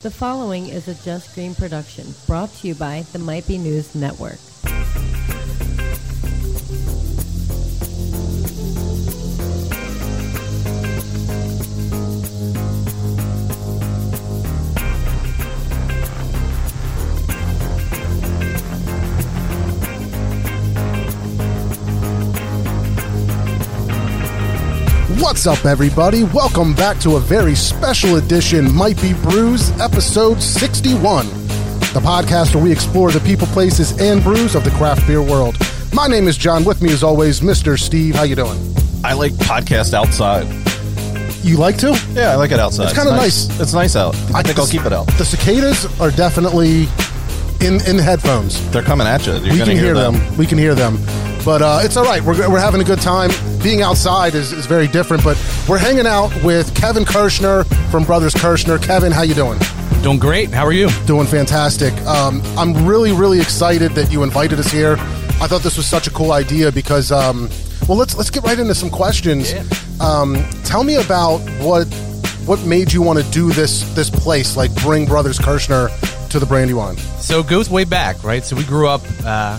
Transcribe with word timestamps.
The 0.00 0.12
following 0.12 0.68
is 0.68 0.86
a 0.86 0.94
Just 0.94 1.34
Green 1.34 1.56
production 1.56 2.14
brought 2.28 2.54
to 2.58 2.68
you 2.68 2.76
by 2.76 3.02
the 3.12 3.18
Might 3.18 3.48
Be 3.48 3.58
News 3.58 3.96
Network. 3.96 4.38
What's 25.38 25.60
up, 25.60 25.66
everybody? 25.66 26.24
Welcome 26.24 26.74
back 26.74 26.98
to 26.98 27.14
a 27.14 27.20
very 27.20 27.54
special 27.54 28.16
edition 28.16 28.74
Might 28.74 29.00
Be 29.00 29.12
Brews, 29.12 29.70
episode 29.78 30.42
61, 30.42 31.28
the 31.28 32.00
podcast 32.02 32.56
where 32.56 32.64
we 32.64 32.72
explore 32.72 33.12
the 33.12 33.20
people, 33.20 33.46
places, 33.46 33.96
and 34.00 34.20
brews 34.20 34.56
of 34.56 34.64
the 34.64 34.72
craft 34.72 35.06
beer 35.06 35.22
world. 35.22 35.56
My 35.92 36.08
name 36.08 36.26
is 36.26 36.36
John. 36.36 36.64
With 36.64 36.82
me, 36.82 36.92
as 36.92 37.04
always, 37.04 37.38
Mr. 37.38 37.78
Steve. 37.78 38.16
How 38.16 38.24
you 38.24 38.34
doing? 38.34 38.58
I 39.04 39.12
like 39.12 39.30
podcast 39.34 39.94
outside. 39.94 40.48
You 41.44 41.56
like 41.56 41.76
to? 41.78 41.96
Yeah, 42.14 42.32
I 42.32 42.34
like 42.34 42.50
it 42.50 42.58
outside. 42.58 42.86
It's 42.86 42.94
kinda 42.94 43.12
nice. 43.12 43.60
It's 43.60 43.72
nice 43.72 43.94
out. 43.94 44.16
I, 44.34 44.42
think 44.42 44.58
I'll 44.58 44.66
keep 44.66 44.86
it 44.86 44.92
out. 44.92 45.06
The 45.18 45.24
cicadas 45.24 45.86
are 46.00 46.10
definitely 46.10 46.88
in 47.64 47.74
in 47.86 47.96
the 47.96 48.02
headphones. 48.02 48.68
They're 48.72 48.82
coming 48.82 49.06
at 49.06 49.24
you. 49.24 49.34
You're 49.34 49.52
we 49.52 49.58
can 49.58 49.66
to 49.68 49.76
hear 49.76 49.94
them. 49.94 50.36
We 50.36 50.46
can 50.46 50.58
hear 50.58 50.74
them. 50.74 50.98
But 51.48 51.62
uh, 51.62 51.80
it's 51.82 51.96
all 51.96 52.04
right. 52.04 52.22
We're, 52.22 52.50
we're 52.50 52.60
having 52.60 52.82
a 52.82 52.84
good 52.84 53.00
time. 53.00 53.30
Being 53.62 53.80
outside 53.80 54.34
is, 54.34 54.52
is 54.52 54.66
very 54.66 54.86
different. 54.86 55.24
But 55.24 55.42
we're 55.66 55.78
hanging 55.78 56.06
out 56.06 56.30
with 56.44 56.74
Kevin 56.74 57.06
Kirschner 57.06 57.64
from 57.90 58.04
Brothers 58.04 58.34
Kirschner. 58.34 58.76
Kevin, 58.76 59.10
how 59.10 59.22
you 59.22 59.32
doing? 59.32 59.58
Doing 60.02 60.18
great. 60.18 60.50
How 60.50 60.66
are 60.66 60.72
you? 60.72 60.90
Doing 61.06 61.26
fantastic. 61.26 61.94
Um, 62.02 62.42
I'm 62.58 62.86
really, 62.86 63.12
really 63.12 63.40
excited 63.40 63.92
that 63.92 64.12
you 64.12 64.24
invited 64.24 64.58
us 64.58 64.70
here. 64.70 64.96
I 65.40 65.46
thought 65.46 65.62
this 65.62 65.78
was 65.78 65.86
such 65.86 66.06
a 66.06 66.10
cool 66.10 66.32
idea 66.32 66.70
because, 66.70 67.10
um, 67.10 67.48
well, 67.88 67.96
let's 67.96 68.14
let's 68.14 68.28
get 68.28 68.42
right 68.42 68.58
into 68.58 68.74
some 68.74 68.90
questions. 68.90 69.50
Yeah. 69.50 69.64
Um, 70.00 70.34
tell 70.64 70.84
me 70.84 70.96
about 70.96 71.38
what 71.62 71.84
what 72.44 72.62
made 72.66 72.92
you 72.92 73.00
want 73.00 73.24
to 73.24 73.30
do 73.30 73.52
this 73.52 73.84
this 73.94 74.10
place, 74.10 74.54
like 74.54 74.74
bring 74.82 75.06
Brothers 75.06 75.38
Kirschner 75.38 75.88
to 76.28 76.38
the 76.38 76.44
Brandywine. 76.44 76.98
So 77.20 77.40
it 77.40 77.46
goes 77.46 77.70
way 77.70 77.84
back, 77.84 78.22
right? 78.22 78.44
So 78.44 78.54
we 78.54 78.64
grew 78.64 78.86
up, 78.86 79.00
uh, 79.24 79.58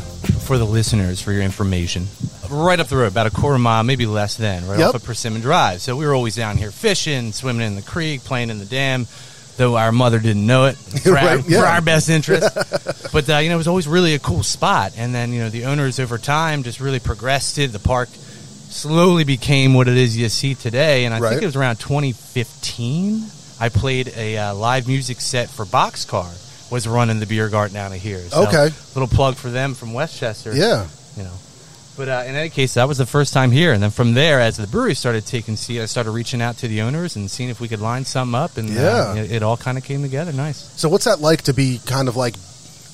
for 0.50 0.58
the 0.58 0.66
listeners, 0.66 1.22
for 1.22 1.32
your 1.32 1.44
information, 1.44 2.08
right 2.50 2.80
up 2.80 2.88
the 2.88 2.98
road, 2.98 3.06
about 3.12 3.28
a 3.28 3.30
quarter 3.30 3.60
mile, 3.60 3.84
maybe 3.84 4.08
less 4.08 4.36
than, 4.36 4.68
right 4.68 4.80
Yep. 4.80 4.90
off 4.90 4.96
of 4.96 5.04
Persimmon 5.04 5.42
Drive. 5.42 5.80
So 5.80 5.96
we 5.96 6.08
were 6.08 6.16
always 6.16 6.36
down 6.36 6.58
here 6.58 6.72
fishing, 6.72 7.34
swimming 7.34 7.68
in 7.68 7.76
the 7.76 7.84
creek, 7.84 8.24
playing 8.24 8.50
in 8.50 8.58
the 8.58 8.66
dam, 8.66 9.06
though 9.58 9.78
our 9.78 9.92
mother 9.92 10.18
didn't 10.18 10.48
know 10.48 10.66
it 10.66 10.74
for, 11.04 11.16
our, 11.16 11.38
yeah. 11.38 11.60
for 11.62 11.68
our 11.68 11.82
best 11.82 12.10
interest. 12.10 12.50
but, 13.14 13.30
uh, 13.30 13.38
you 13.38 13.50
know, 13.50 13.56
it 13.56 13.58
was 13.60 13.68
always 13.68 13.88
really 13.88 14.16
a 14.16 14.20
cool 14.20 14.42
spot. 14.42 14.94
And 14.98 15.14
then, 15.14 15.32
you 15.34 15.40
know, 15.42 15.50
the 15.52 15.66
owners 15.66 16.00
over 16.00 16.18
time 16.18 16.64
just 16.64 16.80
really 16.80 17.00
progressed 17.00 17.60
it. 17.60 17.72
The 17.72 17.78
park 17.78 18.10
slowly 18.10 19.26
became 19.26 19.76
what 19.76 19.88
it 19.88 19.98
is 19.98 20.18
you 20.18 20.30
see 20.30 20.56
today. 20.56 21.06
And 21.06 21.14
I 21.14 21.20
Right. 21.20 21.30
think 21.30 21.44
it 21.44 21.46
was 21.46 21.58
around 21.58 21.76
2015. 21.76 23.24
I 23.60 23.70
played 23.70 24.12
a 24.18 24.36
uh, 24.38 24.54
live 24.56 24.88
music 24.88 25.22
set 25.22 25.48
for 25.52 25.66
Boxcar. 25.66 26.28
Was 26.72 26.88
running 26.88 27.20
the 27.20 27.26
beer 27.26 27.50
garden 27.50 27.74
down 27.74 27.92
here. 27.94 28.22
So, 28.30 28.44
Okay. 28.44 28.70
little 28.96 29.08
plug 29.08 29.36
for 29.36 29.50
them 29.50 29.74
from 29.74 29.94
West 29.94 30.18
Chester. 30.20 30.54
Yeah. 30.56 30.86
you 31.18 31.24
know. 31.24 31.34
But 31.98 32.08
uh, 32.08 32.24
in 32.28 32.36
any 32.36 32.50
case, 32.50 32.76
that 32.76 32.88
was 32.88 32.98
the 32.98 33.06
first 33.06 33.34
time 33.34 33.52
here, 33.52 33.74
and 33.74 33.84
then 33.84 33.90
from 33.92 34.14
there, 34.14 34.40
as 34.40 34.56
the 34.56 34.68
brewery 34.68 34.94
started 34.96 35.26
taking 35.26 35.58
seat, 35.58 35.82
I 35.82 35.86
started 35.86 36.12
reaching 36.12 36.42
out 36.42 36.58
to 36.60 36.68
the 36.70 36.82
owners 36.82 37.18
and 37.18 37.30
seeing 37.30 37.50
if 37.50 37.60
we 37.60 37.68
could 37.68 37.82
line 37.82 38.06
something 38.06 38.36
up, 38.36 38.56
and 38.58 38.70
Yeah. 38.70 38.82
uh, 39.10 39.16
it, 39.16 39.32
it 39.32 39.44
all 39.44 39.58
kind 39.58 39.78
of 39.78 39.84
came 39.84 40.02
together. 40.02 40.32
Nice. 40.32 40.70
So 40.78 40.88
what's 40.88 41.04
that 41.06 41.20
like 41.20 41.42
to 41.44 41.54
be 41.54 41.82
kind 41.86 42.08
of 42.08 42.16
like, 42.16 42.36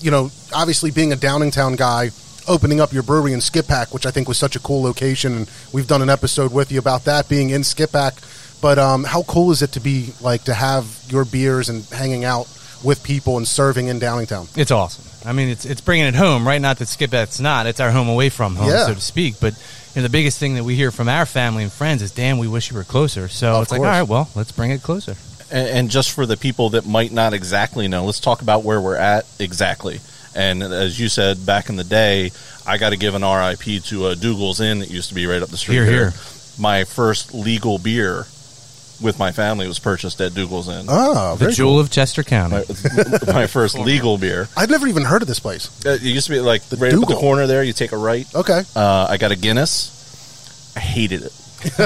you 0.01 0.09
know, 0.09 0.31
obviously 0.53 0.89
being 0.89 1.13
a 1.13 1.15
Downingtown 1.17 1.77
guy, 1.77 2.09
opening 2.47 2.79
up 2.81 2.93
your 2.93 3.03
brewery 3.03 3.33
in 3.33 3.39
Skippack, 3.41 3.93
which 3.93 4.05
I 4.07 4.11
think 4.11 4.27
was 4.27 4.37
such 4.39 4.55
a 4.55 4.59
cool 4.59 4.81
location, 4.81 5.35
and 5.35 5.51
we've 5.71 5.88
done 5.88 6.01
an 6.01 6.09
episode 6.09 6.51
with 6.51 6.71
you 6.71 6.79
about 6.79 7.05
that 7.05 7.29
being 7.29 7.51
in 7.51 7.61
Skippack. 7.61 8.13
But 8.61 8.79
um, 8.79 9.03
how 9.03 9.21
cool 9.23 9.51
is 9.51 9.61
it 9.61 9.73
to 9.73 9.79
be 9.79 10.13
like 10.21 10.45
to 10.45 10.53
have 10.55 10.85
your 11.09 11.25
beers 11.25 11.69
and 11.69 11.83
hanging 11.91 12.23
out 12.25 12.47
with 12.85 13.03
people 13.03 13.38
and 13.38 13.47
serving 13.47 13.88
in 13.88 14.00
Downingtown? 14.00 14.47
It's 14.57 14.72
awesome. 14.72 15.03
I 15.28 15.34
mean, 15.34 15.50
it's 15.50 15.66
it's 15.66 15.81
bringing 15.81 16.06
it 16.06 16.16
home, 16.16 16.47
right? 16.47 16.62
Not 16.62 16.78
that 16.78 16.88
Skip 16.88 17.09
that's 17.09 17.40
not; 17.40 17.66
it's 17.66 17.79
our 17.79 17.91
home 17.91 18.07
away 18.07 18.29
from 18.29 18.56
home, 18.56 18.69
Yeah. 18.69 18.85
so 18.85 18.94
to 18.94 19.01
speak. 19.01 19.35
But 19.41 19.53
you 19.96 20.01
know, 20.01 20.03
the 20.03 20.09
biggest 20.12 20.38
thing 20.38 20.56
that 20.56 20.63
we 20.63 20.75
hear 20.75 20.91
from 20.91 21.09
our 21.09 21.25
family 21.25 21.63
and 21.63 21.72
friends 21.72 22.01
is, 22.01 22.12
"Damn, 22.12 22.38
we 22.38 22.47
wish 22.47 22.69
you 22.69 22.78
were 22.78 22.84
closer." 22.84 23.28
So 23.28 23.56
Of 23.56 23.63
it's 23.63 23.72
like, 23.72 23.79
all 23.79 23.85
right, 23.88 24.03
well, 24.03 24.29
let's 24.35 24.51
bring 24.51 24.72
it 24.72 24.84
closer. 24.84 25.16
And, 25.51 25.68
and 25.68 25.90
just 25.90 26.12
for 26.12 26.25
the 26.25 26.38
people 26.38 26.72
that 26.72 26.85
might 26.85 27.12
not 27.12 27.34
exactly 27.34 27.88
know, 27.88 28.06
let's 28.06 28.19
talk 28.19 28.41
about 28.41 28.63
where 28.63 28.79
we're 28.79 28.97
at 28.97 29.25
exactly. 29.40 30.00
And 30.35 30.62
as 30.62 31.00
you 31.00 31.07
said 31.07 31.45
back 31.45 31.69
in 31.69 31.75
the 31.78 31.84
day, 31.84 32.31
I 32.68 32.78
got 32.78 32.90
to 32.90 32.97
give 32.97 33.16
an 33.16 33.22
RIP 33.24 33.84
to 33.85 34.07
uh, 34.07 34.16
Dougal's 34.16 34.59
Inn 34.59 34.79
that 34.79 34.90
used 34.91 35.09
to 35.09 35.16
be 35.16 35.25
right 35.28 35.41
up 35.41 35.50
the 35.50 35.57
street. 35.57 35.75
Here, 35.75 35.85
here. 35.85 36.13
My 36.59 36.84
first 36.84 37.34
legal 37.34 37.78
beer 37.79 38.25
with 39.01 39.19
my 39.19 39.31
family 39.31 39.67
was 39.67 39.79
purchased 39.79 40.19
at 40.22 40.33
Dougal's 40.33 40.67
Inn. 40.69 40.85
Ah, 40.89 41.35
The 41.35 41.51
jewel 41.51 41.72
cool. 41.73 41.79
of 41.79 41.91
Chester 41.91 42.23
County. 42.23 42.57
My, 42.57 42.63
my 43.33 43.47
first 43.47 43.78
legal 43.78 44.17
beer. 44.17 44.47
I've 44.56 44.69
never 44.69 44.88
even 44.88 45.03
heard 45.03 45.22
of 45.22 45.28
this 45.28 45.39
place. 45.39 45.69
Uh, 45.85 45.89
It 45.91 46.01
used 46.01 46.28
to 46.28 46.33
be 46.33 46.39
like 46.39 46.61
right 46.78 46.94
up 46.94 47.01
at 47.01 47.07
the 47.07 47.16
corner 47.16 47.47
there. 47.47 47.63
You 47.63 47.73
take 47.73 47.91
a 47.91 47.97
right. 47.97 48.28
Okay. 48.35 48.61
Uh, 48.75 49.07
I 49.09 49.17
got 49.17 49.31
a 49.31 49.35
Guinness. 49.35 50.73
I 50.75 50.79
hated 50.79 51.23
it. 51.23 51.31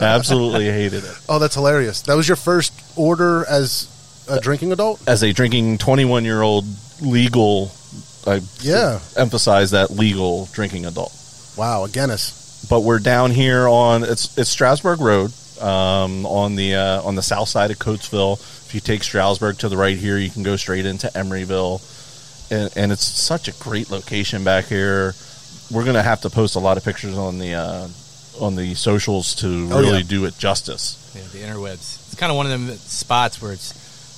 Absolutely 0.00 0.66
hated 0.66 1.04
it. 1.04 1.14
Oh, 1.28 1.38
that's 1.38 1.54
hilarious. 1.54 2.02
That 2.02 2.14
was 2.14 2.26
your 2.28 2.36
first 2.36 2.72
order 2.96 3.44
as 3.48 3.88
a 4.28 4.40
drinking 4.40 4.72
adult? 4.72 5.00
As 5.08 5.22
a 5.22 5.32
drinking 5.32 5.78
21 5.78 6.24
year 6.24 6.42
old 6.42 6.64
legal, 7.00 7.72
I 8.26 8.40
Yeah. 8.60 9.00
emphasize 9.16 9.72
that 9.72 9.90
legal 9.90 10.48
drinking 10.52 10.86
adult. 10.86 11.12
Wow, 11.56 11.84
a 11.84 11.88
Guinness. 11.88 12.66
But 12.68 12.80
we're 12.80 12.98
down 12.98 13.30
here 13.30 13.68
on 13.68 14.02
it's 14.02 14.36
it's 14.38 14.50
Strasburg 14.50 15.00
Road 15.00 15.32
um, 15.62 16.26
on 16.26 16.54
the 16.56 16.74
uh, 16.74 17.02
on 17.02 17.14
the 17.14 17.22
south 17.22 17.48
side 17.48 17.70
of 17.70 17.78
Coatesville. 17.78 18.34
If 18.66 18.74
you 18.74 18.80
take 18.80 19.02
Strasburg 19.04 19.58
to 19.58 19.68
the 19.68 19.76
right 19.76 19.96
here, 19.96 20.18
you 20.18 20.30
can 20.30 20.42
go 20.42 20.56
straight 20.56 20.86
into 20.86 21.06
Embreeville, 21.08 21.80
and, 22.50 22.70
and 22.76 22.92
it's 22.92 23.04
such 23.04 23.48
a 23.48 23.52
great 23.52 23.90
location 23.90 24.44
back 24.44 24.66
here. 24.66 25.14
We're 25.70 25.84
gonna 25.84 26.02
have 26.02 26.20
to 26.22 26.30
post 26.30 26.56
a 26.56 26.60
lot 26.60 26.76
of 26.76 26.84
pictures 26.84 27.16
on 27.16 27.38
the 27.38 27.54
uh, 27.54 27.88
on 28.40 28.56
the 28.56 28.74
socials 28.74 29.34
to 29.36 29.46
Oh, 29.72 29.80
really 29.80 29.98
yeah. 29.98 30.08
do 30.08 30.24
it 30.26 30.36
justice. 30.38 31.12
Yeah, 31.14 31.22
the 31.32 31.46
interwebs. 31.46 32.06
It's 32.06 32.14
kind 32.16 32.30
of 32.30 32.36
one 32.36 32.46
of 32.46 32.52
them 32.52 32.76
spots 32.76 33.40
where 33.40 33.52
it's 33.52 33.72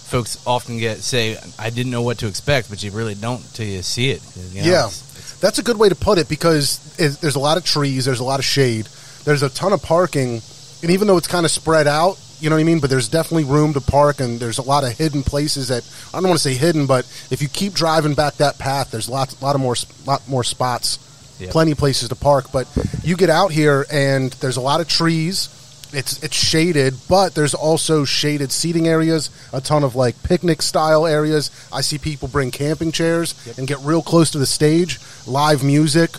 folks 0.08 0.38
often 0.46 0.78
get 0.78 0.98
say, 0.98 1.36
"I 1.58 1.70
didn't 1.70 1.92
know 1.92 2.02
what 2.02 2.18
to 2.18 2.26
expect," 2.26 2.68
but 2.70 2.82
you 2.82 2.90
really 2.90 3.14
don't 3.14 3.42
till 3.54 3.66
you 3.66 3.82
see 3.82 4.10
it. 4.10 4.22
you 4.52 4.62
know? 4.62 4.66
Yeah, 4.68 4.78
It's- 4.86 5.02
it's- 5.16 5.34
that's 5.40 5.58
a 5.58 5.62
good 5.62 5.78
way 5.78 5.88
to 5.88 5.94
put 5.94 6.18
it 6.18 6.28
because 6.28 6.80
it, 6.98 7.20
there's 7.20 7.36
a 7.36 7.38
lot 7.38 7.56
of 7.58 7.64
trees, 7.64 8.04
there's 8.06 8.18
a 8.20 8.24
lot 8.24 8.40
of 8.40 8.44
shade, 8.46 8.88
there's 9.24 9.42
a 9.42 9.48
ton 9.50 9.72
of 9.72 9.80
parking, 9.82 10.42
and 10.82 10.90
even 10.90 11.06
though 11.08 11.16
it's 11.16 11.26
kind 11.26 11.44
of 11.44 11.50
spread 11.52 11.86
out, 11.86 12.18
you 12.40 12.48
know 12.50 12.56
what 12.56 12.60
I 12.60 12.64
mean. 12.64 12.78
But 12.80 12.90
there's 12.90 13.08
definitely 13.08 13.44
room 13.44 13.72
to 13.74 13.80
park, 13.80 14.20
and 14.20 14.38
there's 14.38 14.58
a 14.58 14.62
lot 14.62 14.84
of 14.84 14.96
hidden 14.96 15.22
places 15.22 15.68
that 15.68 15.82
I 16.14 16.18
don't 16.20 16.28
want 16.28 16.38
to 16.40 16.42
say 16.48 16.54
hidden, 16.54 16.86
but 16.86 17.04
if 17.30 17.42
you 17.42 17.48
keep 17.48 17.72
driving 17.74 18.14
back 18.14 18.34
that 18.34 18.58
path, 18.58 18.90
there's 18.90 19.08
lots, 19.08 19.40
lot 19.42 19.54
of 19.54 19.60
more, 19.60 19.74
lot 20.06 20.26
more 20.28 20.44
spots, 20.44 20.98
Yeah. 21.40 21.50
plenty 21.50 21.72
of 21.72 21.78
places 21.78 22.08
to 22.08 22.14
park. 22.14 22.46
But 22.52 22.66
you 23.02 23.16
get 23.16 23.30
out 23.30 23.50
here, 23.52 23.86
and 23.90 24.32
there's 24.40 24.56
a 24.56 24.60
lot 24.60 24.80
of 24.80 24.88
trees. 24.88 25.48
It's 25.90 26.22
it's 26.22 26.36
shaded, 26.36 26.94
but 27.08 27.34
there's 27.34 27.54
also 27.54 28.04
shaded 28.04 28.52
seating 28.52 28.86
areas, 28.86 29.30
a 29.54 29.60
ton 29.62 29.82
of 29.84 29.96
like 29.96 30.22
picnic 30.22 30.60
style 30.60 31.06
areas. 31.06 31.50
I 31.72 31.80
see 31.80 31.96
people 31.96 32.28
bring 32.28 32.50
camping 32.50 32.92
chairs 32.92 33.34
and 33.56 33.66
get 33.66 33.78
real 33.80 34.02
close 34.02 34.30
to 34.32 34.38
the 34.38 34.44
stage, 34.44 34.98
live 35.26 35.64
music. 35.64 36.10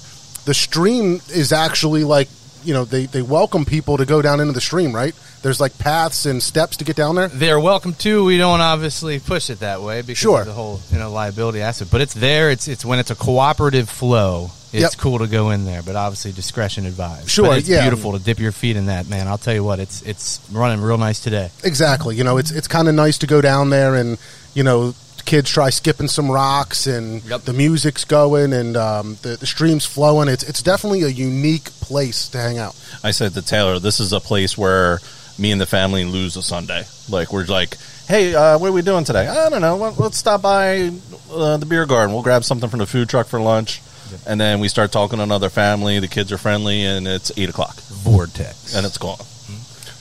The 0.46 0.56
stream 0.56 1.22
is 1.30 1.54
actually 1.54 2.04
like, 2.04 2.30
you 2.64 2.74
know, 2.74 2.86
they, 2.86 3.06
they 3.06 3.22
welcome 3.22 3.66
people 3.66 3.98
to 3.98 4.06
go 4.06 4.22
down 4.22 4.40
into 4.40 4.54
the 4.54 4.62
stream, 4.62 4.94
right? 4.96 5.14
There's 5.42 5.60
like 5.60 5.78
paths 5.78 6.26
and 6.26 6.42
steps 6.44 6.78
to 6.78 6.84
get 6.86 6.96
down 6.96 7.16
there. 7.16 7.28
They're 7.30 7.60
welcome 7.60 7.94
to. 7.96 8.26
We 8.26 8.38
don't 8.38 8.62
obviously 8.62 9.20
push 9.20 9.50
it 9.50 9.60
that 9.62 9.82
way 9.82 10.02
because 10.02 10.18
Sure. 10.18 10.42
of 10.42 10.48
the 10.48 10.54
whole 10.54 10.82
you 10.92 11.00
know 11.00 11.12
liability 11.12 11.62
aspect. 11.62 11.92
But 11.92 12.02
it's 12.02 12.14
there. 12.14 12.52
It's 12.52 12.68
it's 12.68 12.84
when 12.84 13.00
it's 13.00 13.12
a 13.12 13.16
cooperative 13.16 13.90
flow. 13.90 14.52
It's 14.72 14.82
Yep. 14.84 14.98
cool 14.98 15.18
to 15.20 15.28
go 15.28 15.50
in 15.50 15.66
there, 15.66 15.82
but 15.82 15.96
obviously 15.96 16.32
discretion 16.32 16.86
advised. 16.86 17.28
Sure, 17.30 17.48
But 17.48 17.58
it's 17.60 17.68
yeah. 17.70 17.82
beautiful 17.82 18.12
to 18.12 18.20
dip 18.20 18.38
your 18.38 18.52
feet 18.52 18.76
in 18.78 18.86
that 18.86 19.08
man. 19.10 19.28
I'll 19.28 19.40
tell 19.40 19.54
you 19.56 19.64
what, 19.64 19.80
it's 19.80 20.02
it's 20.04 20.40
running 20.52 20.80
real 20.82 20.98
nice 21.00 21.20
today. 21.20 21.50
Exactly. 21.64 22.16
You 22.16 22.24
know, 22.24 22.38
it's 22.38 22.52
it's 22.52 22.68
kind 22.68 22.88
of 22.88 22.94
nice 22.96 23.18
to 23.20 23.28
go 23.28 23.42
down 23.42 23.70
there 23.72 23.96
and 23.96 24.18
you 24.54 24.62
know 24.64 24.94
kids 25.30 25.50
try 25.52 25.70
skipping 25.70 26.08
some 26.08 26.30
rocks 26.32 26.88
and 26.88 27.24
Yep. 27.24 27.42
the 27.44 27.54
music's 27.54 28.04
going 28.04 28.52
and 28.54 28.76
um, 28.76 29.18
the, 29.22 29.38
the 29.38 29.46
stream's 29.46 29.86
flowing. 29.86 30.28
It's 30.28 30.44
it's 30.44 30.64
definitely 30.64 31.04
a 31.04 31.08
unique 31.08 31.66
place 31.82 32.30
to 32.30 32.38
hang 32.40 32.58
out. 32.58 32.76
I 33.04 33.12
said 33.12 33.34
to 33.34 33.42
Taylor, 33.42 33.80
this 33.80 34.00
is 34.00 34.12
a 34.12 34.20
place 34.20 34.58
where 34.58 35.00
me 35.38 35.52
and 35.52 35.62
the 35.62 35.66
family 35.68 36.04
lose 36.04 36.36
a 36.36 36.42
Sunday. 36.42 36.84
Like 37.10 37.32
we're 37.32 37.46
like, 37.46 37.78
hey, 38.08 38.34
uh, 38.36 38.58
what 38.58 38.70
are 38.70 38.74
we 38.74 38.82
doing 38.82 39.04
today? 39.06 39.28
I 39.28 39.50
don't 39.50 39.62
know. 39.62 39.78
Let- 39.78 40.00
Let's 40.00 40.18
stop 40.18 40.42
by 40.42 40.92
uh, 41.32 41.58
the 41.58 41.66
beer 41.68 41.86
garden. 41.86 42.14
We'll 42.14 42.24
grab 42.24 42.44
something 42.44 42.70
from 42.70 42.80
the 42.80 42.88
food 42.88 43.08
truck 43.10 43.28
for 43.28 43.40
lunch, 43.40 43.82
and 44.28 44.40
then 44.42 44.60
we 44.60 44.68
start 44.68 44.92
talking 44.92 45.18
to 45.20 45.24
another 45.24 45.50
family. 45.50 46.00
The 46.00 46.08
kids 46.08 46.32
are 46.32 46.38
friendly, 46.40 46.84
and 46.86 47.08
it's 47.08 47.32
eight 47.38 47.50
o'clock, 47.50 47.76
Vortex. 48.04 48.76
and 48.76 48.86
it's 48.86 48.98
gone. 48.98 49.20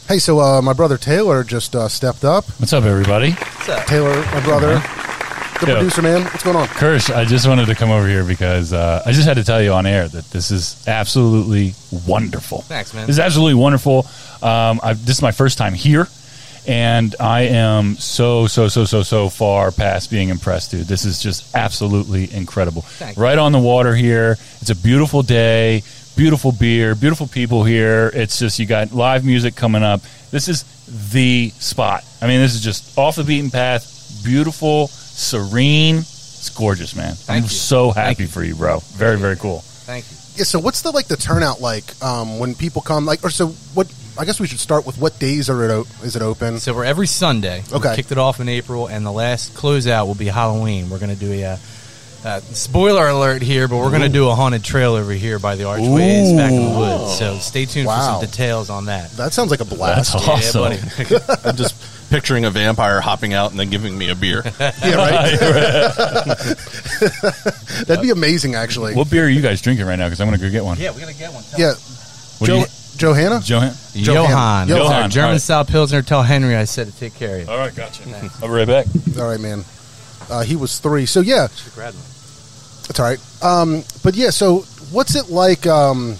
Hey, 0.08 0.18
so 0.18 0.40
uh, 0.40 0.62
my 0.62 0.72
brother 0.72 0.96
Taylor 0.96 1.44
just 1.44 1.76
uh, 1.76 1.86
stepped 1.86 2.24
up. 2.24 2.46
What's 2.58 2.72
up, 2.72 2.84
everybody? 2.84 3.32
What's 3.32 3.68
up? 3.68 3.86
Taylor, 3.86 4.14
my 4.14 4.42
brother, 4.42 4.78
the 5.60 5.66
Yo. 5.66 5.74
producer 5.74 6.00
man. 6.00 6.22
What's 6.24 6.42
going 6.42 6.56
on? 6.56 6.66
Kirsch, 6.68 7.10
I 7.10 7.26
just 7.26 7.46
wanted 7.46 7.66
to 7.66 7.74
come 7.74 7.90
over 7.90 8.08
here 8.08 8.24
because 8.24 8.72
uh, 8.72 9.02
I 9.04 9.12
just 9.12 9.28
had 9.28 9.34
to 9.34 9.44
tell 9.44 9.60
you 9.60 9.70
on 9.74 9.84
air 9.84 10.08
that 10.08 10.24
this 10.30 10.50
is 10.50 10.82
absolutely 10.88 11.74
wonderful. 12.06 12.62
Thanks, 12.62 12.94
man. 12.94 13.06
This 13.06 13.16
is 13.16 13.20
absolutely 13.20 13.60
wonderful. 13.60 14.06
Um, 14.40 14.80
I've, 14.82 15.04
this 15.04 15.16
is 15.16 15.22
my 15.22 15.32
first 15.32 15.58
time 15.58 15.74
here, 15.74 16.08
and 16.66 17.14
I 17.20 17.42
am 17.42 17.96
so, 17.96 18.46
so, 18.46 18.68
so, 18.68 18.86
so, 18.86 19.02
so 19.02 19.28
far 19.28 19.72
past 19.72 20.10
being 20.10 20.30
impressed, 20.30 20.70
dude. 20.70 20.86
This 20.86 21.04
is 21.04 21.20
just 21.20 21.54
absolutely 21.54 22.32
incredible. 22.32 22.80
Thank 22.80 23.18
you. 23.18 23.22
right 23.22 23.36
on 23.36 23.52
the 23.52 23.58
water 23.58 23.94
here. 23.94 24.38
It's 24.62 24.70
a 24.70 24.76
beautiful 24.76 25.22
day, 25.22 25.82
beautiful 26.18 26.50
beer, 26.50 26.96
beautiful 26.96 27.28
people 27.28 27.62
here. 27.62 28.10
It's 28.12 28.40
just, 28.40 28.58
you 28.58 28.66
got 28.66 28.92
live 28.92 29.24
music 29.24 29.54
coming 29.54 29.84
up. 29.84 30.00
This 30.32 30.48
is 30.48 30.64
the 31.12 31.50
spot. 31.50 32.04
I 32.20 32.26
mean, 32.26 32.40
this 32.40 32.56
is 32.56 32.60
just 32.60 32.98
off 32.98 33.14
the 33.14 33.22
beaten 33.22 33.50
path, 33.50 34.20
beautiful, 34.24 34.88
serene. 34.88 35.98
It's 35.98 36.50
gorgeous, 36.50 36.96
man. 36.96 37.14
Thank 37.14 37.36
I'm 37.36 37.42
you. 37.44 37.48
so 37.48 37.92
happy 37.92 38.24
you. 38.24 38.28
for 38.28 38.42
you, 38.42 38.56
bro. 38.56 38.80
Very, 38.96 39.16
very 39.16 39.36
cool. 39.36 39.60
Thank 39.60 40.10
you. 40.10 40.16
Yeah. 40.34 40.44
So 40.44 40.58
what's 40.58 40.82
the 40.82 40.90
like 40.90 41.06
the 41.06 41.16
turnout 41.16 41.60
like 41.60 41.84
um, 42.02 42.38
when 42.40 42.54
people 42.56 42.82
come? 42.82 43.06
Like, 43.06 43.24
or 43.24 43.30
so 43.30 43.48
what? 43.74 43.92
I 44.18 44.24
guess 44.24 44.40
we 44.40 44.48
should 44.48 44.58
start 44.58 44.86
with 44.86 44.98
what 44.98 45.18
days 45.20 45.48
are 45.48 45.64
it 45.64 45.70
o- 45.70 45.86
is 46.04 46.16
it 46.16 46.22
open? 46.22 46.58
So 46.58 46.74
we're 46.74 46.84
every 46.84 47.06
Sunday. 47.06 47.62
Okay. 47.72 47.90
We 47.90 47.96
kicked 47.96 48.12
it 48.12 48.18
off 48.18 48.40
in 48.40 48.48
April, 48.48 48.88
and 48.88 49.06
the 49.06 49.12
last 49.12 49.54
closeout 49.54 50.06
will 50.06 50.14
be 50.16 50.26
Halloween. 50.26 50.90
We're 50.90 50.98
going 50.98 51.14
to 51.14 51.20
do 51.20 51.32
a. 51.32 51.58
Uh, 52.28 52.40
spoiler 52.52 53.08
alert 53.08 53.40
here, 53.40 53.68
but 53.68 53.78
we're 53.78 53.88
going 53.88 54.02
to 54.02 54.08
do 54.10 54.28
a 54.28 54.34
haunted 54.34 54.62
trail 54.62 54.92
over 54.94 55.12
here 55.12 55.38
by 55.38 55.56
the 55.56 55.64
archways 55.64 56.30
back 56.34 56.52
in 56.52 56.62
the 56.72 56.78
woods. 56.78 57.16
So 57.18 57.38
stay 57.38 57.64
tuned 57.64 57.86
Wow. 57.86 57.96
for 57.96 58.02
some 58.26 58.30
details 58.30 58.68
on 58.68 58.84
that. 58.86 59.10
That 59.12 59.32
sounds 59.32 59.50
like 59.50 59.60
a 59.60 59.64
blast. 59.64 60.12
That's 60.12 60.28
awesome. 60.28 60.72
Yeah, 60.72 60.78
buddy. 61.04 61.16
I'm 61.48 61.56
just 61.56 62.10
picturing 62.10 62.44
a 62.44 62.50
vampire 62.50 63.00
hopping 63.00 63.32
out 63.32 63.50
and 63.50 63.58
then 63.58 63.70
giving 63.70 63.96
me 63.96 64.10
a 64.10 64.14
beer. 64.14 64.42
Yeah, 64.60 64.94
right. 64.94 65.38
That'd 67.86 68.02
be 68.02 68.10
amazing, 68.10 68.54
actually. 68.54 68.94
What 68.94 69.10
beer 69.10 69.24
are 69.24 69.28
you 69.28 69.40
guys 69.40 69.62
drinking 69.62 69.86
right 69.86 69.96
now? 69.96 70.06
Because 70.06 70.20
I'm 70.20 70.28
going 70.28 70.38
to 70.38 70.44
go 70.44 70.50
get 70.50 70.64
one. 70.64 70.78
yeah, 70.78 70.90
we're 70.90 71.00
going 71.00 71.12
to 71.14 71.18
get 71.18 71.32
one. 71.32 71.44
Yeah, 71.56 71.72
What 72.38 72.46
do 72.46 72.52
jo- 72.52 72.58
you- 72.60 72.66
Johanna. 72.98 73.40
Johan? 73.44 73.72
Johan. 73.94 74.28
Johan. 74.28 74.68
Johan. 74.68 75.10
German 75.10 75.26
All 75.26 75.32
right. 75.34 75.40
style 75.40 75.64
Pilsner. 75.64 76.02
Tell 76.02 76.22
Henry 76.22 76.56
I 76.56 76.64
said 76.64 76.88
to 76.88 76.98
take 76.98 77.14
care 77.14 77.36
of 77.36 77.42
you. 77.42 77.48
All 77.50 77.56
right, 77.58 77.74
gotcha. 77.74 78.02
I'll 78.42 78.48
be 78.48 78.54
right 78.54 78.66
back. 78.66 78.86
All 79.18 79.28
right, 79.28 79.38
man. 79.40 79.64
Uh, 80.28 80.42
he 80.42 80.56
was 80.56 80.78
three. 80.80 81.06
So 81.06 81.20
yeah, 81.20 81.46
Grab 81.74 81.94
one. 81.94 82.02
That's 82.88 82.98
all 83.00 83.06
right. 83.06 83.42
Um, 83.44 83.84
but 84.02 84.14
yeah, 84.16 84.30
so 84.30 84.60
what's 84.90 85.14
it 85.14 85.28
like? 85.30 85.66
Um, 85.66 86.16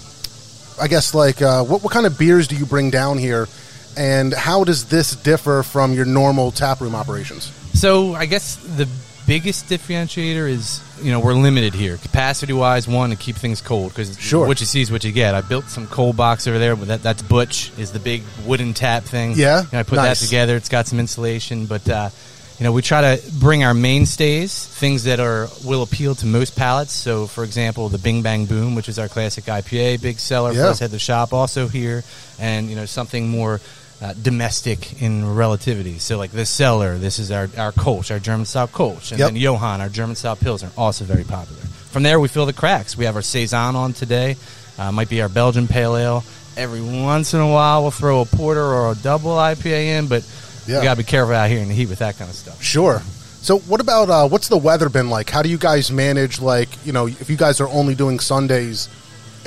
I 0.81 0.87
guess 0.87 1.15
like 1.15 1.43
uh, 1.43 1.65
what 1.65 1.83
what 1.83 1.93
kind 1.93 2.07
of 2.07 2.19
beers 2.19 2.47
do 2.47 2.57
you 2.57 2.67
bring 2.67 2.91
down 2.91 3.19
here, 3.19 3.49
and 3.97 4.33
how 4.33 4.65
does 4.65 4.85
this 4.87 5.17
differ 5.17 5.63
from 5.63 5.93
your 5.95 6.05
normal 6.05 6.53
tap 6.53 6.81
room 6.81 6.95
operations? 6.95 7.53
So 7.75 8.15
I 8.15 8.27
guess 8.27 8.57
the 8.57 8.87
biggest 9.27 9.67
differentiator 9.67 10.49
is 10.49 10.83
you 11.03 11.11
know 11.13 11.21
we're 11.21 11.35
limited 11.35 11.75
here 11.75 11.97
capacity 11.97 12.53
wise. 12.53 12.87
One 12.87 13.11
to 13.11 13.17
keep 13.17 13.37
things 13.37 13.61
cold 13.61 13.91
because 13.91 14.19
Sure. 14.21 14.47
what 14.47 14.61
you 14.61 14.67
see 14.67 14.81
is 14.83 14.93
what 14.93 15.03
you 15.05 15.13
get. 15.13 15.35
I 15.35 15.41
built 15.41 15.69
some 15.69 15.87
cold 15.87 16.17
box 16.17 16.47
over 16.47 16.59
there, 16.59 16.77
but 16.77 16.89
that, 16.89 17.03
that's 17.03 17.23
Butch 17.23 17.73
is 17.79 17.93
the 17.93 17.99
big 18.01 18.23
wooden 18.47 18.75
tap 18.75 19.05
thing. 19.05 19.33
Yeah? 19.37 19.65
Know, 19.73 19.81
I 19.81 19.83
put 19.85 19.97
Nice. 19.97 20.21
that 20.21 20.25
together. 20.27 20.55
It's 20.57 20.69
got 20.69 20.87
some 20.87 20.99
insulation, 21.01 21.67
but 21.67 21.89
uh, 21.89 22.11
you 22.59 22.65
know 22.65 22.73
we 22.73 22.83
try 22.83 23.17
to 23.17 23.33
bring 23.39 23.63
our 23.65 23.75
mainstays, 23.75 24.67
things 24.67 25.05
that 25.05 25.21
are 25.21 25.49
will 25.65 25.83
appeal 25.83 26.15
to 26.17 26.27
most 26.27 26.57
palates. 26.57 26.93
So 26.93 27.27
for 27.27 27.45
example, 27.45 27.89
the 27.89 27.99
Bing 27.99 28.23
Bang 28.23 28.47
Boom, 28.47 28.75
which 28.75 28.89
is 28.89 28.99
our 28.99 29.09
classic 29.09 29.45
IPA, 29.45 30.01
big 30.03 30.19
seller 30.19 30.53
Yeah. 30.53 30.65
for 30.65 30.71
us 30.71 30.83
at 30.83 30.91
the 30.91 30.99
shop, 30.99 31.33
also 31.33 31.69
here, 31.69 32.03
and 32.39 32.69
you 32.69 32.77
know 32.77 32.87
something 32.87 33.29
more 33.29 33.61
uh, 34.01 34.15
domestic 34.21 35.03
in 35.03 35.35
relativity. 35.35 35.99
So, 35.99 36.19
like 36.19 36.31
this 36.31 36.51
cellar, 36.51 36.99
this 36.99 37.19
is 37.19 37.31
our, 37.33 37.49
our 37.59 37.73
Kolsch, 37.73 38.11
our 38.13 38.21
German 38.21 38.47
style 38.47 38.69
Kolsch. 38.69 39.11
And 39.11 39.19
Yep. 39.19 39.29
then 39.33 39.37
Johann, 39.37 39.81
our 39.81 39.89
German 39.89 40.15
style 40.15 40.37
Pilsner, 40.37 40.71
also 40.77 41.05
very 41.05 41.25
popular. 41.25 41.61
From 41.91 42.05
there, 42.05 42.21
we 42.21 42.29
fill 42.29 42.47
the 42.47 42.53
cracks. 42.53 42.97
We 42.97 43.07
have 43.07 43.17
our 43.17 43.23
Saison 43.23 43.75
on 43.75 43.93
today, 43.95 44.37
uh, 44.79 44.93
might 44.93 45.09
be 45.09 45.21
our 45.21 45.29
Belgian 45.29 45.67
Pale 45.67 45.97
Ale. 45.97 46.25
Every 46.57 46.81
once 46.81 47.35
in 47.35 47.41
a 47.41 47.49
while, 47.51 47.83
we'll 47.83 47.91
throw 47.91 48.21
a 48.21 48.25
porter 48.25 48.63
or 48.65 48.93
a 48.93 48.95
double 48.95 49.33
IPA 49.33 49.99
in, 49.99 50.07
but 50.07 50.23
Yeah. 50.69 50.79
we 50.81 50.85
got 50.85 50.95
to 50.95 50.99
be 50.99 51.05
careful 51.05 51.35
out 51.35 51.51
here 51.51 51.59
in 51.61 51.69
the 51.69 51.75
heat 51.75 51.89
with 51.89 51.99
that 51.99 52.17
kind 52.19 52.31
of 52.31 52.37
stuff. 52.37 52.63
Sure. 52.63 53.01
So 53.41 53.59
what 53.61 53.81
about 53.81 54.11
uh, 54.11 54.29
what's 54.29 54.49
the 54.49 54.59
weather 54.59 54.89
been 54.89 55.11
like? 55.11 55.31
How 55.31 55.43
do 55.43 55.49
you 55.49 55.59
guys 55.59 55.91
manage 55.91 56.41
like 56.41 56.69
you 56.87 56.93
know 56.93 57.07
if 57.07 57.31
you 57.31 57.37
guys 57.37 57.61
are 57.61 57.69
only 57.69 57.95
doing 57.95 58.21
Sundays 58.21 58.89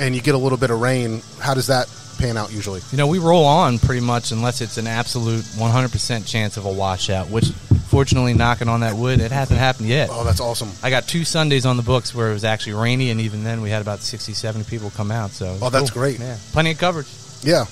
and 0.00 0.14
you 0.14 0.20
get 0.20 0.34
a 0.34 0.38
little 0.38 0.58
bit 0.58 0.70
of 0.70 0.80
rain? 0.80 1.22
How 1.40 1.54
does 1.54 1.68
that 1.68 1.86
pan 2.18 2.36
out 2.36 2.52
usually? 2.52 2.80
You 2.90 2.98
know, 2.98 3.06
we 3.06 3.18
roll 3.18 3.44
on 3.44 3.78
pretty 3.78 4.00
much 4.04 4.32
unless 4.32 4.60
it's 4.60 4.76
an 4.78 4.86
absolute 4.86 5.42
100% 5.42 6.26
chance 6.26 6.56
of 6.56 6.64
a 6.66 6.72
washout, 6.72 7.28
which, 7.30 7.46
fortunately, 7.88 8.32
knocking 8.34 8.68
on 8.68 8.80
that 8.80 8.94
wood, 8.94 9.20
it 9.20 9.32
hasn't 9.32 9.58
happened 9.58 9.88
yet. 9.88 10.08
Oh, 10.12 10.22
that's 10.24 10.40
awesome. 10.40 10.70
I 10.82 10.90
got 10.90 11.06
two 11.08 11.24
Sundays 11.24 11.66
on 11.66 11.76
the 11.76 11.82
books 11.82 12.14
where 12.14 12.30
it 12.30 12.34
was 12.34 12.44
actually 12.44 12.74
rainy, 12.74 13.10
and 13.10 13.20
even 13.20 13.44
then 13.44 13.60
we 13.60 13.70
had 13.70 13.82
about 13.82 14.00
60, 14.00 14.32
70 14.34 14.64
people 14.68 14.90
come 14.90 15.10
out. 15.10 15.30
So 15.30 15.58
Oh, 15.60 15.70
that's 15.70 15.90
cool. 15.90 16.02
great. 16.02 16.18
Yeah, 16.20 16.36
plenty 16.52 16.70
of 16.72 16.78
coverage. 16.78 17.08
Yeah. 17.42 17.64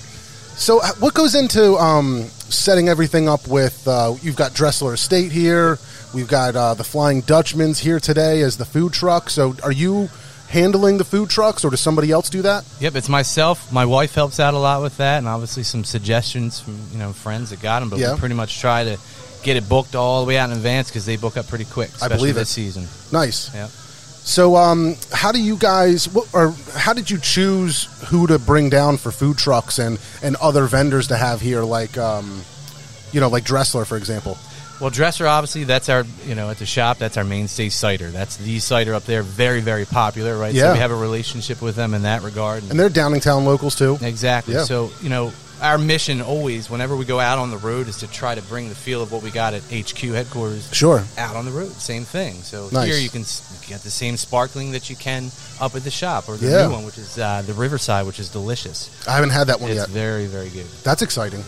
So, 0.61 0.79
what 0.99 1.15
goes 1.15 1.33
into 1.33 1.73
um, 1.77 2.25
setting 2.49 2.87
everything 2.87 3.27
up 3.27 3.47
with? 3.47 3.87
Uh, 3.87 4.13
you've 4.21 4.35
got 4.35 4.53
Dressler 4.53 4.93
Estate 4.93 5.31
here. 5.31 5.79
We've 6.13 6.27
got 6.27 6.55
uh, 6.55 6.75
the 6.75 6.83
Flying 6.83 7.21
Dutchman's 7.21 7.79
here 7.79 7.99
today 7.99 8.41
as 8.43 8.57
the 8.57 8.65
food 8.65 8.93
truck. 8.93 9.31
So, 9.31 9.55
are 9.63 9.71
you 9.71 10.07
handling 10.49 10.99
the 10.99 11.03
food 11.03 11.31
trucks, 11.31 11.65
or 11.65 11.71
does 11.71 11.79
somebody 11.79 12.11
else 12.11 12.29
do 12.29 12.43
that? 12.43 12.63
Yep, 12.79 12.95
it's 12.95 13.09
myself. 13.09 13.71
My 13.73 13.85
wife 13.87 14.13
helps 14.13 14.39
out 14.39 14.53
a 14.53 14.59
lot 14.59 14.83
with 14.83 14.97
that, 14.97 15.17
and 15.17 15.27
obviously 15.27 15.63
some 15.63 15.83
suggestions 15.83 16.59
from 16.59 16.77
you 16.91 16.99
know 16.99 17.11
friends 17.11 17.49
that 17.49 17.59
got 17.59 17.79
them. 17.79 17.89
But 17.89 17.97
Yeah. 17.97 18.13
we 18.13 18.19
pretty 18.19 18.35
much 18.35 18.59
try 18.59 18.83
to 18.83 18.99
get 19.41 19.57
it 19.57 19.67
booked 19.67 19.95
all 19.95 20.21
the 20.23 20.27
way 20.27 20.37
out 20.37 20.51
in 20.51 20.55
advance 20.55 20.89
because 20.89 21.07
they 21.07 21.17
book 21.17 21.37
up 21.37 21.47
pretty 21.47 21.65
quick, 21.65 21.89
I 22.03 22.07
believe 22.07 22.35
this 22.35 22.51
it. 22.51 22.53
season. 22.53 22.87
Nice. 23.11 23.49
Yeah. 23.55 23.67
So, 24.23 24.55
um, 24.55 24.95
how 25.11 25.31
do 25.31 25.41
you 25.41 25.57
guys, 25.57 26.07
what, 26.07 26.27
or 26.33 26.53
how 26.75 26.93
did 26.93 27.09
you 27.09 27.17
choose 27.17 27.85
who 28.09 28.27
to 28.27 28.37
bring 28.37 28.69
down 28.69 28.97
for 28.97 29.11
food 29.11 29.37
trucks 29.37 29.79
and 29.79 29.99
and 30.21 30.35
other 30.35 30.65
vendors 30.65 31.07
to 31.07 31.17
have 31.17 31.41
here, 31.41 31.63
like, 31.63 31.97
um, 31.97 32.41
you 33.11 33.19
know, 33.19 33.29
like 33.29 33.43
Dressler, 33.43 33.83
for 33.85 33.97
example? 33.97 34.37
Well, 34.79 34.89
Dressler, 34.89 35.27
obviously, 35.27 35.63
that's 35.63 35.89
our, 35.89 36.05
you 36.25 36.33
know, 36.33 36.49
at 36.49 36.57
the 36.57 36.65
shop, 36.65 36.97
that's 36.97 37.15
our 37.15 37.23
mainstay 37.23 37.69
cider. 37.69 38.09
That's 38.09 38.37
the 38.37 38.59
cider 38.59 38.95
up 38.95 39.03
there, 39.03 39.21
very, 39.21 39.61
very 39.61 39.85
popular, 39.85 40.37
right? 40.37 40.53
Yeah. 40.53 40.69
So 40.69 40.73
we 40.73 40.79
have 40.79 40.91
a 40.91 40.95
relationship 40.95 41.61
with 41.61 41.75
them 41.75 41.93
in 41.93 42.01
that 42.03 42.23
regard. 42.23 42.63
And 42.63 42.79
they're 42.79 42.89
Downingtown 42.89 43.45
locals 43.45 43.75
too. 43.75 43.99
Exactly. 44.01 44.55
Yeah. 44.55 44.63
So, 44.63 44.91
you 45.01 45.09
know, 45.09 45.33
our 45.61 45.77
mission 45.77 46.21
always, 46.21 46.69
whenever 46.69 46.95
we 46.95 47.05
go 47.05 47.19
out 47.19 47.37
on 47.37 47.51
the 47.51 47.57
road, 47.57 47.87
is 47.87 47.97
to 47.97 48.07
try 48.07 48.33
to 48.35 48.41
bring 48.41 48.67
the 48.69 48.75
feel 48.75 49.01
of 49.01 49.11
what 49.11 49.21
we 49.21 49.29
got 49.29 49.53
at 49.53 49.61
HQ 49.71 49.99
headquarters 49.99 50.67
Sure. 50.73 51.03
out 51.17 51.35
on 51.35 51.45
the 51.45 51.51
road. 51.51 51.71
Same 51.73 52.03
thing. 52.03 52.41
So 52.41 52.67
Nice. 52.71 52.87
here 52.87 52.97
you 52.97 53.09
can 53.09 53.23
get 53.67 53.83
the 53.83 53.91
same 53.91 54.17
sparkling 54.17 54.71
that 54.71 54.89
you 54.89 54.95
can 54.95 55.31
up 55.59 55.75
at 55.75 55.83
the 55.83 55.91
shop, 55.91 56.27
or 56.27 56.35
the 56.37 56.47
Yeah. 56.49 56.67
new 56.67 56.73
one, 56.73 56.85
which 56.85 56.97
is 56.97 57.17
uh, 57.19 57.43
the 57.45 57.53
Riverside, 57.53 58.05
which 58.07 58.19
is 58.19 58.29
delicious. 58.29 58.89
I 59.07 59.13
haven't 59.13 59.29
had 59.29 59.47
that 59.47 59.61
one 59.61 59.69
yet. 59.69 59.77
It's 59.83 59.87
yet. 59.89 59.93
very, 59.93 60.25
very 60.25 60.49
good. 60.49 60.65
That's 60.83 61.01
exciting. 61.03 61.43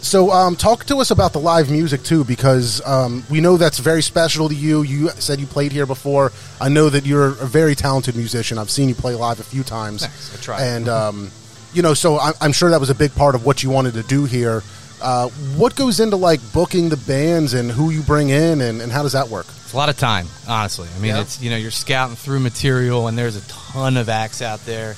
So, 0.00 0.30
um, 0.30 0.54
talk 0.54 0.84
to 0.86 0.98
us 0.98 1.10
about 1.10 1.32
the 1.32 1.40
live 1.40 1.70
music 1.70 2.04
too, 2.04 2.22
because 2.24 2.80
um, 2.86 3.24
we 3.28 3.40
know 3.40 3.56
that's 3.56 3.78
very 3.78 4.00
special 4.00 4.48
to 4.48 4.54
you. 4.54 4.82
You 4.82 5.10
said 5.18 5.40
you 5.40 5.46
played 5.46 5.72
here 5.72 5.86
before. 5.86 6.30
I 6.60 6.68
know 6.68 6.88
that 6.88 7.04
you're 7.04 7.26
a 7.26 7.46
very 7.46 7.74
talented 7.74 8.14
musician. 8.14 8.58
I've 8.58 8.70
seen 8.70 8.88
you 8.88 8.94
play 8.94 9.14
live 9.16 9.40
a 9.40 9.44
few 9.44 9.64
times. 9.64 10.02
Thanks. 10.02 10.34
I 10.34 10.40
tried. 10.40 10.62
And 10.62 10.88
um, 10.88 11.30
you 11.72 11.82
know, 11.82 11.94
so 11.94 12.18
I'm, 12.18 12.34
I'm 12.40 12.52
sure 12.52 12.70
that 12.70 12.80
was 12.80 12.90
a 12.90 12.94
big 12.94 13.14
part 13.14 13.34
of 13.34 13.44
what 13.44 13.62
you 13.62 13.70
wanted 13.70 13.94
to 13.94 14.02
do 14.02 14.24
here. 14.24 14.62
Uh, 15.00 15.28
what 15.56 15.76
goes 15.76 16.00
into 16.00 16.16
like 16.16 16.40
booking 16.52 16.88
the 16.88 16.96
bands 16.96 17.54
and 17.54 17.70
who 17.70 17.90
you 17.90 18.02
bring 18.02 18.30
in, 18.30 18.60
and, 18.60 18.80
and 18.82 18.90
how 18.90 19.02
does 19.02 19.12
that 19.12 19.28
work? 19.28 19.46
It's 19.48 19.72
a 19.72 19.76
lot 19.76 19.88
of 19.88 19.96
time, 19.96 20.26
honestly. 20.48 20.88
I 20.96 20.98
mean, 20.98 21.14
Yeah. 21.14 21.20
it's 21.20 21.40
you 21.40 21.50
know 21.50 21.56
you're 21.56 21.70
scouting 21.70 22.16
through 22.16 22.40
material, 22.40 23.06
and 23.06 23.16
there's 23.16 23.36
a 23.36 23.42
ton 23.48 23.96
of 23.96 24.08
acts 24.08 24.42
out 24.42 24.64
there. 24.66 24.96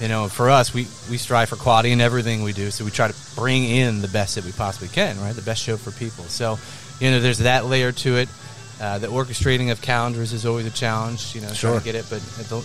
You 0.00 0.08
know, 0.08 0.28
for 0.28 0.50
us, 0.50 0.72
we 0.72 0.86
we 1.10 1.16
strive 1.18 1.48
for 1.48 1.56
quality 1.56 1.90
in 1.90 2.00
everything 2.00 2.42
we 2.42 2.52
do, 2.52 2.70
so 2.70 2.84
we 2.84 2.90
try 2.90 3.08
to 3.08 3.14
bring 3.34 3.64
in 3.64 4.00
the 4.02 4.08
best 4.08 4.36
that 4.36 4.44
we 4.44 4.52
possibly 4.52 4.88
can, 4.88 5.20
right? 5.20 5.34
The 5.34 5.42
best 5.42 5.62
show 5.62 5.76
for 5.76 5.90
people. 5.90 6.24
So, 6.24 6.58
you 7.00 7.10
know, 7.10 7.20
there's 7.20 7.38
that 7.38 7.66
layer 7.66 7.92
to 7.92 8.16
it. 8.18 8.28
Uh, 8.80 8.98
the 8.98 9.08
orchestrating 9.08 9.70
of 9.70 9.82
calendars 9.82 10.32
is 10.32 10.46
always 10.46 10.64
a 10.64 10.70
challenge. 10.70 11.34
You 11.34 11.42
know, 11.42 11.52
Sure. 11.52 11.70
trying 11.72 11.80
to 11.80 11.84
get 11.84 11.94
it. 11.96 12.06
But 12.08 12.22
the, 12.48 12.64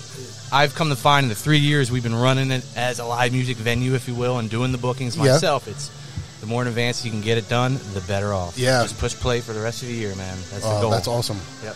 I've 0.51 0.73
come 0.73 0.89
to 0.89 0.95
find 0.95 1.25
in 1.25 1.29
the 1.29 1.35
three 1.35 1.57
years 1.59 1.91
we've 1.91 2.03
been 2.03 2.15
running 2.15 2.51
it 2.51 2.63
as 2.77 2.99
a 2.99 3.05
live 3.05 3.33
music 3.33 3.57
venue, 3.57 3.95
if 3.95 4.07
you 4.07 4.15
will, 4.15 4.39
and 4.39 4.49
doing 4.49 4.71
the 4.71 4.77
bookings 4.77 5.17
Yeah. 5.17 5.33
myself. 5.33 5.67
It's 5.67 5.91
the 6.39 6.47
more 6.47 6.61
in 6.61 6.67
advance 6.69 7.03
you 7.03 7.11
can 7.11 7.21
get 7.21 7.37
it 7.37 7.49
done, 7.49 7.79
the 7.93 8.01
better 8.01 8.33
off. 8.33 8.57
Yeah. 8.57 8.81
just 8.83 8.97
push 8.97 9.13
play 9.13 9.41
for 9.41 9.51
the 9.53 9.59
rest 9.61 9.81
of 9.81 9.89
the 9.89 9.93
year, 9.93 10.15
man. 10.15 10.37
That's 10.51 10.63
the 10.63 10.69
Oh, 10.69 10.81
goal. 10.81 10.91
that's 10.91 11.07
awesome. 11.07 11.39
Yep. 11.63 11.75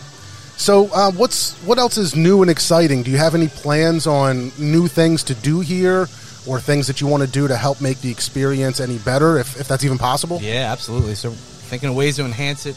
So, 0.56 0.88
uh, 0.94 1.10
what's 1.12 1.52
what 1.64 1.78
else 1.78 1.96
is 1.98 2.14
new 2.16 2.40
and 2.42 2.50
exciting? 2.50 3.02
Do 3.02 3.10
you 3.10 3.16
have 3.18 3.34
any 3.34 3.48
plans 3.48 4.06
on 4.06 4.52
new 4.58 4.88
things 4.88 5.22
to 5.24 5.34
do 5.34 5.60
here, 5.60 6.08
or 6.46 6.60
things 6.60 6.86
that 6.86 7.00
you 7.02 7.06
want 7.06 7.22
to 7.22 7.28
do 7.28 7.46
to 7.48 7.56
help 7.56 7.80
make 7.82 8.00
the 8.00 8.10
experience 8.10 8.80
any 8.80 8.96
better, 8.98 9.38
if, 9.38 9.60
if 9.60 9.68
that's 9.68 9.84
even 9.84 9.98
possible? 9.98 10.38
Yeah, 10.42 10.70
absolutely. 10.72 11.14
So 11.14 11.30
thinking 11.30 11.88
of 11.90 11.94
ways 11.94 12.16
to 12.16 12.24
enhance 12.24 12.64
it. 12.66 12.76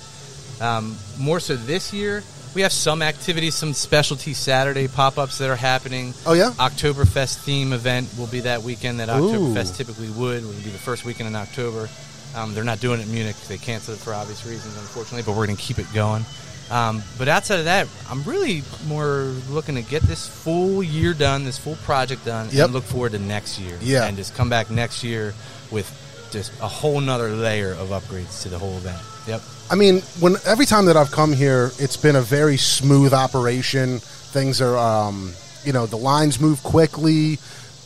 Um, 0.62 0.96
more 1.20 1.40
so 1.40 1.56
this 1.56 1.94
year, 1.94 2.24
we 2.56 2.62
have 2.62 2.72
some 2.72 3.02
activities, 3.02 3.56
some 3.56 3.74
specialty 3.74 4.34
Saturday 4.34 4.88
pop 4.88 5.18
ups 5.18 5.40
that 5.40 5.50
are 5.50 5.56
happening. 5.56 6.14
Oh, 6.26 6.34
yeah? 6.34 6.52
Oktoberfest 6.52 7.38
theme 7.44 7.74
event 7.74 8.10
will 8.18 8.28
be 8.28 8.42
that 8.42 8.62
weekend 8.62 9.00
that 9.00 9.10
Ooh. 9.10 9.14
Oktoberfest 9.14 9.76
typically 9.78 10.10
would. 10.12 10.44
It 10.44 10.46
would 10.46 10.64
be 10.64 10.70
the 10.70 10.78
first 10.78 11.06
weekend 11.06 11.28
in 11.28 11.36
October. 11.36 11.90
Um, 12.36 12.54
they're 12.54 12.64
not 12.64 12.80
doing 12.80 13.00
it 13.00 13.08
in 13.08 13.14
Munich. 13.14 13.36
They 13.48 13.58
canceled 13.58 13.98
it 13.98 14.02
for 14.02 14.14
obvious 14.14 14.46
reasons, 14.46 14.78
unfortunately, 14.78 15.24
but 15.24 15.38
we're 15.38 15.46
going 15.46 15.58
to 15.58 15.62
keep 15.64 15.80
it 15.80 15.88
going. 15.94 16.26
Um, 16.72 17.04
but 17.18 17.28
outside 17.28 17.60
of 17.60 17.66
that, 17.66 17.88
I'm 18.10 18.24
really 18.24 18.64
more 18.88 19.32
looking 19.50 19.76
to 19.76 19.82
get 19.82 20.02
this 20.04 20.28
full 20.28 20.82
year 20.82 21.14
done, 21.14 21.44
this 21.44 21.58
full 21.60 21.76
project 21.78 22.26
done, 22.26 22.48
Yep. 22.52 22.66
and 22.66 22.74
look 22.74 22.84
forward 22.86 23.12
to 23.12 23.20
next 23.20 23.60
year. 23.60 23.78
Yeah. 23.82 24.06
And 24.06 24.16
just 24.18 24.34
come 24.34 24.50
back 24.50 24.72
next 24.72 25.04
year 25.04 25.34
with 25.72 25.92
just 26.32 26.52
a 26.62 26.68
whole 26.68 27.00
nother 27.02 27.30
layer 27.30 27.74
of 27.74 27.90
upgrades 27.90 28.42
to 28.44 28.50
the 28.50 28.58
whole 28.58 28.78
event. 28.78 29.02
Yep. 29.28 29.42
I 29.72 29.76
mean, 29.76 30.02
when 30.20 30.36
every 30.46 30.66
time 30.66 30.86
that 30.86 30.98
I've 30.98 31.12
come 31.12 31.34
here, 31.34 31.72
it's 31.80 31.98
been 31.98 32.16
a 32.16 32.22
very 32.22 32.58
smooth 32.58 33.14
operation. 33.14 34.00
Things 34.00 34.62
are, 34.62 34.78
um, 34.78 35.34
you 35.64 35.74
know, 35.74 35.86
the 35.86 35.98
lines 35.98 36.40
move 36.40 36.62
quickly. 36.64 37.40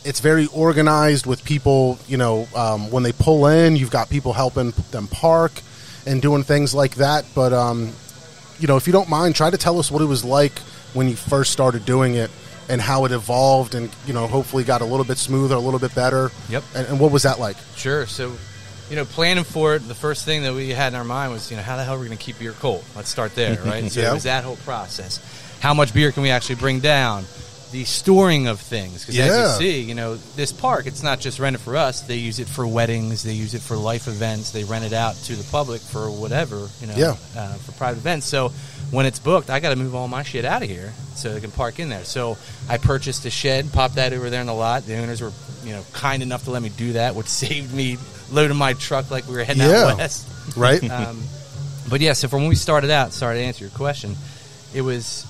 It's 0.04 0.20
very 0.20 0.46
organized 0.46 1.26
with 1.26 1.44
people. 1.44 1.98
You 2.08 2.16
know, 2.16 2.48
um, 2.54 2.90
when 2.90 3.02
they 3.02 3.12
pull 3.12 3.46
in, 3.46 3.76
you've 3.76 3.90
got 3.90 4.10
people 4.10 4.32
helping 4.32 4.72
them 4.90 5.06
park 5.08 5.52
and 6.06 6.20
doing 6.20 6.42
things 6.42 6.74
like 6.74 6.96
that. 6.96 7.24
But 7.34 7.52
um, 7.52 7.92
you 8.58 8.66
know, 8.66 8.76
if 8.76 8.86
you 8.86 8.92
don't 8.92 9.08
mind, 9.08 9.34
try 9.36 9.50
to 9.50 9.58
tell 9.58 9.78
us 9.78 9.90
what 9.90 10.02
it 10.02 10.06
was 10.06 10.24
like 10.24 10.58
when 10.94 11.08
you 11.08 11.16
first 11.16 11.52
started 11.52 11.84
doing 11.84 12.14
it 12.14 12.30
and 12.68 12.80
how 12.80 13.04
it 13.06 13.12
evolved, 13.12 13.74
and 13.74 13.90
you 14.06 14.12
know, 14.12 14.26
hopefully 14.26 14.64
got 14.64 14.80
a 14.80 14.84
little 14.84 15.04
bit 15.04 15.16
smoother, 15.16 15.54
a 15.54 15.60
little 15.60 15.80
bit 15.80 15.94
better. 15.94 16.30
Yep. 16.50 16.64
And, 16.74 16.86
and 16.88 17.00
what 17.00 17.12
was 17.12 17.22
that 17.22 17.38
like? 17.38 17.56
Sure. 17.76 18.06
So, 18.06 18.36
you 18.90 18.96
know, 18.96 19.04
planning 19.04 19.44
for 19.44 19.74
it, 19.74 19.86
the 19.86 19.94
first 19.94 20.24
thing 20.24 20.42
that 20.42 20.54
we 20.54 20.70
had 20.70 20.92
in 20.92 20.96
our 20.98 21.04
mind 21.04 21.32
was, 21.32 21.50
you 21.50 21.56
know, 21.56 21.62
how 21.62 21.76
the 21.76 21.84
hell 21.84 21.94
are 21.96 21.98
we 21.98 22.06
going 22.06 22.16
to 22.18 22.22
keep 22.24 22.38
beer 22.38 22.52
cold? 22.52 22.84
Let's 22.96 23.08
start 23.10 23.34
there, 23.34 23.60
right? 23.64 23.90
So 23.90 24.00
Yeah. 24.00 24.10
it 24.10 24.14
was 24.14 24.22
that 24.24 24.44
whole 24.44 24.56
process. 24.56 25.20
How 25.60 25.74
much 25.74 25.92
beer 25.92 26.12
can 26.12 26.22
we 26.22 26.30
actually 26.30 26.54
bring 26.56 26.80
down? 26.80 27.24
The 27.70 27.84
storing 27.84 28.46
of 28.46 28.60
things, 28.60 29.00
because 29.02 29.16
Yeah. 29.16 29.24
as 29.26 29.60
you 29.60 29.66
see, 29.66 29.80
you 29.82 29.94
know, 29.94 30.16
this 30.36 30.52
park, 30.52 30.86
it's 30.86 31.02
not 31.02 31.20
just 31.20 31.38
rented 31.38 31.60
for 31.60 31.76
us. 31.76 32.00
They 32.00 32.16
use 32.16 32.38
it 32.38 32.48
for 32.48 32.66
weddings, 32.66 33.22
they 33.24 33.34
use 33.34 33.52
it 33.52 33.60
for 33.60 33.76
life 33.76 34.08
events, 34.08 34.52
they 34.52 34.64
rent 34.64 34.86
it 34.86 34.94
out 34.94 35.16
to 35.24 35.36
the 35.36 35.44
public 35.50 35.82
for 35.82 36.10
whatever, 36.10 36.66
you 36.80 36.86
know, 36.86 36.94
Yeah. 36.96 37.16
uh, 37.36 37.52
for 37.56 37.72
private 37.72 37.98
events. 37.98 38.24
So 38.26 38.52
when 38.90 39.04
it's 39.04 39.18
booked, 39.18 39.50
I 39.50 39.60
got 39.60 39.68
to 39.70 39.76
move 39.76 39.94
all 39.94 40.08
my 40.08 40.22
shit 40.22 40.46
out 40.46 40.62
of 40.62 40.70
here 40.70 40.94
so 41.14 41.34
they 41.34 41.40
can 41.40 41.50
park 41.50 41.78
in 41.78 41.90
there. 41.90 42.04
So 42.04 42.38
I 42.70 42.78
purchased 42.78 43.26
a 43.26 43.30
shed, 43.30 43.70
popped 43.70 43.96
that 43.96 44.14
over 44.14 44.30
there 44.30 44.40
in 44.40 44.46
the 44.46 44.54
lot. 44.54 44.86
The 44.86 44.96
owners 44.96 45.20
were, 45.20 45.32
you 45.62 45.72
know, 45.72 45.84
kind 45.92 46.22
enough 46.22 46.44
to 46.44 46.50
let 46.52 46.62
me 46.62 46.70
do 46.70 46.94
that, 46.94 47.14
which 47.16 47.26
saved 47.44 47.74
me 47.74 47.98
loading 48.30 48.56
my 48.56 48.72
truck 48.74 49.10
like 49.10 49.26
we 49.28 49.34
were 49.36 49.44
heading 49.44 49.62
Yeah. 49.62 49.86
out 49.88 49.98
west. 49.98 50.26
Right? 50.56 50.82
Um, 50.90 51.22
but 51.90 52.00
yeah, 52.00 52.14
so 52.14 52.26
from 52.28 52.40
when 52.40 52.48
we 52.48 52.54
started 52.54 52.90
out, 52.90 53.12
sorry 53.12 53.36
to 53.38 53.42
answer 53.44 53.64
your 53.64 53.70
question, 53.72 54.16
it 54.74 54.80
was 54.80 55.24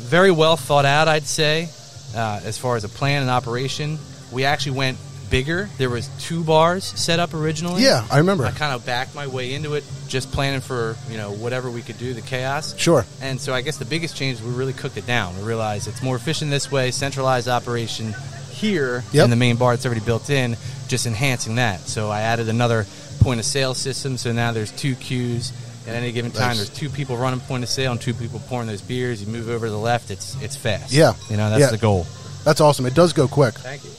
very 0.00 0.30
well 0.30 0.56
thought 0.56 0.84
out, 0.84 1.06
I'd 1.08 1.24
say, 1.26 1.68
uh, 2.16 2.40
as 2.44 2.58
far 2.58 2.76
as 2.76 2.84
a 2.84 2.88
plan 2.88 3.22
and 3.22 3.30
operation. 3.30 3.98
We 4.32 4.44
actually 4.44 4.76
went 4.76 4.98
bigger. 5.30 5.68
There 5.78 5.90
was 5.90 6.08
two 6.20 6.42
bars 6.44 6.84
set 6.84 7.18
up 7.20 7.32
originally. 7.34 7.82
yeah, 7.82 8.04
I 8.10 8.18
remember. 8.18 8.44
I 8.44 8.50
kind 8.50 8.74
of 8.74 8.84
backed 8.86 9.14
my 9.14 9.26
way 9.28 9.54
into 9.54 9.74
it, 9.74 9.84
just 10.08 10.30
planning 10.32 10.60
for 10.60 10.96
you 11.08 11.16
know 11.16 11.30
whatever 11.32 11.70
we 11.70 11.82
could 11.82 11.98
do, 11.98 12.12
the 12.12 12.20
chaos. 12.22 12.76
Sure. 12.76 13.04
And 13.22 13.40
so 13.40 13.54
I 13.54 13.60
guess 13.60 13.76
the 13.76 13.84
biggest 13.84 14.16
change 14.16 14.38
is 14.38 14.44
we 14.44 14.52
really 14.52 14.72
cooked 14.72 14.96
it 14.96 15.06
down. 15.06 15.36
We 15.38 15.42
realized 15.44 15.86
it's 15.88 16.02
more 16.02 16.16
efficient 16.16 16.50
this 16.50 16.70
way, 16.72 16.90
centralized 16.90 17.48
operation 17.48 18.14
here 18.50 19.04
Yep. 19.12 19.24
in 19.24 19.30
the 19.30 19.36
main 19.36 19.56
bar 19.56 19.74
that's 19.74 19.84
already 19.86 20.00
built 20.00 20.30
in, 20.30 20.56
just 20.88 21.06
enhancing 21.06 21.56
that. 21.56 21.80
So 21.80 22.10
I 22.10 22.22
added 22.22 22.48
another 22.48 22.86
point 23.20 23.40
of 23.40 23.46
sale 23.46 23.74
system. 23.74 24.16
So 24.16 24.32
now 24.32 24.52
there's 24.52 24.70
two 24.72 24.94
queues 24.94 25.52
at 25.86 25.94
any 25.94 26.12
given 26.12 26.30
time. 26.30 26.48
Nice. 26.48 26.56
There's 26.58 26.70
two 26.70 26.88
people 26.88 27.16
running 27.16 27.40
point 27.40 27.62
of 27.62 27.68
sale 27.70 27.92
and 27.92 28.00
two 28.00 28.14
people 28.14 28.40
pouring 28.48 28.66
those 28.66 28.82
beers. 28.82 29.20
You 29.24 29.28
move 29.32 29.48
over 29.48 29.66
to 29.66 29.70
the 29.72 29.78
left, 29.78 30.10
it's 30.10 30.40
it's 30.42 30.56
fast. 30.56 30.92
Yeah. 30.92 31.14
you 31.30 31.36
know 31.36 31.48
that's 31.50 31.60
Yeah. 31.60 31.70
the 31.70 31.78
goal. 31.78 32.06
That's 32.44 32.60
awesome. 32.60 32.86
It 32.86 32.94
does 32.94 33.12
go 33.12 33.26
quick. 33.28 33.54
Thank 33.54 33.84
you. 33.84 33.90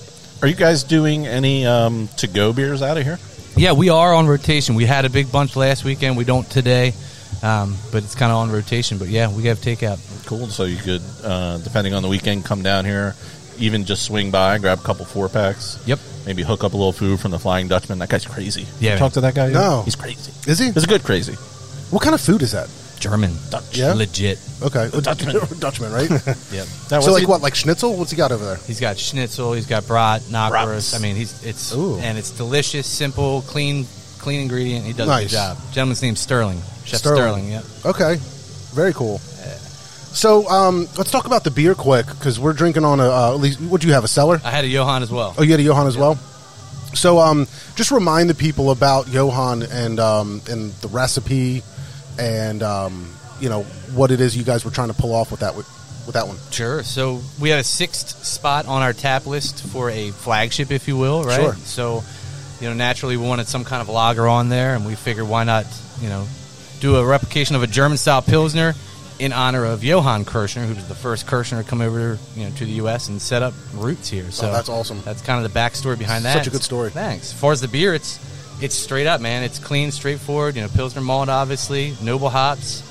Are 0.41 0.47
you 0.47 0.55
guys 0.55 0.83
doing 0.83 1.25
any 1.25 1.65
um, 1.65 2.07
to 2.17 2.27
go 2.27 2.53
beers 2.53 2.81
out 2.81 2.97
of 2.97 3.03
here? 3.03 3.17
Yeah, 3.55 3.73
we 3.73 3.89
are 3.89 4.13
on 4.13 4.27
rotation. 4.27 4.75
We 4.75 4.85
had 4.85 5.03
a 5.05 5.09
big 5.09 5.31
bunch 5.31 5.55
last 5.55 5.83
weekend. 5.83 6.15
We 6.15 6.25
don't 6.25 6.47
today, 6.47 6.93
um, 7.41 7.75
but 7.91 8.03
it's 8.03 8.13
kind 8.13 8.31
of 8.31 8.37
on 8.37 8.51
rotation. 8.51 8.99
But 8.99 9.07
yeah, 9.07 9.33
we 9.35 9.43
have 9.45 9.57
takeout. 9.59 9.97
Cool. 10.27 10.47
So 10.47 10.65
you 10.65 10.77
could, 10.77 11.01
uh, 11.23 11.57
depending 11.57 11.93
on 11.95 12.03
the 12.03 12.07
weekend, 12.07 12.45
come 12.45 12.61
down 12.61 12.85
here, 12.85 13.15
even 13.59 13.85
just 13.85 14.03
swing 14.03 14.31
by, 14.31 14.57
grab 14.57 14.79
a 14.79 14.81
couple 14.83 15.05
four 15.05 15.29
packs. 15.29 15.81
Yep. 15.85 15.99
Maybe 16.25 16.43
hook 16.43 16.63
up 16.63 16.73
a 16.73 16.77
little 16.77 16.91
food 16.93 17.19
from 17.19 17.31
the 17.31 17.39
Flying 17.39 17.67
Dutchman. 17.67 17.99
That 17.99 18.09
guy's 18.09 18.25
crazy. 18.25 18.65
Yeah, 18.79 18.93
You 18.93 18.99
talk 18.99 19.13
to 19.13 19.21
that 19.21 19.35
guy? 19.35 19.49
No. 19.49 19.81
He's 19.83 19.95
crazy. 19.95 20.31
Is 20.49 20.59
he? 20.59 20.71
He's 20.71 20.83
a 20.83 20.87
good 20.87 21.03
crazy. 21.03 21.33
What 21.89 22.01
kind 22.03 22.13
of 22.13 22.21
food 22.21 22.41
is 22.41 22.51
that? 22.51 22.69
German, 22.99 23.31
Dutch. 23.51 23.77
Yeah? 23.77 23.93
legit. 23.93 24.39
Okay, 24.61 24.89
Dutchman. 25.01 25.35
Dutchman, 25.59 25.91
right? 25.93 26.09
Yep. 26.51 26.67
Now, 26.91 26.99
so 26.99 27.07
was 27.07 27.07
like 27.09 27.19
he- 27.21 27.25
what? 27.27 27.41
Like 27.41 27.53
schnitzel? 27.55 27.95
What's 27.95 28.11
he 28.11 28.17
got 28.17 28.31
over 28.31 28.43
there? 28.43 28.55
He's 28.65 28.79
got 28.79 28.97
schnitzel. 28.97 29.53
He's 29.53 29.67
got 29.67 29.85
brat, 29.87 30.21
knockwurst. 30.23 30.95
I 30.95 30.99
mean, 30.99 31.15
he's 31.15 31.43
it's 31.45 31.73
Ooh. 31.75 31.97
and 31.99 32.17
it's 32.17 32.31
delicious, 32.31 32.87
simple, 32.87 33.41
clean, 33.43 33.85
clean 34.17 34.41
ingredient. 34.41 34.85
He 34.85 34.93
does 34.93 35.07
a 35.07 35.11
Nice. 35.11 35.25
good 35.25 35.31
job. 35.31 35.57
Gentleman's 35.71 36.01
name's 36.01 36.19
Sterling, 36.19 36.59
Chef 36.85 36.99
Sterling. 36.99 37.21
Sterling. 37.21 37.51
Yep. 37.51 37.63
Okay, 37.85 38.15
very 38.73 38.93
cool. 38.93 39.21
So 40.13 40.47
um, 40.49 40.87
let's 40.97 41.11
talk 41.11 41.25
about 41.25 41.43
the 41.43 41.51
beer 41.51 41.75
quick 41.75 42.07
because 42.07 42.39
we're 42.39 42.53
drinking 42.53 42.85
on 42.85 42.99
a. 42.99 43.09
Uh, 43.09 43.33
at 43.33 43.39
least, 43.39 43.61
what 43.61 43.81
do 43.81 43.87
you 43.87 43.93
have? 43.93 44.03
A 44.03 44.07
cellar? 44.07 44.41
I 44.43 44.51
had 44.51 44.65
a 44.65 44.67
Johann 44.67 45.03
as 45.03 45.11
well. 45.11 45.35
Oh, 45.37 45.43
you 45.43 45.51
had 45.51 45.59
a 45.59 45.63
Johann 45.63 45.87
as 45.87 45.97
well. 45.97 46.15
So 46.93 47.19
um, 47.19 47.47
just 47.75 47.91
remind 47.91 48.29
the 48.29 48.35
people 48.35 48.71
about 48.71 49.07
Johann 49.07 49.61
and 49.63 49.99
um, 49.99 50.41
and 50.49 50.71
the 50.73 50.87
recipe, 50.87 51.61
and 52.17 52.63
um, 52.63 53.13
you 53.39 53.49
know 53.49 53.63
what 53.93 54.11
it 54.11 54.19
is 54.19 54.35
you 54.35 54.43
guys 54.43 54.65
were 54.65 54.71
trying 54.71 54.87
to 54.87 54.93
pull 54.93 55.13
off 55.13 55.29
with 55.29 55.41
that 55.41 55.55
with, 55.55 55.67
with 56.05 56.15
that 56.15 56.27
one. 56.27 56.37
Sure. 56.49 56.81
So 56.83 57.21
we 57.39 57.49
have 57.49 57.59
a 57.59 57.63
sixth 57.63 58.23
spot 58.23 58.65
on 58.65 58.81
our 58.81 58.93
tap 58.93 59.27
list 59.27 59.63
for 59.67 59.91
a 59.91 60.11
flagship, 60.11 60.71
if 60.71 60.87
you 60.87 60.97
will, 60.97 61.23
right? 61.23 61.39
Sure. 61.39 61.53
So, 61.53 62.03
you 62.59 62.67
know, 62.67 62.73
naturally 62.73 63.17
we 63.17 63.27
wanted 63.27 63.47
some 63.47 63.63
kind 63.63 63.81
of 63.81 63.89
lager 63.89 64.27
on 64.27 64.49
there, 64.49 64.73
and 64.73 64.85
we 64.85 64.95
figured 64.95 65.27
why 65.27 65.43
not, 65.43 65.65
you 66.01 66.09
know, 66.09 66.27
do 66.79 66.95
a 66.95 67.05
replication 67.05 67.55
of 67.55 67.63
a 67.63 67.67
German 67.67 67.97
style 67.97 68.21
pilsner 68.21 68.73
in 69.19 69.33
honor 69.33 69.65
of 69.65 69.83
Johann 69.83 70.25
Kirschner, 70.25 70.65
who 70.65 70.75
was 70.75 70.87
the 70.87 70.95
first 70.95 71.25
Kirschner 71.27 71.63
to 71.63 71.67
come 71.69 71.81
over, 71.81 72.17
you 72.35 72.45
know, 72.45 72.51
to 72.57 72.65
the 72.65 72.71
U.S. 72.73 73.09
and 73.09 73.21
set 73.21 73.41
up 73.41 73.53
roots 73.73 74.09
here. 74.09 74.25
Oh, 74.27 74.31
so 74.31 74.49
Oh, 74.49 74.51
that's 74.51 74.69
awesome. 74.69 75.01
That's 75.03 75.21
kind 75.21 75.43
of 75.43 75.51
the 75.51 75.59
backstory 75.59 75.97
behind 75.97 76.25
that. 76.25 76.33
Such 76.37 76.47
a 76.47 76.51
good 76.51 76.63
story. 76.63 76.89
Thanks. 76.91 77.33
As 77.33 77.39
far 77.39 77.51
as 77.51 77.61
the 77.61 77.67
beer, 77.67 77.93
it's 77.93 78.19
it's 78.61 78.75
straight 78.75 79.07
up, 79.07 79.21
man. 79.21 79.43
It's 79.43 79.59
clean, 79.59 79.91
straightforward. 79.91 80.55
You 80.55 80.61
know, 80.63 80.67
pilsner 80.69 81.01
malt, 81.01 81.29
obviously, 81.29 81.93
noble 82.01 82.29
hops, 82.29 82.81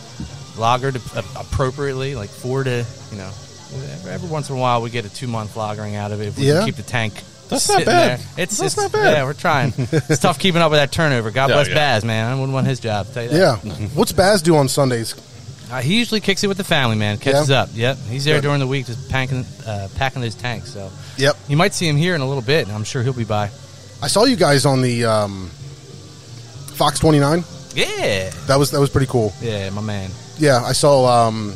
lagered 0.56 0.96
uh, 1.16 1.22
appropriately, 1.40 2.14
like 2.14 2.30
four 2.30 2.64
to 2.64 2.84
you 3.12 3.18
know. 3.18 3.30
Every, 3.74 4.12
every 4.12 4.28
once 4.28 4.48
in 4.48 4.56
a 4.56 4.58
while, 4.60 4.80
we 4.80 4.90
get 4.90 5.04
a 5.04 5.12
two 5.12 5.26
month 5.26 5.54
lagering 5.54 5.94
out 5.96 6.12
of 6.12 6.20
it. 6.20 6.28
If 6.28 6.38
we 6.38 6.46
Yeah? 6.48 6.58
can 6.58 6.66
keep 6.66 6.76
the 6.76 6.82
tank. 6.82 7.14
That's 7.48 7.68
not 7.68 7.84
bad. 7.84 8.18
There. 8.20 8.26
It's 8.44 8.58
That's 8.58 8.72
it's 8.74 8.76
not 8.76 8.90
bad. 8.92 9.12
Yeah, 9.18 9.24
we're 9.24 9.32
trying. 9.32 9.72
it's 9.76 10.18
tough 10.18 10.38
keeping 10.38 10.60
up 10.62 10.70
with 10.72 10.80
that 10.80 10.90
turnover. 10.90 11.30
God 11.30 11.46
Yeah, 11.50 11.54
bless 11.56 11.68
yeah. 11.68 11.74
Baz, 11.74 12.04
man. 12.04 12.28
I 12.30 12.34
wouldn't 12.34 12.52
want 12.52 12.66
his 12.66 12.80
job. 12.80 13.06
Tell 13.12 13.22
you 13.22 13.28
that. 13.30 13.64
Yeah. 13.64 13.72
What's 13.94 14.10
Baz 14.12 14.42
do 14.42 14.56
on 14.56 14.66
Sundays? 14.68 15.14
Uh, 15.70 15.80
he 15.80 15.98
usually 15.98 16.20
kicks 16.20 16.44
it 16.44 16.46
with 16.46 16.56
the 16.58 16.64
family, 16.64 16.96
man. 16.96 17.18
Catches 17.18 17.48
Yeah? 17.50 17.62
up. 17.62 17.68
Yep, 17.74 17.98
he's 18.08 18.24
there 18.24 18.36
Good. 18.36 18.42
during 18.42 18.60
the 18.60 18.66
week, 18.66 18.86
just 18.86 19.08
packing 19.10 19.44
uh, 19.66 19.88
packing 19.96 20.22
those 20.22 20.34
tanks. 20.36 20.72
So 20.72 20.90
Yep. 21.16 21.36
you 21.48 21.56
might 21.56 21.74
see 21.74 21.88
him 21.88 21.96
here 21.96 22.14
in 22.14 22.20
a 22.20 22.26
little 22.26 22.42
bit. 22.42 22.68
I'm 22.68 22.84
sure 22.84 23.02
he'll 23.02 23.12
be 23.12 23.24
by. 23.24 23.50
I 24.02 24.06
saw 24.08 24.24
you 24.24 24.36
guys 24.36 24.64
on 24.66 24.80
the 24.82 25.04
um, 25.06 25.48
Fox 26.74 26.98
29. 27.00 27.42
Yeah, 27.74 28.30
That 28.46 28.56
was 28.58 28.70
that 28.70 28.80
was 28.80 28.90
pretty 28.90 29.06
cool. 29.08 29.32
yeah, 29.42 29.70
my 29.70 29.80
man. 29.82 30.10
Yeah, 30.38 30.62
I 30.62 30.72
saw 30.72 31.26
um, 31.28 31.54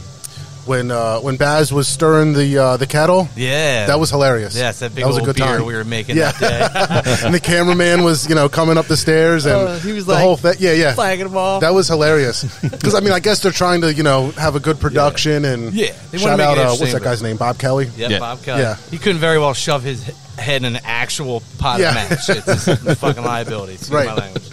when 0.71 0.91
uh, 0.93 1.19
when 1.19 1.37
Baz 1.37 1.73
was 1.73 1.89
stirring 1.89 2.33
the 2.33 2.57
uh, 2.57 2.77
the 2.77 2.87
kettle. 2.87 3.29
Yeah, 3.37 3.87
That 3.87 3.99
was 3.99 4.09
hilarious. 4.11 4.57
Yeah, 4.57 4.71
that 4.71 4.95
big 4.95 5.03
that 5.03 5.09
was 5.09 5.17
a 5.19 5.23
good 5.23 5.35
beer 5.37 5.45
time. 5.59 5.67
we 5.67 5.75
were 5.75 5.85
making 5.85 6.17
Yeah. 6.17 6.31
that 6.31 7.05
day. 7.05 7.12
and 7.27 7.35
the 7.35 7.41
cameraman 7.41 8.05
was 8.05 8.29
you 8.29 8.35
know 8.37 8.49
coming 8.49 8.79
up 8.79 8.87
the 8.87 8.97
stairs 8.97 9.47
and 9.47 9.55
Oh, 9.57 9.79
he 9.81 9.93
was 9.93 10.07
the 10.07 10.12
like 10.12 10.23
whole 10.23 10.37
thing. 10.37 10.55
Yeah, 10.61 10.73
yeah. 10.73 10.95
Flagging 10.95 11.27
them 11.27 11.37
all. 11.37 11.59
That 11.61 11.75
was 11.75 11.89
hilarious 11.89 12.45
because 12.62 12.95
I 12.95 13.00
mean 13.00 13.12
I 13.12 13.19
guess 13.21 13.43
they're 13.43 13.50
trying 13.53 13.81
to 13.83 13.93
you 13.93 14.03
know 14.05 14.31
have 14.33 14.55
a 14.55 14.61
good 14.61 14.79
production 14.79 15.45
and 15.45 15.75
Yeah, 15.75 15.93
they 16.12 16.19
shout 16.19 16.39
out 16.39 16.57
uh, 16.57 16.75
what's 16.77 16.93
that 16.93 17.03
guy's 17.03 17.21
name 17.23 17.37
Bob 17.37 17.59
Kelly. 17.59 17.87
Yep, 17.97 18.11
Yeah. 18.11 18.19
Bob 18.21 18.43
Kelly. 18.43 18.62
Yeah. 18.62 18.77
He 18.91 18.99
couldn't 18.99 19.21
very 19.21 19.39
well 19.41 19.53
shove 19.55 19.83
his 19.83 20.05
he- 20.05 20.12
head 20.40 20.64
in 20.64 20.75
an 20.76 20.80
actual 20.85 21.42
pot 21.59 21.80
Yeah. 21.80 21.88
of 21.90 21.94
mash. 22.11 22.28
It's 22.30 22.66
a 22.68 22.94
fucking 22.97 23.23
liability. 23.25 23.75
Excuse 23.75 23.90
Right. 23.94 24.06
my 24.06 24.14
language. 24.16 24.50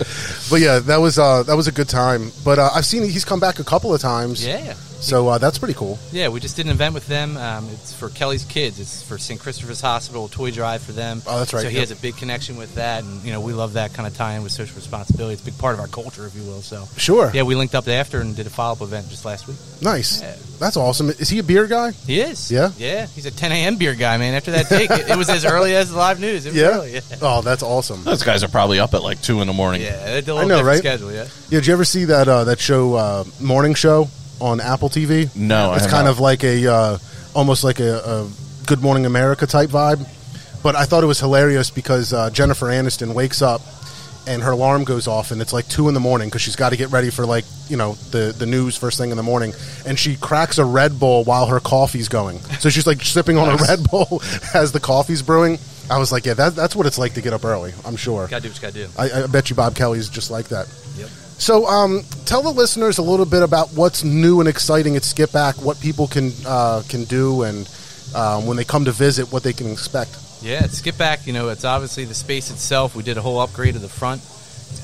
But 0.50 0.62
yeah, 0.62 0.80
that 0.80 0.98
was 0.98 1.18
uh, 1.20 1.44
that 1.44 1.56
was 1.56 1.68
a 1.68 1.72
good 1.72 1.90
time. 1.90 2.32
But 2.46 2.60
uh, 2.60 2.70
I've 2.74 2.86
seen 2.86 3.04
he's 3.04 3.26
come 3.26 3.40
back 3.40 3.60
a 3.60 3.64
couple 3.64 3.94
of 3.94 4.02
times. 4.02 4.46
Yeah. 4.46 4.74
So 5.00 5.28
uh, 5.28 5.38
that's 5.38 5.60
pretty 5.60 5.76
cool. 5.76 6.00
Yeah, 6.12 6.30
we 6.30 6.40
just 6.40 6.56
did 6.56 6.66
an 6.66 6.72
event 6.72 6.96
with 6.96 7.06
them. 7.06 7.38
Um, 7.38 7.70
it's 7.72 7.94
for 7.94 8.10
Kelly's 8.10 8.44
kids. 8.46 8.80
It's 8.80 9.04
for 9.04 9.20
St. 9.20 9.40
Christopher's 9.40 9.80
Hospital, 9.80 10.28
toy 10.28 10.50
drive 10.50 10.82
for 10.82 10.92
them. 10.92 11.22
Oh, 11.28 11.38
that's 11.38 11.54
right, 11.54 11.62
So 11.62 11.70
he 11.70 11.76
yep. 11.76 11.88
has 11.90 11.92
a 11.98 12.02
big 12.02 12.18
connection 12.18 12.58
with 12.58 12.74
that, 12.76 13.04
and 13.04 13.22
you 13.24 13.32
know 13.32 13.40
we 13.40 13.54
love 13.54 13.74
that 13.74 13.94
kind 13.94 14.08
of 14.08 14.16
tie-in 14.18 14.42
with 14.42 14.52
social 14.54 14.76
responsibility. 14.76 15.34
It's 15.34 15.44
a 15.44 15.46
big 15.46 15.58
part 15.60 15.76
of 15.76 15.82
our 15.82 15.88
culture, 15.88 16.26
if 16.26 16.34
you 16.36 16.42
will. 16.42 16.64
So 16.64 16.88
Sure. 16.98 17.30
yeah, 17.32 17.44
we 17.44 17.54
linked 17.54 17.76
up 17.76 17.88
after 17.88 18.22
and 18.22 18.36
did 18.36 18.48
a 18.48 18.50
follow-up 18.50 18.82
event 18.82 19.08
just 19.10 19.24
last 19.24 19.48
week. 19.48 19.58
Nice. 19.84 20.20
Yeah. 20.24 20.36
That's 20.58 20.78
awesome. 20.78 21.10
Is 21.12 21.30
he 21.30 21.38
a 21.38 21.44
beer 21.44 21.68
guy? 21.68 21.92
He 21.92 22.20
is. 22.20 22.52
Yeah? 22.52 22.72
Yeah. 22.80 23.06
He's 23.06 23.28
a 23.28 23.32
10 23.32 23.52
a.m. 23.52 23.76
beer 23.76 23.94
guy, 23.94 24.18
man. 24.18 24.34
After 24.34 24.50
that 24.50 24.66
take, 24.66 24.90
it, 24.90 25.08
it 25.12 25.16
was 25.16 25.30
as 25.30 25.46
early 25.46 25.76
as 25.78 25.92
the 25.92 25.98
live 25.98 26.20
news. 26.20 26.46
It 26.46 26.54
Yeah. 26.54 26.66
early. 26.68 26.94
Yeah. 26.96 27.02
Oh, 27.22 27.42
that's 27.42 27.64
awesome. 27.64 28.04
Those 28.04 28.24
guys 28.24 28.44
are 28.44 28.48
probably 28.48 28.80
up 28.80 28.94
at 28.94 29.04
like 29.04 29.22
two 29.22 29.42
in 29.42 29.48
the 29.48 29.54
morning. 29.54 29.82
Yeah, 29.82 30.18
it's 30.18 30.28
a 30.28 30.32
I 30.32 30.34
little 30.44 30.50
know, 30.50 30.62
right? 30.64 30.80
schedule. 30.80 31.12
Yeah. 31.12 31.26
Yeah, 31.50 31.60
did 31.60 31.68
you 31.68 31.74
ever 31.74 31.86
see 31.86 32.06
that 32.06 32.28
uh, 32.28 32.44
that 32.46 32.60
show 32.60 32.96
uh, 32.96 33.24
morning 33.40 33.74
show 33.76 34.10
on 34.42 34.60
Apple 34.60 34.90
TV? 34.90 35.34
No, 35.36 35.74
it's 35.74 35.84
have 35.84 35.92
kind 35.92 36.06
not. 36.06 36.12
of 36.12 36.20
like 36.20 36.44
a 36.44 36.68
uh, 36.72 36.98
almost 37.34 37.64
like 37.64 37.80
a, 37.80 37.98
a 38.00 38.30
Good 38.66 38.82
Morning 38.82 39.06
America 39.06 39.48
type 39.48 39.70
vibe. 39.70 40.06
But 40.64 40.76
I 40.76 40.86
thought 40.86 41.04
it 41.04 41.08
was 41.08 41.20
hilarious 41.20 41.70
because 41.70 42.12
uh, 42.14 42.30
Jennifer 42.32 42.66
Aniston 42.66 43.14
wakes 43.14 43.42
up 43.42 43.62
and 44.28 44.44
her 44.44 44.52
alarm 44.52 44.84
goes 44.84 45.08
off, 45.08 45.32
and 45.32 45.42
it's 45.42 45.54
like 45.54 45.68
two 45.68 45.88
in 45.88 45.94
the 45.94 46.00
morning 46.00 46.28
because 46.28 46.42
she's 46.42 46.56
got 46.56 46.70
to 46.70 46.78
get 46.78 46.92
ready 46.92 47.10
for 47.10 47.26
like 47.26 47.46
you 47.70 47.78
know 47.78 47.94
the 48.12 48.34
the 48.38 48.46
news 48.46 48.78
first 48.78 48.98
thing 48.98 49.12
in 49.12 49.18
the 49.18 49.24
morning, 49.24 49.54
and 49.86 49.98
she 49.98 50.16
cracks 50.16 50.58
a 50.58 50.66
Red 50.66 51.00
Bull 51.00 51.24
while 51.24 51.48
her 51.48 51.60
coffee's 51.60 52.08
going. 52.10 52.40
So 52.60 52.70
she's 52.70 52.86
like 52.88 53.02
sipping 53.02 53.38
on 53.38 53.50
a 53.50 53.56
Red 53.56 53.90
Bull 53.90 54.22
as 54.54 54.72
the 54.72 54.80
coffee's 54.80 55.22
brewing. 55.22 55.58
I 55.90 55.98
was 56.00 56.12
like, 56.12 56.26
yeah, 56.26 56.34
that, 56.34 56.54
that's 56.54 56.76
what 56.76 56.86
it's 56.86 56.98
like 56.98 57.14
to 57.14 57.22
get 57.22 57.32
up 57.32 57.46
early. 57.46 57.74
I'm 57.86 57.96
sure. 57.96 58.28
Gotta 58.28 58.44
do 58.44 58.50
what 58.50 58.58
you 58.58 58.62
gotta 58.62 58.74
do. 58.74 58.90
I, 58.98 59.24
I 59.24 59.28
bet 59.28 59.50
you 59.50 59.56
Bob 59.56 59.76
Kelly's 59.76 60.10
just 60.10 60.30
like 60.30 60.50
that. 60.50 60.68
Yep. 60.98 61.10
So, 61.38 61.68
um, 61.68 62.02
tell 62.26 62.42
the 62.42 62.52
listeners 62.52 62.98
a 62.98 63.04
little 63.04 63.26
bit 63.26 63.44
about 63.44 63.70
what's 63.70 64.04
new 64.04 64.40
and 64.40 64.50
exciting 64.50 64.96
at 64.96 65.04
Skippack, 65.04 65.64
what 65.64 65.80
people 65.80 66.08
can 66.08 66.32
uh, 66.46 66.82
can 66.90 67.04
do, 67.06 67.44
and 67.44 67.70
um, 68.16 68.48
when 68.48 68.58
they 68.58 68.64
come 68.64 68.86
to 68.86 68.92
visit, 68.92 69.32
what 69.32 69.44
they 69.44 69.54
can 69.54 69.72
expect. 69.72 70.18
Yeah, 70.42 70.64
it's 70.66 70.82
Skippack. 70.82 71.26
You 71.28 71.34
know, 71.34 71.50
it's 71.50 71.66
obviously 71.66 72.06
the 72.06 72.14
space 72.14 72.52
itself. 72.52 72.96
We 72.96 73.04
did 73.04 73.18
a 73.18 73.22
whole 73.22 73.40
upgrade 73.40 73.76
of 73.76 73.82
the 73.82 73.90
front, 73.90 74.22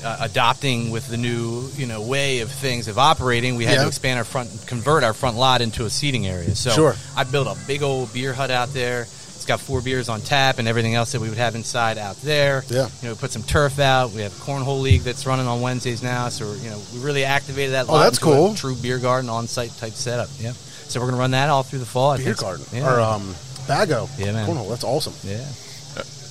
uh, 0.04 0.16
adopting 0.20 0.90
with 0.90 1.08
the 1.08 1.16
new 1.16 1.68
you 1.76 1.86
know 1.86 2.02
way 2.02 2.40
of 2.40 2.50
things 2.50 2.88
of 2.88 2.98
operating. 2.98 3.56
We 3.56 3.64
had 3.64 3.76
Yeah. 3.76 3.82
to 3.82 3.88
expand 3.88 4.18
our 4.18 4.24
front, 4.24 4.50
convert 4.66 5.04
our 5.04 5.14
front 5.14 5.36
lot 5.36 5.60
into 5.60 5.84
a 5.84 5.90
seating 5.90 6.26
area. 6.26 6.54
So 6.56 6.70
Sure. 6.70 6.96
I 7.16 7.24
built 7.24 7.46
a 7.46 7.56
big 7.66 7.82
old 7.82 8.12
beer 8.12 8.32
hut 8.32 8.50
out 8.50 8.72
there. 8.74 9.02
It's 9.36 9.44
got 9.46 9.60
four 9.60 9.82
beers 9.82 10.08
on 10.08 10.22
tap 10.22 10.58
and 10.58 10.66
everything 10.66 10.94
else 10.94 11.12
that 11.12 11.20
we 11.20 11.28
would 11.28 11.36
have 11.38 11.54
inside 11.54 11.98
out 11.98 12.20
there. 12.22 12.64
Yeah. 12.70 12.88
You 13.02 13.08
know, 13.08 13.14
we 13.14 13.18
put 13.18 13.30
some 13.30 13.42
turf 13.42 13.78
out. 13.78 14.12
We 14.12 14.22
have 14.22 14.32
a 14.32 14.40
cornhole 14.40 14.80
league 14.80 15.02
that's 15.02 15.26
running 15.26 15.46
on 15.46 15.60
Wednesdays 15.60 16.02
now. 16.02 16.30
So 16.30 16.46
we're, 16.46 16.56
you 16.56 16.70
know, 16.70 16.80
we 16.94 17.00
really 17.00 17.24
activated 17.26 17.74
that. 17.74 17.86
Oh, 17.88 17.98
that's 17.98 18.18
cool. 18.18 18.54
True 18.54 18.74
beer 18.74 18.98
garden 18.98 19.28
on 19.28 19.46
site 19.46 19.76
type 19.78 19.92
setup. 19.92 20.30
Yeah. 20.40 20.52
So 20.88 20.98
we're 20.98 21.06
gonna 21.06 21.18
run 21.18 21.32
that 21.32 21.50
all 21.50 21.62
through 21.62 21.80
the 21.80 21.86
fall. 21.86 22.12
I 22.12 22.16
Beer 22.16 22.26
think. 22.26 22.38
garden 22.38 22.64
Yeah. 22.72 22.90
or 22.90 23.00
um, 23.00 23.34
Bago. 23.66 24.08
Yeah, 24.18 24.32
man. 24.32 24.46
Cornhole. 24.48 24.68
That's 24.68 24.84
awesome. 24.84 25.14
yeah. 25.22 25.44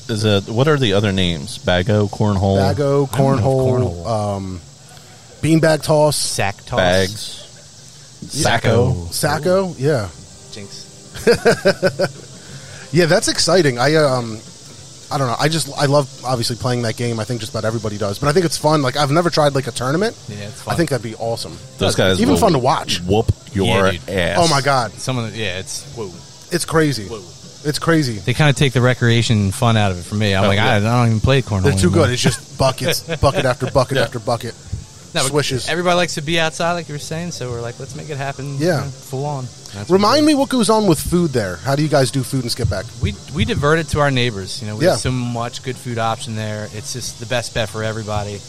Is 0.10 0.26
it 0.26 0.50
what 0.50 0.68
are 0.68 0.78
the 0.78 0.94
other 0.94 1.12
names? 1.14 1.58
Bago, 1.60 2.10
cornhole, 2.10 2.58
Bago, 2.58 2.62
I 2.62 2.74
don't 2.74 2.78
know 2.78 3.04
if 3.04 3.10
cornhole, 3.12 4.04
cornhole. 4.04 4.36
um, 4.38 4.62
beanbag 5.42 5.82
toss, 5.84 6.18
Sack 6.18 6.58
toss. 6.66 6.78
bags, 6.78 7.22
Sacco. 8.30 9.06
Sacco. 9.12 9.74
Yeah, 9.78 10.10
Jinx. 10.52 10.90
yeah, 12.92 13.06
that's 13.06 13.30
exciting. 13.30 13.80
I 13.80 13.96
um, 13.96 14.40
I 15.12 15.18
don't 15.18 15.28
know. 15.28 15.36
I 15.40 15.48
just 15.48 15.70
I 15.78 15.86
love 15.86 16.10
obviously 16.26 16.58
playing 16.58 16.82
that 16.84 16.98
game. 16.98 17.20
I 17.20 17.24
think 17.24 17.40
just 17.40 17.54
about 17.54 17.64
everybody 17.66 17.98
does, 17.98 18.20
but 18.20 18.28
I 18.28 18.34
think 18.34 18.46
it's 18.46 18.58
fun. 18.58 18.82
Like 18.82 18.98
I've 18.98 19.12
never 19.12 19.30
tried 19.30 19.56
like 19.56 19.68
a 19.68 19.72
tournament. 19.72 20.18
Yeah, 20.28 20.48
it's 20.48 20.68
I 20.68 20.76
think 20.76 20.90
that'd 20.90 21.04
be 21.04 21.16
awesome. 21.16 21.58
Those 21.78 21.96
guys 21.96 22.20
even 22.20 22.34
will 22.34 22.40
fun 22.42 22.52
to 22.54 22.60
watch. 22.60 23.00
Whoop 23.02 23.32
your 23.54 23.88
Yeah, 23.94 24.00
ass. 24.10 24.38
Oh 24.42 24.48
my 24.50 24.62
god, 24.62 24.92
Some 24.94 25.18
of 25.18 25.32
the 25.32 25.38
yeah, 25.38 25.60
it's 25.60 25.84
whoa. 25.96 26.12
It's 26.54 26.66
crazy. 26.66 27.08
It's 27.66 27.80
crazy. 27.80 28.16
They 28.20 28.34
kind 28.34 28.50
of 28.50 28.56
take 28.56 28.74
the 28.74 28.82
recreation 28.82 29.52
fun 29.52 29.78
out 29.78 29.92
of 29.92 30.00
it 30.00 30.04
for 30.04 30.16
me. 30.16 30.36
I'm 30.36 30.44
Oh, 30.44 30.48
like, 30.48 30.58
yeah. 30.58 30.74
I, 30.74 30.76
I 30.78 30.80
don't 30.82 31.08
even 31.08 31.20
play 31.22 31.42
cornhole. 31.42 31.64
They're 31.64 31.72
too 31.74 31.88
anymore. 31.88 32.06
good. 32.06 32.14
It's 32.14 32.22
just 32.22 32.58
buckets, 32.60 33.02
bucket 33.18 33.46
after 33.46 33.72
bucket 33.72 33.98
Yeah. 33.98 34.04
after 34.04 34.20
bucket. 34.20 34.54
No, 35.16 35.22
but 35.22 35.30
Swishes. 35.30 35.70
Everybody 35.70 35.96
likes 35.96 36.16
to 36.16 36.22
be 36.22 36.40
outside, 36.40 36.74
like 36.74 36.90
you 36.90 36.96
were 36.96 37.00
saying. 37.00 37.32
So 37.32 37.52
we're 37.52 37.62
like, 37.62 37.80
let's 37.80 37.96
make 37.96 38.10
it 38.10 38.18
happen. 38.18 38.58
Yeah. 38.58 38.80
you 38.80 38.86
know, 38.86 38.92
full 38.92 39.26
on. 39.26 39.44
That's 39.46 39.88
what 39.90 39.92
Remind 39.92 40.26
we 40.26 40.34
me 40.34 40.36
what 40.40 40.50
goes 40.50 40.70
on 40.72 40.88
with 40.88 41.00
food 41.00 41.32
there. 41.32 41.58
How 41.58 41.76
do 41.76 41.84
you 41.84 41.88
guys 41.88 42.10
do 42.12 42.24
food 42.24 42.42
and 42.42 42.50
Skippack? 42.52 42.84
do. 42.86 43.04
We 43.04 43.14
we 43.36 43.46
diverted 43.46 43.88
to 43.90 44.00
our 44.00 44.10
neighbors. 44.12 44.60
You 44.62 44.68
know, 44.68 44.76
we 44.76 44.86
Yeah. 44.86 44.92
have 44.92 45.00
so 45.00 45.12
much 45.12 45.62
good 45.64 45.78
food 45.78 46.00
option 46.00 46.36
there. 46.36 46.68
It's 46.74 46.94
just 46.94 47.20
the 47.20 47.28
best 47.28 47.54
bet 47.54 47.70
for 47.70 47.84
everybody. 47.84 48.42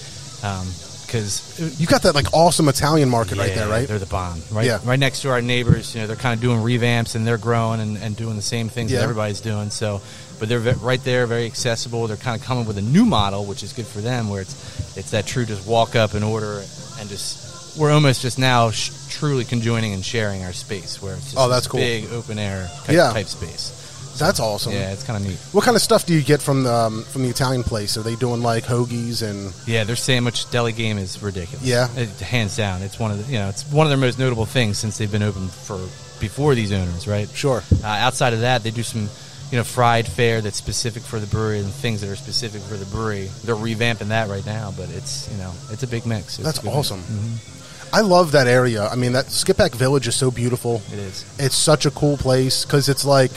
Um, 0.43 0.67
Because 1.07 1.79
You 1.81 1.87
got 1.87 2.03
that 2.03 2.15
like 2.15 2.33
awesome 2.33 2.69
Italian 2.69 3.09
market 3.09 3.39
right 3.39 3.55
there, 3.55 3.69
right? 3.69 3.87
They're 3.87 3.99
the 3.99 4.07
bomb. 4.07 4.43
Right, 4.51 4.67
Yeah. 4.67 4.81
right 4.85 4.99
next 4.99 5.23
to 5.23 5.31
our 5.31 5.41
neighbors. 5.43 5.95
You 5.95 6.01
know, 6.03 6.07
they're 6.07 6.17
kind 6.17 6.35
of 6.35 6.41
doing 6.41 6.59
revamps 6.61 7.15
and 7.15 7.27
they're 7.27 7.39
growing 7.39 7.81
and, 7.81 7.97
and 7.99 8.17
doing 8.17 8.37
the 8.37 8.43
same 8.43 8.69
things 8.69 8.91
Yeah. 8.91 8.99
that 8.99 9.05
everybody's 9.05 9.41
doing. 9.41 9.71
So, 9.71 10.01
but 10.41 10.49
they're 10.49 10.59
right 10.61 11.03
there, 11.05 11.27
very 11.27 11.47
accessible. 11.47 12.07
They're 12.07 12.17
kind 12.17 12.41
of 12.41 12.47
coming 12.47 12.67
with 12.67 12.79
a 12.79 12.83
new 12.83 13.05
model, 13.05 13.45
which 13.45 13.63
is 13.63 13.73
good 13.73 13.87
for 13.87 14.01
them, 14.01 14.29
where 14.29 14.43
it's 14.43 14.55
it's 14.97 15.11
that 15.11 15.27
true 15.27 15.45
just 15.45 15.67
walk 15.67 15.95
up 15.97 16.15
and 16.15 16.25
order 16.25 16.63
and 17.01 17.09
just 17.09 17.77
we're 17.79 17.91
almost 17.93 18.23
just 18.23 18.39
now 18.39 18.71
sh- 18.71 18.91
truly 19.11 19.45
conjoining 19.45 19.93
and 19.95 20.05
sharing 20.05 20.45
our 20.45 20.53
space, 20.53 21.03
where 21.03 21.15
it's 21.15 21.25
just 21.25 21.37
Oh, 21.39 21.49
that's 21.49 21.67
cool. 21.67 21.81
big 21.81 22.11
open 22.13 22.39
air 22.39 22.71
type, 22.85 22.95
Yeah. 22.97 23.13
type 23.13 23.27
space. 23.29 23.73
That's 24.19 24.41
awesome. 24.41 24.73
Yeah, 24.73 24.93
it's 24.93 25.03
kind 25.03 25.23
of 25.23 25.29
neat. 25.29 25.39
What 25.53 25.65
kind 25.65 25.77
of 25.77 25.83
stuff 25.83 26.07
do 26.07 26.15
you 26.15 26.23
get 26.23 26.41
from 26.43 26.63
the 26.65 26.73
um, 26.73 27.03
from 27.05 27.23
the 27.23 27.29
Italian 27.29 27.63
place? 27.63 27.97
Are 27.97 28.03
they 28.03 28.17
doing 28.17 28.43
like 28.43 28.65
hoagies 28.65 29.23
and 29.29 29.53
Yeah, 29.67 29.85
their 29.85 29.97
sandwich 29.97 30.51
deli 30.51 30.73
game 30.73 30.99
is 30.99 31.23
ridiculous. 31.23 31.65
Yeah. 31.67 31.89
it, 31.97 32.09
hands 32.21 32.57
down, 32.57 32.83
it's 32.83 32.99
one 32.99 33.11
of 33.11 33.25
the 33.27 33.33
you 33.33 33.39
know 33.39 33.49
it's 33.49 33.65
one 33.71 33.87
of 33.87 33.91
their 33.91 33.99
most 33.99 34.19
notable 34.19 34.47
things 34.47 34.79
since 34.79 34.99
they've 34.99 35.11
been 35.11 35.23
open 35.23 35.49
for 35.49 35.79
before 36.21 36.55
these 36.55 36.73
owners, 36.73 37.07
right? 37.09 37.29
sure? 37.31 37.63
Uh, 37.83 37.87
outside 37.87 38.33
of 38.33 38.41
that, 38.41 38.63
they 38.63 38.71
do 38.71 38.83
some, 38.85 39.09
you 39.51 39.59
know, 39.59 39.65
fried 39.65 40.07
fare 40.07 40.41
that's 40.41 40.57
specific 40.57 41.03
for 41.03 41.19
the 41.19 41.27
brewery 41.27 41.59
and 41.59 41.69
things 41.69 42.01
that 42.01 42.09
are 42.09 42.17
specific 42.17 42.63
for 42.63 42.77
the 42.77 42.87
brewery. 42.87 43.29
They're 43.45 43.57
revamping 43.57 44.09
that 44.09 44.29
right 44.29 44.47
now, 44.47 44.73
but 44.77 44.89
it's 44.91 45.29
you 45.33 45.39
know 45.39 45.53
it's 45.71 45.83
a 45.83 45.87
big 45.89 46.07
mix. 46.07 46.39
It's 46.39 46.45
That's 46.47 46.67
awesome. 46.67 47.01
mix. 47.01 47.11
Mhm. 47.11 47.51
I 47.93 48.01
love 48.01 48.33
that 48.33 48.49
area. 48.49 48.89
I 48.89 48.97
mean, 48.97 49.13
that 49.13 49.27
Skippack 49.27 49.73
Village 49.77 50.09
is 50.09 50.17
so 50.17 50.31
beautiful. 50.33 50.83
It 50.93 50.99
is. 50.99 51.25
It's 51.39 51.55
such 51.57 51.87
a 51.87 51.93
cool 51.93 52.17
place 52.17 52.65
because 52.65 52.89
it's 52.89 53.05
like 53.05 53.31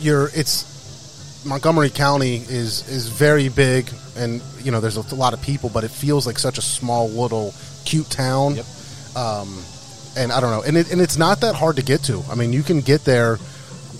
you're. 0.00 0.28
It's 0.34 1.44
Montgomery 1.44 1.90
County 1.90 2.36
is 2.36 2.88
is 2.88 3.08
very 3.08 3.48
big, 3.48 3.90
and 4.16 4.42
you 4.62 4.70
know 4.72 4.80
there's 4.80 4.96
a 4.96 5.14
lot 5.14 5.32
of 5.32 5.42
people, 5.42 5.70
but 5.72 5.84
it 5.84 5.90
feels 5.90 6.26
like 6.26 6.38
such 6.38 6.58
a 6.58 6.62
small 6.62 7.08
little 7.08 7.54
cute 7.84 8.10
town. 8.10 8.56
Yep. 8.56 8.66
Um, 9.16 9.62
and 10.16 10.32
I 10.32 10.40
don't 10.40 10.50
know, 10.50 10.62
and 10.62 10.76
it, 10.76 10.90
and 10.92 11.00
it's 11.00 11.16
not 11.18 11.40
that 11.42 11.54
hard 11.54 11.76
to 11.76 11.82
get 11.82 12.02
to. 12.04 12.22
I 12.30 12.34
mean, 12.34 12.52
you 12.52 12.62
can 12.62 12.80
get 12.80 13.04
there. 13.04 13.38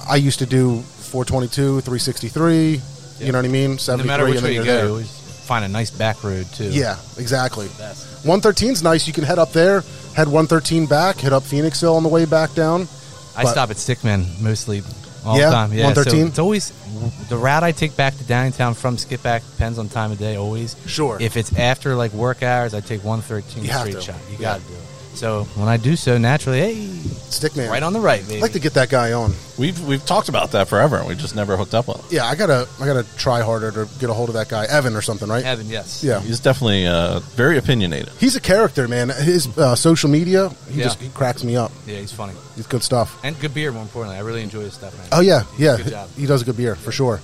I 0.09 0.16
used 0.16 0.38
to 0.38 0.46
do 0.46 0.80
422, 0.80 1.80
363. 1.82 2.80
You 3.18 3.32
know 3.32 3.38
what 3.38 3.44
I 3.44 3.48
mean? 3.48 3.72
No 3.72 3.76
73, 3.76 4.06
matter 4.06 4.24
which 4.28 4.42
way 4.42 4.54
you 4.54 4.64
go, 4.64 4.94
there. 4.96 5.00
you 5.00 5.04
find 5.06 5.64
a 5.64 5.68
nice 5.68 5.90
back 5.90 6.22
road 6.24 6.46
too. 6.52 6.70
Yeah, 6.70 6.96
exactly. 7.18 7.68
Best. 7.78 8.24
113's 8.24 8.82
nice. 8.82 9.06
You 9.06 9.12
can 9.12 9.24
head 9.24 9.38
up 9.38 9.52
there, 9.52 9.82
head 10.14 10.26
113 10.26 10.87
back, 10.87 11.16
hit 11.16 11.32
up 11.32 11.42
Phoenixville 11.44 11.94
on 11.96 12.02
the 12.02 12.09
way 12.09 12.24
back 12.24 12.54
down. 12.54 12.88
I 13.37 13.44
But- 13.44 13.52
stop 13.52 13.70
at 13.70 13.76
Stickman 13.76 14.40
mostly 14.40 14.82
all 15.27 15.39
Yeah? 15.39 15.47
the 15.47 15.53
time. 15.53 15.73
Yeah, 15.73 15.85
113? 15.85 16.21
So 16.23 16.27
it's 16.29 16.39
always 16.39 16.73
the 17.29 17.37
route 17.37 17.62
I 17.62 17.73
take 17.73 17.97
back 17.97 18.17
to 18.17 18.25
Downtown 18.25 18.75
from 18.75 18.97
Skippack 18.97 19.43
depends 19.53 19.79
on 19.79 19.89
time 19.89 20.12
of 20.12 20.19
day. 20.19 20.37
Always. 20.37 20.77
Sure. 20.87 21.19
If 21.21 21.37
it's 21.37 21.55
after 21.59 21.95
like 21.97 22.12
work 22.12 22.43
hours, 22.43 22.73
I 22.75 22.81
take 22.81 23.05
113 23.05 23.65
You 23.65 23.73
straight 23.73 24.03
shot. 24.03 24.17
You 24.31 24.37
Yeah. 24.39 24.53
got 24.55 24.61
to 24.62 24.67
do 24.69 24.75
it. 24.75 24.81
So 25.16 25.44
when 25.55 25.66
I 25.68 25.79
do 25.79 25.96
so, 25.96 26.18
naturally, 26.18 26.61
hey, 26.61 26.74
Stickman. 27.31 27.70
right 27.70 27.83
on 27.83 27.92
the 27.94 28.00
right, 28.00 28.22
baby. 28.22 28.37
I'd 28.37 28.42
like 28.42 28.52
to 28.52 28.59
get 28.61 28.74
that 28.74 28.90
guy 28.90 29.12
on. 29.14 29.33
We've 29.59 29.81
we've 29.87 30.05
talked 30.05 30.29
about 30.29 30.52
that 30.52 30.68
forever, 30.68 30.98
and 30.98 31.09
we 31.09 31.14
just 31.14 31.35
never 31.35 31.57
hooked 31.57 31.72
up 31.74 31.88
with 31.88 31.96
him. 31.98 32.05
Yeah, 32.11 32.26
I 32.26 32.35
gotta, 32.35 32.68
I 32.81 32.85
gotta 32.87 33.05
try 33.16 33.40
harder 33.40 33.70
to 33.72 33.88
get 33.98 34.11
a 34.11 34.12
hold 34.12 34.29
of 34.29 34.35
that 34.35 34.48
guy, 34.50 34.66
Evan 34.66 34.94
or 34.94 35.00
something, 35.00 35.26
right? 35.29 35.42
Evan, 35.44 35.68
yes. 35.68 36.05
Yeah, 36.05 36.20
He's 36.20 36.40
definitely 36.40 36.87
uh, 36.87 37.20
very 37.35 37.57
opinionated. 37.57 38.11
he's 38.20 38.37
a 38.37 38.40
character, 38.40 38.87
man. 38.88 39.09
His 39.09 39.46
uh, 39.57 39.74
social 39.74 40.11
media, 40.11 40.50
he 40.70 40.79
Yeah. 40.81 40.85
just 40.85 41.00
he 41.00 41.09
cracks 41.09 41.42
me 41.42 41.57
up. 41.57 41.72
Yeah, 41.87 41.98
he's 41.98 42.12
funny. 42.12 42.35
He's 42.55 42.66
good 42.66 42.83
stuff. 42.83 43.18
And 43.24 43.38
good 43.40 43.55
beer, 43.55 43.72
more 43.72 43.83
importantly. 43.83 44.18
I 44.18 44.20
really 44.22 44.42
enjoy 44.42 44.61
his 44.64 44.74
stuff, 44.74 44.96
man. 44.98 45.09
Oh 45.12 45.20
yeah, 45.20 45.44
yeah. 45.59 45.79
Good 45.79 45.88
job. 45.88 46.11
He 46.16 46.26
does 46.26 46.42
a 46.42 46.44
good 46.44 46.57
beer 46.59 46.74
for 46.76 46.92
sure. 46.92 47.20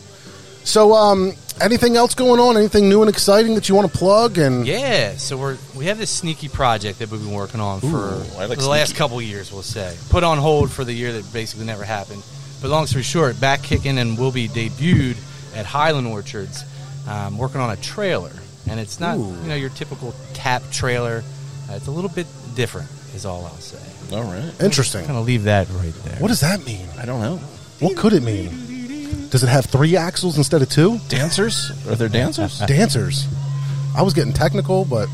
So, 0.64 0.94
um, 0.94 1.34
anything 1.60 1.96
else 1.96 2.14
going 2.14 2.40
on? 2.40 2.56
Anything 2.56 2.88
new 2.88 3.02
and 3.02 3.08
exciting 3.08 3.54
that 3.54 3.68
you 3.68 3.74
want 3.74 3.90
to 3.90 3.98
plug? 3.98 4.38
And 4.38 4.66
Yeah, 4.66 5.16
so 5.16 5.36
we're 5.36 5.56
we 5.76 5.86
have 5.86 5.98
this 5.98 6.10
sneaky 6.10 6.48
project 6.48 6.98
that 7.00 7.10
we've 7.10 7.22
been 7.22 7.32
working 7.34 7.60
on 7.60 7.80
for 7.80 8.14
Ooh, 8.14 8.38
like 8.38 8.58
the 8.58 8.68
last 8.68 8.96
couple 8.96 9.20
years, 9.20 9.52
we'll 9.52 9.62
say. 9.62 9.96
Put 10.10 10.24
on 10.24 10.38
hold 10.38 10.70
for 10.70 10.84
the 10.84 10.92
year 10.92 11.12
that 11.12 11.32
basically 11.32 11.66
never 11.66 11.84
happened. 11.84 12.22
But 12.60 12.70
long 12.70 12.86
story 12.86 13.02
short, 13.02 13.40
back 13.40 13.62
kicking 13.62 13.98
and 13.98 14.16
will 14.16 14.30
be 14.30 14.48
debuted 14.48 15.16
at 15.56 15.66
Highland 15.66 16.06
Orchards, 16.06 16.64
um, 17.08 17.36
working 17.36 17.60
on 17.60 17.70
a 17.70 17.76
trailer, 17.76 18.32
and 18.68 18.78
it's 18.78 19.00
not 19.00 19.18
Ooh. 19.18 19.36
you 19.42 19.48
know 19.48 19.56
your 19.56 19.70
typical 19.70 20.14
tap 20.34 20.62
trailer. 20.70 21.24
Uh, 21.68 21.74
it's 21.74 21.88
a 21.88 21.90
little 21.90 22.10
bit 22.10 22.26
different, 22.54 22.88
is 23.14 23.26
all 23.26 23.44
I'll 23.46 23.54
say. 23.56 23.78
All 24.16 24.24
right. 24.24 24.52
interesting. 24.60 25.06
Kind 25.06 25.18
of 25.18 25.26
leave 25.26 25.44
that 25.44 25.68
right 25.70 25.94
there. 26.04 26.16
What 26.16 26.28
does 26.28 26.40
that 26.40 26.64
mean? 26.66 26.86
I 26.98 27.06
don't 27.06 27.20
know. 27.20 27.38
What 27.80 27.96
could 27.96 28.12
it 28.12 28.22
mean? 28.22 28.50
Does 29.30 29.42
it 29.42 29.48
have 29.48 29.64
three 29.66 29.96
axles 29.96 30.36
instead 30.36 30.60
of 30.62 30.68
two? 30.68 30.98
Dancers? 31.08 31.70
Are 31.88 31.94
there 31.94 32.08
dancers? 32.08 32.58
dancers. 32.66 33.26
I 33.96 34.02
was 34.02 34.12
getting 34.14 34.32
technical, 34.32 34.84
but 34.84 35.08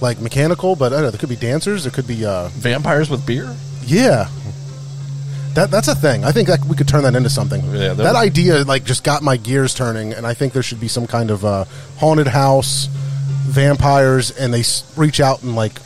like 0.00 0.20
mechanical. 0.20 0.74
But 0.76 0.92
I 0.92 0.96
don't 0.96 1.04
know. 1.04 1.10
There 1.10 1.20
could 1.20 1.28
be 1.28 1.36
dancers. 1.36 1.84
There 1.84 1.92
could 1.92 2.06
be, 2.06 2.24
uh, 2.24 2.48
Vampires 2.54 3.08
with 3.10 3.24
beer? 3.26 3.54
yeah. 3.86 4.28
That 5.54 5.70
that's 5.70 5.86
a 5.86 5.94
thing. 5.94 6.24
I 6.24 6.32
think 6.32 6.48
that 6.48 6.64
we 6.64 6.74
could 6.74 6.88
turn 6.88 7.04
that 7.04 7.14
into 7.14 7.30
something. 7.30 7.60
Yeah, 7.66 7.92
that- 7.94 7.96
that 7.98 8.16
idea 8.16 8.64
like 8.64 8.82
just 8.82 9.04
got 9.04 9.22
my 9.22 9.36
gears 9.36 9.72
turning, 9.72 10.12
and 10.12 10.26
I 10.26 10.34
think 10.34 10.52
there 10.52 10.64
should 10.64 10.80
be 10.80 10.88
some 10.88 11.06
kind 11.06 11.30
of 11.30 11.44
uh, 11.44 11.64
haunted 11.96 12.26
house, 12.26 12.86
vampires, 13.46 14.32
and 14.36 14.52
they 14.52 14.60
s- 14.60 14.82
reach 14.96 15.20
out 15.20 15.44
and 15.44 15.54
like 15.54 15.78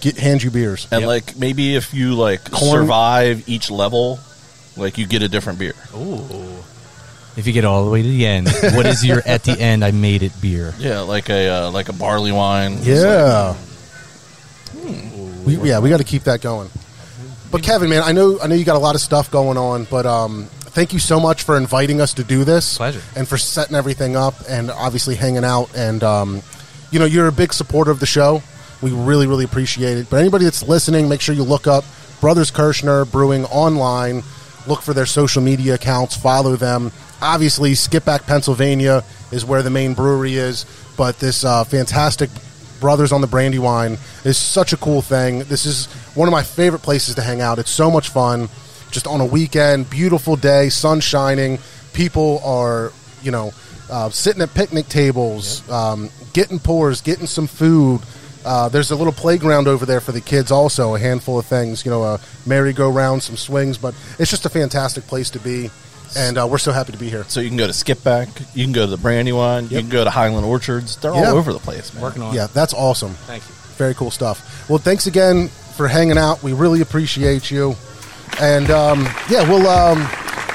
get 0.00 0.16
hand 0.18 0.42
you 0.42 0.50
beers. 0.50 0.88
And 0.90 1.06
like 1.06 1.36
maybe 1.36 1.76
if 1.76 1.94
you 1.94 2.14
like 2.14 2.50
Corn- 2.50 2.80
survive 2.82 3.48
each 3.48 3.70
level, 3.70 4.18
like 4.76 4.98
you 4.98 5.06
get 5.06 5.22
a 5.22 5.28
different 5.28 5.60
beer. 5.60 5.74
Ooh. 5.94 6.55
If 7.36 7.46
you 7.46 7.52
get 7.52 7.64
all 7.64 7.84
the 7.84 7.90
way 7.90 8.02
to 8.02 8.08
the 8.08 8.26
end, 8.26 8.48
what 8.74 8.86
is 8.86 9.04
your 9.04 9.22
at 9.26 9.44
the 9.44 9.52
end? 9.60 9.84
I 9.84 9.90
made 9.90 10.22
it 10.22 10.32
beer. 10.40 10.74
Yeah, 10.78 11.00
like 11.00 11.28
a 11.28 11.48
uh, 11.48 11.70
like 11.70 11.88
a 11.88 11.92
barley 11.92 12.32
wine. 12.32 12.74
It's 12.78 12.86
Yeah. 12.86 13.56
We, 15.44 15.56
yeah, 15.68 15.78
we 15.78 15.90
got 15.90 15.98
to 15.98 16.04
keep 16.04 16.24
that 16.24 16.40
going. 16.40 16.68
But 17.52 17.62
Kevin, 17.62 17.88
man, 17.88 18.02
I 18.02 18.12
know 18.12 18.38
I 18.40 18.46
know 18.48 18.54
you 18.54 18.64
got 18.64 18.76
a 18.76 18.80
lot 18.80 18.94
of 18.94 19.00
stuff 19.00 19.30
going 19.30 19.56
on, 19.56 19.84
but 19.84 20.06
um, 20.06 20.46
thank 20.50 20.92
you 20.92 20.98
so 20.98 21.20
much 21.20 21.44
for 21.44 21.56
inviting 21.56 22.00
us 22.00 22.14
to 22.14 22.24
do 22.24 22.44
this. 22.44 22.76
Pleasure. 22.76 23.00
And 23.14 23.28
for 23.28 23.38
setting 23.38 23.76
everything 23.76 24.16
up, 24.16 24.34
and 24.48 24.70
obviously 24.70 25.14
hanging 25.14 25.44
out. 25.44 25.70
And 25.76 26.02
um, 26.02 26.42
you 26.90 26.98
know, 26.98 27.04
you're 27.04 27.28
a 27.28 27.32
big 27.32 27.52
supporter 27.52 27.90
of 27.90 28.00
the 28.00 28.06
show. 28.06 28.42
We 28.82 28.92
really, 28.92 29.26
really 29.26 29.44
appreciate 29.44 29.96
it. 29.98 30.10
But 30.10 30.20
anybody 30.20 30.44
that's 30.44 30.62
listening, 30.62 31.08
make 31.08 31.20
sure 31.20 31.34
you 31.34 31.44
look 31.44 31.66
up 31.66 31.84
Brothers 32.20 32.50
Kirschner 32.50 33.04
Brewing 33.04 33.44
online. 33.46 34.22
Look 34.66 34.82
for 34.82 34.94
their 34.94 35.06
social 35.06 35.42
media 35.42 35.74
accounts. 35.74 36.16
Follow 36.16 36.56
them. 36.56 36.92
Obviously, 37.22 37.72
Skippack, 37.72 38.26
Pennsylvania 38.26 39.04
is 39.32 39.44
where 39.44 39.62
the 39.62 39.70
main 39.70 39.94
brewery 39.94 40.34
is. 40.34 40.66
But 40.96 41.18
this 41.18 41.44
uh, 41.44 41.64
fantastic 41.64 42.30
Brothers 42.80 43.12
on 43.12 43.20
the 43.20 43.26
Brandywine 43.26 43.96
is 44.24 44.36
such 44.36 44.72
a 44.72 44.76
cool 44.76 45.02
thing. 45.02 45.40
This 45.40 45.64
is 45.64 45.86
one 46.14 46.28
of 46.28 46.32
my 46.32 46.42
favorite 46.42 46.82
places 46.82 47.14
to 47.14 47.22
hang 47.22 47.40
out. 47.40 47.58
It's 47.58 47.70
so 47.70 47.90
much 47.90 48.10
fun. 48.10 48.48
Just 48.90 49.06
on 49.06 49.20
a 49.20 49.26
weekend, 49.26 49.88
beautiful 49.90 50.36
day, 50.36 50.68
sun 50.68 51.00
shining. 51.00 51.58
People 51.92 52.40
are, 52.44 52.92
you 53.22 53.30
know, 53.30 53.52
uh, 53.90 54.10
sitting 54.10 54.42
at 54.42 54.52
picnic 54.54 54.88
tables, 54.88 55.68
um, 55.70 56.10
getting 56.32 56.58
pours, 56.58 57.00
getting 57.00 57.26
some 57.26 57.46
food. 57.46 58.00
Uh, 58.46 58.68
there's 58.68 58.92
a 58.92 58.96
little 58.96 59.12
playground 59.12 59.66
over 59.66 59.84
there 59.84 60.00
for 60.00 60.12
the 60.12 60.20
kids, 60.20 60.52
also 60.52 60.94
a 60.94 60.98
handful 61.00 61.36
of 61.38 61.44
things, 61.46 61.84
you 61.84 61.90
know, 61.90 62.04
a 62.04 62.20
merry-go-round, 62.46 63.20
some 63.22 63.36
swings, 63.36 63.76
but 63.76 63.92
it's 64.20 64.30
just 64.30 64.46
a 64.46 64.48
fantastic 64.48 65.04
place 65.08 65.30
to 65.30 65.40
be, 65.40 65.68
and 66.16 66.38
uh, 66.38 66.46
we're 66.48 66.56
so 66.58 66.70
happy 66.70 66.92
to 66.92 66.98
be 66.98 67.10
here. 67.10 67.24
So 67.24 67.40
you 67.40 67.48
can 67.48 67.56
go 67.58 67.66
to 67.66 67.72
Skippack, 67.72 68.54
you 68.54 68.64
can 68.64 68.72
go 68.72 68.82
to 68.86 68.90
the 68.90 68.96
Brandywine, 68.96 69.64
you 69.64 69.80
can 69.80 69.88
go 69.88 70.04
to 70.04 70.10
Highland 70.10 70.46
Orchards. 70.46 70.96
They're 70.96 71.12
Yeah. 71.12 71.30
all 71.30 71.36
over 71.36 71.52
the 71.52 71.58
place, 71.58 71.92
man. 71.92 72.02
Working 72.04 72.22
on 72.22 72.34
Yeah, 72.34 72.46
that's 72.46 72.72
awesome. 72.72 73.14
Thank 73.26 73.42
you. 73.42 73.54
Very 73.76 73.94
cool 73.94 74.12
stuff. 74.12 74.68
Well, 74.70 74.78
thanks 74.78 75.06
again 75.08 75.48
for 75.76 75.88
hanging 75.88 76.16
out. 76.16 76.42
We 76.42 76.52
really 76.52 76.80
appreciate 76.80 77.50
you. 77.50 77.74
And 78.40 78.70
um, 78.70 79.08
yeah, 79.28 79.48
we'll 79.48 79.66
um, 79.66 80.08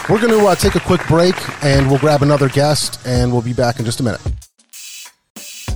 we're 0.09 0.19
going 0.21 0.31
to 0.39 0.45
uh, 0.47 0.55
take 0.55 0.75
a 0.75 0.79
quick 0.79 1.05
break, 1.07 1.35
and 1.63 1.89
we'll 1.89 1.99
grab 1.99 2.21
another 2.21 2.47
guest, 2.47 2.99
and 3.05 3.31
we'll 3.33 3.41
be 3.41 3.53
back 3.53 3.79
in 3.79 3.85
just 3.85 3.99
a 3.99 4.03
minute. 4.03 4.21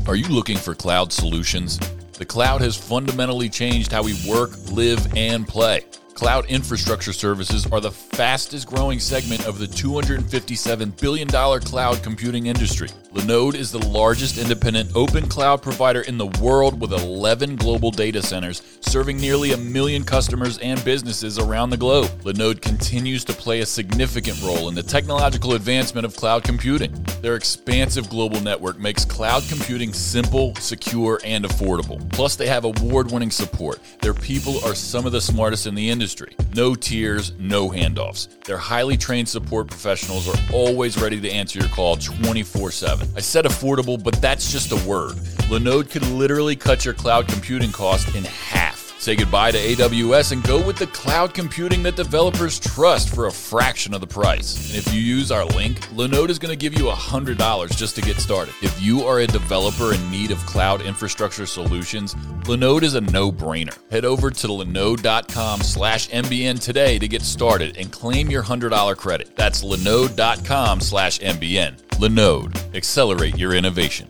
Are 0.08 0.16
you 0.16 0.28
looking 0.28 0.58
for 0.58 0.74
cloud 0.76 1.12
solutions? 1.12 1.80
The 2.18 2.26
cloud 2.26 2.62
has 2.62 2.78
fundamentally 2.78 3.50
changed 3.50 3.92
how 3.92 4.04
we 4.04 4.16
work, 4.28 4.52
live, 4.72 5.16
and 5.18 5.46
play. 5.48 5.84
Cloud 6.16 6.46
infrastructure 6.46 7.12
services 7.12 7.68
are 7.74 7.82
the 7.82 7.92
fastest 7.92 8.68
growing 8.68 9.02
segment 9.02 9.46
of 9.46 9.60
the 9.60 9.66
$257 9.66 11.02
billion 11.02 11.28
cloud 11.28 12.02
computing 12.04 12.46
industry. 12.46 12.88
Linode 13.14 13.56
is 13.56 13.70
the 13.70 13.86
largest 13.86 14.38
independent 14.38 14.90
open 14.96 15.28
cloud 15.28 15.62
provider 15.62 16.02
in 16.02 16.18
the 16.18 16.28
world 16.42 16.80
with 16.80 16.94
11 16.94 17.58
global 17.58 17.92
data 17.92 18.22
centers 18.22 18.62
serving 18.80 19.18
nearly 19.18 19.52
a 19.52 19.58
million 19.58 20.06
customers 20.06 20.58
and 20.60 20.84
businesses 20.86 21.38
around 21.38 21.70
the 21.70 21.76
globe. 21.76 22.10
Linode 22.22 22.62
continues 22.62 23.26
to 23.26 23.34
play 23.34 23.60
a 23.60 23.66
significant 23.66 24.42
role 24.42 24.70
in 24.70 24.76
the 24.76 24.84
technological 24.84 25.54
advancement 25.56 26.06
of 26.06 26.16
cloud 26.16 26.46
computing. 26.46 26.94
Their 27.22 27.36
expansive 27.36 28.10
global 28.10 28.40
network 28.40 28.80
makes 28.80 29.04
cloud 29.04 29.44
computing 29.50 29.92
simple, 29.92 30.56
secure, 30.56 31.20
and 31.26 31.44
affordable. 31.44 32.10
Plus, 32.14 32.38
they 32.38 32.48
have 32.48 32.64
award 32.64 33.12
winning 33.12 33.32
support. 33.32 33.82
Their 34.00 34.14
people 34.14 34.64
are 34.64 34.76
some 34.76 35.06
of 35.06 35.12
the 35.12 35.20
smartest 35.20 35.68
in 35.68 35.76
the 35.76 35.90
industry. 35.90 36.05
No 36.54 36.76
tiers, 36.76 37.32
no 37.40 37.70
handoffs. 37.70 38.28
Their 38.44 38.58
highly 38.58 38.98
trained 38.98 39.28
support 39.28 39.68
professionals 39.68 40.28
are 40.28 40.38
always 40.54 41.02
ready 41.02 41.20
to 41.20 41.30
answer 41.32 41.60
your 41.60 41.70
call 41.70 41.96
24 41.98 42.72
7. 42.72 43.08
I 43.16 43.20
said 43.22 43.46
affordable, 43.46 44.02
but 44.02 44.22
that's 44.22 44.52
just 44.52 44.72
a 44.72 44.88
word. 44.88 45.16
Linode 45.50 45.90
could 45.90 46.06
literally 46.08 46.56
cut 46.56 46.86
your 46.86 46.94
cloud 46.94 47.28
computing 47.28 47.72
cost 47.72 48.14
in 48.16 48.24
half. 48.24 48.75
Say 49.06 49.16
goodbye 49.16 49.52
to 49.52 49.60
AWS 49.60 50.32
and 50.32 50.42
go 50.42 50.60
with 50.60 50.78
the 50.78 50.88
cloud 50.88 51.36
computing 51.36 51.84
that 51.84 51.96
developers 51.96 52.60
trust 52.60 53.14
for 53.14 53.28
a 53.28 53.32
fraction 53.32 53.94
of 53.94 54.02
the 54.02 54.08
price. 54.08 54.70
And 54.70 54.80
if 54.80 54.92
you 54.92 55.00
use 55.00 55.32
our 55.32 55.46
link, 55.46 55.80
Linode 55.90 56.30
is 56.30 56.40
going 56.40 56.50
to 56.50 56.56
give 56.56 56.74
you 56.74 56.86
$100 56.86 57.78
just 57.78 57.94
to 57.98 58.02
get 58.02 58.18
started. 58.18 58.56
If 58.64 58.82
you 58.82 59.04
are 59.04 59.20
a 59.20 59.28
developer 59.28 59.94
in 59.94 60.10
need 60.10 60.32
of 60.32 60.40
cloud 60.48 60.82
infrastructure 60.82 61.46
solutions, 61.46 62.16
Linode 62.46 62.82
is 62.82 62.96
a 62.96 63.02
no-brainer. 63.02 63.78
Head 63.92 64.06
over 64.06 64.32
to 64.32 64.48
linode.com 64.48 65.62
slash 65.62 66.10
MBN 66.10 66.60
today 66.60 66.98
to 66.98 67.08
get 67.08 67.22
started 67.22 67.78
and 67.78 67.92
claim 67.92 68.32
your 68.32 68.42
$100 68.42 68.98
credit. 68.98 69.36
That's 69.36 69.64
linode.com 69.64 70.82
slash 70.82 71.20
MBN. 71.20 71.78
Linode. 72.00 72.76
Accelerate 72.76 73.38
your 73.38 73.54
innovation. 73.54 74.10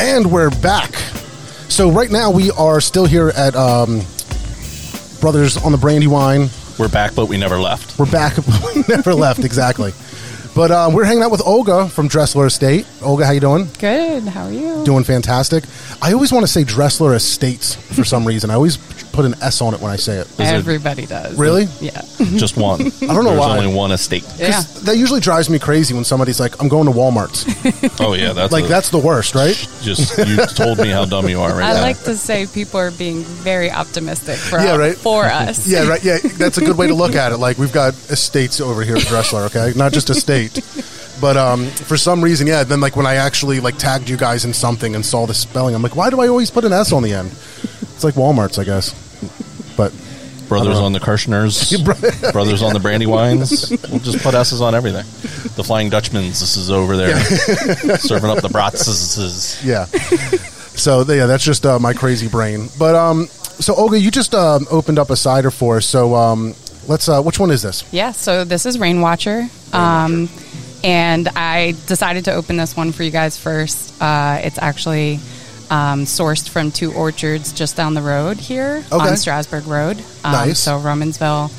And 0.00 0.32
we're 0.32 0.50
back. 0.60 0.92
So 1.68 1.90
right 1.90 2.10
now 2.10 2.30
we 2.30 2.50
are 2.52 2.80
still 2.80 3.06
here 3.06 3.28
at 3.28 3.54
um, 3.54 4.00
Brothers 5.20 5.56
on 5.56 5.72
the 5.72 5.78
Brandywine. 5.78 6.48
We're 6.78 6.88
back, 6.88 7.14
but 7.14 7.26
we 7.26 7.36
never 7.36 7.58
left. 7.58 7.98
We're 7.98 8.10
back. 8.10 8.36
we 8.74 8.84
never 8.88 9.14
left 9.14 9.44
exactly. 9.44 9.92
But 10.54 10.70
um, 10.70 10.94
we're 10.94 11.04
hanging 11.04 11.22
out 11.22 11.30
with 11.30 11.42
Olga 11.44 11.88
from 11.88 12.08
Dressler 12.08 12.46
Estate. 12.46 12.86
Olga, 13.02 13.26
how 13.26 13.32
you 13.32 13.40
doing? 13.40 13.68
Good. 13.78 14.22
How 14.22 14.44
are 14.44 14.52
you? 14.52 14.84
Doing 14.84 15.04
fantastic. 15.04 15.64
I 16.00 16.14
always 16.14 16.32
want 16.32 16.44
to 16.46 16.50
say 16.52 16.64
Dressler 16.64 17.14
Estates 17.14 17.74
for 17.74 18.04
some 18.04 18.26
reason. 18.26 18.50
I 18.50 18.54
always 18.54 18.76
put 19.16 19.24
an 19.24 19.34
S 19.42 19.60
on 19.60 19.74
it 19.74 19.80
when 19.80 19.90
I 19.90 19.96
say 19.96 20.18
it. 20.18 20.28
Everybody 20.38 21.06
does. 21.06 21.36
Really? 21.36 21.64
Yeah. 21.80 22.00
Just 22.36 22.56
one. 22.56 22.80
I 22.80 22.86
don't 22.86 23.24
know 23.24 23.30
There's 23.30 23.40
why. 23.40 23.58
only 23.58 23.74
one 23.74 23.90
estate. 23.92 24.24
yeah. 24.38 24.60
That 24.84 24.96
usually 24.96 25.20
drives 25.20 25.50
me 25.50 25.58
crazy 25.58 25.94
when 25.94 26.04
somebody's 26.04 26.38
like, 26.38 26.60
"I'm 26.62 26.68
going 26.68 26.86
to 26.86 26.92
Walmart's." 26.92 27.44
Oh 28.00 28.12
yeah, 28.14 28.32
that's 28.32 28.52
like 28.52 28.64
a- 28.64 28.68
that's 28.68 28.90
the 28.90 28.98
worst, 28.98 29.34
right? 29.34 29.54
Just 29.82 30.16
you 30.18 30.36
told 30.54 30.78
me 30.78 30.88
how 30.88 31.04
dumb 31.04 31.28
you 31.28 31.40
are 31.40 31.50
right 31.50 31.64
I 31.70 31.74
now. 31.74 31.80
like 31.82 32.00
to 32.04 32.16
say 32.16 32.46
people 32.46 32.78
are 32.78 32.90
being 32.92 33.22
very 33.22 33.70
optimistic 33.70 34.36
for, 34.36 34.58
Yeah, 34.58 34.76
right. 34.76 34.96
for 34.96 35.24
us. 35.24 35.66
Yeah, 35.66 35.88
right. 35.88 36.02
Yeah, 36.04 36.18
that's 36.22 36.58
a 36.58 36.60
good 36.60 36.76
way 36.76 36.86
to 36.86 36.94
look 36.94 37.14
at 37.14 37.32
it. 37.32 37.38
Like 37.38 37.58
we've 37.58 37.72
got 37.72 37.94
estates 38.10 38.60
over 38.60 38.82
here 38.82 38.96
at 38.96 39.02
Dressler, 39.04 39.42
okay? 39.46 39.72
Not 39.76 39.92
just 39.92 40.10
a 40.10 40.14
state. 40.14 40.60
But 41.20 41.36
um, 41.38 41.66
for 41.66 41.96
some 41.96 42.22
reason, 42.22 42.46
yeah. 42.46 42.62
Then 42.64 42.80
like 42.80 42.94
when 42.96 43.06
I 43.06 43.14
actually 43.14 43.60
like 43.60 43.78
tagged 43.78 44.08
you 44.10 44.16
guys 44.18 44.44
in 44.44 44.52
something 44.52 44.94
and 44.94 45.04
saw 45.04 45.24
the 45.26 45.32
spelling, 45.34 45.74
I'm 45.74 45.82
like, 45.82 45.96
why 45.96 46.10
do 46.10 46.20
I 46.20 46.28
always 46.28 46.50
put 46.50 46.64
an 46.64 46.72
S 46.72 46.92
on 46.92 47.02
the 47.02 47.14
end? 47.14 47.30
It's 47.30 48.04
like 48.04 48.14
Walmart's, 48.14 48.58
I 48.58 48.64
guess. 48.64 48.94
But 49.76 49.92
Brothers 50.48 50.78
on 50.78 50.92
the 50.92 51.00
Kirschners, 51.00 51.82
brothers 52.32 52.62
on 52.62 52.72
the 52.72 52.78
Brandywines. 52.78 53.70
We'll 53.90 54.00
just 54.00 54.22
put 54.22 54.34
S's 54.34 54.60
on 54.60 54.74
everything. 54.74 55.04
The 55.56 55.64
Flying 55.64 55.90
Dutchmans. 55.90 56.40
This 56.40 56.56
is 56.56 56.70
over 56.70 56.96
there 56.96 57.18
serving 57.98 58.30
up 58.30 58.42
the 58.42 58.48
brats. 58.48 59.64
yeah. 59.64 59.86
So 60.76 61.00
yeah, 61.02 61.26
that's 61.26 61.44
just 61.44 61.66
uh, 61.66 61.78
my 61.78 61.94
crazy 61.94 62.28
brain. 62.28 62.68
But 62.78 62.94
um, 62.94 63.26
so 63.26 63.74
Olga, 63.74 63.98
you 63.98 64.10
just 64.10 64.34
um, 64.34 64.66
opened 64.70 64.98
up 64.98 65.10
a 65.10 65.16
cider 65.16 65.50
for 65.50 65.78
us. 65.78 65.86
So 65.86 66.14
um, 66.14 66.54
let's. 66.86 67.08
Uh, 67.08 67.22
which 67.22 67.40
one 67.40 67.50
is 67.50 67.62
this? 67.62 67.84
Yeah, 67.92 68.12
so 68.12 68.44
this 68.44 68.66
is 68.66 68.78
Rainwatcher. 68.78 69.48
Um, 69.74 70.28
and 70.84 71.28
I 71.28 71.72
decided 71.86 72.26
to 72.26 72.34
open 72.34 72.56
this 72.56 72.76
one 72.76 72.92
for 72.92 73.02
you 73.02 73.10
guys 73.10 73.38
first. 73.38 74.00
Uh, 74.00 74.40
it's 74.42 74.58
actually 74.58 75.18
um, 75.70 76.04
sourced 76.04 76.48
from 76.48 76.70
two 76.70 76.92
orchards 76.94 77.52
just 77.52 77.76
down 77.76 77.94
the 77.94 78.02
road 78.02 78.36
here 78.38 78.84
Okay. 78.92 79.08
on 79.10 79.16
Strasburg 79.16 79.66
Road. 79.66 79.98
Um, 80.24 80.32
Nice. 80.32 80.58
So, 80.60 80.78
Romansville. 80.78 81.50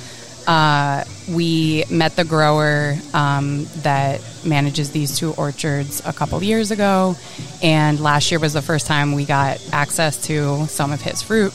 Uh, 0.47 1.03
we 1.29 1.83
met 1.89 2.15
the 2.15 2.23
grower 2.23 2.95
um, 3.13 3.65
that 3.83 4.21
manages 4.45 4.91
these 4.91 5.17
two 5.17 5.33
orchards 5.33 6.01
a 6.05 6.13
couple 6.13 6.41
years 6.41 6.71
ago. 6.71 7.17
And 7.61 7.99
last 7.99 8.31
year 8.31 8.39
was 8.39 8.53
the 8.53 8.61
first 8.61 8.87
time 8.87 9.11
we 9.11 9.25
got 9.25 9.59
access 9.73 10.15
to 10.27 10.65
some 10.67 10.93
of 10.93 11.01
his 11.01 11.21
fruit. 11.21 11.53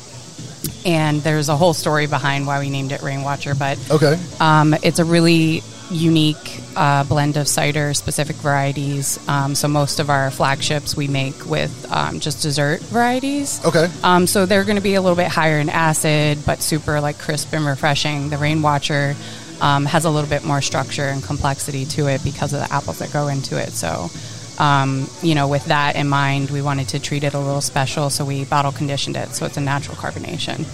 And 0.84 1.22
there's 1.22 1.48
a 1.48 1.56
whole 1.56 1.72
story 1.72 2.06
behind 2.06 2.46
why 2.46 2.58
we 2.60 2.68
named 2.68 2.92
it 2.92 3.00
Rainwatcher, 3.00 3.58
but 3.58 3.78
Okay. 3.90 4.20
um, 4.40 4.74
it's 4.82 4.98
a 4.98 5.04
really 5.06 5.62
unique 5.92 6.61
uh, 6.76 7.05
blend 7.05 7.37
of 7.37 7.46
cider 7.46 7.94
specific 7.94 8.37
varieties. 8.37 9.18
Um, 9.28 9.55
so 9.55 9.68
most 9.68 10.00
of 10.00 10.11
our 10.11 10.31
flagships 10.31 10.96
we 10.96 11.09
make 11.09 11.46
with 11.46 11.87
um, 11.90 12.20
just 12.20 12.42
dessert 12.42 12.81
varieties. 12.83 13.64
Okay. 13.64 13.88
Um, 14.02 14.26
so 14.26 14.46
they're 14.46 14.64
going 14.64 14.76
to 14.76 14.83
be 14.83 14.94
a 14.94 15.00
little 15.00 15.16
bit 15.16 15.28
higher 15.28 15.59
in 15.59 15.68
acid, 15.68 16.38
but 16.46 16.62
super 16.62 17.00
like 17.00 17.18
crisp 17.18 17.52
and 17.52 17.66
refreshing. 17.66 18.31
The 18.31 18.37
Rainwatcher 18.37 19.14
um, 19.62 19.85
has 19.87 20.05
a 20.05 20.11
little 20.11 20.31
bit 20.31 20.44
more 20.44 20.61
structure 20.61 21.05
and 21.05 21.22
complexity 21.22 21.85
to 21.87 22.09
it 22.09 22.24
because 22.24 22.52
of 22.52 22.61
the 22.61 22.72
apples 22.72 22.98
that 22.98 23.12
go 23.12 23.28
into 23.28 23.61
it. 23.61 23.70
So. 23.70 24.11
Um, 24.59 25.09
you 25.22 25.35
know, 25.35 25.48
with 25.48 25.64
that 25.64 25.96
in 25.96 26.09
mind, 26.09 26.50
we 26.50 26.61
wanted 26.61 26.88
to 26.90 27.00
treat 27.00 27.24
it 27.24 27.33
a 27.33 27.38
little 27.38 27.62
special, 27.62 28.11
so 28.11 28.24
we 28.24 28.44
bottle 28.44 28.70
conditioned 28.70 29.16
it, 29.16 29.31
so 29.31 29.46
it's 29.46 29.57
a 29.57 29.61
natural 29.62 29.96
carbonation. 29.96 30.66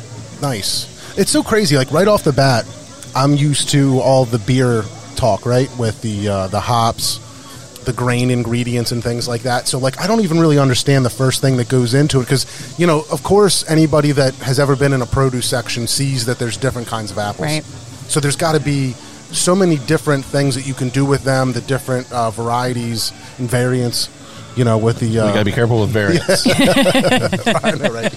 Nice. 0.43 1.17
It's 1.17 1.31
so 1.31 1.45
crazy. 1.45 1.77
Like 1.77 1.91
right 1.93 2.09
off 2.09 2.25
the 2.25 2.33
bat, 2.33 2.67
I'm 3.15 3.35
used 3.35 3.71
to 3.71 4.01
all 4.01 4.25
the 4.25 4.41
beer 4.41 4.83
talk, 5.19 5.45
right? 5.45 5.69
With 5.79 6.01
the 6.01 6.29
uh, 6.29 6.47
the 6.47 6.61
hops, 6.61 7.19
the 7.85 7.93
grain 7.93 8.31
ingredients, 8.31 8.93
and 8.93 9.03
things 9.03 9.29
like 9.29 9.43
that. 9.43 9.69
So 9.69 9.79
like, 9.79 10.01
I 10.01 10.07
don't 10.07 10.21
even 10.21 10.39
really 10.39 10.59
understand 10.59 11.05
the 11.05 11.11
first 11.11 11.41
thing 11.41 11.57
that 11.59 11.69
goes 11.69 11.93
into 11.95 12.21
it 12.21 12.25
because 12.25 12.47
you 12.79 12.87
know, 12.87 13.05
of 13.11 13.23
course, 13.23 13.69
anybody 13.69 14.13
that 14.13 14.35
has 14.37 14.59
ever 14.59 14.77
been 14.77 14.93
in 14.93 15.03
a 15.03 15.07
produce 15.07 15.47
section 15.49 15.87
sees 15.87 16.27
that 16.27 16.39
there's 16.39 16.57
different 16.57 16.89
kinds 16.89 17.11
of 17.11 17.19
apples. 17.19 17.47
Right. 17.47 17.65
So 18.09 18.21
there's 18.21 18.37
got 18.37 18.53
to 18.53 18.61
be 18.61 18.93
so 19.33 19.55
many 19.55 19.77
different 19.77 20.25
things 20.25 20.55
that 20.55 20.67
you 20.67 20.73
can 20.73 20.89
do 20.89 21.05
with 21.05 21.23
them, 21.25 21.53
the 21.53 21.61
different 21.61 22.11
uh, 22.13 22.31
varieties 22.31 23.13
and 23.39 23.51
variants. 23.51 24.09
You 24.57 24.65
know, 24.65 24.77
with 24.79 24.99
the 24.99 25.21
uh, 25.21 25.27
We 25.27 25.33
gotta 25.33 25.45
be 25.45 25.53
careful 25.53 25.83
with 25.83 25.91
variants. 25.91 26.45
I 27.65 27.71
know, 27.79 27.93
right? 27.93 28.13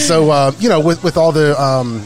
so 0.00 0.30
uh, 0.30 0.52
you 0.58 0.68
know, 0.68 0.80
with 0.80 1.04
with 1.04 1.16
all 1.16 1.30
the 1.30 1.60
um, 1.60 2.04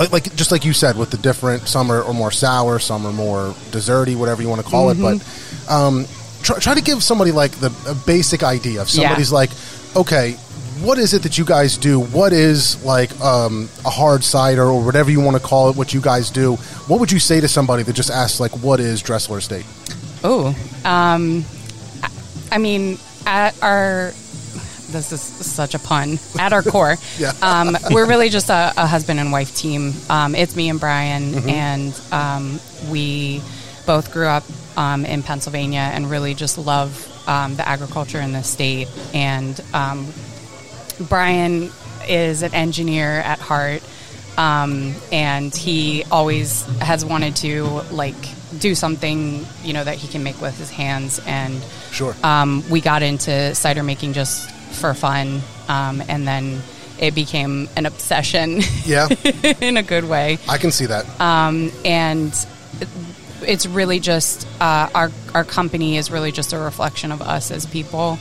like, 0.00 0.12
like 0.12 0.34
just 0.36 0.50
like 0.50 0.64
you 0.64 0.72
said, 0.72 0.96
with 0.98 1.10
the 1.10 1.18
different 1.18 1.68
some 1.68 1.90
are, 1.92 2.02
are 2.04 2.14
more 2.14 2.30
sour, 2.32 2.78
some 2.78 3.06
are 3.06 3.12
more 3.12 3.50
desserty, 3.70 4.16
whatever 4.16 4.42
you 4.42 4.48
want 4.48 4.60
to 4.64 4.68
call 4.68 4.90
it. 4.90 4.98
But 5.00 5.18
Mm-hmm. 5.18 5.72
um, 5.72 6.06
try, 6.42 6.58
try 6.58 6.74
to 6.74 6.82
give 6.82 7.02
somebody 7.02 7.30
like 7.32 7.52
the 7.52 7.68
a 7.88 7.94
basic 8.06 8.42
idea. 8.42 8.82
If 8.82 8.90
somebody's 8.90 9.30
like, 9.32 9.50
okay, 9.94 10.32
what 10.82 10.98
is 10.98 11.12
it 11.12 11.22
that 11.24 11.36
you 11.36 11.44
guys 11.44 11.76
do? 11.76 12.00
What 12.00 12.32
is 12.32 12.82
like 12.84 13.10
um, 13.20 13.68
a 13.84 13.90
hard 13.90 14.24
cider 14.24 14.62
or 14.64 14.82
whatever 14.84 15.10
you 15.10 15.20
want 15.20 15.36
to 15.36 15.42
call 15.42 15.68
it? 15.70 15.76
What 15.76 15.92
you 15.92 16.00
guys 16.00 16.30
do? 16.30 16.56
What 16.88 16.98
would 17.00 17.12
you 17.12 17.18
say 17.20 17.40
to 17.40 17.48
somebody 17.48 17.82
that 17.82 17.92
just 17.92 18.10
asks 18.10 18.40
like, 18.40 18.52
what 18.62 18.80
is 18.80 19.02
Dressler 19.02 19.38
Estate? 19.38 19.66
Oh, 20.24 20.48
um, 20.84 21.44
I- 22.02 22.10
I 22.52 22.58
mean, 22.58 22.98
at 23.26 23.54
our 23.62 24.12
this 24.92 25.12
is 25.12 25.20
such 25.20 25.74
a 25.74 25.78
pun. 25.78 26.18
At 26.38 26.52
our 26.52 26.62
core, 26.62 26.96
Yeah. 27.18 27.32
um, 27.42 27.76
we're 27.90 28.06
really 28.06 28.28
just 28.28 28.50
a, 28.50 28.72
a 28.76 28.86
husband 28.86 29.20
and 29.20 29.32
wife 29.32 29.54
team. 29.56 29.92
Um, 30.08 30.34
it's 30.34 30.54
me 30.56 30.68
and 30.68 30.78
Brian, 30.80 31.32
Mm-hmm. 31.32 31.48
and 31.48 32.00
um, 32.12 32.60
we 32.90 33.40
both 33.86 34.12
grew 34.12 34.26
up 34.26 34.44
um, 34.76 35.04
in 35.04 35.22
Pennsylvania 35.22 35.80
and 35.92 36.10
really 36.10 36.34
just 36.34 36.58
love 36.58 37.06
um, 37.28 37.56
the 37.56 37.66
agriculture 37.66 38.20
in 38.20 38.32
the 38.32 38.42
state. 38.42 38.88
And 39.14 39.60
um, 39.74 40.12
Brian 41.08 41.70
is 42.08 42.42
an 42.42 42.54
engineer 42.54 43.08
at 43.20 43.38
heart, 43.38 43.82
um, 44.36 44.94
and 45.12 45.54
he 45.54 46.04
always 46.10 46.62
has 46.80 47.04
wanted 47.04 47.36
to 47.36 47.64
like 47.90 48.14
do 48.58 48.74
something 48.74 49.46
you 49.62 49.72
know 49.72 49.84
that 49.84 49.96
he 49.96 50.08
can 50.08 50.22
make 50.22 50.40
with 50.40 50.56
his 50.58 50.70
hands. 50.70 51.20
And 51.26 51.62
Sure. 51.92 52.14
um, 52.22 52.62
we 52.70 52.80
got 52.80 53.02
into 53.02 53.54
cider 53.54 53.82
making 53.82 54.12
just 54.12 54.48
for 54.72 54.94
fun, 54.94 55.40
um, 55.68 56.02
and 56.08 56.26
then 56.26 56.60
it 56.98 57.14
became 57.14 57.68
an 57.76 57.86
obsession 57.86 58.60
yeah, 58.84 59.08
in 59.60 59.76
a 59.78 59.82
good 59.82 60.04
way 60.04 60.38
I 60.48 60.58
can 60.58 60.70
see 60.70 60.86
that. 60.86 61.06
and 61.20 62.32
it's 63.42 63.66
really 63.66 64.00
just 64.00 64.46
uh, 64.60 64.88
our 64.94 65.10
our 65.34 65.44
company 65.44 65.96
is 65.96 66.10
really 66.10 66.30
just 66.32 66.52
a 66.52 66.58
reflection 66.58 67.10
of 67.12 67.22
us 67.22 67.50
as 67.50 67.66
people. 67.66 68.18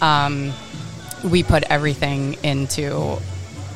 Um, 0.00 0.52
we 1.24 1.42
put 1.42 1.62
everything 1.64 2.34
into 2.42 3.18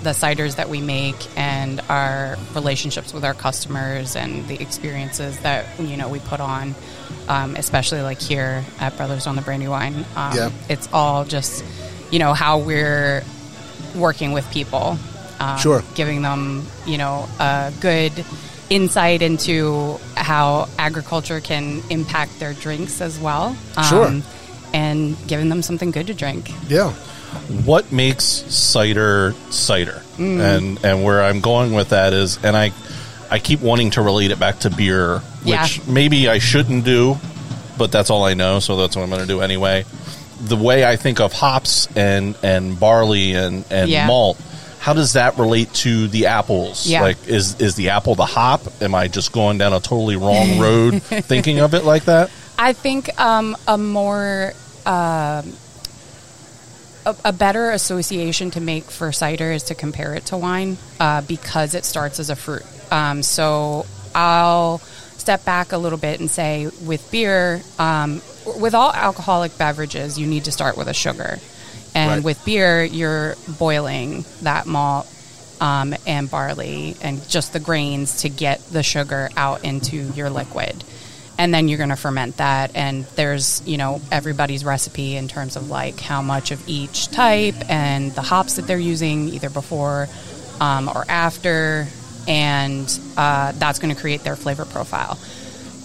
the 0.02 0.10
ciders 0.10 0.56
that 0.56 0.68
we 0.68 0.80
make 0.80 1.16
and 1.38 1.80
our 1.88 2.36
relationships 2.54 3.12
with 3.12 3.24
our 3.24 3.34
customers 3.34 4.16
and 4.16 4.46
the 4.48 4.60
experiences 4.60 5.38
that 5.40 5.66
you 5.78 5.96
know 5.96 6.08
we 6.08 6.18
put 6.20 6.40
on, 6.40 6.74
um, 7.28 7.54
especially 7.56 8.00
like 8.02 8.20
here 8.20 8.64
at 8.80 8.96
Brothers 8.96 9.26
on 9.26 9.36
the 9.36 9.42
Brandywine. 9.42 9.94
Um, 10.16 10.34
Yeah. 10.36 10.50
it's 10.68 10.88
all 10.92 11.24
just 11.24 11.64
you 12.10 12.18
know 12.18 12.34
how 12.34 12.58
we're 12.58 13.22
working 13.94 14.32
with 14.32 14.48
people 14.50 14.98
um, 15.40 15.56
Sure. 15.58 15.82
giving 15.94 16.22
them, 16.22 16.66
you 16.86 16.98
know, 16.98 17.26
a 17.40 17.72
good 17.80 18.12
insight 18.68 19.22
into 19.22 19.98
how 20.16 20.68
agriculture 20.78 21.40
can 21.40 21.82
impact 21.90 22.38
their 22.38 22.52
drinks 22.54 23.00
as 23.00 23.18
well. 23.18 23.56
Um, 23.76 23.84
Sure. 23.84 24.20
And 24.72 25.16
giving 25.26 25.48
them 25.48 25.62
something 25.62 25.90
good 25.90 26.06
to 26.08 26.14
drink. 26.14 26.50
Yeah. 26.68 26.92
what 27.64 27.90
makes 27.92 28.24
cider 28.24 29.34
cider 29.50 30.02
Mm. 30.18 30.40
and 30.40 30.84
and 30.84 31.04
where 31.04 31.22
i'm 31.22 31.40
going 31.40 31.72
with 31.72 31.90
that 31.90 32.12
is 32.12 32.38
and 32.42 32.56
i 32.56 32.72
i 33.30 33.38
keep 33.38 33.60
wanting 33.60 33.90
to 33.92 34.02
relate 34.02 34.32
it 34.32 34.38
back 34.40 34.58
to 34.60 34.70
beer 34.70 35.20
which 35.44 35.78
Yeah. 35.78 35.84
maybe 35.86 36.28
i 36.28 36.38
shouldn't 36.40 36.84
do 36.84 37.16
but 37.78 37.92
that's 37.92 38.10
all 38.10 38.24
i 38.24 38.34
know 38.34 38.58
so 38.58 38.76
that's 38.76 38.96
what 38.96 39.02
i'm 39.04 39.10
going 39.10 39.22
to 39.22 39.28
do 39.28 39.40
anyway 39.42 39.84
the 40.40 40.56
way 40.56 40.84
i 40.84 40.96
think 40.96 41.20
of 41.20 41.32
hops 41.32 41.86
and 41.96 42.36
and 42.42 42.78
barley 42.80 43.32
and 43.34 43.64
and 43.70 43.90
Yeah. 43.90 44.06
malt 44.06 44.40
how 44.78 44.94
does 44.94 45.12
that 45.12 45.36
relate 45.38 45.72
to 45.74 46.08
the 46.08 46.26
apples 46.26 46.86
Yeah. 46.86 47.02
like 47.02 47.28
is 47.28 47.60
is 47.60 47.74
the 47.74 47.90
apple 47.90 48.14
the 48.14 48.24
hop 48.26 48.62
am 48.82 48.94
i 48.94 49.08
just 49.08 49.32
going 49.32 49.58
down 49.58 49.72
a 49.72 49.80
totally 49.80 50.16
wrong 50.16 50.58
road 50.66 51.02
thinking 51.02 51.60
of 51.60 51.74
it 51.74 51.84
like 51.84 52.04
that 52.04 52.30
I 52.62 52.74
think 52.74 53.18
um, 53.18 53.56
a 53.66 53.78
more 53.78 54.52
um 54.84 55.52
a, 57.06 57.16
a 57.24 57.32
better 57.32 57.70
association 57.70 58.50
to 58.50 58.60
make 58.60 58.84
for 58.84 59.12
cider 59.12 59.50
is 59.52 59.62
to 59.64 59.74
compare 59.74 60.14
it 60.14 60.26
to 60.26 60.36
wine 60.36 60.76
uh, 61.00 61.22
because 61.22 61.74
it 61.74 61.86
starts 61.86 62.20
as 62.20 62.28
a 62.28 62.36
fruit. 62.36 62.62
Um, 62.92 63.22
so 63.22 63.86
I'll 64.14 64.78
step 65.16 65.44
back 65.46 65.72
a 65.72 65.78
little 65.78 65.96
bit 65.98 66.20
and 66.20 66.30
say 66.30 66.68
with 66.84 67.10
beer, 67.10 67.62
um, 67.78 68.20
with 68.58 68.74
all 68.74 68.92
alcoholic 68.92 69.56
beverages, 69.58 70.18
you 70.18 70.26
need 70.26 70.44
to 70.44 70.52
start 70.52 70.76
with 70.76 70.88
a 70.88 70.94
sugar. 70.94 71.38
And 71.94 72.10
Right. 72.10 72.22
with 72.24 72.44
beer, 72.44 72.84
you're 72.84 73.36
boiling 73.58 74.24
that 74.42 74.66
malt 74.66 75.06
um, 75.60 75.94
and 76.06 76.30
barley 76.30 76.96
and 77.02 77.26
just 77.28 77.52
the 77.52 77.60
grains 77.60 78.22
to 78.22 78.28
get 78.28 78.64
the 78.70 78.82
sugar 78.82 79.28
out 79.36 79.64
into 79.64 79.96
your 80.14 80.30
liquid. 80.30 80.84
And 81.36 81.52
then 81.54 81.68
you're 81.68 81.78
going 81.78 81.90
to 81.90 81.96
ferment 81.96 82.36
that. 82.36 82.70
And 82.74 83.04
there's, 83.16 83.62
you 83.66 83.76
know, 83.78 84.00
everybody's 84.12 84.64
recipe 84.64 85.16
in 85.16 85.26
terms 85.26 85.56
of 85.56 85.70
like 85.70 85.98
how 85.98 86.20
much 86.22 86.50
of 86.50 86.62
each 86.68 87.08
type 87.08 87.54
and 87.68 88.12
the 88.12 88.22
hops 88.22 88.56
that 88.56 88.66
they're 88.66 88.78
using 88.78 89.28
either 89.30 89.50
before 89.50 90.08
um, 90.60 90.88
or 90.88 91.04
after. 91.08 91.86
And 92.28 93.00
uh, 93.16 93.52
that's 93.52 93.78
going 93.78 93.94
to 93.94 94.00
create 94.00 94.22
their 94.22 94.36
flavor 94.36 94.64
profile. 94.66 95.18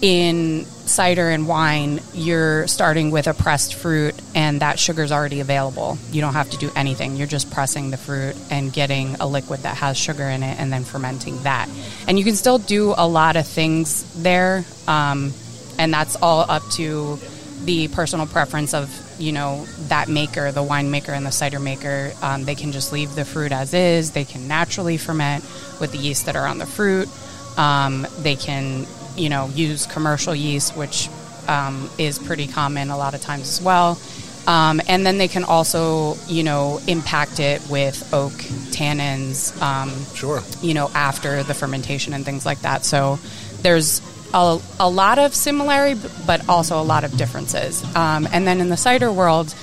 In 0.02 0.66
cider 0.66 1.30
and 1.30 1.48
wine, 1.48 2.00
you're 2.14 2.68
starting 2.68 3.12
with 3.12 3.28
a 3.28 3.34
pressed 3.34 3.76
fruit, 3.76 4.14
and 4.36 4.62
that 4.62 4.78
sugar 4.78 5.04
is 5.04 5.12
already 5.12 5.40
available. 5.40 5.98
You 6.12 6.22
don't 6.22 6.34
have 6.34 6.50
to 6.52 6.58
do 6.58 6.70
anything. 6.76 7.16
You're 7.16 7.28
just 7.28 7.50
pressing 7.52 7.92
the 7.92 7.98
fruit 7.98 8.36
and 8.52 8.72
getting 8.72 9.16
a 9.16 9.28
liquid 9.28 9.62
that 9.62 9.78
has 9.78 9.98
sugar 9.98 10.24
in 10.24 10.44
it, 10.44 10.60
and 10.60 10.72
then 10.72 10.84
fermenting 10.84 11.42
that. 11.44 11.70
And 12.08 12.20
you 12.20 12.26
can 12.26 12.36
still 12.36 12.58
do 12.58 12.94
a 12.96 13.08
lot 13.08 13.36
of 13.36 13.48
things 13.48 14.04
there, 14.22 14.66
um, 14.88 15.34
and 15.80 15.94
that's 15.94 16.16
all 16.18 16.42
up 16.50 16.64
to 16.72 17.18
the 17.64 17.88
personal 17.88 18.28
preference 18.28 18.74
of 18.74 18.90
you 19.18 19.32
know 19.32 19.66
that 19.88 20.10
maker, 20.10 20.52
the 20.52 20.64
winemaker 20.64 21.10
and 21.10 21.26
the 21.26 21.32
cider 21.32 21.60
maker. 21.60 22.12
Um, 22.22 22.44
they 22.44 22.56
can 22.56 22.72
just 22.72 22.92
leave 22.92 23.16
the 23.16 23.26
fruit 23.26 23.52
as 23.52 23.74
is. 23.74 24.12
They 24.12 24.26
can 24.26 24.48
naturally 24.48 24.98
ferment 24.98 25.44
with 25.80 25.92
the 25.92 25.98
yeast 25.98 26.26
that 26.26 26.36
are 26.36 26.48
on 26.48 26.58
the 26.58 26.66
fruit. 26.66 27.10
Um, 27.58 28.06
they 28.20 28.36
can, 28.36 28.86
you 29.16 29.30
know, 29.30 29.48
use 29.54 29.86
commercial 29.86 30.36
yeast, 30.36 30.76
which 30.76 31.10
um, 31.48 31.90
is 31.98 32.20
pretty 32.20 32.48
common 32.48 32.90
a 32.90 32.98
lot 32.98 33.14
of 33.14 33.22
times 33.22 33.44
as 33.44 33.62
well. 33.62 34.00
Um, 34.48 34.80
and 34.88 35.06
then 35.06 35.18
they 35.18 35.28
can 35.28 35.44
also, 35.44 36.16
you 36.28 36.44
know, 36.44 36.80
impact 36.88 37.40
it 37.40 37.68
with 37.68 38.14
oak 38.14 38.34
tannins, 38.72 39.60
um, 39.62 39.92
Sure. 40.14 40.42
you 40.62 40.76
know, 40.76 40.92
after 40.94 41.42
the 41.44 41.54
fermentation 41.56 42.14
and 42.14 42.24
things 42.24 42.46
like 42.46 42.62
that. 42.62 42.86
So 42.86 43.18
there's 43.62 44.02
a, 44.34 44.60
a 44.80 44.90
lot 44.90 45.18
of 45.18 45.34
similarity, 45.34 46.00
but 46.28 46.48
also 46.48 46.80
a 46.80 46.84
lot 46.84 47.04
of 47.04 47.18
differences. 47.18 47.84
Um, 47.96 48.28
and 48.32 48.46
then 48.46 48.62
in 48.62 48.70
the 48.70 48.78
cider 48.78 49.12
world, 49.12 49.56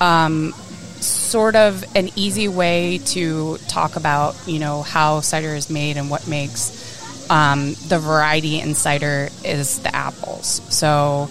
um, 0.00 0.52
sort 1.00 1.56
of 1.56 1.84
an 1.94 2.10
easy 2.16 2.48
way 2.48 2.98
to 2.98 3.58
talk 3.68 3.96
about, 3.96 4.36
you 4.46 4.58
know, 4.58 4.82
how 4.82 5.20
cider 5.20 5.54
is 5.54 5.68
made 5.68 5.96
and 5.98 6.10
what 6.10 6.26
makes 6.28 6.89
um, 7.30 7.74
the 7.88 7.98
variety 7.98 8.60
in 8.60 8.74
cider 8.74 9.30
is 9.44 9.78
the 9.80 9.94
apples. 9.94 10.60
So 10.68 11.30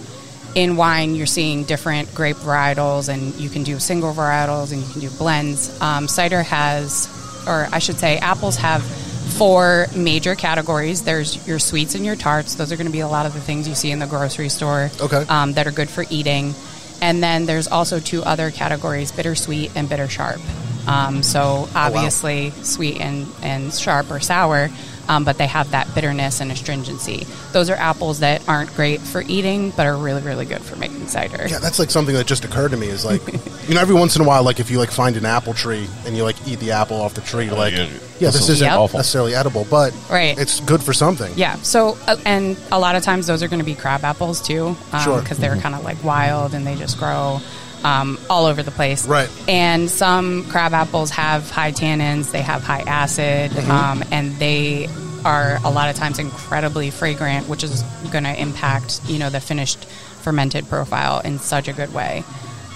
in 0.54 0.76
wine, 0.76 1.14
you're 1.14 1.26
seeing 1.26 1.64
different 1.64 2.12
grape 2.14 2.36
varietals, 2.36 3.08
and 3.08 3.34
you 3.36 3.48
can 3.50 3.62
do 3.62 3.78
single 3.78 4.12
varietals 4.12 4.72
and 4.72 4.82
you 4.82 4.88
can 4.90 5.00
do 5.00 5.10
blends. 5.10 5.80
Um, 5.80 6.08
cider 6.08 6.42
has, 6.42 7.08
or 7.46 7.68
I 7.70 7.78
should 7.78 7.98
say, 7.98 8.18
apples 8.18 8.56
have 8.56 8.82
four 8.82 9.86
major 9.94 10.34
categories. 10.34 11.04
There's 11.04 11.46
your 11.46 11.58
sweets 11.58 11.94
and 11.94 12.04
your 12.04 12.16
tarts. 12.16 12.54
Those 12.56 12.72
are 12.72 12.76
going 12.76 12.86
to 12.88 12.92
be 12.92 13.00
a 13.00 13.08
lot 13.08 13.26
of 13.26 13.34
the 13.34 13.40
things 13.40 13.68
you 13.68 13.74
see 13.74 13.90
in 13.92 13.98
the 14.00 14.06
grocery 14.06 14.48
store 14.48 14.90
Okay. 15.00 15.24
um, 15.28 15.52
that 15.52 15.66
are 15.66 15.70
good 15.70 15.88
for 15.88 16.04
eating. 16.10 16.54
And 17.02 17.22
then 17.22 17.46
there's 17.46 17.68
also 17.68 18.00
two 18.00 18.22
other 18.22 18.50
categories 18.50 19.12
bittersweet 19.12 19.72
and 19.76 19.88
bitter 19.88 20.08
sharp. 20.08 20.40
Um, 20.88 21.22
so 21.22 21.68
obviously, 21.74 22.50
sweet 22.62 23.00
and, 23.00 23.26
and 23.42 23.72
sharp 23.72 24.10
or 24.10 24.18
sour, 24.20 24.68
um, 25.08 25.24
but 25.24 25.38
they 25.38 25.46
have 25.46 25.70
that 25.72 25.92
bitterness 25.94 26.40
and 26.40 26.50
astringency. 26.52 27.26
Those 27.52 27.70
are 27.70 27.74
apples 27.76 28.20
that 28.20 28.46
aren't 28.48 28.74
great 28.74 29.00
for 29.00 29.22
eating, 29.22 29.70
but 29.70 29.86
are 29.86 29.96
really, 29.96 30.22
really 30.22 30.44
good 30.44 30.62
for 30.62 30.76
making 30.76 31.06
cider. 31.08 31.46
Yeah, 31.48 31.58
that's 31.58 31.78
like 31.78 31.90
something 31.90 32.14
that 32.14 32.26
just 32.26 32.44
occurred 32.44 32.70
to 32.72 32.76
me. 32.76 32.88
Is 32.88 33.04
like, 33.04 33.20
you 33.68 33.74
know, 33.74 33.80
every 33.80 33.94
once 33.94 34.16
in 34.16 34.22
a 34.22 34.24
while, 34.24 34.42
like 34.42 34.60
if 34.60 34.70
you 34.70 34.78
like 34.78 34.90
find 34.90 35.16
an 35.16 35.24
apple 35.24 35.54
tree 35.54 35.88
and 36.06 36.16
you 36.16 36.22
like 36.24 36.36
eat 36.46 36.60
the 36.60 36.72
apple 36.72 37.00
off 37.00 37.14
the 37.14 37.20
tree, 37.20 37.46
you're 37.46 37.54
like, 37.54 37.72
yeah, 37.72 37.84
yeah, 38.18 38.30
this 38.30 38.34
this 38.34 38.48
isn't 38.50 38.68
is 38.68 38.74
awful. 38.74 38.98
necessarily 38.98 39.34
edible, 39.34 39.66
but 39.70 39.94
Right. 40.10 40.38
it's 40.38 40.60
good 40.60 40.82
for 40.82 40.92
something. 40.92 41.32
Yeah. 41.36 41.56
So, 41.62 41.96
uh, 42.06 42.16
and 42.24 42.56
a 42.70 42.78
lot 42.78 42.94
of 42.96 43.02
times 43.02 43.26
those 43.26 43.42
are 43.42 43.48
going 43.48 43.60
to 43.60 43.64
be 43.64 43.74
crab 43.74 44.04
apples 44.04 44.40
too, 44.40 44.76
Sure. 45.02 45.20
because 45.20 45.38
they're 45.38 45.56
kind 45.56 45.74
of 45.74 45.84
like 45.84 46.02
wild 46.04 46.54
and 46.54 46.66
they 46.66 46.74
just 46.76 46.98
grow 46.98 47.40
um, 47.84 48.18
all 48.28 48.46
over 48.46 48.62
the 48.62 48.70
place. 48.70 49.06
Right. 49.06 49.30
And 49.48 49.90
some 49.90 50.44
crab 50.48 50.72
apples 50.74 51.10
have 51.10 51.50
high 51.50 51.72
tannins, 51.72 52.30
they 52.30 52.42
have 52.42 52.62
high 52.62 52.82
acid, 52.82 53.50
Mm-hmm. 53.50 53.70
um, 53.70 54.04
and 54.10 54.32
they 54.36 54.88
are 55.24 55.58
a 55.64 55.70
lot 55.70 55.90
of 55.90 55.96
times 55.96 56.18
incredibly 56.18 56.90
fragrant, 56.90 57.48
which 57.48 57.62
is 57.62 57.82
going 58.10 58.24
to 58.24 58.40
impact 58.40 59.00
you 59.06 59.18
know 59.18 59.28
the 59.30 59.40
finished 59.40 59.84
fermented 59.84 60.68
profile 60.68 61.20
in 61.20 61.38
such 61.38 61.68
a 61.68 61.72
good 61.72 61.92
way. 61.92 62.24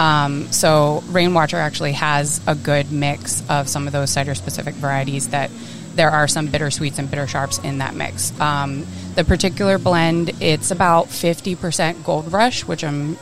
Um, 0.00 0.50
so 0.50 1.02
Rainwatcher 1.06 1.54
actually 1.54 1.92
has 1.92 2.40
a 2.46 2.54
good 2.54 2.90
mix 2.90 3.42
of 3.48 3.68
some 3.68 3.86
of 3.86 3.92
those 3.92 4.10
cider 4.10 4.34
specific 4.34 4.74
varieties 4.74 5.28
that 5.28 5.50
there 5.94 6.10
are 6.10 6.26
some 6.26 6.48
bittersweets 6.48 6.98
and 6.98 7.08
bitter 7.08 7.26
sharps 7.28 7.58
in 7.58 7.78
that 7.78 7.94
mix. 7.94 8.38
Um, 8.40 8.84
the 9.14 9.22
particular 9.24 9.78
blend, 9.78 10.30
it's 10.42 10.72
about 10.72 11.06
50% 11.06 12.02
Gold 12.04 12.32
Rush, 12.32 12.64
which 12.66 12.82
I'm 12.82 13.16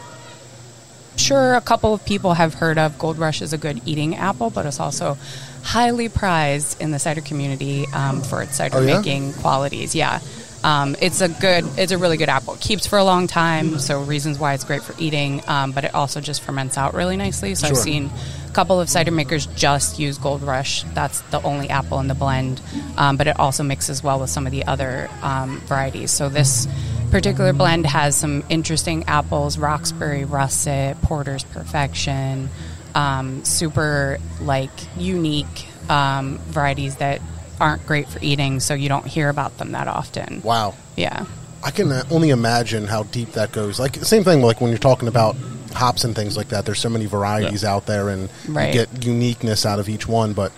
sure 1.17 1.55
a 1.55 1.61
couple 1.61 1.95
of 1.95 2.05
people 2.05 2.35
have 2.35 2.55
heard 2.55 2.79
of. 2.79 2.99
Gold 2.99 3.19
Rush 3.19 3.43
is 3.43 3.53
a 3.53 3.59
good 3.59 3.81
eating 3.87 4.17
apple, 4.17 4.51
but 4.51 4.67
it's 4.67 4.81
also 4.81 5.17
highly 5.63 6.09
prized 6.09 6.81
in 6.81 6.91
the 6.91 6.99
cider 6.99 7.21
community 7.21 7.87
um, 7.95 8.21
for 8.23 8.43
its 8.43 8.57
cider 8.57 8.79
Oh, 8.79 8.81
yeah? 8.81 8.97
making 8.99 9.33
qualities. 9.35 9.95
Yeah. 9.95 10.21
Um, 10.65 10.95
it's 11.01 11.21
a 11.21 11.29
good, 11.29 11.65
it's 11.77 11.91
a 11.91 11.99
really 11.99 12.17
good 12.17 12.29
apple. 12.29 12.55
It 12.55 12.61
keeps 12.61 12.87
for 12.87 12.97
a 12.97 13.03
long 13.05 13.27
time, 13.27 13.81
so 13.81 14.01
reasons 14.03 14.39
why 14.39 14.55
it's 14.55 14.63
great 14.63 14.83
for 14.83 14.95
eating. 14.97 15.43
Um, 15.49 15.73
but 15.73 15.85
it 15.85 15.93
also 15.93 16.21
just 16.21 16.41
ferments 16.41 16.79
out 16.79 16.95
really 16.95 17.17
nicely. 17.17 17.57
So 17.57 17.67
I've 17.67 17.77
seen 17.77 18.11
a 18.49 18.53
couple 18.53 18.81
of 18.81 18.89
cider 18.89 19.11
makers 19.11 19.47
just 19.47 19.99
use 19.99 20.19
Gold 20.19 20.41
Rush. 20.43 20.85
That's 20.95 21.21
the 21.33 21.43
only 21.43 21.69
apple 21.69 21.99
in 21.99 22.07
the 22.07 22.15
blend, 22.15 22.61
um, 22.97 23.17
but 23.17 23.27
it 23.27 23.41
also 23.41 23.65
mixes 23.65 24.05
well 24.05 24.21
with 24.21 24.31
some 24.31 24.47
of 24.47 24.53
the 24.53 24.65
other 24.67 25.11
um, 25.23 25.59
varieties. 25.67 26.13
So 26.13 26.29
this 26.29 26.69
particular 27.13 27.53
blend 27.53 27.87
has 27.87 28.17
some 28.17 28.43
interesting 28.49 29.05
apples: 29.07 29.59
Roxbury 29.59 30.25
Russet, 30.25 31.01
Porter's 31.03 31.45
Perfection, 31.45 32.49
um, 32.95 33.45
super 33.45 34.19
like 34.41 34.71
unique 34.97 35.69
um, 35.89 36.39
varieties 36.39 36.97
that 36.97 37.21
aren't 37.61 37.87
great 37.87 38.09
for 38.09 38.19
eating, 38.21 38.59
so 38.59 38.75
you 38.75 38.89
don't 38.89 39.07
hear 39.07 39.29
about 39.29 39.57
them 39.59 39.73
that 39.73 39.87
often. 39.87 40.43
Wow. 40.43 40.75
Yeah. 40.97 41.27
I 41.63 41.71
can 41.71 41.93
uh, 41.93 42.03
only 42.11 42.31
imagine 42.31 42.87
how 42.89 43.05
deep 43.05 43.33
that 43.33 43.53
goes. 43.53 43.79
Like 43.79 43.95
same 43.97 44.25
thing, 44.25 44.43
like 44.43 44.61
when 44.61 44.71
you're 44.71 44.79
talking 44.79 45.07
about 45.07 45.37
hops 45.75 46.05
and 46.05 46.15
things 46.15 46.37
like 46.37 46.49
that. 46.49 46.65
There's 46.67 46.81
so 46.81 46.89
many 46.89 47.07
varieties 47.07 47.65
out 47.65 47.87
there, 47.87 48.09
and 48.09 48.29
Right. 48.49 48.75
you 48.75 48.85
get 48.85 49.05
uniqueness 49.05 49.65
out 49.65 49.79
of 49.79 49.89
each 49.89 50.09
one. 50.09 50.33
But 50.33 50.53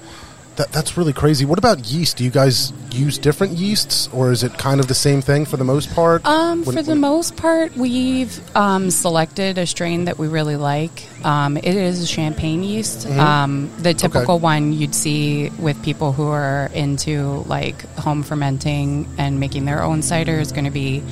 that, 0.56 0.70
that's 0.72 0.96
really 0.96 1.12
crazy. 1.12 1.44
What 1.44 1.58
about 1.58 1.84
yeast? 1.90 2.16
Do 2.18 2.24
you 2.24 2.30
guys 2.30 2.72
use 2.92 3.18
different 3.18 3.54
yeasts, 3.54 4.08
or 4.12 4.30
is 4.30 4.42
it 4.44 4.56
kind 4.56 4.78
of 4.80 4.86
the 4.86 4.94
same 4.94 5.20
thing 5.20 5.44
for 5.46 5.56
the 5.56 5.64
most 5.64 5.92
part? 5.94 6.24
Um, 6.24 6.64
When- 6.64 6.76
for 6.76 6.82
the 6.82 6.92
when- 6.92 7.00
most 7.00 7.36
part, 7.36 7.76
we've 7.76 8.40
um, 8.56 8.90
selected 8.90 9.58
a 9.58 9.66
strain 9.66 10.04
that 10.04 10.18
we 10.18 10.28
really 10.28 10.56
like. 10.56 11.08
Um, 11.24 11.56
it 11.56 11.64
is 11.64 12.00
a 12.02 12.06
champagne 12.06 12.62
yeast. 12.62 13.06
Um, 13.08 13.70
the 13.78 13.94
typical 13.94 14.38
one 14.38 14.72
you'd 14.72 14.94
see 14.94 15.50
with 15.58 15.82
people 15.82 16.12
who 16.12 16.28
are 16.28 16.70
into 16.72 17.42
like 17.46 17.82
home 17.96 18.22
fermenting 18.22 19.08
and 19.18 19.40
making 19.40 19.64
their 19.64 19.82
own 19.82 20.02
cider 20.02 20.38
is 20.38 20.52
going 20.52 20.66
to 20.66 20.70
be 20.70 21.02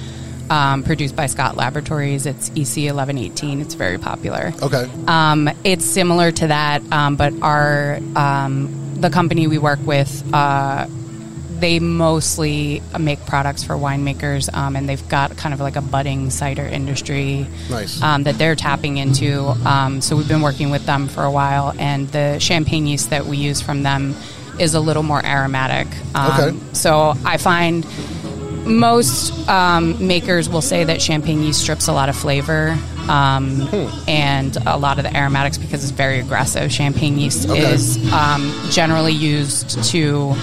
um, 0.51 0.83
produced 0.83 1.17
by 1.17 1.27
Scott 1.27 1.57
Laboratories. 1.57 2.27
It's 2.27 2.51
EC 2.55 2.87
eleven 2.89 3.17
eighteen. 3.17 3.61
It's 3.61 3.75
very 3.75 3.97
popular. 3.99 4.53
Okay. 4.63 4.89
Um, 5.07 5.49
it's 5.65 5.85
similar 5.85 6.31
to 6.31 6.47
that, 6.49 6.83
um, 6.93 7.17
but 7.17 7.33
our 7.41 7.99
um, 8.15 8.69
the 9.03 9.11
company 9.11 9.47
we 9.47 9.59
work 9.59 9.81
with, 9.85 10.25
uh, 10.33 10.87
they 11.59 11.79
mostly 11.79 12.83
make 12.99 13.25
products 13.27 13.63
for 13.63 13.75
winemakers, 13.75 14.53
um, 14.53 14.75
and 14.75 14.89
they've 14.89 15.09
got 15.09 15.37
kind 15.37 15.55
of 15.55 15.61
like 15.61 15.77
a 15.77 15.81
budding 15.81 16.29
cider 16.31 16.67
industry 16.67 17.47
Nice. 17.71 18.03
um, 18.03 18.25
that 18.25 18.37
they're 18.37 18.57
tapping 18.57 18.97
into. 18.97 19.49
Um, 19.65 20.01
so 20.01 20.17
we've 20.17 20.27
been 20.27 20.43
working 20.43 20.71
with 20.71 20.87
them 20.87 21.07
for 21.07 21.23
a 21.23 21.31
while, 21.31 21.73
and 21.79 22.09
the 22.09 22.39
champagne 22.41 22.87
yeast 22.87 23.11
that 23.11 23.27
we 23.27 23.37
use 23.37 23.61
from 23.61 23.85
them 23.85 24.17
is 24.59 24.75
a 24.75 24.81
little 24.81 25.03
more 25.05 25.25
aromatic. 25.25 25.87
Um, 26.17 26.33
Okay. 26.33 26.59
So 26.73 27.15
I 27.25 27.37
find 27.37 27.87
most 28.67 29.49
um, 29.49 30.05
makers 30.07 30.49
will 30.49 30.63
say 30.63 30.85
that 30.85 31.01
champagne 31.01 31.43
yeast 31.43 31.61
strips 31.61 31.87
a 31.89 31.93
lot 31.93 32.09
of 32.09 32.17
flavor 32.17 32.77
um, 33.09 33.69
and 34.09 34.57
a 34.67 34.77
lot 34.77 34.99
of 34.99 35.05
the 35.05 35.17
aromatics 35.17 35.59
because 35.59 35.83
it's 35.83 35.93
very 35.93 36.19
aggressive. 36.21 36.71
Champagne 36.73 37.19
yeast 37.19 37.49
Okay. 37.49 37.73
is 37.73 37.97
um, 38.13 38.53
generally 38.71 39.13
used 39.13 39.83
to 39.85 40.35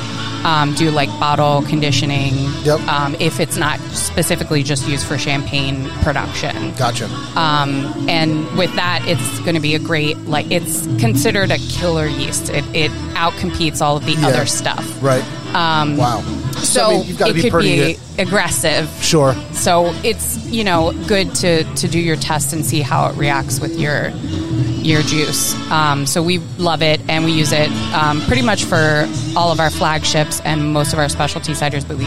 um, 0.44 0.74
do 0.76 0.90
like 0.92 1.10
bottle 1.20 1.62
conditioning 1.64 2.34
Yep. 2.64 2.80
um, 2.88 3.16
if 3.20 3.40
it's 3.40 3.58
not 3.58 3.80
specifically 3.92 4.64
just 4.64 4.88
used 4.88 5.06
for 5.06 5.18
champagne 5.18 5.90
production. 6.02 6.74
Gotcha. 6.76 7.06
Um, 7.36 8.08
and 8.10 8.46
with 8.58 8.74
that, 8.76 9.04
it's 9.06 9.40
going 9.40 9.56
to 9.56 9.60
be 9.62 9.76
a 9.76 9.80
great, 9.80 10.18
like, 10.20 10.50
it's 10.52 10.86
considered 11.00 11.52
a 11.52 11.58
killer 11.58 12.08
yeast. 12.08 12.50
It, 12.50 12.64
it 12.76 12.92
outcompetes 13.16 13.82
all 13.82 13.98
of 13.98 14.06
the 14.06 14.14
Yeah. 14.14 14.28
other 14.28 14.46
stuff. 14.46 14.86
Right. 15.04 15.24
Um, 15.54 15.98
wow. 15.98 16.22
So 16.60 16.86
I 16.86 16.90
mean, 16.92 17.08
you've 17.08 17.18
got 17.18 17.26
to 17.26 17.32
it 17.32 17.36
be 17.36 17.42
could 17.42 17.52
pretty. 17.52 17.94
be 17.96 18.00
aggressive. 18.20 18.90
sure. 19.02 19.34
So 19.54 19.94
it's 20.04 20.38
you 20.46 20.64
know 20.64 20.92
good 21.08 21.34
to 21.36 21.64
to 21.64 21.88
do 21.88 22.00
your 22.00 22.18
test 22.18 22.49
and 22.54 22.66
see 22.66 22.82
how 22.82 23.10
it 23.10 23.16
reacts 23.16 23.60
with 23.60 23.80
your 23.80 24.10
your 24.82 25.02
juice. 25.02 25.54
Um, 25.72 26.06
so 26.06 26.24
we 26.24 26.40
love 26.58 26.82
it 26.82 27.02
and 27.10 27.26
we 27.26 27.32
use 27.32 27.52
it 27.52 27.70
um, 27.94 28.22
pretty 28.22 28.42
much 28.42 28.64
for 28.64 29.08
all 29.36 29.52
of 29.52 29.60
our 29.60 29.70
flagships 29.70 30.40
and 30.42 30.74
most 30.74 30.94
of 30.94 31.00
our 31.00 31.10
specialty 31.10 31.54
ciders. 31.54 31.88
But 31.88 31.98
we 31.98 32.06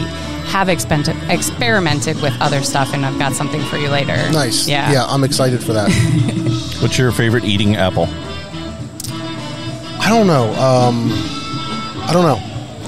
have 0.49 0.69
experimented 0.69 1.29
experimented 1.29 2.21
with 2.21 2.33
other 2.41 2.61
stuff, 2.61 2.93
and 2.93 3.05
I've 3.05 3.17
got 3.19 3.33
something 3.33 3.61
for 3.63 3.77
you 3.77 3.89
later. 3.89 4.15
Nice. 4.31 4.67
Yeah. 4.67 4.91
Yeah, 4.91 5.05
I'm 5.05 5.23
excited 5.23 5.63
for 5.63 5.73
that. 5.73 5.89
What's 6.81 6.97
your 6.97 7.11
favorite 7.11 7.45
eating 7.45 7.75
apple? 7.75 8.07
I 9.99 10.09
don't 10.09 10.27
know. 10.27 10.51
Um, 10.55 11.09
I 12.03 12.09
don't 12.11 12.23
know. 12.23 12.35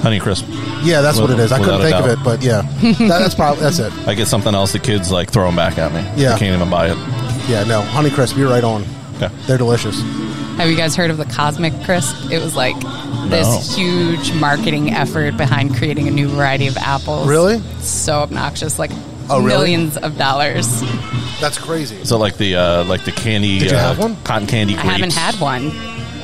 Honey 0.02 0.20
Crisp. 0.20 0.44
Yeah, 0.82 1.00
that's 1.00 1.18
what 1.18 1.30
it 1.30 1.38
is. 1.38 1.50
I 1.50 1.58
couldn't 1.58 1.78
Without 1.78 2.04
a 2.04 2.06
think 2.06 2.18
of 2.18 2.20
it, 2.20 2.24
but 2.24 2.42
yeah, 2.42 2.60
that, 3.08 3.18
that's 3.18 3.34
probably 3.34 3.62
that's 3.62 3.78
it. 3.78 3.92
I 4.06 4.14
get 4.14 4.28
something 4.28 4.54
else. 4.54 4.72
The 4.72 4.78
kids 4.78 5.10
like 5.10 5.30
throw 5.30 5.46
them 5.46 5.56
back 5.56 5.78
at 5.78 5.92
me. 5.92 6.22
Yeah. 6.22 6.34
I 6.34 6.38
can't 6.38 6.54
even 6.54 6.70
buy 6.70 6.90
it. 6.90 7.15
Yeah, 7.48 7.64
no, 7.64 7.80
Honey 7.82 8.10
Crisp, 8.10 8.36
you're 8.36 8.50
right 8.50 8.64
on. 8.64 8.84
Okay. 9.16 9.28
They're 9.46 9.58
delicious. 9.58 10.00
Have 10.56 10.68
you 10.68 10.76
guys 10.76 10.96
heard 10.96 11.10
of 11.10 11.16
the 11.16 11.24
Cosmic 11.26 11.72
Crisp? 11.84 12.30
It 12.30 12.42
was 12.42 12.56
like 12.56 12.74
this 13.30 13.74
huge 13.76 14.32
marketing 14.34 14.92
effort 14.92 15.36
behind 15.36 15.76
creating 15.76 16.08
a 16.08 16.10
new 16.10 16.28
variety 16.28 16.66
of 16.66 16.76
apples. 16.76 17.28
Really? 17.28 17.60
So 17.80 18.14
obnoxious, 18.20 18.78
like 18.78 18.90
Oh, 19.28 19.38
really? 19.38 19.48
millions 19.48 19.96
of 19.96 20.16
dollars. 20.18 20.80
That's 21.40 21.58
crazy. 21.58 22.04
So 22.04 22.16
like 22.18 22.36
the 22.36 22.56
uh, 22.56 22.84
like 22.84 23.04
the 23.04 23.12
candy. 23.12 23.58
Did 23.58 23.70
you 23.72 23.76
uh, 23.76 23.80
have 23.80 23.98
one? 23.98 24.16
Cotton 24.24 24.46
candy. 24.48 24.74
I 24.76 24.80
haven't 24.80 25.12
had 25.12 25.34
one. 25.40 25.70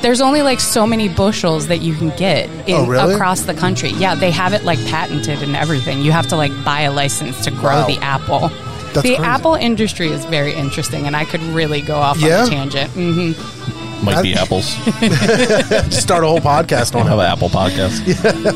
There's 0.01 0.19
only 0.21 0.41
like 0.41 0.59
so 0.59 0.85
many 0.85 1.07
bushels 1.07 1.67
that 1.67 1.81
you 1.81 1.95
can 1.95 2.09
get 2.17 2.49
in, 2.67 2.75
Oh, 2.75 2.85
really? 2.87 3.13
across 3.13 3.41
the 3.41 3.53
country. 3.53 3.89
Yeah, 3.91 4.15
they 4.15 4.31
have 4.31 4.51
it 4.53 4.63
like 4.65 4.79
patented 4.87 5.41
and 5.43 5.55
everything. 5.55 6.01
You 6.01 6.11
have 6.11 6.27
to 6.27 6.35
like 6.35 6.51
buy 6.65 6.81
a 6.81 6.91
license 6.91 7.43
to 7.45 7.51
grow 7.51 7.81
Wow. 7.81 7.87
the 7.87 7.97
apple. 7.99 8.49
That's 8.93 9.07
the 9.07 9.15
crazy. 9.15 9.23
apple 9.23 9.55
industry 9.55 10.07
is 10.09 10.25
very 10.25 10.53
interesting, 10.53 11.05
and 11.07 11.15
I 11.15 11.25
could 11.25 11.41
really 11.41 11.81
go 11.81 11.95
off 11.97 12.17
Yeah? 12.19 12.41
on 12.43 12.47
a 12.47 12.49
tangent. 12.49 12.91
hmm 12.91 14.05
Might 14.05 14.21
be 14.21 14.33
apples. 14.35 14.65
Start 15.93 16.23
a 16.23 16.27
whole 16.27 16.39
podcast 16.39 16.95
on 16.99 17.07
Have 17.07 17.19
an 17.19 17.25
apple 17.25 17.49
podcast. 17.49 18.03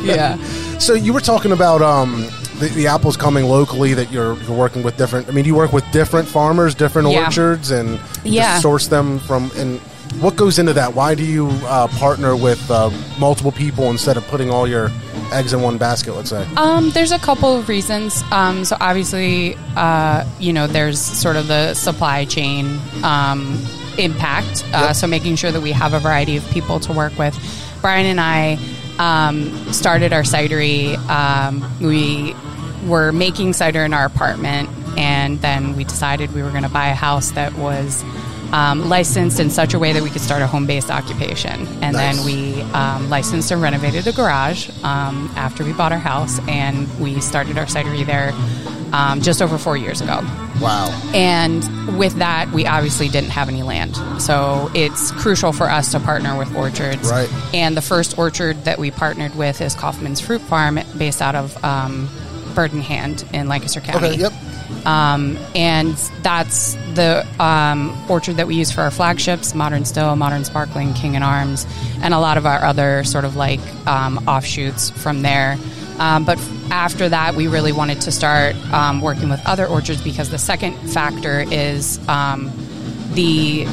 Yeah. 0.05 0.37
So 0.79 0.93
you 0.93 1.13
were 1.13 1.21
talking 1.21 1.51
about 1.51 1.81
um, 1.81 2.27
the, 2.59 2.69
the 2.75 2.87
apples 2.87 3.17
coming 3.17 3.45
locally 3.45 3.93
that 3.93 4.11
you're, 4.11 4.35
you're 4.43 4.57
working 4.57 4.83
with 4.83 4.97
different. 4.97 5.27
I 5.27 5.31
mean, 5.31 5.45
you 5.45 5.55
work 5.55 5.73
with 5.73 5.89
different 5.91 6.27
farmers, 6.27 6.75
different 6.75 7.09
Yeah. 7.09 7.25
orchards, 7.25 7.71
and 7.71 7.99
Yeah. 8.23 8.51
just 8.53 8.61
source 8.61 8.87
them 8.87 9.19
from. 9.19 9.51
And 9.55 9.79
what 10.19 10.35
goes 10.35 10.57
into 10.59 10.73
that? 10.73 10.93
Why 10.93 11.15
do 11.15 11.23
you 11.23 11.49
uh, 11.65 11.87
partner 11.87 12.35
with 12.35 12.69
uh, 12.71 12.89
multiple 13.19 13.51
people 13.51 13.89
instead 13.89 14.17
of 14.17 14.27
putting 14.27 14.49
all 14.49 14.67
your 14.67 14.89
eggs 15.31 15.53
in 15.53 15.61
one 15.61 15.77
basket? 15.77 16.13
Let's 16.13 16.29
say. 16.29 16.47
Um, 16.55 16.89
there's 16.91 17.11
a 17.11 17.19
couple 17.19 17.55
of 17.57 17.69
reasons. 17.69 18.23
Um, 18.31 18.65
so 18.65 18.77
obviously, 18.79 19.55
uh, 19.75 20.25
you 20.39 20.53
know, 20.53 20.67
there's 20.67 20.99
sort 20.99 21.35
of 21.35 21.47
the 21.47 21.73
supply 21.73 22.25
chain 22.25 22.79
um, 23.03 23.63
impact. 23.97 24.63
Uh, 24.73 24.85
Yep. 24.87 24.95
So 24.95 25.07
making 25.07 25.35
sure 25.35 25.51
that 25.51 25.61
we 25.61 25.71
have 25.71 25.93
a 25.93 25.99
variety 25.99 26.37
of 26.37 26.47
people 26.49 26.79
to 26.81 26.93
work 26.93 27.17
with. 27.17 27.35
Brian 27.81 28.05
and 28.05 28.19
I 28.19 28.57
um, 28.99 29.71
started 29.71 30.13
our 30.13 30.23
cidery. 30.23 30.97
Um, 31.09 31.63
we 31.79 32.35
were 32.87 33.11
making 33.11 33.53
cider 33.53 33.83
in 33.83 33.93
our 33.93 34.05
apartment, 34.05 34.69
and 34.97 35.39
then 35.41 35.75
we 35.75 35.83
decided 35.83 36.33
we 36.33 36.41
were 36.41 36.49
going 36.51 36.63
to 36.63 36.69
buy 36.69 36.87
a 36.87 36.95
house 36.95 37.31
that 37.31 37.53
was. 37.53 38.03
Um, 38.53 38.87
licensed 38.87 39.41
in 39.41 39.49
such 39.49 39.73
a 39.73 39.79
way 39.79 39.91
that 39.91 40.01
we 40.01 40.09
could 40.09 40.21
start 40.21 40.41
a 40.41 40.47
home-based 40.47 40.89
occupation, 40.89 41.67
and 41.81 41.93
Nice. 41.93 42.15
then 42.15 42.25
we 42.25 42.61
um, 42.71 43.09
licensed 43.09 43.51
and 43.51 43.61
renovated 43.61 44.07
a 44.07 44.13
garage 44.13 44.69
um, 44.83 45.29
after 45.35 45.65
we 45.65 45.73
bought 45.73 45.91
our 45.91 45.99
house, 45.99 46.39
and 46.47 46.87
we 46.97 47.19
started 47.19 47.57
our 47.57 47.65
cidery 47.65 48.05
there 48.05 48.31
um, 48.93 49.21
just 49.21 49.41
over 49.41 49.57
four 49.57 49.75
years 49.75 50.01
ago. 50.01 50.21
Wow. 50.61 50.89
And 51.13 51.97
with 51.97 52.15
that, 52.19 52.49
we 52.51 52.65
obviously 52.65 53.09
didn't 53.09 53.31
have 53.31 53.49
any 53.49 53.63
land. 53.63 53.95
So 54.21 54.71
it's 54.73 55.11
crucial 55.11 55.51
for 55.51 55.69
us 55.69 55.91
to 55.91 55.99
partner 55.99 56.37
with 56.37 56.55
orchards. 56.55 57.09
Right. 57.09 57.29
And 57.53 57.75
the 57.75 57.81
first 57.81 58.17
orchard 58.17 58.63
that 58.63 58.79
we 58.79 58.91
partnered 58.91 59.35
with 59.35 59.61
is 59.61 59.75
Kauffman's 59.75 60.21
Fruit 60.21 60.41
Farm, 60.41 60.79
based 60.97 61.21
out 61.21 61.35
of 61.35 61.63
um, 61.63 62.09
Bird 62.55 62.73
in 62.73 62.81
Hand 62.81 63.25
in 63.33 63.47
Lancaster 63.47 63.81
County. 63.81 64.07
Okay. 64.07 64.19
Yep. 64.21 64.33
Um, 64.85 65.37
and 65.55 65.95
that's 66.21 66.75
the 66.93 67.25
um, 67.39 67.95
orchard 68.09 68.37
that 68.37 68.47
we 68.47 68.55
use 68.55 68.71
for 68.71 68.81
our 68.81 68.91
flagships 68.91 69.53
Modern 69.53 69.85
Still, 69.85 70.15
Modern 70.15 70.45
Sparkling, 70.45 70.93
King 70.93 71.15
and 71.15 71.23
Arms, 71.23 71.65
and 72.01 72.13
a 72.13 72.19
lot 72.19 72.37
of 72.37 72.45
our 72.45 72.63
other 72.63 73.03
sort 73.03 73.25
of 73.25 73.35
like 73.35 73.59
um, 73.87 74.17
offshoots 74.27 74.89
from 74.89 75.21
there. 75.21 75.57
Um, 75.99 76.25
but 76.25 76.37
after 76.69 77.09
that, 77.09 77.35
we 77.35 77.47
really 77.47 77.71
wanted 77.71 78.01
to 78.01 78.11
start 78.11 78.55
um, 78.71 79.01
working 79.01 79.29
with 79.29 79.41
other 79.45 79.65
orchards 79.65 80.01
because 80.01 80.29
the 80.29 80.37
second 80.37 80.75
factor 80.91 81.39
is 81.51 81.99
um, 82.07 82.51
the 83.13 83.65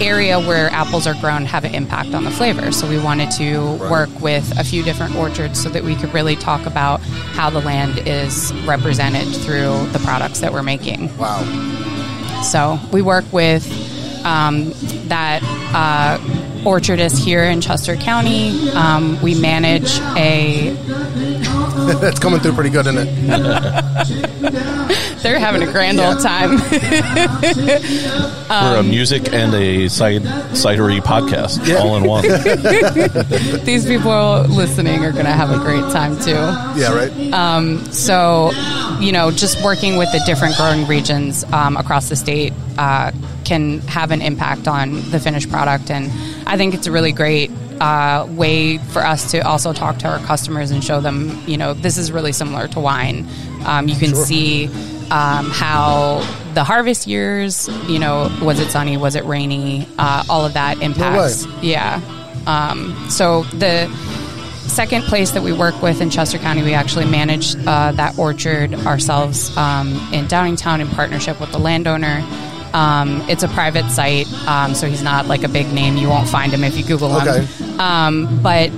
area 0.00 0.40
where 0.40 0.70
apples 0.70 1.06
are 1.06 1.14
grown 1.14 1.44
have 1.44 1.64
an 1.64 1.74
impact 1.74 2.14
on 2.14 2.24
the 2.24 2.30
flavor. 2.30 2.72
So 2.72 2.88
we 2.88 2.98
wanted 2.98 3.30
to 3.32 3.76
work 3.90 4.10
with 4.20 4.58
a 4.58 4.64
few 4.64 4.82
different 4.82 5.14
orchards 5.16 5.62
so 5.62 5.68
that 5.68 5.82
we 5.84 5.94
could 5.96 6.12
really 6.12 6.36
talk 6.36 6.66
about 6.66 7.00
how 7.00 7.50
the 7.50 7.60
land 7.60 8.06
is 8.06 8.52
represented 8.64 9.28
through 9.42 9.86
the 9.92 10.00
products 10.04 10.40
that 10.40 10.52
we're 10.52 10.62
making. 10.62 11.16
Wow. 11.16 11.42
So 12.42 12.78
we 12.92 13.02
work 13.02 13.24
with 13.32 13.64
um, 14.24 14.72
that 15.08 15.42
uh, 15.74 16.18
orchardist 16.64 17.22
here 17.22 17.44
in 17.44 17.60
Chester 17.60 17.96
County. 17.96 18.70
Um, 18.70 19.20
we 19.22 19.38
manage 19.38 19.98
a. 20.16 20.74
That's 22.00 22.18
coming 22.18 22.40
through 22.40 22.52
pretty 22.54 22.70
good, 22.70 22.86
isn't 22.86 23.08
it? 23.08 23.14
They're 25.22 25.38
having 25.38 25.62
a 25.62 25.70
grand 25.72 25.98
old 26.00 26.20
time. 26.20 26.58
We're 28.50 28.76
a 28.78 28.82
music 28.82 29.32
and 29.32 29.54
a 29.54 29.88
cid- 29.88 30.22
cidery 30.52 31.00
podcast 31.00 31.66
Yeah. 31.66 31.76
all 31.76 31.96
in 31.96 32.04
one. 32.04 32.22
These 33.64 33.86
people 33.86 34.42
listening 34.48 35.02
are 35.04 35.12
going 35.12 35.24
to 35.24 35.32
have 35.32 35.50
a 35.50 35.58
great 35.58 35.90
time 35.92 36.18
too. 36.20 36.32
Yeah, 36.78 36.92
right. 36.94 37.10
So, 37.94 38.50
you 39.00 39.12
know, 39.12 39.30
just 39.30 39.62
working 39.64 39.96
with 39.96 40.12
the 40.12 40.20
different 40.26 40.56
growing 40.56 40.86
regions 40.86 41.42
um, 41.52 41.76
across 41.78 42.08
the 42.10 42.16
state 42.16 42.52
uh, 42.78 43.10
can 43.44 43.80
have 43.80 44.10
an 44.10 44.20
impact 44.22 44.68
on 44.68 45.10
the 45.10 45.18
finished 45.20 45.50
product. 45.50 45.90
And 45.90 46.10
I 46.46 46.56
think 46.56 46.74
it's 46.74 46.86
a 46.86 46.92
really 46.92 47.12
great 47.12 47.50
uh, 47.80 48.26
way 48.30 48.78
for 48.78 49.04
us 49.04 49.30
to 49.32 49.40
also 49.40 49.72
talk 49.72 49.98
to 49.98 50.08
our 50.08 50.18
customers 50.20 50.70
and 50.70 50.82
show 50.82 51.00
them, 51.00 51.42
you 51.46 51.56
know, 51.56 51.74
this 51.74 51.98
is 51.98 52.12
really 52.12 52.32
similar 52.32 52.68
to 52.68 52.80
wine. 52.80 53.26
Um, 53.66 53.88
you 53.88 53.96
can 53.96 54.14
see 54.14 54.66
um, 55.10 55.50
how 55.50 56.18
the 56.54 56.64
harvest 56.64 57.06
years, 57.06 57.68
you 57.88 57.98
know, 57.98 58.34
was 58.42 58.60
it 58.60 58.70
sunny, 58.70 58.96
was 58.96 59.14
it 59.14 59.24
rainy, 59.24 59.86
uh, 59.98 60.24
all 60.28 60.44
of 60.44 60.54
that 60.54 60.80
impacts. 60.80 61.46
Yeah. 61.62 62.00
Um, 62.46 62.94
so 63.10 63.44
the 63.44 63.88
second 64.68 65.02
place 65.02 65.30
that 65.32 65.42
we 65.42 65.52
work 65.52 65.80
with 65.82 66.00
in 66.00 66.10
Chester 66.10 66.38
County, 66.38 66.62
we 66.62 66.74
actually 66.74 67.06
manage 67.06 67.54
uh, 67.66 67.92
that 67.92 68.18
orchard 68.18 68.74
ourselves 68.74 69.54
um, 69.56 69.88
in 70.12 70.26
Downingtown 70.26 70.80
in 70.80 70.88
partnership 70.88 71.40
with 71.40 71.52
the 71.52 71.58
landowner. 71.58 72.24
Um, 72.72 73.24
it's 73.28 73.44
a 73.44 73.48
private 73.48 73.88
site, 73.90 74.26
um, 74.48 74.74
so 74.74 74.88
he's 74.88 75.02
not 75.02 75.26
like 75.26 75.44
a 75.44 75.48
big 75.48 75.72
name. 75.72 75.96
You 75.96 76.08
won't 76.08 76.28
find 76.28 76.52
him 76.52 76.64
if 76.64 76.76
you 76.76 76.84
Google 76.84 77.16
him. 77.16 77.28
Okay. 77.28 77.46
Um, 77.78 78.42
but 78.42 78.70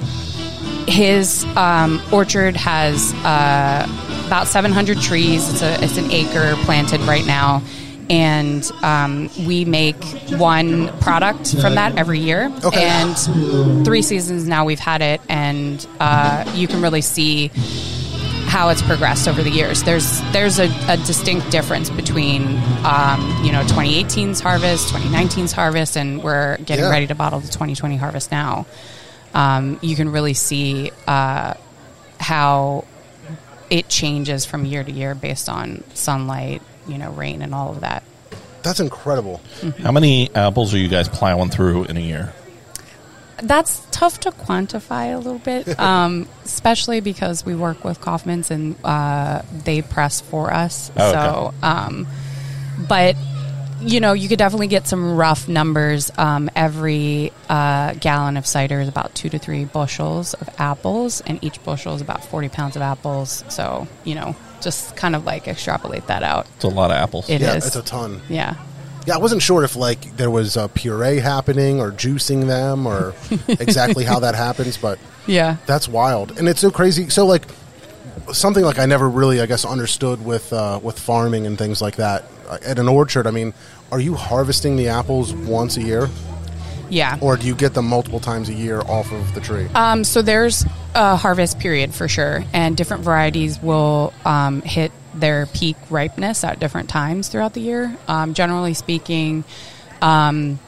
his 0.89 1.45
um, 1.57 2.01
orchard 2.13 2.57
has 2.57 3.13
uh, 3.25 3.87
about 4.27 4.47
700 4.47 5.01
trees. 5.01 5.49
It's 5.51 5.63
a 5.63 5.85
it's 5.85 5.97
an 5.99 6.11
acre 6.11 6.55
planted 6.65 7.01
right 7.03 7.27
now, 7.27 7.63
and 8.09 8.71
um, 8.83 9.29
we 9.47 9.65
make 9.65 10.03
one 10.39 10.89
product 10.99 11.57
from 11.61 11.75
that 11.75 11.97
every 11.99 12.21
year. 12.21 12.53
Okay. 12.65 12.85
And 12.85 13.85
three 13.85 14.03
seasons 14.03 14.47
now 14.47 14.65
we've 14.65 14.79
had 14.79 15.03
it, 15.03 15.21
and 15.29 15.87
uh, 16.01 16.51
you 16.55 16.69
can 16.69 16.83
really 16.83 17.03
see 17.03 17.51
how 18.47 18.69
it's 18.71 18.83
progressed 18.83 19.29
over 19.29 19.43
the 19.43 19.51
years. 19.51 19.83
There's 19.83 20.21
there's 20.33 20.59
a, 20.59 20.69
a 20.89 20.97
distinct 20.99 21.51
difference 21.51 21.91
between 21.91 22.43
um, 22.85 23.21
you 23.45 23.53
know 23.53 23.63
2018's 23.63 24.41
harvest, 24.41 24.93
2019's 24.93 25.53
harvest, 25.53 25.97
and 25.97 26.23
we're 26.23 26.57
getting 26.59 26.85
Yeah. 26.85 26.91
ready 26.91 27.07
to 27.09 27.15
bottle 27.15 27.41
the 27.41 27.49
2020 27.49 27.97
harvest 27.97 28.31
now. 28.31 28.67
Um, 29.35 29.79
you 29.83 29.97
can 29.97 30.11
really 30.11 30.35
see 30.35 30.91
uh, 31.07 31.55
how 32.19 32.85
it 33.69 33.89
changes 33.89 34.47
from 34.47 34.65
year 34.65 34.83
to 34.83 34.91
year 34.93 35.15
based 35.15 35.49
on 35.49 35.83
sunlight, 35.95 36.63
you 36.89 36.97
know, 36.99 37.11
rain, 37.11 37.43
and 37.43 37.55
all 37.55 37.71
of 37.71 37.81
that. 37.81 38.03
That's 38.63 38.81
incredible. 38.81 39.41
How 39.83 39.93
many 39.93 40.35
apples 40.35 40.73
are 40.75 40.79
you 40.79 40.89
guys 40.89 41.09
plowing 41.09 41.51
through 41.51 41.85
in 41.85 41.97
a 41.97 42.01
year? 42.01 42.33
That's 43.43 43.87
tough 43.91 44.21
to 44.21 44.31
quantify 44.31 45.15
a 45.15 45.19
little 45.19 45.39
bit, 45.39 45.79
um, 45.81 46.29
especially 46.45 47.01
because 47.01 47.45
we 47.45 47.55
work 47.55 47.85
with 47.85 48.01
Kauffman's 48.01 48.51
and 48.51 48.77
uh, 48.85 49.43
they 49.65 49.83
press 49.83 50.21
for 50.21 50.53
us. 50.53 50.91
Oh, 50.97 51.11
okay. 51.11 51.21
So, 51.21 51.55
um, 51.63 52.07
but 52.89 53.17
you 53.81 54.01
know, 54.01 54.15
you 54.15 54.29
could 54.29 54.39
definitely 54.39 54.69
get 54.69 54.87
some 54.87 55.17
rough 55.17 55.49
numbers. 55.49 56.11
Um, 56.17 56.51
every 56.57 57.33
uh, 57.49 57.95
gallon 57.95 58.37
of 58.37 58.47
cider 58.47 58.81
is 58.81 58.89
about 58.89 59.15
two 59.15 59.29
to 59.29 59.39
three 59.39 59.65
bushels 59.65 60.35
of 60.35 60.49
apples, 60.59 61.21
and 61.21 61.43
each 61.45 61.63
bushel 61.63 61.95
is 61.95 62.01
about 62.01 62.25
forty 62.25 62.49
pounds 62.49 62.77
of 62.77 62.83
apples. 62.83 63.45
So, 63.49 63.87
you 64.05 64.15
know, 64.15 64.35
just 64.61 64.97
kind 64.97 65.15
of 65.15 65.25
like 65.25 65.47
extrapolate 65.47 66.07
that 66.07 66.23
out. 66.23 66.47
It's 66.57 66.65
a 66.65 66.69
lot 66.69 66.91
of 66.91 66.97
apples. 66.97 67.29
It 67.29 67.41
yeah, 67.41 67.55
is. 67.55 67.67
it's 67.67 67.77
a 67.77 67.83
ton. 67.83 68.21
yeah. 68.29 68.57
Yeah, 69.07 69.15
I 69.15 69.19
wasn't 69.19 69.41
sure 69.43 69.63
if 69.65 69.77
like 69.77 70.17
there 70.17 70.31
was 70.31 70.57
a 70.57 70.69
puree 70.69 71.19
happening 71.21 71.81
or 71.81 71.91
juicing 71.93 72.47
them 72.47 72.87
or 72.87 73.15
exactly 73.49 74.05
how 74.05 74.21
that 74.21 74.35
happens, 74.35 74.77
but 74.77 74.99
Yeah. 75.27 75.57
that's 75.67 75.89
wild 75.89 76.39
and 76.39 76.49
it's 76.49 76.61
so 76.61 76.71
crazy. 76.71 77.09
So 77.09 77.25
like 77.25 77.47
something 78.33 78.65
like 78.65 78.79
I 78.79 78.87
never 78.87 79.09
really, 79.09 79.41
I 79.41 79.47
guess, 79.47 79.65
understood 79.65 80.25
with 80.25 80.53
uh, 80.53 80.81
with 80.83 80.99
farming 80.99 81.47
and 81.47 81.57
things 81.57 81.81
like 81.81 81.97
that. 81.97 82.25
Uh, 82.49 82.59
At 82.65 82.79
an 82.79 82.89
orchard, 82.89 83.27
I 83.27 83.31
mean, 83.31 83.55
are 83.93 84.01
you 84.01 84.15
harvesting 84.15 84.77
the 84.77 84.89
apples 84.89 85.33
once 85.33 85.77
a 85.77 85.83
year, 85.83 86.09
Yeah. 86.89 87.19
or 87.21 87.37
do 87.37 87.47
you 87.47 87.55
get 87.55 87.75
them 87.75 87.87
multiple 87.87 88.21
times 88.21 88.49
a 88.49 88.55
year 88.55 88.81
off 88.81 89.13
of 89.13 89.35
the 89.35 89.41
tree? 89.41 89.67
Um, 89.75 90.05
so 90.05 90.23
there's 90.23 90.65
a 90.95 91.17
harvest 91.17 91.59
period 91.59 91.95
for 91.95 92.09
sure, 92.09 92.45
and 92.53 92.77
different 92.77 93.03
varieties 93.03 93.61
will 93.61 94.13
um, 94.25 94.63
hit 94.63 94.93
their 95.15 95.47
peak 95.47 95.77
ripeness 95.91 96.45
at 96.45 96.59
different 96.61 96.89
times 96.89 97.29
throughout 97.29 97.55
the 97.55 97.61
year. 97.61 97.97
Um, 98.07 98.35
generally 98.35 98.75
speaking, 98.75 99.45
um, 100.03 100.59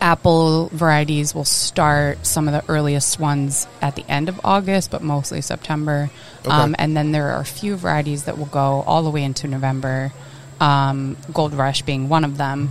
apple 0.00 0.68
varieties 0.72 1.34
will 1.34 1.44
start 1.44 2.24
some 2.24 2.48
of 2.48 2.54
the 2.54 2.70
earliest 2.72 3.18
ones 3.18 3.66
at 3.82 3.96
the 3.96 4.04
end 4.08 4.28
of 4.28 4.40
August, 4.44 4.90
but 4.90 5.02
mostly 5.02 5.40
September. 5.40 6.10
Um, 6.46 6.74
and 6.78 6.96
then 6.96 7.12
there 7.12 7.32
are 7.32 7.40
a 7.40 7.44
few 7.44 7.76
varieties 7.76 8.24
that 8.24 8.38
will 8.38 8.46
go 8.46 8.82
all 8.86 9.02
the 9.02 9.10
way 9.10 9.22
into 9.22 9.48
November. 9.48 10.12
Um, 10.60 11.16
Gold 11.32 11.54
Rush 11.54 11.82
being 11.82 12.08
one 12.08 12.24
of 12.24 12.38
them. 12.38 12.70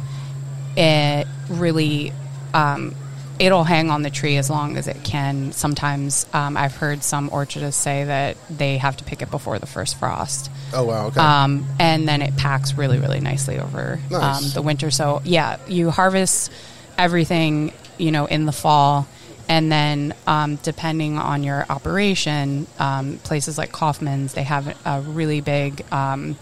It 0.76 1.28
really 1.50 2.14
um, 2.58 2.96
it'll 3.40 3.64
hang 3.64 3.92
on 3.92 4.02
the 4.02 4.10
tree 4.10 4.38
as 4.38 4.50
long 4.50 4.78
as 4.78 4.88
it 4.88 5.04
can. 5.04 5.52
Sometimes 5.52 6.26
um, 6.34 6.58
I've 6.58 6.76
heard 6.76 7.04
some 7.04 7.30
orchardists 7.30 7.80
say 7.82 8.04
that 8.06 8.38
they 8.50 8.78
have 8.78 8.98
to 8.98 9.04
pick 9.04 9.22
it 9.22 9.30
before 9.30 9.60
the 9.60 9.68
first 9.68 9.98
frost. 10.00 10.50
Oh 10.74 10.84
wow, 10.86 11.08
okay. 11.08 11.20
Um, 11.20 11.66
and 11.80 12.08
then 12.08 12.22
it 12.22 12.36
packs 12.36 12.74
really, 12.74 12.98
really 13.00 13.20
nicely 13.20 13.60
over 13.60 14.00
Nice. 14.10 14.44
um, 14.44 14.50
the 14.54 14.62
winter. 14.62 14.90
So 14.92 15.22
yeah, 15.24 15.58
you 15.68 15.92
harvest 15.92 16.52
everything, 16.98 17.74
you 17.98 18.12
know, 18.12 18.26
in 18.26 18.46
the 18.46 18.52
fall. 18.52 19.08
And 19.50 19.72
then, 19.72 20.14
um, 20.26 20.58
depending 20.58 21.18
on 21.18 21.42
your 21.42 21.66
operation, 21.70 22.68
um, 22.80 23.18
places 23.20 23.58
like 23.58 23.72
Kauffman's, 23.72 24.34
they 24.34 24.44
have 24.44 24.76
a 24.86 25.00
really 25.00 25.40
big 25.40 25.86
um, 25.90 26.36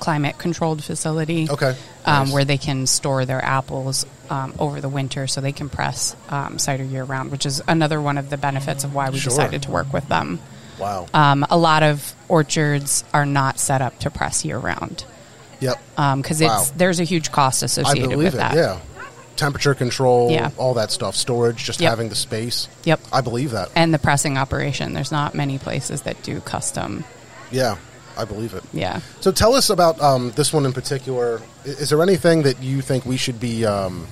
climate 0.00 0.38
controlled 0.38 0.82
facility 0.82 1.46
Okay. 1.50 1.76
um, 2.04 2.24
Nice. 2.24 2.32
where 2.32 2.44
they 2.44 2.58
can 2.58 2.86
store 2.86 3.24
their 3.24 3.44
apples 3.44 4.04
um, 4.30 4.54
over 4.58 4.80
the 4.80 4.88
winter 4.88 5.26
so 5.26 5.40
they 5.40 5.52
can 5.52 5.68
press 5.68 6.16
um, 6.30 6.58
cider 6.58 6.82
year 6.84 7.04
round, 7.04 7.30
which 7.30 7.46
is 7.46 7.62
another 7.68 8.00
one 8.00 8.18
of 8.18 8.30
the 8.30 8.36
benefits 8.36 8.82
of 8.84 8.94
why 8.94 9.10
we 9.10 9.18
Sure. 9.18 9.30
decided 9.30 9.62
to 9.62 9.70
work 9.70 9.92
with 9.92 10.08
them. 10.08 10.40
wow. 10.78 11.06
Um, 11.12 11.46
a 11.50 11.58
lot 11.58 11.82
of 11.82 12.14
orchards 12.28 13.04
are 13.12 13.26
not 13.26 13.58
set 13.60 13.82
up 13.82 13.98
to 14.00 14.10
press 14.10 14.44
year 14.44 14.56
round 14.58 15.04
yep. 15.60 15.78
because 16.16 16.40
Wow. 16.40 16.60
it's 16.62 16.70
there's 16.70 17.00
a 17.00 17.04
huge 17.04 17.30
cost 17.30 17.62
associated 17.62 18.16
with 18.16 18.34
it. 18.34 18.38
that. 18.38 18.54
Yeah. 18.54 18.78
Temperature 19.36 19.74
control, 19.74 20.30
Yeah. 20.30 20.50
all 20.58 20.74
that 20.74 20.90
stuff, 20.90 21.16
storage, 21.16 21.64
just 21.64 21.80
Yep. 21.80 21.90
having 21.90 22.08
the 22.08 22.14
space. 22.14 22.68
Yep. 22.84 23.00
I 23.12 23.20
believe 23.20 23.50
that. 23.52 23.68
And 23.74 23.92
the 23.92 23.98
pressing 23.98 24.36
operation. 24.38 24.92
There's 24.94 25.12
not 25.12 25.34
many 25.34 25.58
places 25.58 26.02
that 26.02 26.22
do 26.22 26.40
custom. 26.40 27.04
Yeah, 27.50 27.76
I 28.20 28.24
believe 28.26 28.54
it. 28.54 28.62
Yeah. 28.72 29.00
So 29.20 29.32
tell 29.32 29.54
us 29.54 29.70
about 29.70 30.00
um, 30.00 30.30
this 30.32 30.52
one 30.52 30.66
in 30.66 30.72
particular. 30.72 31.40
I- 31.64 31.68
Is 31.68 31.88
there 31.90 32.02
anything 32.02 32.42
that 32.42 32.62
you 32.62 32.82
think 32.82 33.06
we 33.06 33.16
should 33.16 33.40
be 33.40 33.64
um, 33.64 34.06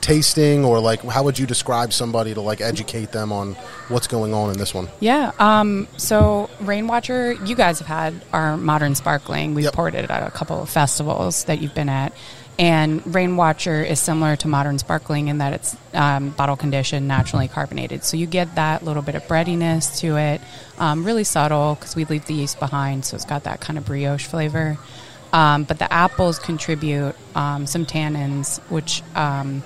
tasting, 0.00 0.64
or 0.64 0.78
like 0.80 1.02
how 1.02 1.22
would 1.24 1.38
you 1.38 1.46
describe 1.46 1.92
somebody 1.92 2.32
to 2.34 2.40
like 2.40 2.60
educate 2.60 3.12
them 3.12 3.32
on 3.32 3.54
what's 3.88 4.06
going 4.06 4.32
on 4.32 4.50
in 4.50 4.56
this 4.58 4.72
one? 4.72 4.88
Yeah. 5.00 5.32
Um, 5.38 5.88
so 5.96 6.48
Rainwatcher, 6.62 7.46
you 7.46 7.54
guys 7.56 7.78
have 7.80 7.88
had 7.88 8.14
our 8.32 8.56
modern 8.56 8.94
sparkling. 8.94 9.54
We've 9.54 9.64
Yep. 9.64 9.74
poured 9.74 9.94
it 9.94 10.10
at 10.10 10.26
a 10.26 10.30
couple 10.30 10.62
of 10.62 10.70
festivals 10.70 11.44
that 11.44 11.60
you've 11.60 11.74
been 11.74 11.88
at. 11.90 12.12
And 12.60 13.02
Rainwatcher 13.04 13.88
is 13.88 13.98
similar 14.00 14.36
to 14.36 14.46
modern 14.48 14.78
sparkling 14.78 15.28
in 15.28 15.38
that 15.38 15.54
it's 15.54 15.76
um, 15.94 16.28
bottle 16.28 16.56
conditioned, 16.56 17.08
naturally 17.08 17.48
carbonated. 17.48 18.04
So 18.04 18.18
you 18.18 18.26
get 18.26 18.56
that 18.56 18.84
little 18.84 19.00
bit 19.00 19.14
of 19.14 19.26
breadiness 19.26 20.00
to 20.00 20.18
it, 20.18 20.42
um, 20.78 21.02
really 21.04 21.24
subtle 21.24 21.74
because 21.76 21.96
we 21.96 22.04
leave 22.04 22.26
the 22.26 22.34
yeast 22.34 22.58
behind, 22.58 23.06
so 23.06 23.14
it's 23.16 23.24
got 23.24 23.44
that 23.44 23.60
kind 23.60 23.78
of 23.78 23.86
brioche 23.86 24.26
flavor. 24.26 24.76
Um, 25.32 25.64
but 25.64 25.78
the 25.78 25.90
apples 25.90 26.38
contribute 26.38 27.14
um, 27.34 27.66
some 27.66 27.86
tannins, 27.86 28.58
which 28.68 29.02
um, 29.14 29.62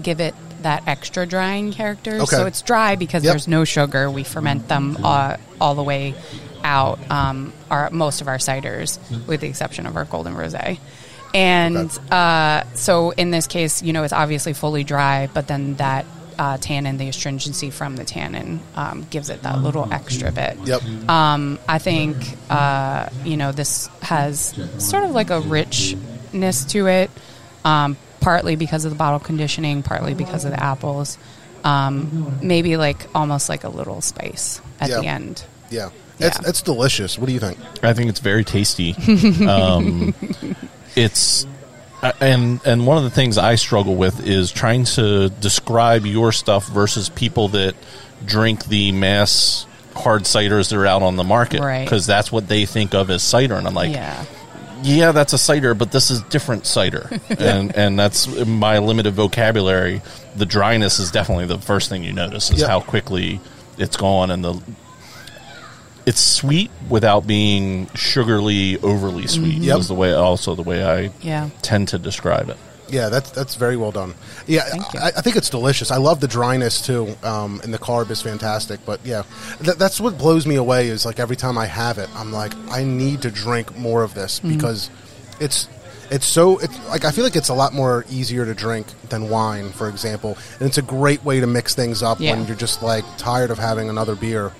give 0.00 0.20
it 0.20 0.34
that 0.62 0.88
extra 0.88 1.26
drying 1.26 1.72
character. 1.72 2.12
Okay. 2.14 2.24
So 2.36 2.46
it's 2.46 2.62
dry 2.62 2.96
because 2.96 3.22
Yep. 3.22 3.32
there's 3.32 3.48
no 3.48 3.64
sugar. 3.64 4.10
We 4.10 4.24
ferment 4.24 4.66
them 4.66 4.96
uh, 5.04 5.36
all 5.60 5.74
the 5.74 5.82
way 5.82 6.14
out. 6.64 6.98
Um, 7.10 7.52
our 7.70 7.90
most 7.90 8.22
of 8.22 8.28
our 8.28 8.38
ciders, 8.38 8.98
with 9.26 9.42
the 9.42 9.48
exception 9.48 9.84
of 9.86 9.94
our 9.96 10.06
golden 10.06 10.34
rosé, 10.34 10.78
And 11.34 11.76
Okay. 11.76 11.98
uh, 12.10 12.64
so 12.74 13.10
in 13.10 13.30
this 13.30 13.46
case, 13.46 13.82
you 13.82 13.92
know, 13.92 14.02
it's 14.02 14.12
obviously 14.12 14.52
fully 14.52 14.84
dry, 14.84 15.28
but 15.32 15.46
then 15.46 15.76
that 15.76 16.04
uh, 16.38 16.56
tannin, 16.56 16.96
the 16.96 17.08
astringency 17.08 17.68
from 17.70 17.96
the 17.96 18.04
tannin, 18.04 18.60
um, 18.74 19.06
gives 19.10 19.28
it 19.28 19.42
that 19.42 19.58
little 19.62 19.92
extra 19.92 20.32
bit. 20.32 20.56
Yep. 20.64 20.82
Um, 21.08 21.58
I 21.68 21.78
think 21.78 22.16
uh, 22.48 23.10
you 23.24 23.36
know 23.36 23.52
this 23.52 23.88
has 24.02 24.54
sort 24.78 25.04
of 25.04 25.10
like 25.10 25.28
a 25.30 25.40
richness 25.40 26.64
to 26.66 26.86
it, 26.86 27.10
um, 27.64 27.96
partly 28.20 28.56
because 28.56 28.86
of 28.86 28.90
the 28.90 28.96
bottle 28.96 29.20
conditioning, 29.20 29.82
partly 29.82 30.14
because 30.14 30.44
of 30.46 30.52
the 30.52 30.62
apples. 30.62 31.18
Um, 31.62 32.38
maybe 32.42 32.78
like 32.78 33.06
almost 33.14 33.50
like 33.50 33.64
a 33.64 33.68
little 33.68 34.00
spice 34.00 34.62
at 34.80 34.88
Yeah. 34.88 35.00
the 35.00 35.06
end. 35.06 35.44
Yeah. 35.68 35.90
It's 36.18 36.38
Yeah. 36.40 36.48
it's 36.48 36.62
delicious. 36.62 37.18
What 37.18 37.26
do 37.26 37.34
you 37.34 37.40
think? 37.40 37.58
I 37.82 37.92
think 37.92 38.08
it's 38.08 38.20
very 38.20 38.44
tasty. 38.44 38.94
it's 40.96 41.46
uh, 42.02 42.12
and 42.20 42.60
and 42.64 42.86
one 42.86 42.96
of 42.96 43.04
the 43.04 43.10
things 43.10 43.36
I 43.38 43.56
struggle 43.56 43.94
with 43.94 44.26
is 44.26 44.50
trying 44.52 44.84
to 44.84 45.28
describe 45.28 46.06
your 46.06 46.32
stuff 46.32 46.66
versus 46.68 47.08
people 47.10 47.48
that 47.48 47.74
drink 48.24 48.64
the 48.66 48.92
mass 48.92 49.66
hard 49.94 50.22
ciders 50.22 50.70
that 50.70 50.76
are 50.78 50.86
out 50.86 51.02
on 51.02 51.16
the 51.16 51.24
market 51.24 51.60
Right. 51.60 51.84
because 51.84 52.06
that's 52.06 52.30
what 52.32 52.48
they 52.48 52.64
think 52.64 52.94
of 52.94 53.10
as 53.10 53.22
cider, 53.22 53.54
and 53.54 53.66
I'm 53.66 53.74
like, 53.74 53.90
yeah. 53.92 54.24
yeah, 54.82 55.12
that's 55.12 55.32
a 55.32 55.38
cider, 55.38 55.74
but 55.74 55.90
this 55.92 56.10
is 56.10 56.22
different 56.22 56.64
cider, 56.64 57.10
and 57.38 57.74
and 57.76 57.98
that's 57.98 58.26
my 58.46 58.78
limited 58.78 59.14
vocabulary. 59.14 60.00
The 60.36 60.46
dryness 60.46 60.98
is 61.00 61.10
definitely 61.10 61.46
the 61.46 61.58
first 61.58 61.88
thing 61.88 62.04
you 62.04 62.12
notice 62.12 62.50
is 62.50 62.60
Yep. 62.60 62.68
how 62.68 62.80
quickly 62.80 63.40
it's 63.78 63.96
gone, 63.96 64.30
and 64.30 64.44
the 64.44 64.62
it's 66.06 66.20
sweet 66.20 66.70
without 66.88 67.26
being 67.26 67.86
sugarly 67.94 68.78
overly 68.78 69.26
sweet. 69.26 69.58
Yep. 69.58 69.78
Is 69.78 69.88
the 69.88 69.94
way 69.94 70.12
also 70.12 70.54
the 70.54 70.62
way 70.62 70.82
I 70.84 71.10
Yeah. 71.20 71.50
tend 71.62 71.88
to 71.88 71.98
describe 71.98 72.48
it. 72.48 72.56
Yeah, 72.88 73.08
that's 73.08 73.30
that's 73.30 73.54
very 73.54 73.76
well 73.76 73.92
done. 73.92 74.14
Yeah, 74.48 74.64
I, 75.00 75.12
I 75.16 75.20
think 75.20 75.36
it's 75.36 75.48
delicious. 75.48 75.92
I 75.92 75.98
love 75.98 76.18
the 76.18 76.26
dryness 76.26 76.80
too, 76.84 77.14
um, 77.22 77.60
and 77.62 77.72
the 77.72 77.78
carb 77.78 78.10
is 78.10 78.20
fantastic. 78.20 78.80
But 78.84 78.98
yeah, 79.04 79.22
th- 79.62 79.76
that's 79.76 80.00
what 80.00 80.18
blows 80.18 80.44
me 80.44 80.56
away. 80.56 80.88
Is 80.88 81.06
like 81.06 81.20
every 81.20 81.36
time 81.36 81.56
I 81.56 81.66
have 81.66 81.98
it, 81.98 82.08
I'm 82.16 82.32
like, 82.32 82.52
I 82.68 82.82
need 82.82 83.22
to 83.22 83.30
drink 83.30 83.76
more 83.78 84.02
of 84.02 84.14
this 84.14 84.40
Mm-hmm. 84.40 84.56
because 84.56 84.90
it's 85.38 85.68
it's 86.10 86.26
so 86.26 86.58
it's 86.58 86.76
like 86.88 87.04
I 87.04 87.12
feel 87.12 87.22
like 87.22 87.36
it's 87.36 87.48
a 87.50 87.54
lot 87.54 87.72
more 87.72 88.04
easier 88.10 88.44
to 88.44 88.54
drink 88.54 88.88
than 89.08 89.28
wine, 89.30 89.70
for 89.70 89.88
example, 89.88 90.36
and 90.58 90.66
it's 90.68 90.78
a 90.78 90.82
great 90.82 91.24
way 91.24 91.38
to 91.38 91.46
mix 91.46 91.76
things 91.76 92.02
up 92.02 92.18
Yeah. 92.18 92.32
when 92.36 92.48
you're 92.48 92.56
just 92.56 92.82
like 92.82 93.04
tired 93.18 93.52
of 93.52 93.58
having 93.58 93.88
another 93.88 94.16
beer. 94.16 94.50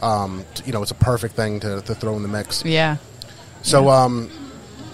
Um, 0.00 0.44
t- 0.54 0.64
you 0.66 0.72
know, 0.72 0.82
it's 0.82 0.90
a 0.90 0.96
perfect 0.96 1.34
thing 1.34 1.60
to, 1.60 1.80
to 1.82 1.94
throw 1.94 2.16
in 2.16 2.22
the 2.22 2.28
mix. 2.28 2.64
Yeah. 2.64 2.96
So, 3.62 3.88
um, 3.88 4.30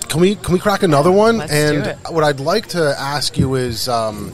can 0.09 0.21
we 0.21 0.37
can 0.37 0.55
we 0.55 0.61
crack 0.61 0.83
another 0.83 1.11
one? 1.11 1.39
Let's 1.39 1.53
and 1.53 1.99
what 2.09 2.25
I'd 2.25 2.41
like 2.41 2.69
to 2.69 2.95
ask 2.99 3.37
you 3.37 3.55
is, 3.57 3.89
um, 3.89 4.33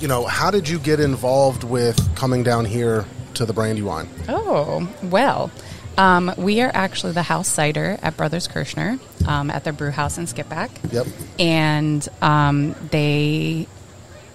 you 0.00 0.08
know, 0.08 0.26
how 0.26 0.50
did 0.50 0.68
you 0.68 0.78
get 0.78 1.00
involved 1.00 1.64
with 1.64 2.14
coming 2.16 2.42
down 2.42 2.64
here 2.64 3.04
to 3.34 3.46
the 3.46 3.52
Brandywine? 3.52 4.08
Oh, 4.28 4.88
well. 5.02 5.50
Um, 5.98 6.34
we 6.36 6.60
are 6.60 6.70
actually 6.74 7.14
the 7.14 7.22
house 7.22 7.48
cider 7.48 7.98
at 8.02 8.18
Brothers 8.18 8.48
Kirschner 8.48 8.98
um, 9.26 9.50
at 9.50 9.64
their 9.64 9.72
brew 9.72 9.90
house 9.90 10.18
in 10.18 10.26
Skippack. 10.26 10.70
Yep. 10.92 11.06
And 11.38 12.06
um, 12.20 12.74
they 12.90 13.66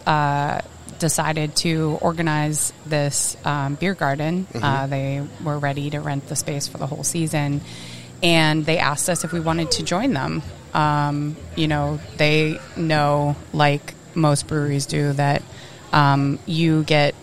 uh, 0.08 0.62
decided 1.02 1.56
to 1.58 1.98
organize 2.02 2.72
this 2.86 3.36
um, 3.44 3.76
beer 3.76 3.94
garden. 3.94 4.48
Uh, 4.56 4.88
they 4.88 5.22
were 5.44 5.60
ready 5.60 5.90
to 5.90 6.00
rent 6.00 6.28
the 6.28 6.36
space 6.38 6.68
for 6.70 6.78
the 6.78 6.88
whole 6.88 7.04
season. 7.04 7.60
And 8.24 8.66
they 8.66 8.78
asked 8.78 9.10
us 9.10 9.24
if 9.26 9.34
we 9.34 9.40
wanted 9.42 9.72
to 9.72 9.84
join 9.84 10.14
them. 10.14 10.42
Um, 10.74 11.36
you 11.58 11.68
know, 11.68 12.00
they 12.18 12.60
know, 12.78 13.36
like 13.52 13.94
most 14.16 14.48
breweries 14.48 14.86
do, 14.86 15.12
that 15.14 15.42
um, 15.92 16.40
you 16.46 16.84
get 16.84 17.14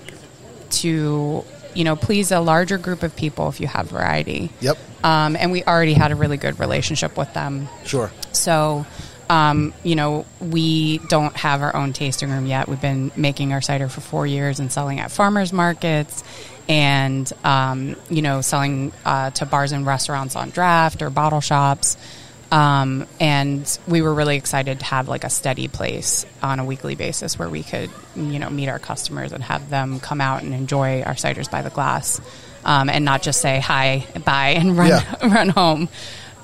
to 0.70 1.44
you 1.74 1.84
know 1.84 1.96
please 1.96 2.30
a 2.32 2.40
larger 2.40 2.76
group 2.76 3.02
of 3.02 3.14
people 3.16 3.48
if 3.48 3.60
you 3.60 3.66
have 3.66 3.88
variety 3.88 4.50
Yep. 4.60 4.76
um, 5.04 5.36
and 5.36 5.52
we 5.52 5.62
already 5.64 5.94
had 5.94 6.10
a 6.12 6.14
really 6.16 6.36
good 6.36 6.58
relationship 6.58 7.16
with 7.16 7.32
them 7.34 7.68
Sure. 7.84 8.10
so 8.32 8.84
um, 9.30 9.74
you 9.82 9.94
know 9.94 10.24
we 10.40 10.98
don't 10.98 11.36
have 11.36 11.62
our 11.62 11.74
own 11.76 11.92
tasting 11.92 12.30
room 12.30 12.46
yet. 12.46 12.68
We've 12.68 12.80
been 12.80 13.10
making 13.16 13.52
our 13.52 13.60
cider 13.60 13.88
for 13.88 14.00
four 14.00 14.26
years 14.26 14.60
and 14.60 14.70
selling 14.72 15.00
at 15.00 15.10
farmers 15.10 15.52
markets 15.52 16.24
and 16.68 17.30
um, 17.44 17.96
you 18.10 18.22
know 18.22 18.40
selling 18.40 18.92
uh, 19.04 19.30
to 19.30 19.46
bars 19.46 19.72
and 19.72 19.86
restaurants 19.86 20.36
on 20.36 20.50
draft 20.50 21.02
or 21.02 21.10
bottle 21.10 21.40
shops. 21.40 21.96
Um, 22.50 23.06
and 23.20 23.78
we 23.86 24.00
were 24.00 24.14
really 24.14 24.36
excited 24.38 24.78
to 24.80 24.84
have 24.86 25.06
like 25.06 25.24
a 25.24 25.28
steady 25.30 25.68
place 25.68 26.24
on 26.42 26.60
a 26.60 26.64
weekly 26.64 26.94
basis 26.94 27.38
where 27.38 27.48
we 27.50 27.62
could 27.62 27.90
you 28.16 28.38
know 28.38 28.48
meet 28.48 28.68
our 28.70 28.78
customers 28.78 29.32
and 29.32 29.44
have 29.44 29.68
them 29.68 30.00
come 30.00 30.22
out 30.22 30.42
and 30.42 30.54
enjoy 30.54 31.02
our 31.02 31.12
ciders 31.12 31.50
by 31.50 31.60
the 31.60 31.68
glass 31.68 32.22
um, 32.64 32.88
and 32.88 33.04
not 33.04 33.20
just 33.20 33.42
say 33.42 33.60
hi 33.60 34.06
bye 34.24 34.50
and 34.56 34.78
run 34.78 34.88
Yeah. 34.88 35.16
run 35.34 35.50
home. 35.50 35.88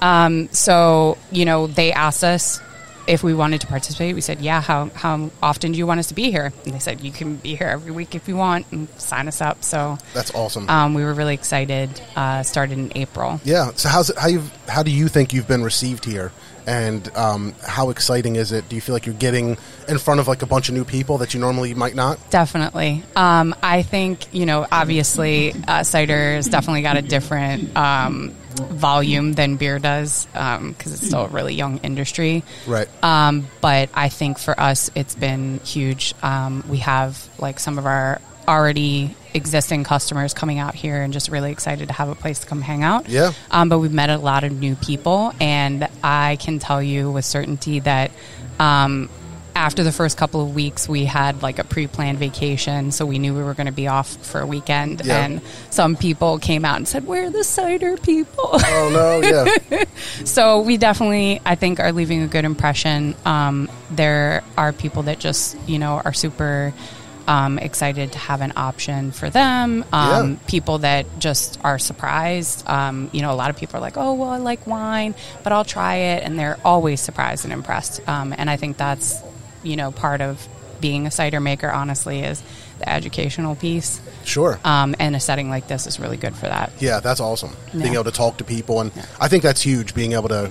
Um, 0.02 0.50
so 0.52 1.16
you 1.32 1.46
know 1.46 1.68
they 1.68 1.92
asked 1.92 2.22
us 2.22 2.60
if 3.06 3.22
we 3.22 3.34
wanted 3.34 3.60
to 3.60 3.66
participate 3.66 4.14
we 4.14 4.20
said 4.20 4.40
yeah 4.40 4.60
how, 4.60 4.86
how 4.90 5.30
often 5.42 5.72
do 5.72 5.78
you 5.78 5.86
want 5.86 6.00
us 6.00 6.08
to 6.08 6.14
be 6.14 6.30
here 6.30 6.52
and 6.64 6.74
they 6.74 6.78
said 6.78 7.00
you 7.00 7.12
can 7.12 7.36
be 7.36 7.54
here 7.54 7.68
every 7.68 7.92
week 7.92 8.14
if 8.14 8.28
you 8.28 8.36
want 8.36 8.66
and 8.72 8.88
sign 8.98 9.28
us 9.28 9.40
up 9.40 9.62
so 9.62 9.96
That's 10.12 10.34
awesome. 10.34 10.68
um, 10.68 10.94
we 10.94 11.04
were 11.04 11.14
really 11.14 11.34
excited 11.34 12.00
uh, 12.16 12.42
started 12.42 12.78
in 12.78 12.92
april 12.96 13.40
yeah. 13.44 13.72
So 13.76 13.88
how's 13.88 14.10
it, 14.10 14.18
how 14.18 14.28
you 14.28 14.42
how 14.68 14.82
do 14.82 14.90
you 14.90 15.08
think 15.08 15.32
you've 15.32 15.48
been 15.48 15.62
received 15.62 16.04
here? 16.04 16.32
And 16.66 17.14
um, 17.14 17.54
how 17.66 17.90
exciting 17.90 18.36
is 18.36 18.52
it? 18.52 18.68
Do 18.68 18.74
you 18.74 18.80
feel 18.80 18.94
like 18.94 19.04
you're 19.04 19.14
getting 19.14 19.58
in 19.86 19.98
front 19.98 20.20
of 20.20 20.28
like 20.28 20.40
a 20.40 20.46
bunch 20.46 20.68
of 20.70 20.74
new 20.74 20.84
people 20.84 21.18
that 21.18 21.34
you 21.34 21.40
normally 21.40 21.74
might 21.74 21.94
not? 21.94 22.18
Definitely. 22.30 23.02
Um, 23.14 23.54
I 23.62 23.82
think, 23.82 24.32
you 24.32 24.46
know, 24.46 24.66
obviously, 24.72 25.52
uh, 25.68 25.82
cider 25.82 26.34
has 26.34 26.48
definitely 26.48 26.80
got 26.80 26.96
a 26.96 27.02
different 27.02 27.76
um, 27.76 28.34
volume 28.56 29.32
than 29.32 29.56
beer 29.56 29.78
does 29.78 30.26
because 30.26 30.92
it's 30.92 31.06
still 31.06 31.26
a 31.26 31.28
really 31.28 31.54
young 31.54 31.78
industry. 31.78 32.42
Right. 32.66 32.88
Um, 33.02 33.46
but 33.60 33.90
I 33.94 34.08
think 34.08 34.38
for 34.38 34.58
us, 34.58 34.90
it's 34.94 35.14
been 35.14 35.60
huge. 35.60 36.14
Um, 36.22 36.64
we 36.68 36.78
have 36.78 37.28
like 37.38 37.58
some 37.58 37.78
of 37.78 37.86
our 37.86 38.20
already 38.46 39.16
existing 39.32 39.84
customers 39.84 40.34
coming 40.34 40.58
out 40.58 40.74
here 40.74 41.02
and 41.02 41.12
just 41.12 41.28
really 41.30 41.50
excited 41.50 41.88
to 41.88 41.94
have 41.94 42.08
a 42.08 42.14
place 42.14 42.40
to 42.40 42.46
come 42.46 42.60
hang 42.60 42.82
out. 42.82 43.08
Yeah. 43.08 43.32
Um, 43.50 43.68
but 43.68 43.78
we've 43.78 43.92
met 43.92 44.10
a 44.10 44.18
lot 44.18 44.44
of 44.44 44.52
new 44.52 44.76
people, 44.76 45.32
and 45.40 45.88
I 46.02 46.36
can 46.36 46.58
tell 46.58 46.82
you 46.82 47.10
with 47.10 47.24
certainty 47.24 47.80
that 47.80 48.10
um, 48.58 49.08
after 49.54 49.82
the 49.84 49.92
first 49.92 50.16
couple 50.16 50.40
of 50.42 50.54
weeks, 50.54 50.88
we 50.88 51.04
had 51.04 51.42
like 51.42 51.58
a 51.58 51.64
pre 51.64 51.86
planned 51.86 52.18
vacation, 52.18 52.90
so 52.90 53.06
we 53.06 53.18
knew 53.18 53.34
we 53.34 53.42
were 53.42 53.54
going 53.54 53.66
to 53.66 53.72
be 53.72 53.86
off 53.88 54.16
for 54.26 54.40
a 54.40 54.46
weekend. 54.46 55.02
Yeah. 55.04 55.24
And 55.24 55.40
some 55.70 55.96
people 55.96 56.38
came 56.38 56.64
out 56.64 56.76
and 56.76 56.88
said, 56.88 57.06
We're 57.06 57.30
the 57.30 57.44
cider 57.44 57.96
people. 57.96 58.50
Oh 58.52 58.90
no. 58.92 59.54
Yeah. 59.70 59.84
so 60.24 60.60
we 60.60 60.76
definitely 60.76 61.40
i 61.44 61.54
think 61.54 61.80
are 61.80 61.92
leaving 61.92 62.22
a 62.22 62.26
good 62.26 62.44
impression 62.44 63.14
um, 63.24 63.68
there 63.90 64.42
are 64.56 64.72
people 64.72 65.04
that 65.04 65.18
just 65.18 65.56
you 65.68 65.78
know 65.78 66.00
are 66.04 66.12
super 66.12 66.72
um, 67.26 67.58
excited 67.58 68.12
to 68.12 68.18
have 68.18 68.40
an 68.42 68.52
option 68.56 69.10
for 69.12 69.30
them 69.30 69.84
um, 69.92 70.30
Yeah. 70.32 70.36
people 70.46 70.78
that 70.78 71.06
just 71.18 71.58
are 71.64 71.78
surprised 71.78 72.66
um, 72.68 73.08
you 73.12 73.22
know 73.22 73.32
a 73.32 73.36
lot 73.36 73.50
of 73.50 73.56
people 73.56 73.76
are 73.78 73.80
like 73.80 73.96
oh 73.96 74.14
well 74.14 74.30
i 74.30 74.38
like 74.38 74.66
wine 74.66 75.14
but 75.42 75.52
i'll 75.52 75.64
try 75.64 75.96
it 75.96 76.22
and 76.22 76.38
they're 76.38 76.58
always 76.64 77.00
surprised 77.00 77.44
and 77.44 77.52
impressed 77.52 78.06
um, 78.08 78.34
and 78.36 78.48
i 78.50 78.56
think 78.56 78.76
that's 78.76 79.20
you 79.64 79.76
know 79.76 79.90
part 79.90 80.20
of 80.20 80.46
being 80.80 81.06
a 81.06 81.10
cider 81.10 81.40
maker 81.40 81.70
honestly 81.70 82.20
is 82.20 82.42
the 82.78 82.88
educational 82.88 83.54
piece 83.56 84.00
Sure. 84.24 84.58
um, 84.64 84.94
and 84.98 85.16
a 85.16 85.20
setting 85.20 85.48
like 85.48 85.66
this 85.68 85.86
is 85.86 85.98
really 85.98 86.16
good 86.18 86.34
for 86.36 86.46
that 86.46 86.72
Yeah, 86.78 87.00
that's 87.00 87.20
awesome. 87.20 87.56
Being 87.72 87.94
able 87.94 88.04
to 88.04 88.10
talk 88.12 88.36
to 88.38 88.44
people, 88.44 88.80
and 88.80 88.92
I 89.20 89.28
think 89.28 89.42
that's 89.42 89.62
huge. 89.62 89.94
Being 89.94 90.12
able 90.12 90.28
to 90.28 90.50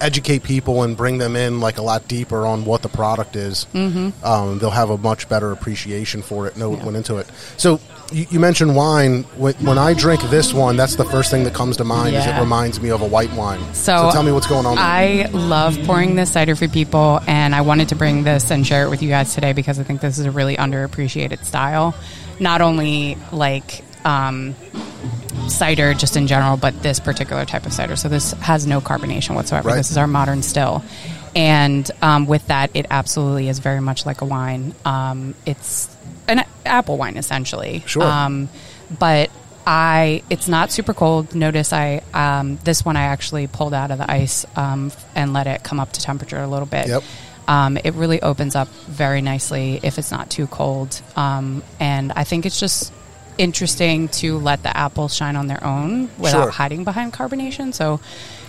educate 0.00 0.42
people 0.42 0.82
and 0.82 0.96
bring 0.96 1.18
them 1.18 1.36
in 1.36 1.60
like 1.60 1.78
a 1.78 1.82
lot 1.82 2.08
deeper 2.08 2.44
on 2.46 2.64
what 2.64 2.82
the 2.82 2.88
product 2.88 3.36
is. 3.36 3.66
Mm-hmm. 3.72 4.24
Um, 4.24 4.58
they'll 4.58 4.70
have 4.70 4.90
a 4.90 4.98
much 4.98 5.28
better 5.28 5.52
appreciation 5.52 6.20
for 6.22 6.46
it. 6.48 6.56
Know 6.56 6.68
what 6.70 6.80
Yeah. 6.80 6.84
went 6.86 6.96
into 6.96 7.16
it. 7.18 7.28
So 7.56 7.80
you, 8.12 8.26
you 8.30 8.40
mentioned 8.40 8.74
wine. 8.76 9.22
When, 9.36 9.54
when 9.54 9.78
I 9.78 9.94
drink 9.94 10.22
this 10.30 10.52
one, 10.52 10.76
that's 10.76 10.96
the 10.96 11.04
first 11.04 11.30
thing 11.30 11.44
that 11.44 11.54
comes 11.54 11.76
to 11.78 11.84
mind. 11.84 12.14
Is 12.14 12.24
it 12.24 12.28
Yeah. 12.30 12.40
reminds 12.40 12.80
me 12.80 12.90
of 12.90 13.02
a 13.02 13.06
white 13.06 13.32
wine. 13.32 13.60
So, 13.74 14.10
tell 14.12 14.22
me 14.22 14.32
what's 14.32 14.46
going 14.46 14.66
on. 14.66 14.76
I 14.78 15.28
love 15.32 15.78
pouring 15.84 16.14
this 16.16 16.30
cider 16.32 16.54
for 16.56 16.68
people, 16.68 17.20
and 17.26 17.54
I 17.54 17.62
wanted 17.62 17.88
to 17.90 17.96
bring 17.96 18.24
this 18.24 18.50
and 18.50 18.66
share 18.66 18.84
it 18.84 18.90
with 18.90 19.02
you 19.02 19.08
guys 19.08 19.34
today 19.34 19.52
because 19.52 19.78
I 19.78 19.82
think 19.84 20.00
this 20.00 20.18
is 20.18 20.26
a 20.26 20.30
really 20.30 20.56
underappreciated 20.56 21.44
style. 21.44 21.94
Not 22.40 22.60
only 22.60 23.16
like 23.32 23.82
um, 24.04 24.54
cider 25.48 25.94
just 25.94 26.16
in 26.16 26.26
general, 26.26 26.56
but 26.56 26.82
this 26.82 27.00
particular 27.00 27.44
type 27.44 27.66
of 27.66 27.72
cider. 27.72 27.96
So 27.96 28.08
this 28.08 28.32
has 28.32 28.66
no 28.66 28.80
carbonation 28.80 29.34
whatsoever. 29.34 29.68
Right. 29.70 29.76
This 29.76 29.90
is 29.90 29.96
our 29.96 30.06
modern 30.06 30.42
still. 30.42 30.84
And 31.36 31.90
um, 32.02 32.26
with 32.26 32.46
that, 32.48 32.70
it 32.74 32.86
absolutely 32.90 33.48
is 33.48 33.58
very 33.58 33.80
much 33.80 34.06
like 34.06 34.20
a 34.20 34.24
wine. 34.24 34.74
Um, 34.84 35.34
it's 35.46 35.93
an 36.28 36.44
apple 36.64 36.96
wine, 36.96 37.16
essentially. 37.16 37.82
Sure. 37.86 38.02
Um, 38.02 38.48
but 38.98 39.30
I 39.66 40.22
it's 40.28 40.48
not 40.48 40.70
super 40.70 40.92
cold. 40.94 41.34
Notice 41.34 41.72
I 41.72 42.02
um, 42.12 42.56
this 42.64 42.84
one 42.84 42.96
I 42.96 43.04
actually 43.04 43.46
pulled 43.46 43.72
out 43.74 43.90
of 43.90 43.98
the 43.98 44.10
ice 44.10 44.44
um, 44.56 44.92
and 45.14 45.32
let 45.32 45.46
it 45.46 45.62
come 45.62 45.80
up 45.80 45.92
to 45.92 46.00
temperature 46.00 46.38
a 46.38 46.46
little 46.46 46.66
bit. 46.66 46.86
Yep. 46.88 47.02
Um, 47.46 47.76
it 47.82 47.94
really 47.94 48.22
opens 48.22 48.54
up 48.56 48.68
very 48.68 49.20
nicely 49.20 49.78
if 49.82 49.98
it's 49.98 50.10
not 50.10 50.30
too 50.30 50.46
cold, 50.46 51.00
um, 51.14 51.62
and 51.78 52.10
I 52.12 52.24
think 52.24 52.46
it's 52.46 52.58
just 52.58 52.90
interesting 53.36 54.08
to 54.08 54.38
let 54.38 54.62
the 54.62 54.74
apples 54.74 55.14
shine 55.14 55.36
on 55.36 55.46
their 55.46 55.62
own 55.62 56.08
without 56.18 56.44
Sure. 56.44 56.50
hiding 56.50 56.84
behind 56.84 57.12
carbonation. 57.12 57.74
So, 57.74 58.00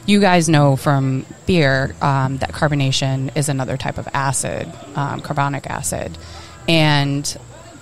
you 0.05 0.21
guys 0.21 0.47
know 0.47 0.76
from 0.76 1.26
beer 1.45 1.95
um, 2.01 2.38
that 2.38 2.51
carbonation 2.51 3.36
is 3.36 3.49
another 3.49 3.76
type 3.78 3.97
of 3.97 4.07
acid, 4.13 4.71
um, 4.95 5.19
carbonic 5.21 5.67
acid, 5.69 6.17
and 6.67 7.38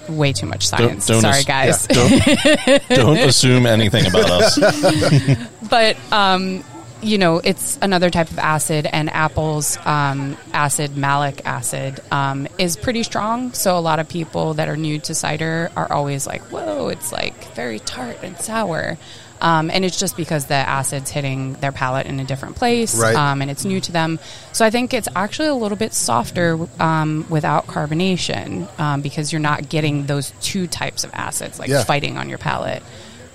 way 0.09 0.33
too 0.33 0.45
much 0.45 0.67
science. 0.67 1.07
don't 1.07 1.21
Sorry, 1.21 1.39
ass- 1.39 1.45
guys. 1.45 1.87
Don't, 1.87 2.87
don't 2.89 3.17
assume 3.17 3.65
anything 3.65 4.05
about 4.05 4.29
us. 4.29 5.37
but 5.69 5.97
um, 6.11 6.63
you 7.03 7.17
know, 7.17 7.41
it's 7.43 7.77
another 7.81 8.09
type 8.09 8.31
of 8.31 8.39
acid, 8.39 8.87
and 8.91 9.09
apple's 9.09 9.77
um, 9.85 10.37
acid, 10.53 10.95
malic 10.95 11.45
acid, 11.45 11.99
um, 12.11 12.47
is 12.57 12.77
pretty 12.77 13.03
strong. 13.03 13.53
So 13.53 13.77
a 13.77 13.81
lot 13.81 13.99
of 13.99 14.07
people 14.07 14.53
that 14.55 14.69
are 14.69 14.77
new 14.77 14.99
to 14.99 15.13
cider 15.13 15.71
are 15.75 15.91
always 15.91 16.25
like, 16.25 16.41
"Whoa, 16.43 16.87
it's 16.87 17.11
like 17.11 17.53
very 17.53 17.79
tart 17.79 18.17
and 18.23 18.39
sour." 18.39 18.97
Um, 19.41 19.69
and 19.69 19.83
it's 19.83 19.99
just 19.99 20.15
because 20.15 20.45
the 20.45 20.53
acid's 20.55 21.11
hitting 21.11 21.53
their 21.55 21.73
palate 21.73 22.05
in 22.07 22.19
a 22.21 22.23
different 22.23 22.55
place, 22.55 22.95
Right. 22.97 23.13
um, 23.15 23.41
and 23.41 23.51
it's 23.51 23.65
new 23.65 23.81
to 23.81 23.91
them. 23.91 24.19
So 24.53 24.65
I 24.65 24.69
think 24.69 24.93
it's 24.93 25.09
actually 25.15 25.49
a 25.49 25.53
little 25.55 25.77
bit 25.77 25.93
softer 25.93 26.57
um, 26.79 27.25
without 27.29 27.67
carbonation 27.67 28.67
um, 28.79 29.01
because 29.01 29.33
you're 29.33 29.41
not 29.41 29.67
getting 29.67 30.05
those 30.05 30.31
two 30.41 30.67
types 30.67 31.03
of 31.03 31.09
acids 31.13 31.59
like 31.59 31.69
Yeah. 31.69 31.83
fighting 31.83 32.17
on 32.17 32.29
your 32.29 32.37
palate. 32.37 32.83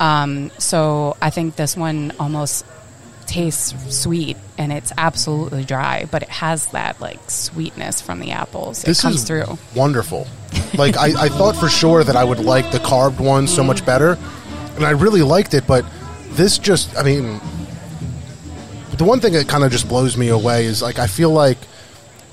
Um, 0.01 0.51
so 0.59 1.17
I 1.21 1.29
think 1.31 1.57
this 1.57 1.77
one 1.77 2.13
almost 2.19 2.65
tastes 3.27 3.75
sweet 3.95 4.39
and 4.57 4.73
it's 4.73 4.91
absolutely 4.97 5.63
dry, 5.65 6.07
but 6.11 6.23
it 6.23 6.31
has 6.31 6.67
that 6.69 6.99
like 7.01 7.19
sweetness 7.31 8.01
from 8.01 8.21
the 8.21 8.31
apples. 8.31 8.83
This 8.83 9.01
it 9.01 9.03
comes 9.03 9.17
is 9.17 9.25
through. 9.25 9.59
wonderful. 9.75 10.27
Like 10.75 10.97
I, 10.97 11.25
I 11.25 11.29
thought 11.29 11.55
for 11.57 11.69
sure 11.69 12.03
that 12.05 12.17
I 12.17 12.25
would 12.25 12.39
like 12.41 12.71
the 12.73 12.79
carved 12.81 13.21
one 13.21 13.47
so 13.47 13.63
much 13.63 13.85
better, 13.85 14.17
and 14.79 14.87
I 14.87 14.91
really 14.91 15.23
liked 15.23 15.55
it. 15.55 15.67
But 15.67 15.85
this 16.31 16.59
just, 16.59 16.97
I 16.97 17.03
mean, 17.03 17.41
the 18.97 19.05
one 19.05 19.21
thing 19.21 19.35
that 19.35 19.49
kind 19.49 19.65
of 19.65 19.71
just 19.71 19.89
blows 19.89 20.17
me 20.17 20.29
away 20.29 20.65
is 20.65 20.81
like 20.81 20.99
I 20.99 21.07
feel 21.07 21.31
like 21.31 21.59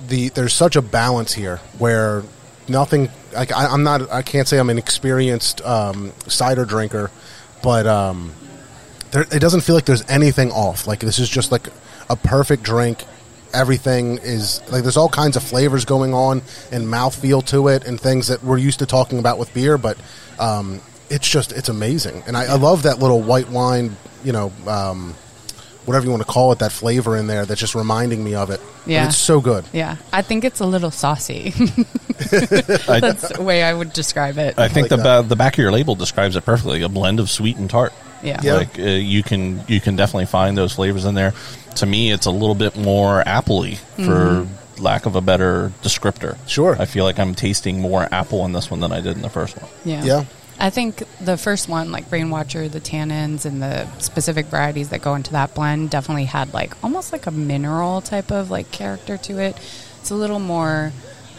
the 0.07 0.29
there's 0.29 0.53
such 0.53 0.75
a 0.75 0.81
balance 0.81 1.33
here 1.33 1.57
where 1.77 2.23
nothing. 2.67 3.09
Like 3.33 3.51
I, 3.51 3.67
I'm 3.67 3.83
not, 3.83 4.09
I 4.11 4.21
can't 4.21 4.47
say 4.47 4.57
I'm 4.57 4.69
an 4.69 4.77
experienced 4.77 5.61
um, 5.65 6.13
cider 6.27 6.65
drinker, 6.65 7.11
but 7.61 7.85
um, 7.85 8.33
there, 9.11 9.23
it 9.23 9.39
doesn't 9.39 9.61
feel 9.61 9.75
like 9.75 9.85
there's 9.85 10.07
anything 10.09 10.51
off. 10.51 10.87
Like 10.87 10.99
this 10.99 11.19
is 11.19 11.29
just 11.29 11.51
like 11.51 11.67
a 12.09 12.15
perfect 12.15 12.63
drink. 12.63 13.03
Everything 13.53 14.17
is 14.17 14.61
like 14.71 14.83
there's 14.83 14.97
all 14.97 15.09
kinds 15.09 15.35
of 15.35 15.43
flavors 15.43 15.85
going 15.85 16.13
on 16.13 16.41
and 16.71 16.85
mouthfeel 16.85 17.45
to 17.47 17.67
it 17.69 17.85
and 17.85 17.99
things 17.99 18.27
that 18.27 18.43
we're 18.43 18.57
used 18.57 18.79
to 18.79 18.85
talking 18.85 19.19
about 19.19 19.37
with 19.37 19.53
beer, 19.53 19.77
but 19.77 19.97
um, 20.39 20.81
it's 21.09 21.27
just 21.29 21.51
it's 21.51 21.69
amazing. 21.69 22.23
And 22.27 22.35
I, 22.37 22.45
I 22.53 22.55
love 22.55 22.83
that 22.83 22.99
little 22.99 23.21
white 23.21 23.49
wine, 23.49 23.95
you 24.23 24.31
know, 24.31 24.51
um, 24.67 25.13
whatever 25.85 26.05
you 26.05 26.11
want 26.11 26.23
to 26.25 26.27
call 26.31 26.51
it, 26.51 26.59
that 26.59 26.71
flavor 26.71 27.15
in 27.15 27.27
there 27.27 27.45
that's 27.45 27.59
just 27.59 27.75
reminding 27.75 28.23
me 28.23 28.33
of 28.35 28.49
it. 28.49 28.59
And 28.85 28.91
Yeah. 28.93 29.05
it's 29.07 29.17
so 29.17 29.39
good. 29.41 29.65
Yeah, 29.73 29.97
I 30.13 30.21
think 30.21 30.43
it's 30.43 30.59
a 30.59 30.65
little 30.65 30.91
saucy. 30.91 31.49
That's 32.17 33.29
the 33.29 33.41
way 33.41 33.63
I 33.63 33.73
would 33.73 33.93
describe 33.93 34.37
it. 34.37 34.57
I 34.57 34.67
think 34.67 34.89
like 34.91 34.97
the 34.97 35.03
ba- 35.03 35.25
the 35.27 35.35
back 35.35 35.53
of 35.53 35.59
your 35.59 35.71
label 35.71 35.95
describes 35.95 36.35
it 36.35 36.45
perfectly. 36.45 36.81
A 36.81 36.89
blend 36.89 37.19
of 37.19 37.29
sweet 37.29 37.57
and 37.57 37.69
tart. 37.69 37.93
yeah. 38.23 38.39
Yeah. 38.43 38.53
Like 38.55 38.79
uh, 38.79 38.83
you 38.83 39.23
can 39.23 39.63
you 39.67 39.79
can 39.81 39.95
definitely 39.95 40.25
find 40.27 40.57
those 40.57 40.73
flavors 40.73 41.05
in 41.05 41.15
there. 41.15 41.33
To 41.75 41.85
me, 41.85 42.11
it's 42.11 42.25
a 42.25 42.31
little 42.31 42.55
bit 42.55 42.77
more 42.77 43.21
appley, 43.23 43.77
for 44.05 44.47
lack 44.81 45.05
of 45.05 45.15
a 45.15 45.21
better 45.21 45.71
descriptor. 45.83 46.37
Sure. 46.47 46.75
I 46.79 46.85
feel 46.85 47.03
like 47.03 47.19
I'm 47.19 47.35
tasting 47.35 47.79
more 47.81 48.07
apple 48.11 48.45
in 48.45 48.53
this 48.53 48.71
one 48.71 48.79
than 48.79 48.91
I 48.91 49.01
did 49.01 49.15
in 49.17 49.21
the 49.21 49.29
first 49.29 49.59
one. 49.61 49.69
Yeah. 49.83 50.03
Yeah. 50.03 50.25
I 50.57 50.69
think 50.69 51.03
the 51.19 51.37
first 51.37 51.67
one, 51.67 51.91
like 51.91 52.09
Rainwatcher, 52.09 52.71
the 52.71 52.79
tannins 52.79 53.45
and 53.45 53.61
the 53.61 53.87
specific 53.99 54.45
varieties 54.47 54.89
that 54.89 55.01
go 55.01 55.15
into 55.15 55.33
that 55.33 55.53
blend 55.53 55.89
definitely 55.89 56.25
had 56.25 56.53
like 56.53 56.73
almost 56.83 57.11
like 57.11 57.25
a 57.27 57.31
mineral 57.31 58.01
type 58.01 58.31
of 58.31 58.49
like 58.49 58.71
character 58.71 59.17
to 59.17 59.39
it. 59.39 59.57
It's 59.99 60.11
a 60.11 60.15
little 60.15 60.39
more, 60.39 60.93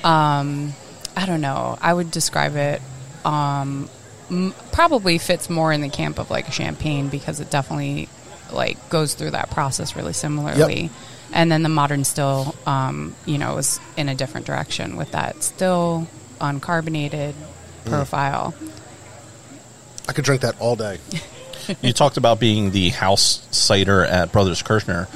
um, 0.05 0.75
I 1.17 1.25
don't 1.25 1.41
know, 1.41 1.79
I 1.81 1.95
would 1.95 2.11
describe 2.11 2.57
it 2.57 2.83
um, 3.25 3.89
m- 4.31 4.55
probably 4.73 5.19
fits 5.19 5.49
more 5.51 5.73
in 5.73 5.81
the 5.81 5.89
camp 5.89 6.19
of 6.19 6.31
like 6.31 6.49
a 6.49 6.53
champagne 6.53 7.09
because 7.09 7.41
it 7.41 7.51
definitely 7.51 8.09
like 8.53 8.91
goes 8.91 9.15
through 9.15 9.31
that 9.31 9.51
process 9.51 9.97
really 9.97 10.13
similarly. 10.13 10.91
And 11.33 11.51
then 11.51 11.63
the 11.63 11.69
modern 11.69 12.05
still, 12.05 12.55
um, 12.67 13.17
you 13.25 13.39
know, 13.39 13.57
is 13.57 13.81
in 13.97 14.09
a 14.09 14.15
different 14.15 14.47
direction 14.47 14.97
with 14.97 15.11
that 15.13 15.43
still 15.43 16.07
uncarbonated 16.41 17.35
profile. 17.85 18.55
I 20.09 20.13
could 20.13 20.25
drink 20.25 20.43
that 20.43 20.61
all 20.61 20.77
day. 20.77 20.99
you 21.83 21.93
talked 21.93 22.17
about 22.17 22.41
being 22.41 22.71
the 22.71 22.91
house 22.91 23.47
cider 23.51 24.05
at 24.05 24.33
Brothers 24.33 24.63
Kirshner. 24.63 25.09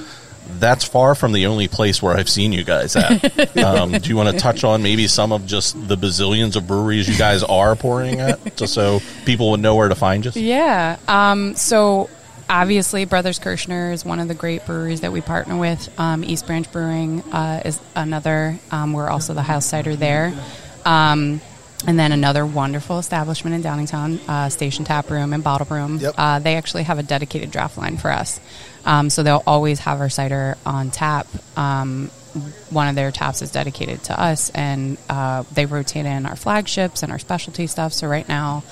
That's 0.58 0.84
far 0.84 1.14
from 1.14 1.32
the 1.32 1.46
only 1.46 1.68
place 1.68 2.02
where 2.02 2.16
I've 2.16 2.28
seen 2.28 2.52
you 2.52 2.64
guys 2.64 2.96
at. 2.96 3.56
um, 3.64 3.92
do 3.92 4.08
you 4.08 4.16
want 4.16 4.34
to 4.34 4.38
touch 4.38 4.64
on 4.64 4.82
maybe 4.82 5.06
some 5.06 5.32
of 5.32 5.46
just 5.46 5.88
the 5.88 5.96
bazillions 5.96 6.56
of 6.56 6.66
breweries 6.66 7.08
you 7.08 7.16
guys 7.16 7.44
are 7.44 7.76
pouring 7.76 8.20
at, 8.20 8.56
just 8.56 8.74
so 8.74 9.00
people 9.24 9.52
would 9.52 9.60
know 9.60 9.76
where 9.76 9.88
to 9.88 9.94
find 9.94 10.24
you? 10.24 10.32
Yeah. 10.34 10.98
Um, 11.06 11.54
so 11.54 12.10
obviously, 12.48 13.04
Brothers 13.04 13.38
Kirshner 13.38 13.92
is 13.92 14.04
one 14.04 14.18
of 14.18 14.26
the 14.26 14.34
great 14.34 14.66
breweries 14.66 15.02
that 15.02 15.12
we 15.12 15.20
partner 15.20 15.56
with. 15.56 15.88
Um, 16.00 16.24
East 16.24 16.48
Branch 16.48 16.70
Brewing 16.72 17.22
uh, 17.32 17.62
is 17.64 17.80
another. 17.94 18.58
Um, 18.72 18.92
we're 18.92 19.08
also 19.08 19.34
the 19.34 19.42
house 19.42 19.66
cider 19.66 19.94
there. 19.94 20.34
Um, 20.84 21.40
and 21.86 21.98
then 21.98 22.12
another 22.12 22.44
wonderful 22.44 22.98
establishment 22.98 23.54
in 23.56 23.62
Downingtown, 23.62 24.20
uh, 24.28 24.48
Station 24.48 24.84
Tap 24.84 25.10
Room 25.10 25.32
and 25.32 25.42
Bottle 25.42 25.66
Room. 25.70 25.98
Yep. 25.98 26.14
Uh, 26.16 26.38
they 26.38 26.56
actually 26.56 26.82
have 26.84 26.98
a 26.98 27.02
dedicated 27.02 27.50
draft 27.50 27.78
line 27.78 27.96
for 27.96 28.10
us. 28.10 28.40
Um, 28.84 29.10
so 29.10 29.22
they'll 29.22 29.42
always 29.46 29.78
have 29.80 30.00
our 30.00 30.08
cider 30.10 30.56
on 30.66 30.90
tap. 30.90 31.26
Um, 31.56 32.10
one 32.70 32.88
of 32.88 32.94
their 32.94 33.10
taps 33.10 33.42
is 33.42 33.50
dedicated 33.50 34.04
to 34.04 34.20
us, 34.20 34.50
and 34.50 34.98
uh, 35.08 35.44
they 35.52 35.66
rotate 35.66 36.06
in 36.06 36.26
our 36.26 36.36
flagships 36.36 37.02
and 37.02 37.10
our 37.10 37.18
specialty 37.18 37.66
stuff. 37.66 37.92
So 37.92 38.06
right 38.06 38.28
now, 38.28 38.62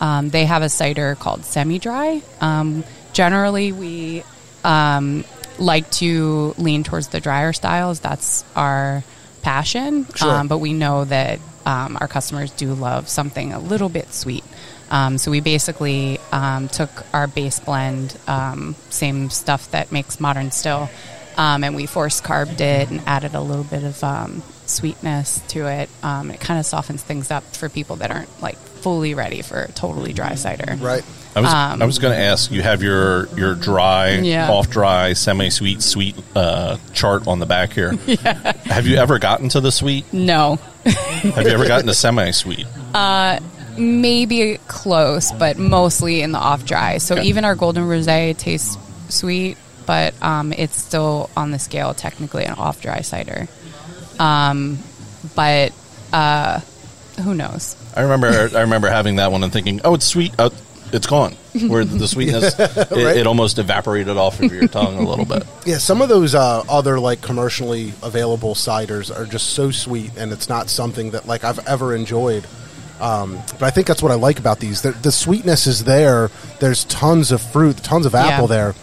um, 0.00 0.28
they 0.28 0.44
have 0.44 0.62
a 0.62 0.68
cider 0.68 1.14
called 1.14 1.44
semi 1.44 1.78
dry. 1.78 2.22
Um, 2.40 2.84
generally, 3.12 3.72
we 3.72 4.24
um, 4.62 5.24
like 5.58 5.90
to 5.92 6.54
lean 6.58 6.84
towards 6.84 7.08
the 7.08 7.20
drier 7.20 7.52
styles. 7.52 8.00
That's 8.00 8.44
our 8.54 9.02
passion. 9.42 10.06
Sure. 10.14 10.30
Um, 10.30 10.48
but 10.48 10.58
we 10.58 10.72
know 10.72 11.04
that 11.04 11.40
um, 11.66 11.98
our 12.00 12.08
customers 12.08 12.50
do 12.52 12.72
love 12.74 13.08
something 13.08 13.52
a 13.52 13.58
little 13.58 13.88
bit 13.88 14.12
sweet. 14.12 14.44
Um, 14.90 15.16
so 15.18 15.30
we 15.30 15.40
basically 15.40 16.18
um, 16.32 16.68
took 16.68 16.90
our 17.14 17.26
base 17.26 17.60
blend, 17.60 18.16
um, 18.26 18.74
same 18.90 19.30
stuff 19.30 19.70
that 19.70 19.90
makes 19.90 20.20
modern 20.20 20.50
still, 20.50 20.90
um, 21.36 21.64
and 21.64 21.74
we 21.74 21.86
force 21.86 22.20
carbed 22.20 22.60
it 22.60 22.90
and 22.90 23.00
added 23.06 23.34
a 23.34 23.40
little 23.40 23.64
bit 23.64 23.84
of 23.84 24.02
um, 24.04 24.42
sweetness 24.66 25.40
to 25.48 25.66
it. 25.66 25.88
Um, 26.02 26.30
it 26.30 26.40
kind 26.40 26.60
of 26.60 26.66
softens 26.66 27.02
things 27.02 27.30
up 27.30 27.42
for 27.56 27.70
people 27.70 27.96
that 27.96 28.10
aren't 28.10 28.42
like 28.42 28.58
fully 28.58 29.14
ready 29.14 29.40
for 29.40 29.62
a 29.62 29.72
totally 29.72 30.12
dry 30.12 30.34
cider. 30.34 30.76
Right. 30.76 31.04
I 31.34 31.40
was 31.40 31.50
Um, 31.52 31.82
I 31.82 31.86
was 31.86 31.98
going 31.98 32.14
to 32.14 32.20
ask. 32.22 32.50
You 32.50 32.62
have 32.62 32.82
your 32.82 33.26
your 33.36 33.54
dry, 33.54 34.10
Yeah. 34.18 34.50
off 34.50 34.68
dry, 34.68 35.14
semi 35.14 35.48
sweet, 35.48 35.80
sweet 35.82 36.14
uh, 36.36 36.76
chart 36.92 37.26
on 37.26 37.38
the 37.38 37.46
back 37.46 37.72
here. 37.72 37.92
Have 38.66 38.86
you 38.86 38.96
ever 38.96 39.18
gotten 39.18 39.48
to 39.50 39.60
the 39.60 39.72
sweet? 39.72 40.04
No, 40.12 40.58
Have 40.84 41.44
you 41.46 41.52
ever 41.52 41.66
gotten 41.66 41.86
to 41.86 41.94
semi 41.94 42.30
sweet? 42.32 42.66
maybe 43.78 44.58
close, 44.68 45.32
but 45.32 45.58
mostly 45.58 46.20
in 46.22 46.32
the 46.32 46.38
off 46.38 46.64
dry. 46.66 46.98
So 46.98 47.14
Okay. 47.16 47.24
even 47.24 47.44
our 47.46 47.54
golden 47.54 47.84
rosé 47.84 48.36
tastes 48.36 48.76
sweet, 49.08 49.56
but 49.86 50.12
um, 50.22 50.52
it's 50.52 50.80
still 50.80 51.30
on 51.36 51.50
the 51.50 51.58
scale 51.58 51.94
technically 51.94 52.44
an 52.44 52.54
off 52.54 52.82
dry 52.82 53.00
cider. 53.00 53.48
Um, 54.18 54.78
but 55.34 55.72
uh, 56.12 56.60
who 57.22 57.34
knows? 57.34 57.76
I 57.96 58.02
remember 58.02 58.50
I 58.54 58.60
remember 58.60 58.88
having 58.90 59.16
that 59.16 59.32
one 59.32 59.42
and 59.42 59.52
thinking, 59.52 59.80
oh, 59.84 59.94
it's 59.94 60.04
sweet. 60.06 60.34
Oh, 60.38 60.50
it's 60.92 61.06
gone. 61.06 61.34
Where 61.68 61.84
the 61.84 62.06
sweetness, 62.08 62.54
it, 62.58 62.90
Right. 62.90 63.16
it 63.16 63.26
almost 63.26 63.58
evaporated 63.58 64.16
off 64.16 64.40
of 64.40 64.52
your 64.52 64.68
tongue 64.68 64.96
a 64.98 65.08
little 65.08 65.24
bit. 65.24 65.44
Yeah, 65.66 65.78
some 65.78 66.00
of 66.02 66.08
those 66.08 66.34
uh, 66.34 66.62
other 66.68 66.98
like 67.00 67.20
commercially 67.20 67.92
available 68.02 68.54
ciders 68.54 69.14
are 69.14 69.26
just 69.26 69.50
so 69.50 69.70
sweet, 69.70 70.12
and 70.16 70.32
it's 70.32 70.48
not 70.48 70.70
something 70.70 71.10
that 71.12 71.26
like 71.26 71.44
I've 71.44 71.66
ever 71.66 71.94
enjoyed. 71.94 72.46
Um, 73.00 73.34
but 73.58 73.62
I 73.62 73.70
think 73.70 73.86
that's 73.88 74.02
what 74.02 74.12
I 74.12 74.14
like 74.14 74.38
about 74.38 74.60
these. 74.60 74.82
The, 74.82 74.92
the 74.92 75.10
sweetness 75.12 75.66
is 75.66 75.84
there. 75.84 76.30
There's 76.60 76.84
tons 76.84 77.32
of 77.32 77.42
fruit, 77.42 77.78
tons 77.78 78.06
of 78.06 78.14
apple 78.14 78.44
Yeah. 78.48 78.56
there, 78.56 78.74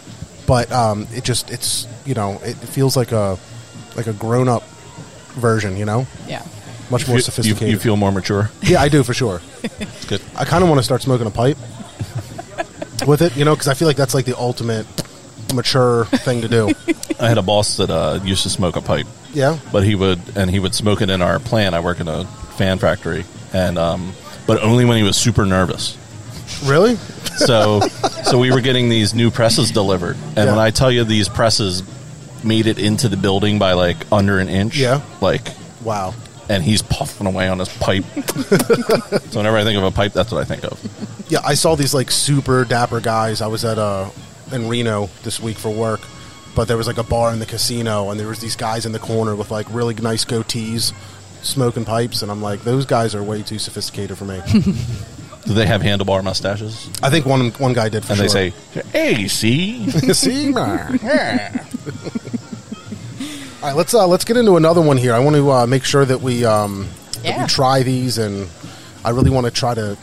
but 0.46 0.70
um, 0.72 1.06
it 1.14 1.24
just 1.24 1.50
it's 1.50 1.86
you 2.04 2.14
know 2.14 2.38
it 2.44 2.54
feels 2.56 2.96
like 2.96 3.12
a 3.12 3.38
like 3.96 4.06
a 4.08 4.12
grown 4.12 4.48
up 4.48 4.62
version. 5.38 5.76
You 5.76 5.86
know, 5.86 6.06
Yeah. 6.28 6.42
much 6.90 7.06
more 7.08 7.14
You, 7.16 7.18
you, 7.18 7.22
sophisticated. 7.22 7.68
you 7.70 7.78
feel 7.78 7.96
more 7.96 8.12
mature. 8.12 8.50
yeah, 8.62 8.80
I 8.82 8.88
do 8.88 9.02
for 9.02 9.14
sure. 9.14 9.40
It's 9.80 10.04
good. 10.06 10.20
I 10.36 10.44
kind 10.44 10.62
of 10.62 10.68
want 10.68 10.78
to 10.78 10.82
start 10.84 11.02
smoking 11.02 11.26
a 11.26 11.30
pipe. 11.30 11.56
With 13.06 13.22
it? 13.22 13.36
You 13.36 13.44
know, 13.44 13.54
because 13.54 13.68
I 13.68 13.74
feel 13.74 13.88
like 13.88 13.96
that's 13.96 14.14
like 14.14 14.24
the 14.26 14.36
ultimate 14.38 14.86
mature 15.54 16.04
thing 16.06 16.42
to 16.42 16.48
do. 16.48 16.72
I 17.20 17.28
had 17.28 17.38
a 17.38 17.42
boss 17.42 17.76
that 17.78 17.90
uh, 17.90 18.20
used 18.24 18.42
to 18.44 18.50
smoke 18.50 18.76
a 18.76 18.80
pipe, 18.80 19.06
Yeah. 19.32 19.58
but 19.72 19.82
he 19.84 19.94
would 19.94 20.20
and 20.36 20.50
he 20.50 20.58
would 20.58 20.74
smoke 20.74 21.02
it 21.02 21.10
in 21.10 21.20
our 21.22 21.38
plant. 21.38 21.74
I 21.74 21.80
work 21.80 22.00
in 22.00 22.08
a 22.08 22.24
fan 22.56 22.78
factory, 22.78 23.24
and 23.52 23.78
um, 23.78 24.12
but 24.46 24.62
only 24.62 24.84
when 24.84 24.96
he 24.96 25.02
was 25.02 25.16
super 25.16 25.44
nervous. 25.44 25.96
Really? 26.64 26.96
So 27.36 27.80
so 28.24 28.38
we 28.38 28.50
were 28.52 28.60
getting 28.60 28.88
these 28.88 29.14
new 29.14 29.30
presses 29.30 29.70
delivered, 29.70 30.16
and 30.16 30.36
Yeah. 30.36 30.44
when 30.52 30.58
I 30.58 30.70
tell 30.70 30.90
you 30.90 31.04
these 31.04 31.28
presses 31.28 31.82
made 32.42 32.66
it 32.66 32.78
into 32.78 33.08
the 33.08 33.16
building 33.18 33.58
by 33.58 33.74
like 33.74 33.96
under 34.12 34.38
an 34.38 34.48
inch, 34.48 34.76
Yeah. 34.76 35.00
like 35.20 35.48
Wow. 35.84 36.14
And 36.50 36.62
he's 36.62 36.82
puffing 36.82 37.26
away 37.26 37.48
on 37.48 37.58
his 37.60 37.68
pipe. 37.78 38.04
so 39.30 39.38
whenever 39.38 39.56
I 39.56 39.64
think 39.64 39.78
of 39.78 39.84
a 39.84 39.90
pipe, 39.90 40.12
that's 40.12 40.32
what 40.32 40.40
I 40.40 40.44
think 40.44 40.64
of. 40.64 40.78
Yeah, 41.30 41.38
I 41.44 41.54
saw 41.54 41.76
these 41.76 41.94
like 41.94 42.10
super 42.10 42.64
dapper 42.64 43.00
guys. 43.00 43.40
I 43.40 43.46
was 43.46 43.64
at 43.64 43.78
uh 43.78 44.10
in 44.52 44.68
Reno 44.68 45.08
this 45.22 45.38
week 45.40 45.56
for 45.56 45.70
work, 45.70 46.00
but 46.56 46.66
there 46.66 46.76
was 46.76 46.88
like 46.88 46.98
a 46.98 47.04
bar 47.04 47.32
in 47.32 47.38
the 47.38 47.46
casino, 47.46 48.10
and 48.10 48.18
there 48.18 48.26
was 48.26 48.40
these 48.40 48.56
guys 48.56 48.84
in 48.84 48.90
the 48.92 48.98
corner 48.98 49.36
with 49.36 49.50
like 49.52 49.66
really 49.72 49.94
nice 49.94 50.24
goatees, 50.24 50.92
smoking 51.42 51.84
pipes, 51.84 52.22
and 52.22 52.30
I'm 52.32 52.42
like, 52.42 52.62
those 52.62 52.84
guys 52.84 53.14
are 53.14 53.22
way 53.22 53.42
too 53.42 53.60
sophisticated 53.60 54.18
for 54.18 54.24
me. 54.24 54.40
Do 55.46 55.54
they 55.54 55.66
have 55.66 55.80
handlebar 55.82 56.22
mustaches? 56.22 56.90
I 57.02 57.10
think 57.10 57.26
one 57.26 57.50
one 57.52 57.72
guy 57.72 57.88
did 57.88 58.04
for 58.04 58.12
And 58.12 58.18
sure. 58.18 58.28
they 58.28 58.50
say, 58.50 58.82
"Hey, 58.92 59.28
see." 59.28 59.88
See, 60.12 60.50
man. 60.52 60.98
All 63.62 63.68
right, 63.68 63.76
let's 63.76 63.92
uh, 63.92 64.06
let's 64.06 64.24
get 64.24 64.36
into 64.38 64.56
another 64.56 64.80
one 64.80 64.96
here. 64.96 65.12
I 65.12 65.18
want 65.18 65.36
to 65.36 65.50
uh, 65.50 65.66
make 65.66 65.84
sure 65.84 66.04
that 66.04 66.20
we 66.22 66.44
um, 66.46 66.88
that 67.16 67.24
Yeah. 67.24 67.42
we 67.42 67.48
try 67.48 67.82
these, 67.82 68.16
and 68.16 68.48
I 69.04 69.10
really 69.10 69.30
want 69.30 69.44
to 69.46 69.50
try 69.52 69.74
to 69.74 69.98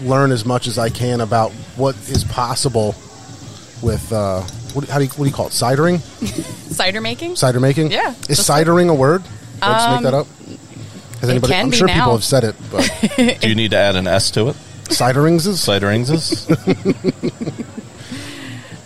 learn 0.00 0.30
as 0.32 0.44
much 0.46 0.66
as 0.66 0.78
I 0.78 0.88
can 0.88 1.20
about 1.20 1.50
what 1.76 1.96
is 2.08 2.24
possible 2.24 2.94
with 3.82 4.10
uh, 4.12 4.40
what, 4.72 4.88
how 4.88 4.98
do 4.98 5.04
you, 5.04 5.10
what 5.10 5.24
do 5.24 5.28
you 5.28 5.34
call 5.36 5.48
it? 5.48 5.52
Cidering, 5.52 6.00
Cider 6.72 7.00
making? 7.02 7.36
cider 7.36 7.60
making. 7.60 7.90
Yeah, 7.90 8.10
is 8.28 8.38
just 8.38 8.48
like- 8.48 8.66
cidering 8.66 8.88
a 8.90 8.94
word? 8.94 9.22
Did 9.22 9.62
I 9.64 9.72
just 9.72 9.90
make 10.02 10.02
that 10.10 10.14
up? 10.14 10.26
Has 11.20 11.28
it 11.30 11.42
can 11.42 11.52
I'm 11.52 11.70
be 11.70 11.76
sure 11.76 11.88
now. 11.88 11.94
people 11.94 12.12
have 12.12 12.24
said 12.24 12.44
it, 12.44 12.54
but 12.70 13.38
Do 13.40 13.48
you 13.48 13.54
need 13.56 13.72
to 13.72 13.76
add 13.76 13.96
an 13.96 14.06
S 14.06 14.30
to 14.32 14.48
it? 14.48 14.56
ciderings 14.88 15.46
is 15.46 15.60
Ciderings 15.60 16.08
is? 16.08 16.46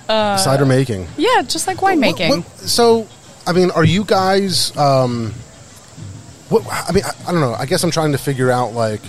cider 0.08 0.64
making. 0.66 1.06
Yeah, 1.16 1.42
just 1.42 1.66
like 1.68 1.76
winemaking. 1.76 2.30
What- 2.30 2.38
what- 2.38 2.58
so, 2.68 3.06
I 3.46 3.52
mean, 3.52 3.70
are 3.70 3.84
you 3.84 4.04
guys? 4.04 4.76
Um, 4.76 5.32
what 6.48 6.66
I 6.70 6.92
mean, 6.92 7.04
I, 7.04 7.28
I 7.28 7.32
don't 7.32 7.40
know. 7.40 7.54
I 7.54 7.66
guess 7.66 7.82
I'm 7.82 7.90
trying 7.90 8.12
to 8.12 8.18
figure 8.18 8.50
out 8.50 8.72
like, 8.72 9.00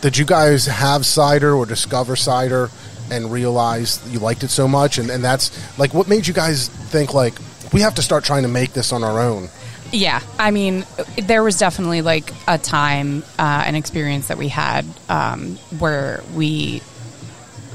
did 0.00 0.16
you 0.18 0.24
guys 0.24 0.66
have 0.66 1.06
cider 1.06 1.54
or 1.54 1.66
discover 1.66 2.16
cider 2.16 2.70
and 3.10 3.32
realize 3.32 4.00
you 4.12 4.18
liked 4.18 4.42
it 4.42 4.50
so 4.50 4.68
much, 4.68 4.98
and, 4.98 5.10
and 5.10 5.24
that's 5.24 5.78
like 5.78 5.94
what 5.94 6.08
made 6.08 6.26
you 6.26 6.34
guys 6.34 6.68
think 6.68 7.14
like 7.14 7.34
we 7.72 7.80
have 7.80 7.94
to 7.94 8.02
start 8.02 8.24
trying 8.24 8.42
to 8.42 8.48
make 8.48 8.72
this 8.72 8.92
on 8.92 9.02
our 9.02 9.20
own? 9.20 9.48
Yeah, 9.92 10.20
I 10.38 10.50
mean, 10.52 10.86
there 11.16 11.42
was 11.42 11.58
definitely 11.58 12.02
like 12.02 12.32
a 12.46 12.58
time, 12.58 13.24
uh, 13.38 13.64
an 13.66 13.74
experience 13.74 14.28
that 14.28 14.38
we 14.38 14.48
had 14.48 14.84
um, 15.08 15.56
where 15.78 16.22
we 16.34 16.82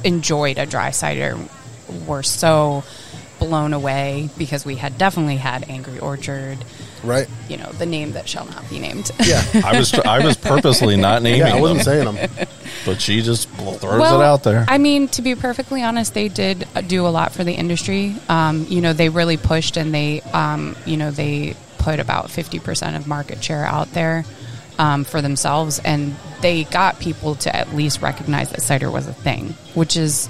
enjoyed 0.04 0.58
a 0.58 0.66
dry 0.66 0.92
cider. 0.92 1.38
We're 2.08 2.24
so 2.24 2.84
blown 3.48 3.74
away 3.74 4.30
because 4.38 4.66
we 4.66 4.76
had 4.76 4.98
definitely 4.98 5.38
had 5.38 5.70
Angry 5.70 6.00
Orchard, 6.00 6.58
Right? 7.04 7.28
you 7.50 7.58
know, 7.58 7.72
the 7.74 7.86
name 7.86 8.14
that 8.14 8.28
shall 8.28 8.46
not 8.46 8.70
be 8.70 8.80
named. 8.80 9.12
Yeah. 9.24 9.44
I 9.64 9.78
was 9.78 9.94
I 9.94 10.24
was 10.26 10.38
purposely 10.38 10.98
not 10.98 11.22
naming 11.22 11.40
Yeah, 11.42 11.56
I 11.56 11.60
wasn't 11.62 11.86
them, 11.86 12.16
saying 12.16 12.30
them. 12.32 12.48
but 12.86 13.02
she 13.02 13.22
just 13.22 13.50
throws 13.50 13.82
well, 13.82 14.22
it 14.22 14.26
out 14.26 14.44
there. 14.44 14.66
I 14.68 14.78
mean, 14.78 15.08
to 15.10 15.22
be 15.22 15.36
perfectly 15.36 15.84
honest, 15.84 16.14
they 16.14 16.28
did 16.28 16.68
do 16.88 17.06
a 17.06 17.10
lot 17.10 17.32
for 17.32 17.44
the 17.44 17.54
industry. 17.54 18.16
Um, 18.30 18.66
you 18.70 18.82
know, 18.82 18.94
they 18.94 19.10
really 19.10 19.38
pushed 19.38 19.78
and 19.78 19.94
they, 19.94 20.22
um, 20.34 20.76
you 20.86 20.98
know, 20.98 21.12
they 21.12 21.56
put 21.78 22.00
about 22.00 22.28
50% 22.28 22.96
of 22.96 23.08
market 23.08 23.44
share 23.44 23.64
out 23.66 23.92
there 23.94 24.26
um, 24.80 25.04
for 25.04 25.22
themselves. 25.22 25.80
And 25.80 26.16
they 26.42 26.64
got 26.64 27.00
people 27.00 27.36
to 27.36 27.56
at 27.56 27.74
least 27.76 28.02
recognize 28.02 28.50
that 28.52 28.62
cider 28.62 28.90
was 28.90 29.08
a 29.08 29.14
thing, 29.14 29.50
which 29.76 29.96
is 29.96 30.28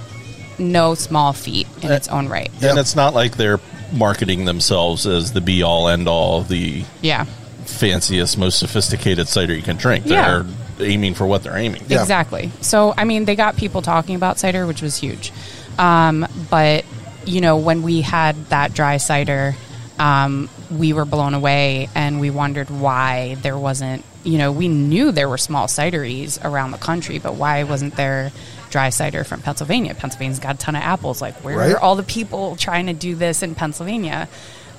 no 0.59 0.95
small 0.95 1.33
feat 1.33 1.67
in 1.81 1.91
its 1.91 2.07
own 2.07 2.27
right. 2.27 2.49
and 2.61 2.77
it's 2.79 2.95
not 2.95 3.13
like 3.13 3.37
they're 3.37 3.59
marketing 3.93 4.45
themselves 4.45 5.05
as 5.05 5.31
the 5.33 5.41
be 5.41 5.61
all 5.63 5.87
end 5.87 6.07
all, 6.07 6.41
the 6.41 6.83
Yeah. 7.01 7.25
fanciest, 7.65 8.37
most 8.37 8.59
sophisticated 8.59 9.27
cider 9.27 9.53
you 9.53 9.61
can 9.61 9.77
drink. 9.77 10.05
Yeah. 10.05 10.43
They're 10.77 10.87
aiming 10.87 11.13
for 11.15 11.25
what 11.25 11.43
they're 11.43 11.57
aiming. 11.57 11.83
Yeah. 11.87 12.01
Exactly. 12.01 12.51
So, 12.61 12.93
I 12.97 13.05
mean, 13.05 13.25
they 13.25 13.35
got 13.35 13.55
people 13.57 13.81
talking 13.81 14.15
about 14.15 14.39
cider, 14.39 14.65
which 14.67 14.81
was 14.81 14.97
huge. 14.97 15.31
Um, 15.77 16.27
but, 16.49 16.85
you 17.25 17.41
know, 17.41 17.57
when 17.57 17.81
we 17.83 18.01
had 18.01 18.35
that 18.49 18.73
dry 18.73 18.97
cider, 18.97 19.55
um, 19.99 20.49
we 20.72 20.93
were 20.93 21.05
blown 21.05 21.34
away 21.34 21.89
and 21.95 22.20
we 22.20 22.30
wondered 22.30 22.70
why 22.70 23.36
there 23.41 23.57
wasn't, 23.57 24.03
you 24.24 24.38
know, 24.38 24.51
we 24.51 24.68
knew 24.68 25.11
there 25.11 25.30
were 25.30 25.38
small 25.38 25.68
cideries 25.68 26.43
around 26.43 26.72
the 26.72 26.78
country, 26.78 27.20
but 27.20 27.36
why 27.36 27.63
wasn't 27.63 27.95
there 27.95 28.32
dry 28.72 28.89
cider 28.89 29.24
from 29.24 29.41
Pennsylvania? 29.41 29.93
Pennsylvania's 29.95 30.39
got 30.39 30.55
a 30.55 30.57
ton 30.57 30.76
of 30.76 30.82
apples. 30.82 31.22
Like, 31.22 31.36
where 31.43 31.57
Right. 31.57 31.72
are 31.74 31.80
all 31.80 31.95
the 31.95 32.03
people 32.03 32.55
trying 32.55 32.88
to 32.88 32.93
do 32.93 33.16
this 33.16 33.43
in 33.43 33.55
Pennsylvania? 33.55 34.28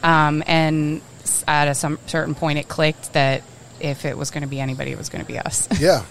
Um, 0.02 0.42
and 0.46 1.00
at 1.48 1.68
a 1.68 1.74
some 1.74 1.98
certain 2.06 2.34
point, 2.34 2.58
it 2.58 2.68
clicked 2.68 3.12
that 3.14 3.42
if 3.78 4.04
it 4.04 4.16
was 4.16 4.30
going 4.30 4.42
to 4.42 4.48
be 4.48 4.58
anybody, 4.60 4.90
it 4.90 4.98
was 4.98 5.08
going 5.08 5.24
to 5.24 5.30
be 5.30 5.38
us. 5.38 5.68
Yeah. 5.78 6.02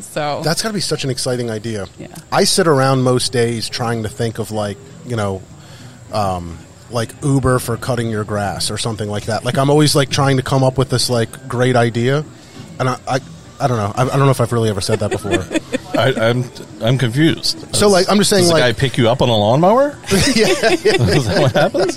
so 0.00 0.40
That's 0.44 0.62
got 0.62 0.68
to 0.68 0.74
be 0.74 0.80
such 0.80 1.04
an 1.04 1.10
exciting 1.10 1.50
idea. 1.50 1.86
Yeah. 1.98 2.08
I 2.30 2.44
sit 2.44 2.66
around 2.66 3.02
most 3.02 3.32
days 3.32 3.68
trying 3.68 4.04
to 4.04 4.08
think 4.08 4.38
of 4.38 4.50
like 4.52 4.78
you 5.06 5.16
know, 5.16 5.42
um, 6.12 6.58
like 6.92 7.10
Uber 7.22 7.58
for 7.58 7.76
cutting 7.76 8.10
your 8.10 8.24
grass 8.24 8.70
or 8.70 8.78
something 8.78 9.08
like 9.08 9.24
that. 9.24 9.44
Like 9.44 9.58
I'm 9.58 9.70
always 9.70 9.94
like 9.94 10.10
trying 10.10 10.36
to 10.36 10.42
come 10.42 10.62
up 10.62 10.78
with 10.78 10.90
this 10.90 11.10
like 11.10 11.48
great 11.48 11.76
idea, 11.76 12.24
and 12.78 12.88
I. 12.88 12.98
I 13.08 13.20
I 13.60 13.68
don't 13.68 13.76
know. 13.76 13.92
I, 13.94 14.02
I 14.02 14.16
don't 14.16 14.24
know 14.26 14.30
if 14.30 14.40
I've 14.40 14.50
really 14.50 14.70
ever 14.70 14.80
said 14.80 14.98
that 14.98 15.12
before. 15.12 15.38
I, 15.96 16.30
I'm 16.30 16.44
I'm 16.80 16.98
confused. 16.98 17.76
So, 17.76 17.88
like, 17.88 18.10
I'm 18.10 18.18
just 18.18 18.28
saying, 18.28 18.48
like- 18.48 18.60
I 18.60 18.72
pick 18.72 18.98
you 18.98 19.08
up 19.08 19.22
on 19.22 19.28
a 19.28 19.36
lawnmower? 19.36 19.96
yeah, 20.34 20.46
Is 20.72 21.26
that 21.26 21.40
what 21.40 21.52
happens? 21.52 21.96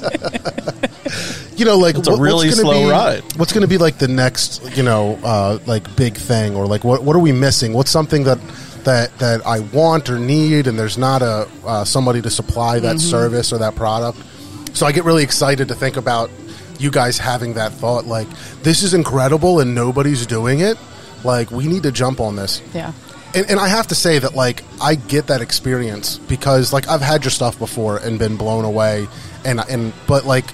you 1.57 1.65
know, 1.65 1.77
like 1.77 1.97
It's 1.97 2.07
a 2.07 2.15
really 2.15 2.49
gonna 2.49 2.61
slow 2.61 2.83
be, 2.85 2.91
ride. 2.91 3.23
What's 3.37 3.51
going 3.51 3.63
to 3.63 3.67
be 3.67 3.79
like 3.79 3.97
the 3.97 4.07
next, 4.07 4.77
you 4.77 4.83
know, 4.83 5.17
uh, 5.23 5.57
like 5.65 5.95
big 5.95 6.15
thing, 6.15 6.55
or 6.55 6.67
like 6.67 6.83
what 6.83 7.03
what 7.03 7.15
are 7.15 7.19
we 7.19 7.31
missing? 7.31 7.73
What's 7.73 7.89
something 7.89 8.25
that 8.25 8.37
that 8.83 9.17
that 9.17 9.45
I 9.45 9.61
want 9.61 10.09
or 10.09 10.19
need, 10.19 10.67
and 10.67 10.77
there's 10.77 10.99
not 10.99 11.23
a 11.23 11.49
uh, 11.65 11.83
somebody 11.83 12.21
to 12.21 12.29
supply 12.29 12.79
that 12.79 12.99
service 12.99 13.51
or 13.51 13.57
that 13.57 13.75
product. 13.75 14.19
So 14.75 14.85
I 14.85 14.91
get 14.91 15.03
really 15.05 15.23
excited 15.23 15.69
to 15.69 15.75
think 15.75 15.97
about 15.97 16.29
you 16.77 16.91
guys 16.91 17.17
having 17.17 17.53
that 17.53 17.71
thought, 17.71 18.05
like 18.05 18.27
this 18.61 18.83
is 18.83 18.93
incredible 18.93 19.59
and 19.61 19.73
nobody's 19.73 20.25
doing 20.27 20.59
it. 20.59 20.77
Like 21.23 21.49
we 21.49 21.65
need 21.67 21.83
to 21.83 21.91
jump 21.91 22.19
on 22.19 22.35
this. 22.35 22.61
yeah. 22.73 22.91
And, 23.33 23.49
and 23.49 23.59
I 23.59 23.67
have 23.67 23.87
to 23.87 23.95
say 23.95 24.19
that 24.19 24.33
like 24.35 24.63
I 24.81 24.95
get 24.95 25.27
that 25.27 25.41
experience 25.41 26.19
because 26.19 26.71
like 26.71 26.87
I've 26.87 27.01
had 27.01 27.23
your 27.25 27.31
stuff 27.31 27.57
before 27.59 27.97
and 27.97 28.17
been 28.19 28.37
blown 28.37 28.63
away 28.63 29.07
and 29.43 29.59
and 29.69 29.91
but 30.07 30.25
like 30.25 30.45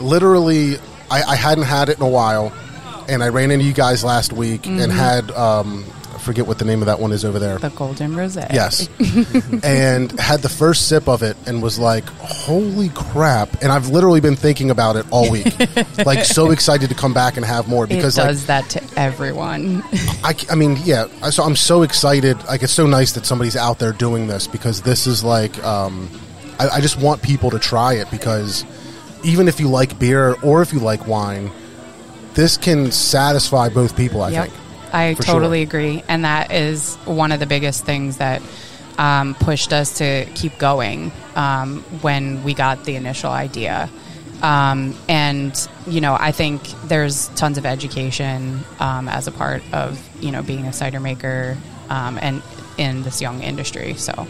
literally 0.00 0.76
I, 1.10 1.22
I 1.22 1.36
hadn't 1.36 1.64
had 1.64 1.88
it 1.90 1.98
in 1.98 2.02
a 2.02 2.08
while 2.08 2.52
and 3.08 3.22
I 3.22 3.28
ran 3.28 3.50
into 3.50 3.64
you 3.66 3.72
guys 3.74 4.04
last 4.04 4.32
week 4.32 4.66
and 4.66 4.90
had 4.90 5.30
um 5.32 5.84
forget 6.20 6.46
what 6.46 6.58
the 6.58 6.64
name 6.64 6.80
of 6.82 6.86
that 6.86 7.00
one 7.00 7.12
is 7.12 7.24
over 7.24 7.38
there. 7.38 7.58
The 7.58 7.70
golden 7.70 8.12
rosé. 8.12 8.52
Yes. 8.52 8.88
and 9.64 10.12
had 10.20 10.40
the 10.40 10.48
first 10.48 10.88
sip 10.88 11.08
of 11.08 11.22
it 11.22 11.36
and 11.46 11.62
was 11.62 11.78
like, 11.78 12.04
holy 12.18 12.88
crap. 12.90 13.62
And 13.62 13.72
I've 13.72 13.88
literally 13.88 14.20
been 14.20 14.36
thinking 14.36 14.70
about 14.70 14.96
it 14.96 15.06
all 15.10 15.30
week. 15.30 15.46
like, 16.06 16.24
so 16.24 16.50
excited 16.50 16.88
to 16.88 16.94
come 16.94 17.12
back 17.14 17.36
and 17.36 17.44
have 17.44 17.68
more 17.68 17.84
It 17.84 17.88
because, 17.90 18.14
does 18.16 18.48
like, 18.48 18.64
that 18.68 18.70
to 18.70 18.98
everyone. 19.00 19.82
I, 20.24 20.34
I 20.50 20.54
mean, 20.54 20.76
yeah. 20.84 21.06
I- 21.22 21.30
So 21.30 21.42
I'm 21.42 21.56
so 21.56 21.82
excited. 21.82 22.36
Like, 22.44 22.62
it's 22.62 22.72
so 22.72 22.86
nice 22.86 23.12
that 23.12 23.26
somebody's 23.26 23.56
out 23.56 23.78
there 23.78 23.92
doing 23.92 24.26
this 24.26 24.46
because 24.46 24.82
this 24.82 25.06
is 25.06 25.24
like, 25.24 25.62
um, 25.64 26.08
I, 26.58 26.68
I 26.68 26.80
just 26.80 26.98
want 27.00 27.22
people 27.22 27.50
to 27.50 27.58
try 27.58 27.94
it 27.94 28.10
because 28.10 28.64
even 29.24 29.48
if 29.48 29.60
you 29.60 29.68
like 29.68 29.98
beer 29.98 30.36
or 30.42 30.62
if 30.62 30.72
you 30.72 30.78
like 30.80 31.06
wine, 31.06 31.50
this 32.34 32.56
can 32.56 32.90
satisfy 32.92 33.68
both 33.68 33.96
people. 33.96 34.22
I 34.22 34.30
Yep. 34.30 34.48
think. 34.48 34.60
I 34.92 35.14
For 35.14 35.22
totally 35.22 35.60
sure. 35.60 35.68
agree. 35.68 36.04
And 36.08 36.24
that 36.24 36.52
is 36.52 36.96
one 37.04 37.32
of 37.32 37.40
the 37.40 37.46
biggest 37.46 37.84
things 37.84 38.18
that 38.18 38.42
um, 38.98 39.34
pushed 39.34 39.72
us 39.72 39.98
to 39.98 40.26
keep 40.34 40.58
going 40.58 41.12
um, 41.36 41.82
when 42.02 42.42
we 42.42 42.54
got 42.54 42.84
the 42.84 42.96
initial 42.96 43.30
idea. 43.30 43.88
Um, 44.42 44.96
and, 45.08 45.68
you 45.86 46.00
know, 46.00 46.16
I 46.18 46.32
think 46.32 46.62
there's 46.84 47.28
tons 47.36 47.58
of 47.58 47.66
education 47.66 48.60
um, 48.78 49.08
as 49.08 49.26
a 49.26 49.32
part 49.32 49.62
of, 49.72 50.00
you 50.22 50.30
know, 50.30 50.42
being 50.42 50.66
a 50.66 50.72
cider 50.72 51.00
maker 51.00 51.56
um, 51.88 52.18
and 52.20 52.42
in 52.78 53.02
this 53.02 53.20
young 53.20 53.42
industry. 53.42 53.94
So, 53.94 54.26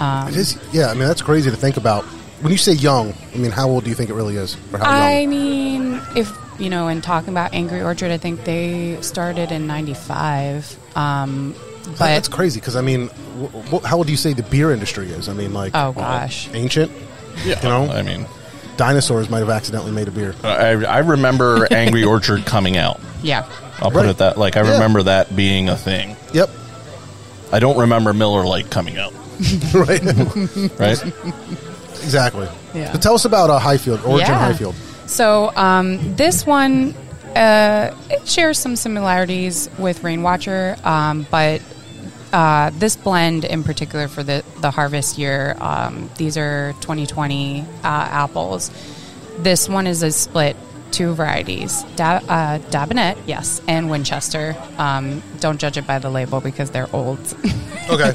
It 0.00 0.36
is. 0.36 0.58
Yeah. 0.72 0.88
I 0.88 0.94
mean, 0.94 1.08
that's 1.08 1.22
crazy 1.22 1.50
to 1.50 1.56
think 1.56 1.76
about. 1.76 2.04
When 2.42 2.52
you 2.52 2.58
say 2.58 2.72
young, 2.72 3.14
I 3.34 3.38
mean, 3.38 3.50
how 3.50 3.66
old 3.66 3.84
do 3.84 3.90
you 3.90 3.96
think 3.96 4.10
it 4.10 4.14
really 4.14 4.36
is, 4.36 4.56
or 4.72 4.78
how 4.78 4.84
I 4.90 5.24
mean, 5.24 6.00
if 6.14 6.30
you 6.58 6.70
know, 6.70 6.88
in 6.88 7.00
talking 7.00 7.30
about 7.30 7.54
Angry 7.54 7.82
Orchard, 7.82 8.10
I 8.10 8.18
think 8.18 8.44
they 8.44 9.00
started 9.02 9.52
in 9.52 9.66
'95. 9.66 10.76
Um, 10.96 11.54
but 11.84 11.98
that's 11.98 12.28
crazy 12.28 12.58
because 12.60 12.76
I 12.76 12.80
mean, 12.80 13.08
wh- 13.08 13.72
wh- 13.74 13.84
how 13.84 13.98
would 13.98 14.08
you 14.10 14.16
say 14.16 14.32
the 14.32 14.42
beer 14.42 14.72
industry 14.72 15.08
is? 15.08 15.28
I 15.28 15.32
mean, 15.34 15.52
like 15.54 15.72
Oh 15.74 15.92
gosh. 15.92 16.48
ancient. 16.52 16.90
Yeah, 17.44 17.60
You 17.62 17.68
know? 17.68 17.92
I 17.92 18.02
mean, 18.02 18.26
Dinosaurs 18.76 19.28
might 19.30 19.38
have 19.40 19.50
accidentally 19.50 19.92
made 19.92 20.08
a 20.08 20.10
beer. 20.10 20.34
I, 20.42 20.84
I 20.84 20.98
remember 20.98 21.68
Angry 21.72 22.02
Orchard 22.04 22.44
coming 22.46 22.76
out. 22.76 22.98
Yeah. 23.22 23.46
I'll 23.78 23.90
put 23.90 23.96
Right. 24.02 24.06
it 24.08 24.18
that 24.18 24.38
like 24.38 24.56
I 24.56 24.62
Yeah. 24.64 24.72
remember 24.72 25.02
that 25.04 25.36
being 25.36 25.68
a 25.68 25.76
thing. 25.76 26.16
Yep. 26.32 26.50
I 27.52 27.58
don't 27.60 27.78
remember 27.78 28.12
Miller 28.12 28.44
Lite 28.46 28.70
coming 28.70 28.98
out. 28.98 29.12
right. 29.74 30.02
Right? 30.80 31.02
exactly. 32.02 32.48
Yeah. 32.74 32.92
So 32.92 32.98
tell 32.98 33.14
us 33.14 33.24
about 33.24 33.50
uh, 33.50 33.58
Highfield, 33.58 34.00
Origin 34.04 34.28
Yeah. 34.28 34.38
Highfield. 34.38 34.74
So 35.06 35.54
um, 35.56 36.16
this 36.16 36.46
one 36.46 36.94
uh, 37.36 37.94
it 38.10 38.26
shares 38.26 38.58
some 38.58 38.76
similarities 38.76 39.68
with 39.78 40.00
Rainwatcher, 40.00 40.82
um, 40.84 41.26
but 41.30 41.60
uh, 42.32 42.70
this 42.70 42.96
blend 42.96 43.44
in 43.44 43.62
particular 43.62 44.08
for 44.08 44.22
the 44.22 44.42
the 44.60 44.70
harvest 44.70 45.18
year, 45.18 45.54
um, 45.60 46.10
these 46.16 46.38
are 46.38 46.72
2020 46.80 47.60
uh, 47.60 47.64
apples. 47.84 48.70
This 49.38 49.68
one 49.68 49.86
is 49.86 50.02
a 50.02 50.10
split 50.10 50.56
two 50.92 51.12
varieties, 51.14 51.82
da- 51.96 52.22
uh, 52.26 52.58
Dabinet, 52.70 53.18
yes, 53.26 53.60
and 53.68 53.90
Winchester. 53.90 54.56
Um, 54.78 55.22
don't 55.40 55.58
judge 55.60 55.76
it 55.76 55.86
by 55.86 55.98
the 55.98 56.08
label 56.08 56.40
because 56.40 56.70
they're 56.70 56.94
old. 56.94 57.18
Okay. 57.88 58.10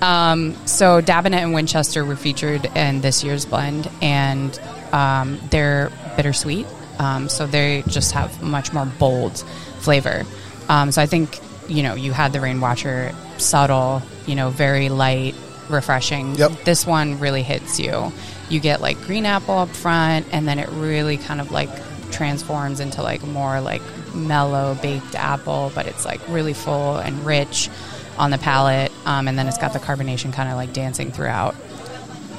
So 0.00 1.00
Dabinet 1.00 1.42
and 1.44 1.54
Winchester 1.54 2.04
were 2.04 2.16
featured 2.16 2.64
in 2.74 3.02
this 3.02 3.22
year's 3.22 3.46
blend, 3.46 3.88
and 4.02 4.58
um, 4.92 5.40
they're 5.50 5.90
bittersweet. 6.16 6.66
Um, 6.98 7.28
so 7.28 7.46
they 7.46 7.84
just 7.86 8.12
have 8.12 8.42
much 8.42 8.72
more 8.72 8.86
bold 8.86 9.38
flavor. 9.80 10.24
Um, 10.68 10.90
so 10.92 11.00
I 11.00 11.06
think 11.06 11.38
you 11.68 11.82
know 11.82 11.94
you 11.94 12.12
had 12.12 12.32
the 12.32 12.38
Rainwatcher, 12.38 13.14
subtle, 13.40 14.02
you 14.26 14.34
know, 14.34 14.50
very 14.50 14.88
light, 14.88 15.34
refreshing. 15.68 16.34
Yep. 16.34 16.64
This 16.64 16.86
one 16.86 17.18
really 17.20 17.42
hits 17.42 17.78
you. 17.78 18.12
You 18.48 18.60
get 18.60 18.80
like 18.80 19.00
green 19.02 19.26
apple 19.26 19.58
up 19.58 19.68
front, 19.68 20.26
and 20.32 20.48
then 20.48 20.58
it 20.58 20.68
really 20.70 21.16
kind 21.16 21.40
of 21.40 21.50
like 21.50 21.70
transforms 22.10 22.80
into 22.80 23.02
like 23.02 23.22
more 23.22 23.60
like 23.60 23.82
mellow 24.14 24.74
baked 24.76 25.14
apple, 25.14 25.70
but 25.74 25.86
it's 25.86 26.04
like 26.04 26.20
really 26.28 26.54
full 26.54 26.96
and 26.96 27.24
rich 27.24 27.68
on 28.16 28.30
the 28.30 28.38
palate, 28.38 28.90
um, 29.06 29.28
and 29.28 29.38
then 29.38 29.46
it's 29.46 29.58
got 29.58 29.72
the 29.72 29.78
carbonation 29.78 30.32
kind 30.32 30.48
of 30.48 30.56
like 30.56 30.72
dancing 30.72 31.12
throughout. 31.12 31.54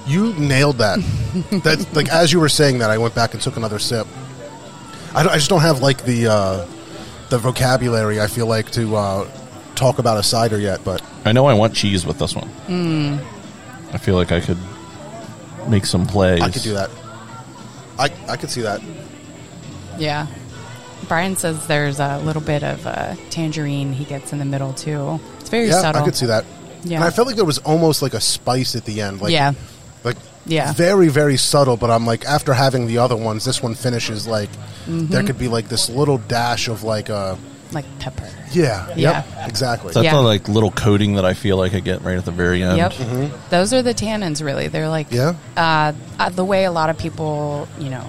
You 0.09 0.33
nailed 0.33 0.77
that. 0.79 0.97
that 1.63 1.87
like 1.93 2.09
as 2.09 2.33
you 2.33 2.39
were 2.39 2.49
saying 2.49 2.79
that, 2.79 2.89
I 2.89 2.97
went 2.97 3.13
back 3.13 3.33
and 3.33 3.41
took 3.41 3.57
another 3.57 3.77
sip. 3.77 4.07
I, 5.13 5.23
don't, 5.23 5.31
I 5.31 5.35
just 5.35 5.49
don't 5.49 5.61
have 5.61 5.81
like 5.81 6.03
the 6.03 6.27
uh, 6.27 6.65
the 7.29 7.37
vocabulary. 7.37 8.19
I 8.19 8.27
feel 8.27 8.47
like 8.47 8.71
to 8.71 8.95
uh, 8.95 9.29
talk 9.75 9.99
about 9.99 10.17
a 10.17 10.23
cider 10.23 10.57
yet, 10.57 10.83
but 10.83 11.01
I 11.25 11.31
know 11.31 11.45
I 11.45 11.53
want 11.53 11.75
cheese 11.75 12.05
with 12.05 12.17
this 12.17 12.35
one. 12.35 12.47
Hmm. 12.47 13.17
I 13.93 13.97
feel 13.97 14.15
like 14.15 14.31
I 14.31 14.39
could 14.39 14.57
make 15.67 15.85
some 15.85 16.05
plays. 16.05 16.41
I 16.41 16.49
could 16.49 16.63
do 16.63 16.73
that. 16.73 16.89
I 17.99 18.11
I 18.27 18.37
could 18.37 18.49
see 18.49 18.61
that. 18.61 18.81
Yeah. 19.99 20.27
Brian 21.07 21.35
says 21.35 21.65
there's 21.67 21.99
a 21.99 22.17
little 22.19 22.41
bit 22.41 22.63
of 22.63 22.85
uh, 22.85 23.15
tangerine 23.29 23.93
he 23.93 24.05
gets 24.05 24.33
in 24.33 24.39
the 24.39 24.45
middle 24.45 24.73
too. 24.73 25.19
It's 25.39 25.49
very 25.49 25.67
Yeah, 25.67 25.81
subtle. 25.81 26.01
I 26.01 26.05
could 26.05 26.15
see 26.15 26.27
that. 26.27 26.45
Yeah. 26.83 26.97
And 26.97 27.03
I 27.03 27.09
felt 27.09 27.27
like 27.27 27.35
there 27.35 27.45
was 27.45 27.57
almost 27.59 28.01
like 28.01 28.13
a 28.13 28.21
spice 28.21 28.75
at 28.75 28.85
the 28.85 29.01
end. 29.01 29.21
Like, 29.21 29.31
yeah. 29.31 29.53
Like 30.49 30.67
Yeah. 30.67 30.73
very 30.73 31.07
very 31.09 31.37
subtle. 31.37 31.77
But 31.77 31.91
I'm 31.91 32.05
like 32.05 32.25
after 32.25 32.53
having 32.53 32.87
the 32.87 32.97
other 32.97 33.15
ones, 33.15 33.45
this 33.45 33.61
one 33.63 33.75
finishes 33.75 34.27
like 34.27 34.49
Mm-hmm. 34.87 35.07
there 35.07 35.23
could 35.23 35.37
be 35.37 35.47
like 35.47 35.69
this 35.69 35.87
little 35.89 36.17
dash 36.17 36.67
of 36.67 36.83
like 36.83 37.09
a 37.09 37.37
Like 37.71 37.85
pepper. 37.99 38.27
yeah 38.51 38.87
Yeah. 38.95 39.23
yep 39.35 39.47
exactly. 39.49 39.93
That's 39.93 40.03
Yeah. 40.05 40.13
the 40.15 40.21
like 40.21 40.47
little 40.49 40.71
coating 40.71 41.15
that 41.15 41.25
I 41.25 41.35
feel 41.35 41.57
like 41.57 41.75
I 41.75 41.79
get 41.79 42.01
right 42.01 42.17
at 42.17 42.25
the 42.25 42.31
very 42.31 42.63
end. 42.63 42.77
Yep. 42.77 42.93
Those 43.51 43.71
are 43.73 43.83
the 43.83 43.93
tannins, 43.93 44.43
really. 44.43 44.67
They're 44.67 44.89
like 44.89 45.11
Yeah? 45.11 45.33
uh, 45.55 45.93
uh, 46.19 46.29
the 46.29 46.43
way 46.45 46.63
a 46.65 46.71
lot 46.71 46.89
of 46.89 46.97
people, 46.97 47.67
you 47.77 47.89
know, 47.91 48.05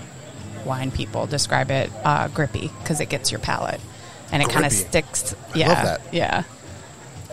wine 0.65 0.91
people 0.91 1.27
describe 1.27 1.71
it, 1.71 1.91
uh, 2.05 2.29
grippy 2.29 2.71
because 2.83 3.01
it 3.01 3.11
gets 3.11 3.31
your 3.31 3.41
palate 3.41 3.81
and 4.33 4.43
it 4.43 4.49
kind 4.49 4.65
of 4.65 4.73
Grippy. 4.73 4.89
sticks. 4.89 5.35
I 5.55 5.59
Yeah, 5.59 5.69
love 5.69 5.83
that. 5.85 6.01
yeah, 6.13 6.43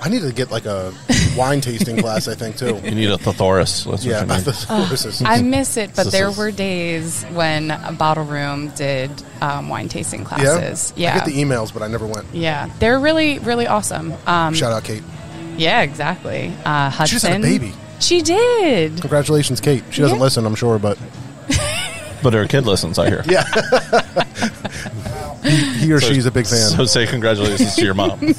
I 0.02 0.10
need 0.10 0.22
to 0.22 0.32
get 0.32 0.52
like 0.52 0.66
a 0.66 0.94
wine 1.38 1.60
tasting 1.62 1.98
class. 1.98 2.28
I 2.28 2.36
think 2.36 2.58
too. 2.58 2.80
You 2.84 2.92
need 2.92 3.10
a 3.10 3.18
thesaurus. 3.18 3.84
That's 3.86 4.06
Yeah, 4.06 4.24
what 4.26 4.46
you 4.46 5.10
need. 5.20 5.22
I 5.26 5.42
miss 5.42 5.76
it, 5.78 5.92
but 5.96 6.12
there 6.12 6.32
were 6.32 6.52
days 6.52 7.24
when 7.32 7.68
Bottle 7.98 8.24
Room 8.26 8.70
did 8.70 9.12
um, 9.42 9.70
wine 9.70 9.90
tasting 9.90 10.24
classes. 10.24 10.94
I 10.96 11.00
Yeah, 11.00 11.16
get 11.16 11.26
the 11.26 11.42
emails, 11.42 11.74
but 11.74 11.82
I 11.82 11.88
never 11.88 12.06
went. 12.06 12.26
yeah, 12.34 12.70
they're 12.80 13.00
really, 13.00 13.40
really 13.40 13.68
awesome. 13.68 14.14
Um, 14.28 14.54
Shout 14.54 14.72
out, 14.72 14.84
Kate. 14.84 15.04
yeah, 15.58 15.82
exactly. 15.82 16.54
Uh, 16.66 16.90
Hudson. 16.90 17.06
She 17.08 17.12
just 17.16 17.26
had 17.26 17.40
a 17.40 17.44
baby. 17.44 17.74
She 18.00 18.22
did. 18.22 19.02
Congratulations, 19.02 19.60
Kate. 19.60 19.84
She 19.90 20.02
doesn't 20.02 20.18
Yeah. 20.18 20.24
listen, 20.24 20.46
I'm 20.46 20.54
sure, 20.56 20.78
but 20.78 21.00
But 22.28 22.34
her 22.34 22.46
kid 22.46 22.66
listens, 22.66 23.00
I 23.00 23.08
hear. 23.08 23.24
yeah. 23.26 23.46
he, 25.44 25.86
he 25.86 25.94
or 25.94 26.02
she's 26.02 26.26
a 26.26 26.32
big 26.32 26.46
fan. 26.46 26.60
So 26.72 26.84
say 26.84 27.08
congratulations 27.08 27.74
to 27.78 27.86
your 27.86 27.94
mom. 27.94 28.20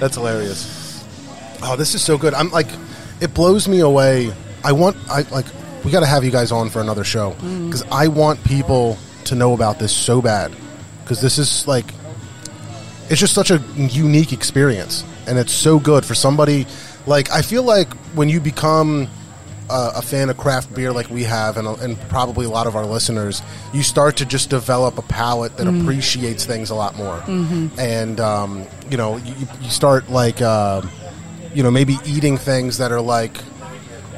That's 0.00 0.16
hilarious. 0.16 1.04
Oh, 1.62 1.76
this 1.76 1.94
is 1.94 2.02
so 2.02 2.18
good. 2.18 2.34
I'm 2.34 2.50
like, 2.50 2.66
it 3.20 3.32
blows 3.32 3.68
me 3.68 3.78
away. 3.78 4.32
I 4.64 4.72
want, 4.72 4.96
I 5.08 5.20
like, 5.30 5.46
we 5.84 5.92
got 5.92 6.00
to 6.00 6.06
have 6.06 6.24
you 6.24 6.32
guys 6.32 6.50
on 6.50 6.68
for 6.68 6.80
another 6.80 7.04
show 7.04 7.30
mm. 7.34 7.66
because 7.66 7.84
I 7.92 8.08
want 8.08 8.42
people 8.42 8.98
to 9.26 9.36
know 9.36 9.54
about 9.54 9.78
this 9.78 9.94
so 9.94 10.20
bad 10.20 10.52
because 11.04 11.20
this 11.20 11.38
is 11.38 11.68
like, 11.68 11.86
it's 13.08 13.20
just 13.20 13.34
such 13.34 13.52
a 13.52 13.58
unique 13.76 14.32
experience 14.32 15.04
and 15.28 15.38
it's 15.38 15.52
so 15.52 15.78
good 15.78 16.04
for 16.04 16.16
somebody. 16.16 16.66
Like, 17.06 17.30
I 17.30 17.42
feel 17.42 17.62
like 17.62 17.94
when 18.16 18.28
you 18.28 18.40
become 18.40 19.08
a, 19.72 19.92
a 19.96 20.02
fan 20.02 20.28
of 20.30 20.36
craft 20.36 20.74
beer 20.74 20.92
like 20.92 21.08
we 21.10 21.24
have, 21.24 21.56
and, 21.56 21.66
and 21.66 21.98
probably 22.08 22.44
a 22.46 22.50
lot 22.50 22.66
of 22.66 22.76
our 22.76 22.84
listeners, 22.86 23.42
you 23.72 23.82
start 23.82 24.16
to 24.18 24.24
just 24.26 24.50
develop 24.50 24.98
a 24.98 25.02
palate 25.02 25.56
that 25.56 25.66
appreciates 25.66 26.44
things 26.44 26.70
a 26.70 26.74
lot 26.74 26.94
more. 26.96 27.22
And, 27.78 28.20
um, 28.20 28.66
you 28.90 28.96
know, 28.96 29.16
you, 29.16 29.34
you 29.62 29.70
start 29.70 30.10
like, 30.10 30.40
uh, 30.42 30.82
you 31.54 31.62
know, 31.62 31.70
maybe 31.70 31.96
eating 32.06 32.36
things 32.36 32.78
that 32.78 32.92
are 32.92 33.00
like, 33.00 33.36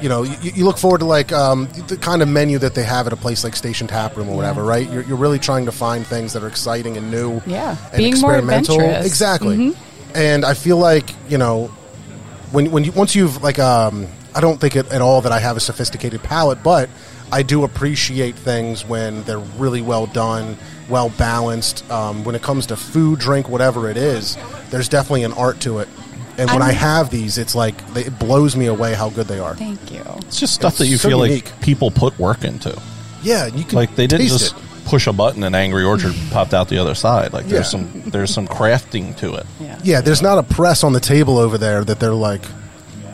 you 0.03 0.09
know, 0.09 0.23
you, 0.25 0.37
you 0.57 0.65
look 0.65 0.77
forward 0.77 0.99
to 0.99 1.05
like 1.07 1.33
um, 1.33 1.69
the 1.89 1.97
kind 1.97 2.21
of 2.21 2.29
menu 2.29 2.59
that 2.59 2.75
they 2.75 2.83
have 2.83 3.07
at 3.07 3.13
a 3.13 3.17
place 3.17 3.43
like 3.45 3.57
Station 3.57 3.87
Tap 3.87 4.17
Room 4.17 4.29
or 4.29 4.37
whatever, 4.37 4.63
right? 4.65 4.91
You're, 4.91 5.03
you're 5.05 5.17
really 5.17 5.39
trying 5.39 5.65
to 5.67 5.73
find 5.73 6.07
things 6.07 6.33
that 6.35 6.43
are 6.43 6.49
exciting 6.49 6.97
and 6.97 7.11
new, 7.11 7.41
Yeah. 7.47 7.77
and 7.93 7.97
Being 7.99 8.21
more 8.21 8.33
experimental. 8.33 8.75
adventurous. 8.81 9.07
Exactly. 9.07 9.75
And 10.15 10.45
I 10.45 10.55
feel 10.55 10.77
like 10.77 11.11
you 11.29 11.39
know, 11.39 11.69
when 12.53 12.71
when 12.71 12.85
you 12.85 12.93
once 12.93 13.15
you've 13.17 13.43
like 13.43 13.59
um, 13.59 14.07
I 14.35 14.41
don't 14.41 14.61
think 14.61 14.77
it, 14.77 14.91
at 14.93 15.01
all 15.01 15.21
that 15.23 15.33
I 15.33 15.39
have 15.39 15.57
a 15.57 15.61
sophisticated 15.61 16.23
palate, 16.23 16.63
but 16.63 16.89
I 17.33 17.43
do 17.43 17.65
appreciate 17.65 18.35
things 18.37 18.85
when 18.85 19.23
they're 19.25 19.39
really 19.39 19.81
well 19.83 20.07
done, 20.07 20.57
well 20.89 21.09
balanced. 21.11 21.89
Um, 21.91 22.25
when 22.25 22.35
it 22.35 22.43
comes 22.43 22.67
to 22.67 22.77
food, 22.77 23.19
drink, 23.19 23.49
whatever 23.49 23.89
it 23.89 23.97
is, 23.97 24.37
there's 24.71 24.89
definitely 24.89 25.23
an 25.25 25.33
art 25.33 25.61
to 25.61 25.79
it. 25.79 25.89
And 26.37 26.51
when 26.51 26.63
I 26.63 26.67
I'm- 26.67 26.75
have 26.75 27.11
these, 27.11 27.39
it's 27.39 27.55
like 27.55 27.77
it 27.97 28.19
blows 28.19 28.57
me 28.57 28.67
away 28.67 28.95
how 28.95 29.09
good 29.11 29.29
they 29.29 29.39
are. 29.39 29.55
Thank 29.55 29.93
you. 29.93 30.03
It's 30.27 30.41
just 30.41 30.55
stuff 30.55 30.73
It's 30.73 30.79
that 30.81 30.87
you 30.89 30.97
so 30.97 31.09
feel 31.09 31.25
unique. 31.27 31.45
like 31.47 31.61
people 31.61 31.91
put 31.93 32.19
work 32.19 32.43
into. 32.45 32.77
Yeah, 33.23 33.47
you 33.47 33.63
can 33.65 33.77
Like 33.77 33.95
they 33.95 34.07
didn't 34.09 34.27
just 34.27 34.53
it. 34.57 34.63
push 34.85 35.07
a 35.07 35.13
button 35.13 35.45
and 35.45 35.55
Angry 35.55 35.85
Orchard 35.85 36.13
popped 36.33 36.53
out 36.53 36.69
the 36.69 36.79
other 36.79 36.95
side. 36.97 37.33
Like 37.33 37.47
there's 37.47 37.73
Yeah. 37.73 37.81
some 37.81 38.03
there's 38.07 38.35
some 38.35 38.49
crafting 38.49 39.17
to 39.19 39.35
it. 39.35 39.47
Yeah. 39.61 39.79
Yeah, 39.85 40.01
there's 40.01 40.23
not 40.23 40.39
a 40.39 40.43
press 40.43 40.83
on 40.83 40.93
the 40.93 40.99
table 41.01 41.39
over 41.39 41.57
there 41.57 41.85
that 41.85 42.01
they're 42.01 42.13
like, 42.13 42.43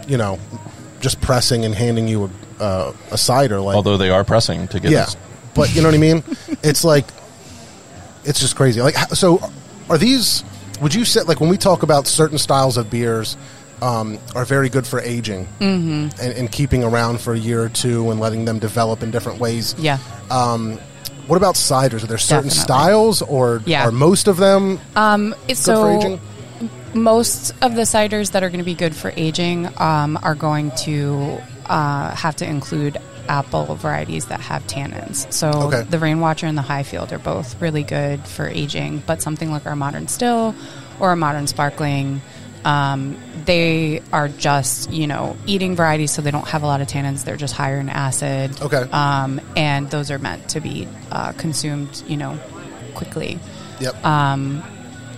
you 0.09 0.17
know, 0.17 0.39
just 1.01 1.21
pressing 1.21 1.65
and 1.65 1.75
handing 1.75 2.07
you 2.07 2.31
a, 2.59 2.63
uh, 2.63 2.93
a 3.11 3.19
cider. 3.19 3.61
Like, 3.61 3.77
Although 3.77 3.97
they 3.97 4.11
are 4.11 4.25
pressing 4.25 4.69
to 4.69 4.81
get 4.81 4.91
yeah, 4.91 5.05
this. 5.07 5.17
but 5.55 5.75
you 5.75 5.83
know 5.83 5.89
what 5.89 5.95
I 5.95 5.99
mean? 5.99 6.23
it's 6.63 6.85
like, 6.85 7.07
it's 8.25 8.39
just 8.41 8.55
crazy. 8.57 8.81
Like, 8.81 8.97
so 9.15 9.41
are 9.89 9.99
these? 9.99 10.45
Would 10.81 10.95
you 10.95 11.05
say 11.05 11.23
like 11.23 11.41
when 11.41 11.51
we 11.51 11.59
talk 11.59 11.83
about 11.83 12.07
certain 12.07 12.39
styles 12.39 12.77
of 12.77 12.91
beers? 12.91 13.37
Um, 13.83 14.19
are 14.35 14.45
very 14.45 14.69
good 14.69 14.87
for 14.87 15.01
aging 15.01 15.47
mm-hmm. 15.59 16.21
and, 16.21 16.33
and 16.37 16.53
keeping 16.53 16.85
around 16.85 17.19
for 17.19 17.33
a 17.33 17.39
year 17.39 17.63
or 17.63 17.71
two 17.71 18.11
and 18.11 18.21
letting 18.21 18.45
them 18.45 18.59
develop 18.59 19.03
in 19.03 19.11
different 19.11 19.41
ways. 19.41 19.75
Yeah. 19.79 19.97
What 21.31 21.37
about 21.37 21.55
ciders? 21.55 22.03
Are 22.03 22.09
there 22.09 22.19
certain 22.19 22.49
Definitely. 22.49 22.51
styles, 22.51 23.23
or 23.23 23.63
Yeah. 23.65 23.87
are 23.87 23.93
most 23.93 24.27
of 24.27 24.37
them 24.37 24.81
Um, 24.97 25.33
it's 25.47 25.65
good 25.65 25.77
so 25.77 25.83
for 25.83 25.97
aging? 25.97 26.21
Most 26.95 27.53
of 27.63 27.75
the 27.75 27.83
ciders 27.83 28.33
that 28.33 28.43
are 28.43 28.49
going 28.49 28.59
to 28.59 28.65
be 28.65 28.75
good 28.75 28.95
for 28.95 29.13
aging 29.17 29.69
um, 29.79 30.19
are 30.23 30.35
going 30.35 30.71
to 30.73 31.41
uh, 31.67 32.15
have 32.15 32.37
to 32.37 32.47
include 32.49 32.99
apple 33.29 33.77
varieties 33.77 34.27
that 34.27 34.41
have 34.41 34.67
tannins. 34.67 35.33
So 35.33 35.51
Okay. 35.73 35.83
the 35.83 35.99
Rainwatcher 35.99 36.45
and 36.49 36.59
the 36.59 36.63
Highfield 36.63 37.13
are 37.13 37.19
both 37.19 37.61
really 37.61 37.85
good 37.85 38.27
for 38.27 38.49
aging, 38.49 39.03
but 39.07 39.23
something 39.23 39.53
like 39.53 39.67
our 39.67 39.77
Modern 39.77 40.09
Still 40.09 40.55
or 40.99 41.13
a 41.13 41.17
Modern 41.17 41.47
Sparkling, 41.47 42.23
um, 42.65 43.17
they 43.47 44.03
are 44.13 44.29
just 44.29 44.91
you 44.93 45.07
know 45.07 45.37
eating 45.47 45.77
varieties, 45.77 46.11
so 46.11 46.23
they 46.23 46.31
don't 46.33 46.49
have 46.49 46.63
a 46.65 46.67
lot 46.67 46.81
of 46.81 46.89
tannins. 46.89 47.25
They're 47.25 47.37
just 47.37 47.55
higher 47.55 47.79
in 47.79 47.89
acid. 47.89 48.61
Okay. 48.61 48.83
um, 48.91 49.41
and 49.57 49.89
those 49.91 50.11
are 50.11 50.19
meant 50.19 50.49
to 50.51 50.61
be 50.61 50.89
uh, 51.13 51.33
consumed, 51.33 52.03
you 52.09 52.17
know, 52.17 52.37
quickly 52.95 53.39
Yep. 53.79 53.95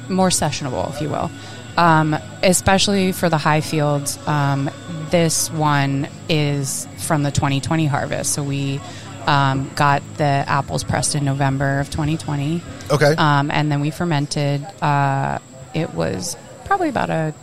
more 0.08 0.28
sessionable, 0.28 0.92
if 0.94 1.00
you 1.00 1.08
will. 1.08 1.30
Um, 1.76 2.14
especially 2.42 3.12
for 3.12 3.28
the 3.28 3.38
Highfields, 3.38 4.26
um, 4.28 4.70
this 5.10 5.50
one 5.50 6.08
is 6.28 6.86
from 6.98 7.22
the 7.22 7.30
2020 7.30 7.86
harvest. 7.86 8.32
So 8.32 8.42
we 8.42 8.80
um, 9.26 9.70
got 9.74 10.02
the 10.16 10.24
apples 10.24 10.84
pressed 10.84 11.14
in 11.14 11.24
November 11.24 11.80
of 11.80 11.90
2020. 11.90 12.60
Okay. 12.90 13.14
Um, 13.16 13.50
and 13.50 13.70
then 13.70 13.80
we 13.80 13.90
fermented. 13.90 14.64
Uh, 14.82 15.38
it 15.74 15.94
was 15.94 16.36
probably 16.64 16.88
about 16.88 17.10
a 17.10 17.34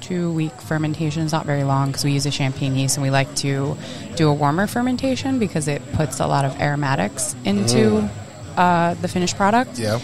two 0.00 0.32
week 0.32 0.58
fermentation. 0.60 1.22
It's 1.22 1.32
not 1.32 1.46
very 1.46 1.64
long 1.64 1.88
because 1.88 2.04
we 2.04 2.12
use 2.12 2.26
a 2.26 2.30
champagne 2.30 2.74
yeast 2.74 2.96
and 2.96 3.02
we 3.02 3.10
like 3.10 3.34
to 3.36 3.76
do 4.16 4.28
a 4.28 4.34
warmer 4.34 4.66
fermentation 4.66 5.38
because 5.38 5.68
it 5.68 5.82
puts 5.92 6.20
a 6.20 6.26
lot 6.26 6.44
of 6.44 6.58
aromatics 6.60 7.36
into 7.44 8.08
uh, 8.56 8.94
the 8.94 9.08
finished 9.08 9.36
product. 9.36 9.78
yeah. 9.78 9.98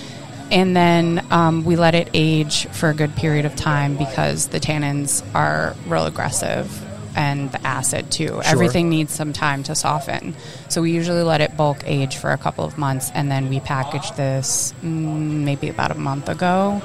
And 0.50 0.76
then 0.76 1.26
um, 1.30 1.64
we 1.64 1.76
let 1.76 1.94
it 1.94 2.08
age 2.14 2.66
for 2.68 2.88
a 2.88 2.94
good 2.94 3.14
period 3.16 3.44
of 3.44 3.56
time 3.56 3.96
because 3.96 4.48
the 4.48 4.60
tannins 4.60 5.24
are 5.34 5.74
real 5.86 6.06
aggressive 6.06 6.70
and 7.16 7.50
the 7.50 7.66
acid 7.66 8.10
too. 8.10 8.40
Everything 8.44 8.88
needs 8.90 9.12
some 9.12 9.32
time 9.32 9.62
to 9.64 9.74
soften. 9.74 10.34
So 10.68 10.82
we 10.82 10.92
usually 10.92 11.22
let 11.22 11.40
it 11.40 11.56
bulk 11.56 11.78
age 11.84 12.16
for 12.16 12.30
a 12.30 12.38
couple 12.38 12.64
of 12.64 12.76
months 12.78 13.10
and 13.14 13.30
then 13.30 13.48
we 13.48 13.58
package 13.58 14.12
this 14.12 14.74
mm, 14.82 15.44
maybe 15.44 15.68
about 15.68 15.90
a 15.90 15.94
month 15.94 16.28
ago, 16.28 16.82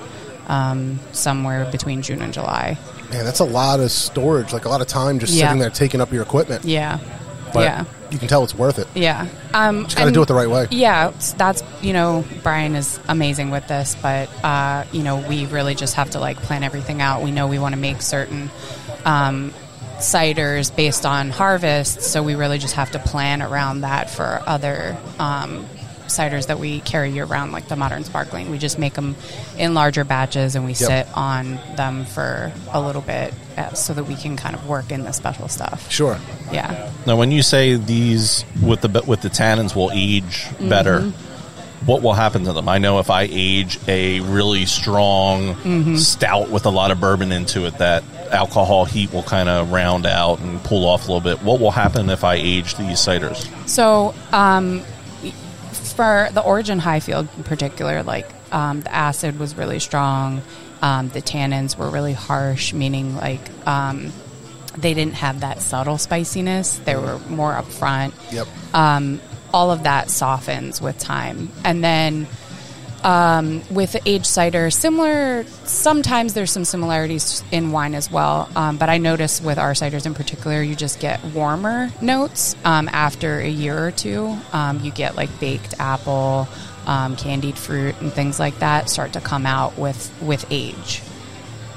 um, 0.47 0.99
somewhere 1.11 1.69
between 1.69 2.01
June 2.01 2.21
and 2.21 2.33
July. 2.33 2.77
Man, 3.11 3.25
that's 3.25 3.41
a 3.41 3.45
lot 3.45 3.81
of 3.81 3.91
storage, 3.91 4.53
like 4.53 4.63
a 4.65 4.69
lot 4.69 4.79
of 4.79 4.87
time 4.87 5.19
just 5.19 5.33
Yeah. 5.33 5.47
sitting 5.47 5.59
there 5.59 5.69
taking 5.69 5.99
up 5.99 6.13
your 6.13 6.23
equipment. 6.23 6.63
Yeah. 6.63 6.99
But 7.53 7.61
yeah. 7.61 7.85
you 8.09 8.17
can 8.17 8.27
tell 8.27 8.43
it's 8.43 8.55
worth 8.55 8.79
it. 8.79 8.87
Yeah. 8.95 9.27
Um, 9.53 9.85
Just 9.85 9.97
got 9.97 10.05
to 10.05 10.11
do 10.11 10.21
it 10.21 10.27
the 10.27 10.33
right 10.33 10.49
way. 10.49 10.67
Yeah, 10.71 11.11
that's 11.37 11.63
you 11.81 11.93
know 11.93 12.25
Brian 12.43 12.75
is 12.75 12.99
amazing 13.07 13.51
with 13.51 13.67
this, 13.67 13.95
but 14.01 14.29
uh, 14.43 14.85
you 14.91 15.03
know 15.03 15.17
we 15.27 15.45
really 15.45 15.75
just 15.75 15.95
have 15.95 16.11
to 16.11 16.19
like 16.19 16.37
plan 16.37 16.63
everything 16.63 17.01
out. 17.01 17.21
We 17.21 17.31
know 17.31 17.47
we 17.47 17.59
want 17.59 17.73
to 17.75 17.81
make 17.81 18.01
certain 18.01 18.49
um, 19.05 19.53
ciders 19.97 20.75
based 20.75 21.05
on 21.05 21.29
harvest, 21.29 22.01
so 22.01 22.23
we 22.23 22.35
really 22.35 22.57
just 22.57 22.75
have 22.75 22.91
to 22.91 22.99
plan 22.99 23.41
around 23.41 23.81
that 23.81 24.09
for 24.09 24.41
other 24.45 24.97
um, 25.19 25.65
ciders 26.11 26.47
that 26.47 26.59
we 26.59 26.79
carry 26.81 27.09
year 27.11 27.25
round, 27.25 27.51
like 27.51 27.67
the 27.67 27.75
modern 27.75 28.03
sparkling. 28.03 28.49
We 28.51 28.57
just 28.57 28.77
make 28.79 28.93
them 28.93 29.15
in 29.57 29.73
larger 29.73 30.03
batches 30.03 30.55
and 30.55 30.65
we 30.65 30.73
sit 30.73 31.07
on 31.15 31.59
them 31.75 32.05
for 32.05 32.51
a 32.71 32.79
little 32.81 33.01
bit 33.01 33.33
uh, 33.57 33.73
so 33.73 33.93
that 33.93 34.03
we 34.05 34.15
can 34.15 34.37
kind 34.37 34.55
of 34.55 34.67
work 34.67 34.91
in 34.91 35.03
the 35.03 35.11
special 35.11 35.47
stuff. 35.47 35.89
Sure. 35.91 36.17
Yeah. 36.51 36.91
Now, 37.07 37.17
when 37.17 37.31
you 37.31 37.41
say 37.43 37.75
these 37.75 38.45
with 38.61 38.81
the 38.81 39.03
with 39.07 39.21
the 39.21 39.29
tannins 39.29 39.75
will 39.75 39.91
age 39.93 40.45
better, 40.59 40.99
Mm-hmm. 41.01 41.85
what 41.87 42.01
will 42.03 42.13
happen 42.13 42.43
to 42.45 42.53
them? 42.53 42.69
I 42.69 42.77
know 42.77 42.99
if 42.99 43.09
I 43.09 43.27
age 43.31 43.79
a 43.87 44.19
really 44.19 44.65
strong 44.65 45.55
Mm-hmm. 45.55 45.95
stout 45.95 46.49
with 46.49 46.65
a 46.65 46.69
lot 46.69 46.91
of 46.91 46.99
bourbon 46.99 47.31
into 47.31 47.65
it, 47.65 47.77
that 47.79 48.03
alcohol 48.31 48.85
heat 48.85 49.11
will 49.11 49.23
kind 49.23 49.49
of 49.49 49.71
round 49.71 50.05
out 50.05 50.39
and 50.39 50.63
pull 50.63 50.85
off 50.87 51.07
a 51.07 51.11
little 51.11 51.19
bit. 51.21 51.43
What 51.43 51.59
will 51.59 51.71
happen 51.71 52.09
if 52.09 52.23
I 52.23 52.35
age 52.35 52.75
these 52.77 52.97
ciders? 52.99 53.45
So, 53.67 54.13
um, 54.31 54.83
for 55.95 56.29
the 56.33 56.41
Origin 56.41 56.79
Highfield 56.79 57.27
in 57.37 57.43
particular, 57.43 58.03
like 58.03 58.27
um, 58.51 58.81
the 58.81 58.93
acid 58.93 59.39
was 59.39 59.55
really 59.55 59.79
strong. 59.79 60.41
Um, 60.81 61.09
the 61.09 61.21
tannins 61.21 61.77
were 61.77 61.89
really 61.89 62.13
harsh, 62.13 62.73
meaning 62.73 63.15
like 63.15 63.41
um, 63.67 64.11
they 64.77 64.93
didn't 64.93 65.15
have 65.15 65.41
that 65.41 65.61
subtle 65.61 65.97
spiciness. 65.97 66.77
They 66.79 66.95
were 66.95 67.19
more 67.29 67.53
upfront. 67.53 68.13
Yep. 68.31 68.47
Um, 68.73 69.21
all 69.53 69.71
of 69.71 69.83
that 69.83 70.09
softens 70.09 70.81
with 70.81 70.97
time, 70.97 71.51
and 71.65 71.83
then 71.83 72.27
um, 73.03 73.61
with 73.69 73.95
aged 74.05 74.25
cider, 74.25 74.69
similar. 74.69 75.43
Sometimes 75.65 76.33
there's 76.33 76.51
some 76.51 76.65
similarities 76.65 77.43
in 77.51 77.71
wine 77.71 77.95
as 77.95 78.11
well, 78.11 78.49
um, 78.55 78.77
but 78.77 78.89
I 78.89 78.97
notice 78.97 79.41
with 79.41 79.57
our 79.57 79.73
ciders 79.73 80.05
in 80.05 80.13
particular, 80.13 80.61
you 80.61 80.75
just 80.75 80.99
get 80.99 81.23
warmer 81.25 81.89
notes 82.01 82.55
um, 82.63 82.89
after 82.91 83.39
a 83.39 83.49
year 83.49 83.85
or 83.85 83.91
two. 83.91 84.37
Um, 84.53 84.79
you 84.81 84.91
get 84.91 85.15
like 85.15 85.39
baked 85.39 85.79
apple, 85.79 86.47
um, 86.85 87.15
candied 87.15 87.57
fruit, 87.57 87.99
and 88.01 88.11
things 88.11 88.39
like 88.39 88.59
that 88.59 88.89
start 88.89 89.13
to 89.13 89.21
come 89.21 89.45
out 89.45 89.77
with 89.77 90.11
with 90.21 90.45
age. 90.51 91.01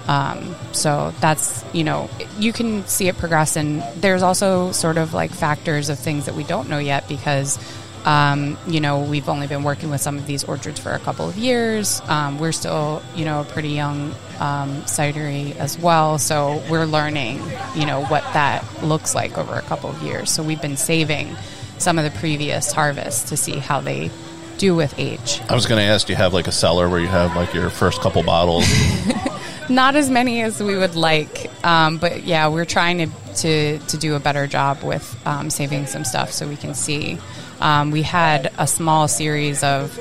Um, 0.07 0.55
so 0.73 1.15
that's 1.21 1.65
you 1.73 1.85
know 1.85 2.11
you 2.39 2.53
can 2.53 2.87
see 2.87 3.09
it 3.09 3.17
progress, 3.17 3.57
and 3.57 3.83
there's 4.03 4.23
also 4.23 4.73
sort 4.73 4.99
of 4.99 5.15
like 5.15 5.31
factors 5.31 5.89
of 5.89 5.99
things 5.99 6.27
that 6.27 6.35
we 6.35 6.45
don't 6.45 6.69
know 6.69 6.79
yet 6.79 7.09
because 7.09 7.59
um, 8.05 8.59
you 8.67 8.81
know 8.81 9.01
we've 9.01 9.29
only 9.29 9.47
been 9.47 9.63
working 9.63 9.91
with 9.91 10.01
some 10.01 10.19
of 10.19 10.27
these 10.27 10.45
orchards 10.45 10.79
for 10.81 10.93
a 10.93 10.99
couple 10.99 11.29
of 11.29 11.37
years. 11.37 12.01
Um, 12.09 12.39
we're 12.39 12.53
still 12.53 13.03
you 13.15 13.25
know 13.25 13.41
a 13.41 13.45
pretty 13.45 13.71
young 13.71 14.13
um, 14.41 14.83
cidery 14.83 15.57
as 15.57 15.79
well, 15.79 16.19
so 16.19 16.63
we're 16.71 16.87
learning 16.87 17.41
you 17.75 17.87
know 17.87 18.05
what 18.07 18.23
that 18.33 18.65
looks 18.83 19.15
like 19.15 19.39
over 19.39 19.55
a 19.55 19.63
couple 19.63 19.91
of 19.91 20.03
years. 20.03 20.31
So 20.31 20.43
we've 20.43 20.63
been 20.63 20.77
saving 20.77 21.37
some 21.79 21.99
of 21.99 22.05
the 22.05 22.19
previous 22.19 22.73
harvests 22.73 23.31
to 23.31 23.37
see 23.37 23.59
how 23.59 23.81
they 23.81 24.11
do 24.59 24.75
with 24.75 24.99
age. 24.99 25.41
I 25.49 25.55
was 25.55 25.67
going 25.67 25.79
to 25.79 25.85
ask, 25.85 26.07
do 26.07 26.13
you 26.13 26.17
have 26.17 26.33
like 26.33 26.47
a 26.47 26.53
cellar 26.53 26.89
where 26.89 27.01
you 27.01 27.09
have 27.09 27.37
like 27.37 27.55
your 27.55 27.71
first 27.71 28.01
couple 28.01 28.23
bottles? 28.23 28.65
not 29.69 29.97
as 29.97 30.11
many 30.11 30.43
as 30.43 30.63
we 30.63 30.77
would 30.77 30.95
like, 30.95 31.51
um, 31.65 31.99
but 31.99 32.25
yeah, 32.25 32.49
we're 32.49 32.65
trying 32.65 32.99
to, 32.99 33.35
to, 33.37 33.79
to 33.79 33.97
do 33.97 34.15
a 34.15 34.21
better 34.21 34.47
job 34.47 34.83
with 34.83 35.21
um, 35.27 35.51
saving 35.51 35.87
some 35.87 36.05
stuff 36.05 36.33
so 36.33 36.49
we 36.49 36.57
can 36.57 36.75
see. 36.75 37.19
Um, 37.65 37.91
we 37.91 38.03
had 38.03 38.53
a 38.59 38.67
small 38.67 39.09
series 39.09 39.65
of 39.65 39.99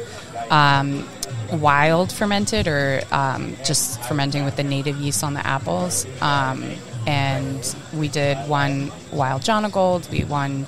um, 0.52 1.08
wild 1.52 2.12
fermented 2.12 2.68
or 2.68 3.02
um, 3.10 3.56
just 3.64 4.04
fermenting 4.04 4.44
with 4.44 4.58
the 4.58 4.64
native 4.64 4.98
yeast 4.98 5.24
on 5.24 5.34
the 5.34 5.46
apples. 5.46 6.06
Um, 6.22 6.64
and 7.08 7.76
we 7.94 8.10
did 8.10 8.38
one 8.50 8.92
wild 9.12 9.44
Jonagold. 9.44 10.10
We 10.12 10.26
won 10.26 10.66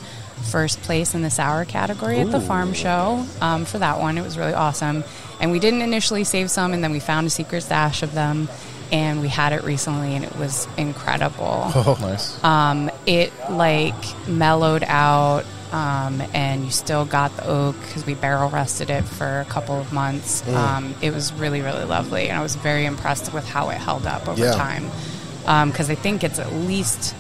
first 0.52 0.82
place 0.84 1.14
in 1.16 1.22
the 1.22 1.30
sour 1.30 1.66
category 1.66 2.20
at 2.20 2.32
the 2.32 2.40
farm 2.40 2.74
show 2.74 3.26
um, 3.42 3.66
for 3.66 3.80
that 3.80 4.00
one. 4.00 4.18
It 4.18 4.22
was 4.22 4.38
really 4.38 4.54
awesome. 4.54 5.04
And 5.42 5.52
we 5.52 5.60
didn't 5.60 5.82
initially 5.82 6.24
save 6.24 6.50
some, 6.50 6.72
and 6.74 6.84
then 6.84 6.92
we 6.92 7.00
found 7.00 7.28
a 7.28 7.30
secret 7.30 7.62
stash 7.62 8.04
of 8.04 8.14
them, 8.14 8.48
and 8.92 9.20
we 9.22 9.28
had 9.28 9.52
it 9.52 9.64
recently, 9.64 10.16
and 10.16 10.24
it 10.24 10.36
was 10.38 10.68
incredible. 10.78 11.72
oh, 11.76 11.98
nice. 12.00 12.42
Um, 12.44 12.90
it 13.06 13.34
like 13.50 14.28
mellowed 14.30 14.84
out, 14.86 15.46
um, 15.76 16.22
and 16.34 16.64
you 16.64 16.72
still 16.72 17.06
got 17.06 17.36
the 17.36 17.46
oak 17.48 17.76
because 17.82 18.06
we 18.06 18.14
barrel 18.14 18.50
rested 18.50 18.90
it 18.90 19.04
for 19.04 19.42
a 19.42 19.46
couple 19.46 19.76
of 19.80 19.92
months. 19.92 20.48
Um, 20.48 20.96
it 21.02 21.12
was 21.14 21.34
really, 21.34 21.62
really 21.62 21.84
lovely, 21.84 22.30
and 22.30 22.38
I 22.38 22.42
was 22.42 22.56
very 22.56 22.86
impressed 22.86 23.34
with 23.34 23.46
how 23.48 23.70
it 23.70 23.78
held 23.78 24.06
up 24.06 24.28
over 24.28 24.42
Yeah. 24.42 24.54
time. 24.54 24.86
Because 25.70 25.90
I 25.90 25.96
think 25.96 26.24
it's 26.24 26.40
at 26.40 26.52
least 26.54 27.14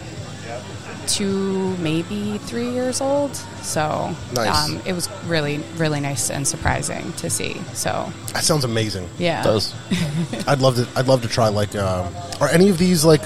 two, 1.08 1.76
maybe 1.78 2.40
three 2.40 2.72
years 2.72 3.02
old. 3.02 3.36
So 3.62 4.16
Nice. 4.34 4.70
um, 4.70 4.82
it 4.86 4.94
was 4.94 5.08
really, 5.28 5.62
really 5.78 6.00
nice 6.00 6.32
and 6.32 6.48
surprising 6.48 7.14
to 7.18 7.30
see. 7.30 7.62
So 7.74 8.12
That 8.34 8.44
sounds 8.44 8.64
amazing. 8.64 9.08
yeah, 9.20 9.44
does. 9.44 9.74
I'd 10.48 10.60
love 10.62 10.76
to. 10.78 10.88
I'd 10.96 11.08
love 11.08 11.22
to 11.24 11.28
try 11.28 11.50
like. 11.50 11.76
Uh, 11.76 12.08
are 12.42 12.50
any 12.50 12.70
of 12.70 12.78
these 12.78 13.04
like 13.06 13.22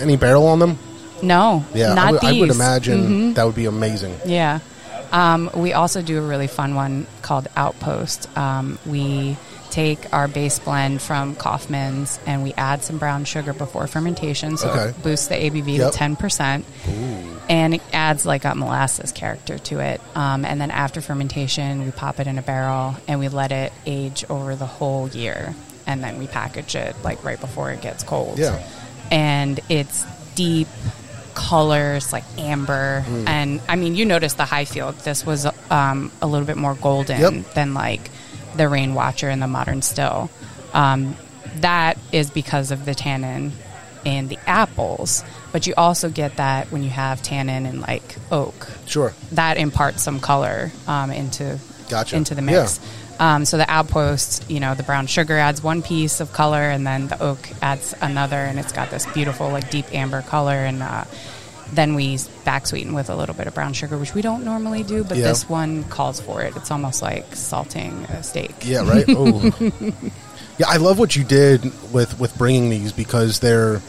any 0.00 0.16
barrel 0.16 0.46
on 0.48 0.58
them? 0.58 0.78
no, 1.22 1.64
Yeah, 1.72 1.94
not 1.94 2.08
I, 2.08 2.10
would, 2.12 2.20
these. 2.20 2.30
I 2.36 2.40
would 2.40 2.50
imagine 2.50 3.00
Mhm. 3.32 3.34
that 3.36 3.44
would 3.46 3.54
be 3.54 3.66
amazing. 3.66 4.18
Yeah. 4.26 4.58
Um, 5.12 5.50
we 5.54 5.72
also 5.74 6.02
do 6.02 6.18
a 6.18 6.26
really 6.26 6.46
fun 6.48 6.74
one 6.74 7.06
called 7.20 7.46
Outpost. 7.54 8.34
Um, 8.36 8.78
we 8.86 9.36
take 9.70 10.12
our 10.12 10.28
base 10.28 10.58
blend 10.58 11.00
from 11.00 11.34
Kauffman's 11.34 12.18
and 12.26 12.42
we 12.42 12.52
add 12.54 12.82
some 12.82 12.98
brown 12.98 13.24
sugar 13.24 13.52
before 13.54 13.86
fermentation, 13.86 14.56
so 14.58 14.68
Okay. 14.70 14.84
it 14.90 15.02
boosts 15.02 15.28
the 15.28 15.34
ABV 15.34 15.76
Yep. 15.78 15.92
to 15.92 15.96
ten 15.98 16.16
percent, 16.16 16.64
and 17.48 17.74
it 17.74 17.80
adds 17.92 18.26
like 18.26 18.44
a 18.44 18.54
molasses 18.54 19.12
character 19.12 19.58
to 19.58 19.80
it. 19.80 20.00
Um, 20.14 20.44
and 20.44 20.60
then 20.60 20.70
after 20.70 21.00
fermentation, 21.00 21.84
we 21.84 21.90
pop 21.90 22.20
it 22.20 22.26
in 22.26 22.36
a 22.38 22.42
barrel 22.42 22.96
and 23.08 23.18
we 23.18 23.28
let 23.28 23.50
it 23.52 23.72
age 23.86 24.24
over 24.28 24.56
the 24.56 24.66
whole 24.66 25.08
year, 25.08 25.54
and 25.86 26.02
then 26.04 26.18
we 26.18 26.26
package 26.26 26.74
it 26.74 26.94
like 27.02 27.24
right 27.24 27.40
before 27.40 27.70
it 27.70 27.80
gets 27.80 28.02
cold. 28.02 28.38
Yeah. 28.38 28.58
and 29.10 29.60
it's 29.68 30.04
deep 30.36 30.68
colors 31.34 32.12
like 32.12 32.24
amber 32.38 33.00
Hmm. 33.00 33.28
and 33.28 33.60
i 33.68 33.76
mean 33.76 33.94
you 33.94 34.04
notice 34.04 34.34
the 34.34 34.44
Highfield 34.44 34.96
this 35.00 35.24
was 35.26 35.46
um, 35.70 36.10
a 36.20 36.26
little 36.26 36.46
bit 36.46 36.56
more 36.56 36.74
golden 36.74 37.20
Yep. 37.20 37.54
than 37.54 37.74
like 37.74 38.10
the 38.56 38.64
Rainwatcher 38.64 39.32
and 39.32 39.40
the 39.42 39.46
modern 39.48 39.82
still 39.82 40.30
um, 40.74 41.16
that 41.56 41.98
is 42.12 42.30
because 42.30 42.70
of 42.70 42.84
the 42.84 42.94
tannin 42.94 43.52
in 44.04 44.28
the 44.28 44.38
apples 44.46 45.22
but 45.52 45.66
you 45.66 45.74
also 45.76 46.08
get 46.10 46.36
that 46.36 46.70
when 46.72 46.82
you 46.82 46.90
have 46.90 47.22
tannin 47.22 47.66
in 47.66 47.80
like 47.80 48.16
oak 48.30 48.68
Sure. 48.86 49.14
that 49.32 49.56
imparts 49.56 50.02
some 50.02 50.20
color 50.20 50.70
um, 50.86 51.10
into 51.10 51.58
Gotcha. 51.88 52.16
into 52.16 52.34
the 52.34 52.42
mix. 52.42 52.80
Um, 53.22 53.44
so 53.44 53.56
the 53.56 53.70
outpost, 53.70 54.50
you 54.50 54.58
know, 54.58 54.74
the 54.74 54.82
brown 54.82 55.06
sugar 55.06 55.38
adds 55.38 55.62
one 55.62 55.80
piece 55.82 56.18
of 56.18 56.32
color, 56.32 56.58
and 56.74 56.84
then 56.84 57.06
the 57.06 57.22
oak 57.22 57.38
adds 57.62 57.94
another, 58.00 58.34
and 58.36 58.58
it's 58.58 58.72
got 58.72 58.90
this 58.90 59.06
beautiful 59.14 59.48
like 59.48 59.70
deep 59.70 59.86
amber 59.94 60.22
color. 60.22 60.54
And 60.54 60.82
uh, 60.82 61.04
then 61.72 61.94
we 61.94 62.18
back 62.44 62.66
sweeten 62.66 62.94
with 62.94 63.10
a 63.10 63.14
little 63.14 63.36
bit 63.36 63.46
of 63.46 63.54
brown 63.54 63.74
sugar, 63.74 63.96
which 63.96 64.12
we 64.12 64.22
don't 64.22 64.44
normally 64.44 64.82
do, 64.82 65.04
but 65.04 65.18
Yeah. 65.18 65.28
this 65.28 65.48
one 65.48 65.84
calls 65.84 66.18
for 66.20 66.42
it. 66.42 66.56
It's 66.56 66.72
almost 66.72 67.00
like 67.00 67.36
salting 67.36 67.92
a 68.06 68.24
steak. 68.24 68.54
Yeah. 68.64 68.88
Right. 68.88 69.04
Oh. 69.16 69.52
Yeah, 70.58 70.66
I 70.68 70.76
love 70.78 70.98
what 70.98 71.14
you 71.16 71.22
did 71.24 71.64
with 71.92 72.18
with 72.20 72.36
bringing 72.36 72.70
these 72.70 72.92
because 72.92 73.38
they're 73.40 73.80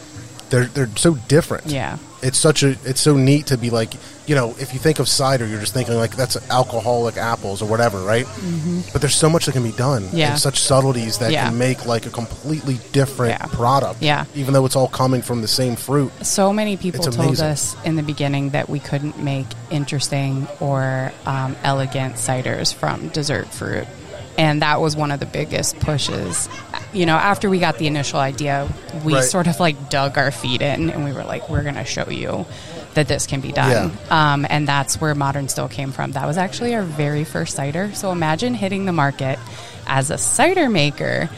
they're 0.50 0.66
they're 0.66 0.96
so 0.96 1.14
different. 1.28 1.66
Yeah. 1.66 1.98
It's 2.22 2.38
such 2.38 2.62
a 2.62 2.76
it's 2.84 3.00
so 3.00 3.16
neat 3.16 3.46
to 3.48 3.58
be 3.58 3.70
like, 3.70 3.92
you 4.26 4.34
know, 4.34 4.54
if 4.58 4.72
you 4.72 4.78
think 4.78 4.98
of 5.00 5.08
cider, 5.08 5.46
you're 5.46 5.60
just 5.60 5.74
thinking 5.74 5.94
like 5.96 6.16
that's 6.16 6.36
alcoholic 6.50 7.16
apples 7.18 7.60
or 7.60 7.66
whatever, 7.68 8.00
right? 8.00 8.24
Mm-hmm. 8.24 8.80
But 8.92 9.02
there's 9.02 9.14
so 9.14 9.28
much 9.28 9.44
that 9.46 9.52
can 9.52 9.62
be 9.62 9.72
done. 9.72 10.08
Yeah. 10.12 10.30
And 10.30 10.38
such 10.40 10.58
subtleties 10.60 11.18
that 11.18 11.30
Yeah. 11.30 11.48
can 11.48 11.58
make 11.58 11.84
like 11.84 12.06
a 12.06 12.10
completely 12.10 12.78
different 12.92 13.38
Yeah. 13.40 13.46
product. 13.48 14.00
Yeah. 14.00 14.24
Even 14.34 14.54
though 14.54 14.64
it's 14.64 14.76
all 14.76 14.88
coming 14.88 15.20
from 15.20 15.42
the 15.42 15.48
same 15.48 15.76
fruit. 15.76 16.10
So 16.24 16.52
many 16.52 16.76
people 16.78 17.04
told 17.04 17.38
us 17.40 17.76
in 17.84 17.96
the 17.96 18.02
beginning 18.02 18.50
that 18.50 18.68
we 18.70 18.80
couldn't 18.80 19.18
make 19.22 19.46
interesting 19.70 20.48
or 20.60 21.12
um, 21.26 21.54
elegant 21.62 22.14
ciders 22.14 22.72
from 22.72 23.08
dessert 23.08 23.48
fruit. 23.52 23.86
And 24.38 24.62
that 24.62 24.80
was 24.80 24.96
one 24.96 25.12
of 25.12 25.20
the 25.20 25.26
biggest 25.26 25.78
pushes. 25.80 26.48
You 26.92 27.06
know, 27.06 27.14
after 27.14 27.48
we 27.50 27.58
got 27.60 27.78
the 27.78 27.86
initial 27.86 28.18
idea, 28.18 28.68
we 29.04 29.14
Right. 29.14 29.22
sort 29.22 29.46
of 29.46 29.60
like 29.60 29.90
dug 29.90 30.16
our 30.18 30.30
feet 30.32 30.60
in 30.62 30.90
and 30.90 31.04
we 31.04 31.12
were 31.12 31.24
like, 31.24 31.48
we're 31.48 31.62
going 31.62 31.76
to 31.76 31.84
show 31.84 32.08
you 32.10 32.44
that 32.94 33.08
this 33.08 33.26
can 33.26 33.40
be 33.40 33.52
done. 33.52 33.92
Um, 34.10 34.46
and 34.48 34.66
that's 34.66 35.00
where 35.00 35.14
Modern 35.14 35.48
Still 35.48 35.68
came 35.68 35.92
from. 35.92 36.12
That 36.12 36.26
was 36.26 36.38
actually 36.38 36.74
our 36.74 36.82
very 36.82 37.24
first 37.24 37.54
cider. 37.56 37.92
So 37.94 38.10
imagine 38.12 38.54
hitting 38.54 38.84
the 38.86 38.92
market 38.92 39.38
as 39.86 40.10
a 40.10 40.18
cider 40.18 40.68
maker 40.68 41.28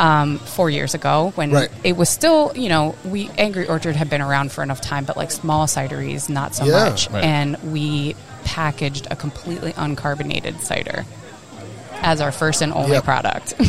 um, 0.00 0.38
four 0.38 0.70
years 0.70 0.94
ago 0.94 1.32
when 1.36 1.52
Right. 1.52 1.68
it 1.84 1.96
was 1.96 2.08
still, 2.08 2.52
you 2.56 2.68
know, 2.68 2.96
we 3.04 3.30
Angry 3.38 3.68
Orchard 3.68 3.94
had 3.94 4.10
been 4.10 4.20
around 4.22 4.50
for 4.50 4.62
enough 4.64 4.80
time, 4.80 5.04
but 5.04 5.16
like 5.16 5.30
small 5.30 5.66
cideries, 5.66 6.28
not 6.28 6.54
so 6.54 6.64
Yeah. 6.64 6.72
much. 6.88 7.08
Right. 7.10 7.22
And 7.22 7.56
we 7.72 8.16
packaged 8.44 9.06
a 9.10 9.16
completely 9.16 9.72
uncarbonated 9.74 10.60
cider 10.62 11.04
as 12.02 12.20
our 12.20 12.32
first 12.32 12.60
and 12.60 12.72
only 12.72 12.92
Yep. 12.92 13.04
product. 13.04 13.54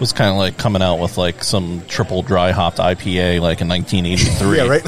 It 0.00 0.04
was 0.04 0.14
kind 0.14 0.30
of 0.30 0.38
like 0.38 0.56
coming 0.56 0.80
out 0.80 0.96
with 0.96 1.18
like 1.18 1.44
some 1.44 1.82
triple 1.86 2.22
dry 2.22 2.52
hopped 2.52 2.78
IPA 2.78 3.42
like 3.42 3.60
in 3.60 3.68
1983. 3.68 4.56
Yeah, 4.56 4.66
right? 4.66 4.82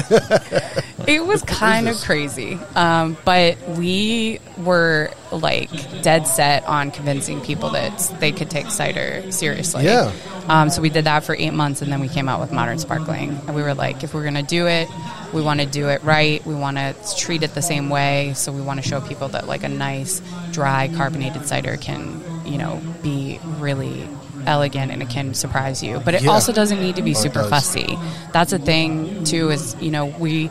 it 1.07 1.23
was 1.23 1.43
kind 1.43 1.87
of 1.87 1.97
crazy, 1.97 2.55
um, 2.73 3.15
but 3.23 3.61
we 3.77 4.39
were 4.57 5.11
like 5.31 5.69
dead 6.01 6.25
set 6.25 6.65
on 6.65 6.89
convincing 6.89 7.41
people 7.41 7.69
that 7.69 8.11
they 8.19 8.31
could 8.31 8.49
take 8.49 8.71
cider 8.71 9.31
seriously. 9.31 9.85
Yeah. 9.85 10.11
Um, 10.47 10.71
so 10.71 10.81
we 10.81 10.89
did 10.89 11.05
that 11.05 11.23
for 11.23 11.35
eight 11.35 11.53
months, 11.53 11.83
and 11.83 11.91
then 11.91 11.99
we 11.99 12.09
came 12.09 12.27
out 12.27 12.39
with 12.39 12.51
modern 12.51 12.79
sparkling. 12.79 13.39
And 13.45 13.53
we 13.53 13.61
were 13.61 13.75
like, 13.75 14.03
if 14.03 14.15
we're 14.15 14.23
gonna 14.23 14.41
do 14.41 14.65
it, 14.65 14.89
we 15.31 15.43
want 15.43 15.59
to 15.59 15.67
do 15.67 15.89
it 15.89 16.01
right. 16.03 16.43
We 16.43 16.55
want 16.55 16.77
to 16.77 16.95
treat 17.17 17.43
it 17.43 17.53
the 17.53 17.61
same 17.61 17.91
way. 17.91 18.33
So 18.35 18.51
we 18.51 18.61
want 18.61 18.81
to 18.81 18.89
show 18.89 18.99
people 18.99 19.27
that 19.29 19.47
like 19.47 19.61
a 19.61 19.69
nice 19.69 20.23
dry 20.51 20.89
carbonated 20.95 21.45
cider 21.45 21.77
can, 21.77 22.19
you 22.47 22.57
know, 22.57 22.81
be 23.03 23.39
really 23.59 24.07
elegant 24.47 24.91
and 24.91 25.01
it 25.01 25.09
can 25.09 25.33
surprise 25.33 25.81
you. 25.83 26.01
But 26.03 26.13
it 26.15 26.21
Yeah. 26.23 26.31
also 26.31 26.51
doesn't 26.51 26.79
need 26.81 26.95
to 26.97 27.01
be 27.01 27.11
Oh, 27.11 27.19
super 27.19 27.43
fussy. 27.43 27.97
That's 28.31 28.53
a 28.53 28.59
thing 28.59 29.23
too. 29.23 29.49
Is 29.51 29.75
you 29.79 29.91
know 29.91 30.05
we 30.05 30.49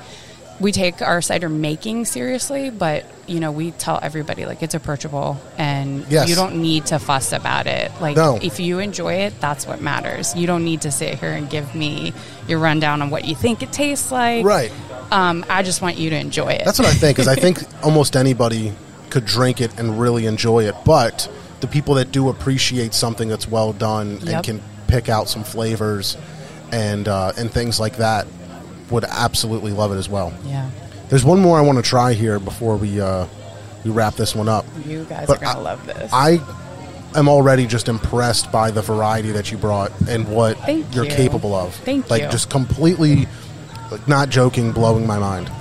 we 0.61 0.71
take 0.71 1.03
our 1.03 1.21
cider 1.21 1.49
making 1.49 2.05
seriously, 2.05 2.71
but 2.71 3.05
you 3.27 3.41
know 3.41 3.51
we 3.51 3.73
tell 3.73 3.99
everybody 4.03 4.45
like 4.47 4.63
it's 4.63 4.75
approachable 4.75 5.41
and 5.59 6.05
Yes. 6.09 6.29
you 6.29 6.37
don't 6.37 6.57
need 6.57 6.87
to 6.87 6.99
fuss 7.01 7.33
about 7.33 7.67
it. 7.67 7.91
Like 8.01 8.17
No. 8.17 8.39
if 8.41 8.61
you 8.61 8.79
enjoy 8.79 9.15
it, 9.15 9.35
that's 9.41 9.67
what 9.67 9.81
matters. 9.81 10.37
You 10.37 10.47
don't 10.47 10.65
need 10.65 10.83
to 10.83 10.91
sit 10.93 11.19
here 11.19 11.33
and 11.33 11.49
give 11.51 11.75
me 11.75 12.13
your 12.47 12.59
rundown 12.61 13.03
on 13.03 13.11
what 13.11 13.25
you 13.25 13.35
think 13.35 13.63
it 13.63 13.73
tastes 13.73 14.13
like. 14.13 14.45
right. 14.45 14.71
Um, 15.11 15.45
I 15.51 15.63
just 15.63 15.83
want 15.83 15.99
you 15.99 16.09
to 16.11 16.17
enjoy 16.17 16.49
it. 16.53 16.63
That's 16.65 16.79
what 16.79 16.89
I 16.89 16.93
think. 16.95 17.19
Is 17.19 17.29
I 17.29 17.35
think 17.45 17.59
almost 17.83 18.17
anybody 18.17 18.73
could 19.11 19.27
drink 19.27 19.61
it 19.61 19.71
and 19.79 20.01
really 20.01 20.25
enjoy 20.27 20.65
it, 20.65 20.75
but 20.87 21.29
the 21.63 21.67
people 21.69 21.95
that 21.95 22.13
do 22.13 22.29
appreciate 22.29 22.93
something 22.93 23.29
that's 23.29 23.49
well 23.49 23.73
done 23.73 24.19
and 24.29 24.45
can 24.45 24.61
pick 24.89 25.09
out 25.09 25.29
some 25.29 25.43
flavors 25.45 26.19
and 26.73 27.09
uh, 27.09 27.33
and 27.39 27.51
things 27.51 27.81
like 27.81 27.97
that 27.97 28.27
would 28.91 29.05
absolutely 29.05 29.73
love 29.73 29.91
it 29.93 29.97
as 29.97 30.09
well. 30.09 30.35
yeah. 30.45 30.69
There's 31.09 31.25
one 31.25 31.41
more 31.41 31.59
I 31.59 31.63
want 31.63 31.77
to 31.79 31.83
try 31.83 32.13
here 32.15 32.39
before 32.39 32.77
we 32.77 33.01
uh, 33.01 33.27
we 33.85 33.91
wrap 33.91 34.15
this 34.15 34.35
one 34.35 34.49
up. 34.49 34.65
You 34.87 35.05
guys 35.05 35.27
But 35.27 35.39
are 35.39 35.45
gonna 35.45 35.59
I- 35.59 35.63
love 35.63 35.87
this. 35.87 36.11
I 36.13 36.39
am 37.15 37.29
already 37.29 37.67
just 37.67 37.89
impressed 37.89 38.51
by 38.53 38.71
the 38.71 38.81
variety 38.83 39.31
that 39.33 39.51
you 39.53 39.59
brought 39.59 39.93
and 40.09 40.27
what 40.29 40.57
Thank 40.59 40.95
you're 40.95 41.05
you. 41.05 41.11
capable 41.11 41.55
of. 41.55 41.75
Thank 41.77 42.09
like 42.11 42.23
you. 42.23 42.29
just 42.31 42.49
completely 42.51 43.27
like 43.91 44.09
not 44.09 44.31
joking, 44.31 44.73
blowing 44.73 45.07
my 45.07 45.19
mind. 45.19 45.51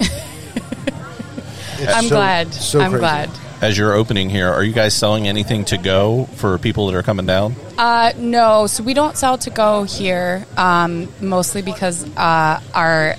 I'm 1.88 2.04
so- 2.06 2.10
glad. 2.16 2.54
so 2.54 2.80
I'm 2.80 2.92
glad. 2.92 3.30
As 3.62 3.78
you're 3.78 3.94
opening 3.94 4.32
here, 4.32 4.48
are 4.52 4.64
you 4.64 4.74
guys 4.74 4.96
selling 4.96 5.28
anything 5.28 5.66
to 5.66 5.78
go 5.78 6.26
for 6.38 6.58
people 6.58 6.88
that 6.88 6.96
are 6.98 7.04
coming 7.04 7.28
down? 7.28 7.56
Uh, 7.78 8.12
no, 8.18 8.66
so 8.66 8.82
we 8.84 8.96
don't 8.96 9.16
sell 9.16 9.38
to 9.38 9.52
go 9.52 9.84
here, 9.84 10.48
um, 10.58 11.08
mostly 11.22 11.62
because 11.62 12.04
uh, 12.18 12.60
our 12.74 13.16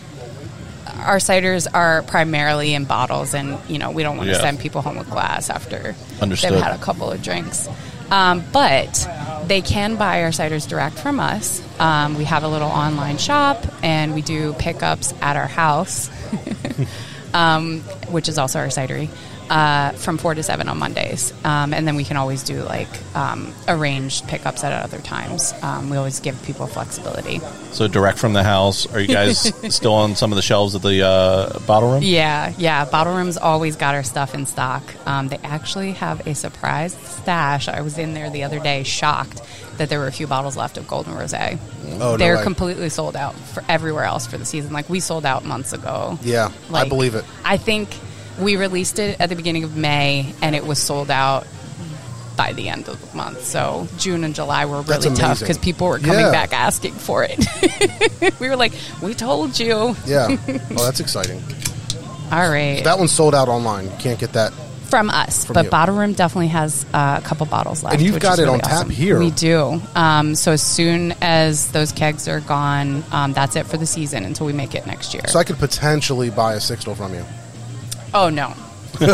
our 1.04 1.16
ciders 1.18 1.66
are 1.72 2.02
primarily 2.02 2.74
in 2.74 2.84
bottles, 2.86 3.34
and 3.34 3.56
you 3.70 3.78
know 3.78 3.92
we 3.92 4.02
don't 4.02 4.16
want 4.16 4.28
to 4.30 4.34
Yeah. 4.34 4.40
send 4.40 4.58
people 4.58 4.82
home 4.82 4.98
with 4.98 5.08
glass 5.10 5.48
after 5.48 5.94
Understood. 6.20 6.52
they've 6.54 6.60
had 6.62 6.74
a 6.74 6.82
couple 6.82 7.08
of 7.10 7.22
drinks. 7.22 7.68
Um, 8.10 8.42
but 8.52 9.08
they 9.46 9.62
can 9.62 9.94
buy 9.96 10.22
our 10.24 10.30
ciders 10.30 10.68
direct 10.68 10.98
from 10.98 11.18
us. 11.20 11.62
Um, 11.80 12.16
we 12.16 12.24
have 12.24 12.42
a 12.42 12.48
little 12.48 12.68
online 12.68 13.16
shop, 13.18 13.64
and 13.82 14.12
we 14.12 14.22
do 14.22 14.54
pickups 14.54 15.14
at 15.22 15.36
our 15.36 15.46
house, 15.46 16.10
um, 17.34 17.80
which 18.10 18.28
is 18.28 18.38
also 18.38 18.58
our 18.58 18.66
cidery. 18.66 19.08
Uh, 19.52 19.92
from 19.92 20.16
four 20.16 20.34
to 20.34 20.42
seven 20.42 20.66
on 20.66 20.78
Mondays, 20.78 21.30
um, 21.44 21.74
and 21.74 21.86
then 21.86 21.94
we 21.94 22.04
can 22.04 22.16
always 22.16 22.42
do 22.42 22.62
like 22.62 22.88
um, 23.14 23.52
arranged 23.68 24.26
pickups 24.26 24.64
at 24.64 24.72
other 24.72 24.96
times. 24.96 25.52
Um, 25.60 25.90
we 25.90 25.98
always 25.98 26.20
give 26.20 26.42
people 26.44 26.66
flexibility. 26.66 27.38
So 27.72 27.86
direct 27.86 28.18
from 28.18 28.32
the 28.32 28.42
house. 28.42 28.86
Are 28.94 28.98
you 28.98 29.08
guys 29.08 29.52
still 29.74 29.92
on 29.92 30.16
some 30.16 30.32
of 30.32 30.36
the 30.36 30.42
shelves 30.42 30.74
at 30.74 30.80
the 30.80 31.06
uh, 31.06 31.58
bottle 31.66 31.92
room? 31.92 32.02
Yeah, 32.02 32.54
yeah. 32.56 32.86
Bottle 32.86 33.14
Room's 33.14 33.36
always 33.36 33.76
got 33.76 33.94
our 33.94 34.02
stuff 34.02 34.34
in 34.34 34.46
stock. 34.46 34.82
Um, 35.06 35.28
they 35.28 35.36
actually 35.44 35.92
have 35.92 36.26
a 36.26 36.34
surprise 36.34 36.94
stash. 36.94 37.68
I 37.68 37.82
was 37.82 37.98
in 37.98 38.14
there 38.14 38.30
the 38.30 38.44
other 38.44 38.58
day, 38.58 38.84
shocked 38.84 39.42
that 39.76 39.90
there 39.90 39.98
were 39.98 40.06
a 40.06 40.12
few 40.12 40.26
bottles 40.26 40.56
left 40.56 40.78
of 40.78 40.88
Golden 40.88 41.12
Rosé. 41.12 41.58
Oh, 41.84 41.98
no 41.98 42.16
They're 42.16 42.36
way. 42.36 42.42
completely 42.42 42.88
sold 42.88 43.16
out 43.16 43.34
for 43.34 43.62
everywhere 43.68 44.04
else 44.04 44.26
for 44.26 44.38
the 44.38 44.46
season. 44.46 44.72
Like 44.72 44.88
we 44.88 44.98
sold 45.00 45.26
out 45.26 45.44
months 45.44 45.74
ago. 45.74 46.18
Yeah, 46.22 46.50
I 46.72 46.88
believe 46.88 47.14
it. 47.14 47.26
I 47.44 47.58
think 47.58 47.90
we 48.42 48.56
released 48.56 48.98
it 48.98 49.20
at 49.20 49.28
the 49.28 49.36
beginning 49.36 49.64
of 49.64 49.76
May, 49.76 50.34
and 50.42 50.54
it 50.54 50.66
was 50.66 50.78
sold 50.78 51.10
out 51.10 51.46
by 52.36 52.52
the 52.54 52.68
end 52.70 52.88
of 52.88 52.98
the 53.10 53.16
month. 53.16 53.44
So 53.44 53.86
June 53.98 54.24
and 54.24 54.34
July 54.34 54.64
were 54.64 54.80
really 54.82 55.14
tough 55.14 55.40
because 55.40 55.58
people 55.58 55.86
were 55.88 55.98
coming 55.98 56.20
Yeah. 56.20 56.30
back 56.32 56.52
asking 56.52 56.94
for 56.94 57.26
it. 57.28 57.38
we 58.40 58.48
were 58.48 58.56
like, 58.56 58.72
"We 59.02 59.14
told 59.14 59.58
you." 59.58 59.94
Yeah. 60.06 60.28
Oh, 60.30 60.36
that's 60.84 61.00
exciting. 61.00 61.42
All 62.30 62.48
right. 62.50 62.82
That 62.84 62.98
one's 62.98 63.12
sold 63.12 63.34
out 63.34 63.48
online. 63.48 63.84
You 63.84 63.96
can't 63.98 64.18
get 64.18 64.32
that. 64.32 64.52
from 64.88 65.08
us, 65.10 65.44
From 65.46 65.54
but 65.54 65.64
you. 65.66 65.70
Bottle 65.70 65.94
Room 65.96 66.12
definitely 66.14 66.48
has 66.48 66.84
uh, 66.94 67.20
a 67.22 67.26
couple 67.26 67.44
bottles 67.46 67.82
left. 67.82 67.96
And 67.96 68.02
you've 68.04 68.20
got 68.20 68.38
it 68.38 68.42
really 68.42 68.54
on 68.54 68.60
tap 68.60 68.88
here. 68.88 69.18
We 69.18 69.30
do. 69.30 69.80
Um, 69.94 70.34
so 70.34 70.52
as 70.52 70.62
soon 70.62 71.14
as 71.22 71.70
those 71.72 71.92
kegs 71.92 72.28
are 72.28 72.40
gone, 72.40 73.02
um, 73.12 73.32
that's 73.34 73.56
it 73.56 73.66
for 73.66 73.76
the 73.78 73.86
season 73.86 74.24
until 74.24 74.44
we 74.46 74.52
make 74.54 74.74
it 74.74 74.86
next 74.86 75.12
year. 75.14 75.22
So 75.28 75.38
I 75.38 75.44
could 75.44 75.56
potentially 75.58 76.28
buy 76.30 76.54
a 76.54 76.58
sixtel 76.58 76.94
from 76.96 77.14
you. 77.14 77.24
Oh 78.14 78.28
no. 78.30 78.54
we 79.02 79.06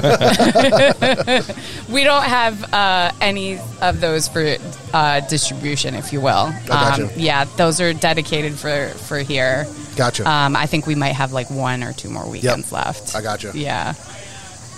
don't 2.05 2.25
have 2.25 2.75
uh, 2.75 3.13
any 3.21 3.59
of 3.81 4.01
those 4.01 4.29
for 4.29 4.57
uh, 4.93 5.21
distribution, 5.21 5.95
if 5.95 6.13
you 6.13 6.21
will. 6.21 6.47
Um, 6.47 6.65
gotcha. 6.67 7.11
yeah, 7.17 7.45
those 7.57 7.81
are 7.81 7.95
dedicated 7.95 8.55
for 8.55 8.89
for 8.89 9.19
here. 9.19 9.67
Gotcha. 9.97 10.29
Um, 10.29 10.57
I 10.57 10.67
think 10.67 10.87
we 10.87 10.95
might 10.95 11.15
have 11.15 11.33
like 11.33 11.51
one 11.51 11.83
or 11.83 11.93
two 11.93 12.11
more 12.11 12.29
weekends 12.29 12.73
left. 12.73 13.15
I 13.15 13.23
gotcha. 13.23 13.53
Yeah. 13.55 13.95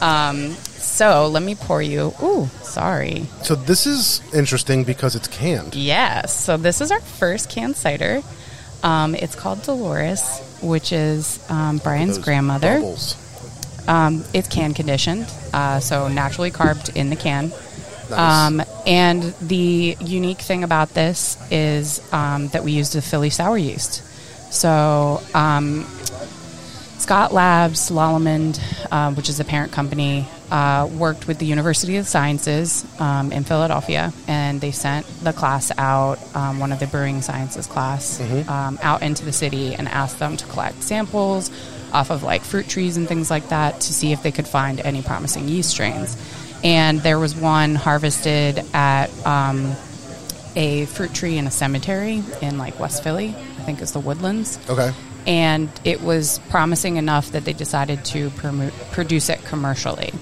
Um, 0.00 0.50
so 0.76 1.28
let 1.28 1.42
me 1.42 1.54
pour 1.54 1.82
you. 1.82 2.12
Ooh, 2.22 2.46
sorry. 2.62 3.26
So 3.42 3.54
this 3.54 3.86
is 3.86 4.22
interesting 4.34 4.84
because 4.84 5.14
it's 5.16 5.28
canned. 5.28 5.74
Yes. 5.74 6.34
So 6.38 6.56
this 6.56 6.80
is 6.80 6.90
our 6.90 7.00
first 7.00 7.50
canned 7.50 7.76
cider. 7.76 8.22
Um, 8.82 9.14
it's 9.14 9.34
called 9.34 9.62
Dolores, 9.62 10.40
which 10.62 10.92
is 10.92 11.44
um, 11.50 11.78
Brian's 11.78 12.18
grandmother. 12.18 12.76
bubbles. 12.76 13.16
Um, 13.88 14.24
it's 14.32 14.48
can 14.48 14.74
conditioned, 14.74 15.26
uh, 15.52 15.80
so 15.80 16.08
naturally 16.08 16.50
carved 16.50 16.96
in 16.96 17.10
the 17.10 17.16
can. 17.16 17.52
Nice. 18.10 18.18
Um, 18.18 18.62
and 18.86 19.22
the 19.40 19.96
unique 20.00 20.40
thing 20.40 20.64
about 20.64 20.90
this 20.94 21.38
is 21.50 22.00
um, 22.12 22.48
that 22.48 22.64
we 22.64 22.72
used 22.72 22.96
a 22.96 23.02
Philly 23.02 23.30
sour 23.30 23.56
yeast. 23.56 24.02
So 24.52 25.22
um, 25.32 25.84
Scott 26.98 27.32
Labs, 27.32 27.90
Lallemand, 27.90 28.60
uh, 28.90 29.12
which 29.14 29.28
is 29.28 29.38
the 29.38 29.44
parent 29.44 29.72
company, 29.72 30.28
uh, 30.50 30.88
worked 30.92 31.28
with 31.28 31.38
the 31.38 31.46
University 31.46 31.96
of 31.96 32.06
Sciences 32.06 32.84
um, 33.00 33.30
in 33.32 33.44
Philadelphia, 33.44 34.12
and 34.26 34.60
they 34.60 34.72
sent 34.72 35.06
the 35.22 35.32
class 35.32 35.70
out, 35.78 36.18
um, 36.34 36.58
one 36.58 36.72
of 36.72 36.80
the 36.80 36.86
brewing 36.88 37.22
sciences 37.22 37.66
class, 37.66 38.20
um, 38.48 38.78
out 38.82 39.02
into 39.02 39.24
the 39.24 39.32
city 39.32 39.74
and 39.74 39.88
asked 39.88 40.18
them 40.18 40.36
to 40.36 40.44
collect 40.46 40.82
samples 40.82 41.50
off 41.92 42.10
of 42.10 42.22
like 42.22 42.42
fruit 42.42 42.68
trees 42.68 42.96
and 42.96 43.06
things 43.08 43.30
like 43.30 43.48
that 43.48 43.80
to 43.80 43.92
see 43.92 44.12
if 44.12 44.22
they 44.22 44.32
could 44.32 44.46
find 44.48 44.80
any 44.80 45.02
promising 45.02 45.48
yeast 45.48 45.70
strains. 45.70 46.16
And 46.62 47.00
there 47.00 47.18
was 47.18 47.34
one 47.34 47.74
harvested 47.74 48.62
at 48.74 49.06
um, 49.26 49.74
a 50.56 50.84
fruit 50.86 51.14
tree 51.14 51.38
in 51.38 51.46
a 51.46 51.50
cemetery 51.50 52.22
in 52.42 52.58
like 52.58 52.78
West 52.78 53.02
Philly. 53.02 53.28
I 53.28 53.62
think 53.62 53.80
it's 53.80 53.92
the 53.92 54.00
Woodlands. 54.00 54.58
Okay. 54.68 54.92
and 55.26 55.68
it 55.84 56.00
was 56.00 56.38
promising 56.48 56.96
enough 56.96 57.32
that 57.32 57.44
they 57.44 57.52
decided 57.52 58.04
to 58.06 58.30
promo- 58.30 58.72
produce 58.92 59.28
it 59.28 59.44
commercially, 59.44 60.12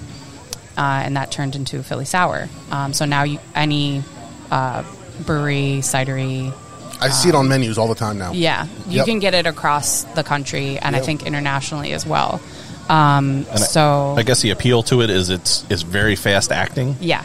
uh, 0.77 1.01
and 1.05 1.15
that 1.15 1.31
turned 1.31 1.55
into 1.55 1.81
Philly 1.83 2.03
sour. 2.05 2.49
Um, 2.69 2.91
so 2.93 3.05
now 3.05 3.23
you, 3.23 3.39
any 3.55 4.03
uh, 4.51 4.83
brewery, 5.25 5.79
cidery, 5.81 6.53
I 7.01 7.09
see 7.09 7.29
it 7.29 7.35
on 7.35 7.47
menus 7.47 7.77
all 7.77 7.87
the 7.87 7.95
time 7.95 8.17
now. 8.17 8.31
yeah, 8.33 8.65
you 8.87 8.97
Yep. 8.97 9.05
can 9.05 9.19
get 9.19 9.33
it 9.33 9.45
across 9.47 10.03
the 10.15 10.23
country, 10.23 10.77
and 10.79 10.95
I 10.95 10.99
Yep. 10.99 11.05
think 11.05 11.23
internationally 11.23 11.93
as 11.93 12.05
well. 12.05 12.41
Um, 12.89 13.45
And 13.51 13.59
I- 13.63 13.67
so 13.67 14.15
I 14.17 14.23
guess 14.23 14.41
the 14.41 14.49
appeal 14.49 14.83
to 14.83 15.01
it 15.01 15.09
is 15.09 15.29
it's 15.29 15.63
it's 15.69 15.83
very 15.83 16.15
fast 16.15 16.51
acting. 16.51 16.97
Yeah. 16.99 17.21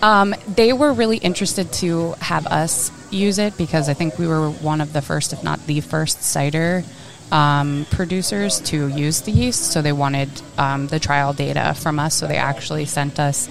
Um, 0.00 0.34
they 0.54 0.72
were 0.72 0.92
really 0.92 1.16
interested 1.16 1.72
to 1.82 2.14
have 2.20 2.46
us 2.46 2.92
use 3.10 3.38
it 3.38 3.56
because 3.58 3.88
I 3.88 3.94
think 3.94 4.16
we 4.18 4.28
were 4.28 4.48
one 4.48 4.80
of 4.80 4.92
the 4.92 5.02
first, 5.02 5.32
if 5.32 5.42
not 5.42 5.58
the 5.66 5.80
first, 5.80 6.22
cider 6.22 6.84
um, 7.32 7.84
producers 7.90 8.60
to 8.60 8.86
use 8.88 9.20
the 9.22 9.32
yeast. 9.32 9.72
So 9.72 9.82
they 9.82 9.92
wanted 9.92 10.30
um, 10.56 10.86
the 10.86 10.98
trial 11.00 11.32
data 11.34 11.74
from 11.76 11.98
us. 11.98 12.14
So 12.14 12.26
they 12.26 12.36
actually 12.38 12.86
sent 12.86 13.18
us 13.18 13.48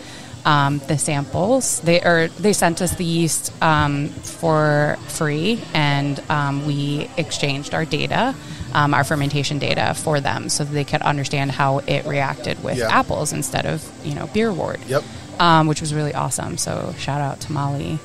um, 0.48 0.80
the 0.88 0.98
samples. 0.98 1.82
They 1.82 1.99
or 2.02 2.30
they 2.40 2.53
sent 2.53 2.82
us 2.82 2.95
the 2.95 3.06
yeast 3.06 3.52
um, 3.61 4.07
for 4.07 4.98
free, 5.07 5.61
and 5.74 6.19
um, 6.30 6.65
we 6.65 7.10
exchanged 7.18 7.74
our 7.76 7.86
data. 7.86 8.34
Um, 8.74 8.94
our 8.94 9.03
fermentation 9.06 9.60
data 9.60 9.94
for 9.95 10.19
them, 10.19 10.49
so 10.49 10.64
that 10.65 10.74
they 10.74 10.84
could 10.84 11.02
understand 11.02 11.52
how 11.52 11.80
it 11.88 12.06
reacted 12.06 12.61
with 12.64 12.78
Yeah. 12.78 12.99
apples 12.99 13.32
instead 13.34 13.65
of 13.65 13.82
you 14.06 14.14
know 14.14 14.28
beer 14.28 14.52
wort 14.52 14.80
Yep. 14.88 15.03
um, 15.40 15.68
which 15.68 15.80
was 15.82 15.94
really 15.94 16.14
awesome. 16.14 16.57
So 16.57 16.94
shout 16.99 17.22
out 17.22 17.40
to 17.41 17.52
Molly, 17.53 17.98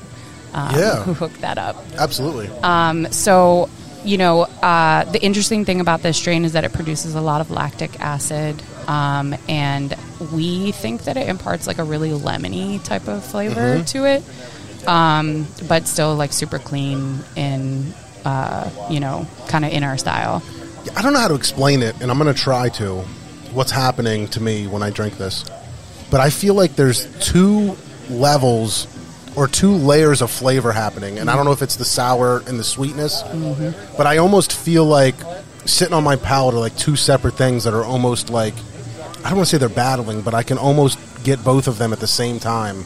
um, 0.53 0.73
Yeah. 0.79 1.03
who 1.03 1.13
hooked 1.13 1.41
that 1.41 1.57
up. 1.57 1.75
Absolutely. 1.99 2.47
So 3.11 3.69
you 4.05 4.17
know, 4.17 4.41
uh, 4.61 5.03
the 5.05 5.21
interesting 5.21 5.63
thing 5.65 5.79
about 5.79 6.01
this 6.01 6.17
strain 6.17 6.43
is 6.43 6.51
that 6.53 6.63
it 6.65 6.73
produces 6.73 7.15
a 7.15 7.21
lot 7.21 7.39
of 7.41 7.51
lactic 7.51 7.99
acid, 8.01 8.55
um, 8.87 9.33
and 9.47 9.93
we 10.31 10.71
think 10.71 11.03
that 11.03 11.17
it 11.17 11.27
imparts 11.27 11.67
like 11.67 11.77
a 11.79 11.83
really 11.83 12.11
lemony 12.11 12.83
type 12.83 13.07
of 13.07 13.23
flavor 13.23 13.77
Mm-hmm. 13.77 13.83
to 13.85 14.05
it, 14.05 14.87
um, 14.87 15.47
but 15.67 15.87
still 15.87 16.15
like 16.15 16.33
super 16.33 16.59
clean 16.59 17.19
in, 17.35 17.93
uh, 18.25 18.69
you 18.89 18.99
know, 18.99 19.27
kind 19.47 19.65
of 19.65 19.71
in 19.71 19.83
our 19.83 19.97
style. 19.97 20.41
I 20.95 21.01
don't 21.01 21.13
know 21.13 21.19
how 21.19 21.29
to 21.29 21.35
explain 21.35 21.81
it, 21.81 21.99
and 22.01 22.11
I'm 22.11 22.17
going 22.19 22.33
to 22.33 22.39
try 22.39 22.69
to. 22.69 23.03
What's 23.53 23.71
happening 23.71 24.27
to 24.29 24.41
me 24.41 24.65
when 24.67 24.81
I 24.81 24.89
drink 24.89 25.17
this? 25.17 25.45
But 26.09 26.19
I 26.21 26.29
feel 26.31 26.55
like 26.55 26.75
there's 26.75 27.05
two 27.23 27.77
levels 28.09 28.87
or 29.35 29.47
two 29.47 29.71
layers 29.71 30.21
of 30.21 30.29
flavor 30.31 30.71
happening, 30.71 31.19
and 31.19 31.29
I 31.29 31.35
don't 31.35 31.45
know 31.45 31.51
if 31.51 31.61
it's 31.61 31.75
the 31.75 31.85
sour 31.85 32.41
and 32.47 32.59
the 32.59 32.63
sweetness, 32.63 33.21
but 33.97 34.07
I 34.07 34.17
almost 34.17 34.53
feel 34.53 34.85
like 34.85 35.15
sitting 35.65 35.93
on 35.93 36.03
my 36.03 36.15
palate 36.15 36.55
are 36.55 36.59
like 36.59 36.75
two 36.77 36.95
separate 36.95 37.35
things 37.35 37.63
that 37.63 37.73
are 37.73 37.83
almost 37.85 38.29
like 38.29 38.53
I 39.23 39.29
don't 39.29 39.37
want 39.37 39.49
to 39.49 39.55
say 39.55 39.57
they're 39.57 39.69
battling, 39.69 40.21
but 40.21 40.33
I 40.33 40.43
can 40.43 40.57
almost 40.57 40.99
get 41.23 41.43
both 41.43 41.67
of 41.67 41.77
them 41.77 41.93
at 41.93 41.99
the 41.99 42.07
same 42.07 42.39
time, 42.39 42.83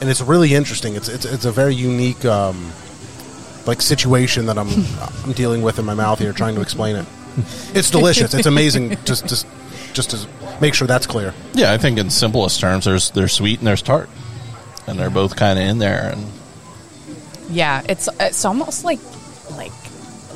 and 0.00 0.10
it's 0.10 0.20
really 0.20 0.54
interesting. 0.54 0.96
It's 0.96 1.08
it's, 1.08 1.24
it's 1.24 1.44
a 1.44 1.52
very 1.52 1.74
unique. 1.74 2.24
Um, 2.24 2.72
like 3.66 3.82
situation 3.82 4.46
that 4.46 4.58
I'm 4.58 4.68
I'm 5.24 5.32
dealing 5.32 5.62
with 5.62 5.78
in 5.78 5.84
my 5.84 5.94
mouth 5.94 6.18
here, 6.18 6.32
trying 6.32 6.54
to 6.54 6.60
explain 6.60 6.96
it. 6.96 7.06
It's 7.74 7.90
delicious. 7.90 8.32
It's 8.32 8.46
amazing. 8.46 8.90
Just 9.04 9.26
just 9.26 9.46
just 9.92 10.10
to 10.10 10.28
make 10.60 10.74
sure 10.74 10.86
that's 10.86 11.06
clear. 11.06 11.34
Yeah, 11.54 11.72
I 11.72 11.78
think 11.78 11.98
in 11.98 12.10
simplest 12.10 12.60
terms, 12.60 12.84
there's 12.84 13.10
there's 13.10 13.32
sweet 13.32 13.58
and 13.58 13.66
there's 13.66 13.82
tart, 13.82 14.08
and 14.86 14.98
they're 14.98 15.10
both 15.10 15.36
kind 15.36 15.58
of 15.58 15.64
in 15.64 15.78
there. 15.78 16.12
And 16.12 16.26
Yeah, 17.50 17.82
it's 17.88 18.08
it's 18.20 18.44
almost 18.44 18.84
like 18.84 19.00
like 19.56 19.72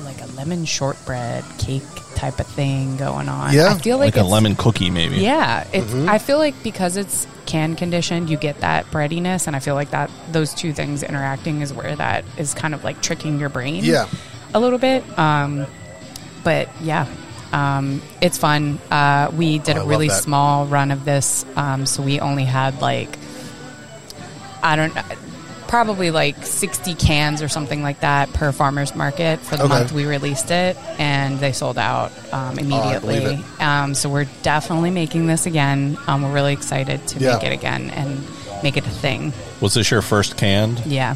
like 0.05 0.21
a 0.23 0.27
lemon 0.35 0.65
shortbread 0.65 1.45
cake 1.59 1.83
type 2.21 2.39
of 2.39 2.47
thing 2.47 2.97
going 2.97 3.29
on. 3.29 3.55
Yeah, 3.55 3.73
I 3.75 3.79
feel 3.79 3.97
like, 3.99 4.15
like, 4.15 4.25
a 4.25 4.29
lemon 4.29 4.55
cookie, 4.55 4.91
maybe. 4.91 5.17
Yeah, 5.17 5.67
it's. 5.73 5.87
Mm-hmm. 5.87 6.09
I 6.09 6.19
feel 6.19 6.39
like 6.39 6.63
because 6.63 6.97
it's 6.97 7.27
can 7.47 7.75
conditioned, 7.75 8.29
you 8.29 8.37
get 8.37 8.61
that 8.61 8.91
breadiness, 8.91 9.47
and 9.47 9.57
I 9.57 9.59
feel 9.59 9.75
like 9.75 9.91
that 9.91 10.11
those 10.31 10.55
two 10.55 10.73
things 10.73 11.03
interacting 11.03 11.63
is 11.63 11.73
where 11.73 11.97
that 11.97 12.25
is 12.37 12.55
kind 12.55 12.75
of 12.75 12.85
like 12.85 13.03
tricking 13.03 13.41
your 13.41 13.49
brain. 13.49 13.85
Yeah. 13.85 14.07
a 14.55 14.61
little 14.61 14.79
bit. 14.79 15.03
Um, 15.19 15.67
but 16.45 16.69
yeah, 16.81 17.07
um, 17.53 18.03
it's 18.21 18.39
fun. 18.39 18.79
Uh, 18.91 19.31
we 19.35 19.59
did 19.59 19.77
Oh, 19.77 19.81
I 19.81 19.83
a 19.83 19.85
love 19.85 19.89
really 19.89 20.09
small 20.11 20.67
run 20.67 20.91
of 20.91 21.05
this, 21.05 21.45
um, 21.57 21.87
so 21.87 22.03
we 22.03 22.21
only 22.21 22.45
had 22.45 22.81
like 22.81 23.19
I 24.63 24.77
don't 24.77 24.95
know. 24.95 25.03
Probably 25.71 26.11
like 26.11 26.45
60 26.45 26.95
cans 26.97 27.43
or 27.43 27.49
something 27.49 27.81
like 27.81 28.01
that 28.01 28.33
per 28.33 28.51
farmer's 28.51 28.95
market 28.97 29.39
for 29.39 29.57
the 29.57 29.63
Okay. 29.65 29.73
month 29.73 29.93
we 29.93 30.05
released 30.05 30.51
it, 30.51 30.77
and 30.99 31.39
they 31.39 31.53
sold 31.53 31.79
out 31.79 32.11
um, 32.33 32.59
immediately. 32.59 33.21
believe 33.21 33.61
um, 33.61 33.95
so 33.95 34.09
we're 34.09 34.27
definitely 34.43 34.91
making 34.91 35.29
this 35.29 35.47
again. 35.47 35.97
Um, 36.09 36.23
we're 36.23 36.33
really 36.33 36.53
excited 36.53 37.07
to 37.07 37.21
Yeah. 37.21 37.35
make 37.35 37.45
it 37.45 37.53
again 37.53 37.91
and 37.91 38.21
make 38.65 38.77
it 38.77 38.85
a 38.85 38.91
thing. 38.91 39.33
Was 39.61 39.75
this 39.75 39.93
your 39.93 40.03
first 40.03 40.37
canned? 40.37 40.83
Yeah. 40.85 41.15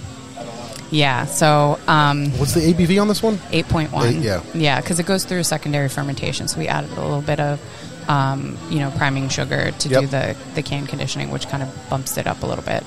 Yeah. 0.92 1.26
So 1.26 1.80
um, 1.88 2.30
What's 2.38 2.54
the 2.54 2.60
ABV 2.60 3.00
on 3.00 3.08
this 3.08 3.24
one? 3.24 3.38
8.1. 3.50 4.04
Eight, 4.06 4.16
yeah. 4.22 4.40
Yeah, 4.54 4.80
because 4.80 5.00
it 5.00 5.06
goes 5.06 5.24
through 5.24 5.42
secondary 5.42 5.88
fermentation. 5.88 6.46
So 6.46 6.60
we 6.60 6.68
added 6.68 6.92
a 6.92 7.00
little 7.00 7.22
bit 7.22 7.40
of, 7.40 7.60
um, 8.08 8.56
you 8.70 8.78
know, 8.78 8.92
priming 8.92 9.28
sugar 9.30 9.72
to 9.72 9.88
do 9.88 10.06
the, 10.06 10.36
the 10.54 10.62
can 10.62 10.86
conditioning, 10.86 11.32
which 11.32 11.48
kind 11.48 11.64
of 11.64 11.68
bumps 11.90 12.16
it 12.18 12.28
up 12.28 12.44
a 12.44 12.46
little 12.46 12.62
bit. 12.64 12.84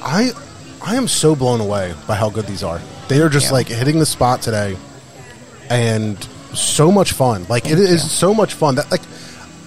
I 0.00 0.30
I 0.84 0.96
am 0.96 1.06
so 1.08 1.34
blown 1.36 1.60
away 1.60 1.94
by 2.06 2.14
how 2.16 2.28
good 2.30 2.46
these 2.46 2.62
are. 2.62 2.80
They 3.08 3.20
are 3.20 3.28
just 3.28 3.46
Yeah. 3.46 3.52
like 3.52 3.68
hitting 3.68 3.98
the 3.98 4.06
spot 4.06 4.42
today, 4.42 4.76
and 5.70 6.16
so 6.54 6.90
much 6.90 7.12
fun. 7.12 7.46
Like 7.48 7.64
it 7.66 7.76
Thank 7.76 7.80
is 7.80 8.02
you. 8.02 8.08
so 8.10 8.34
much 8.34 8.54
fun. 8.54 8.74
That 8.76 8.90
like 8.90 9.02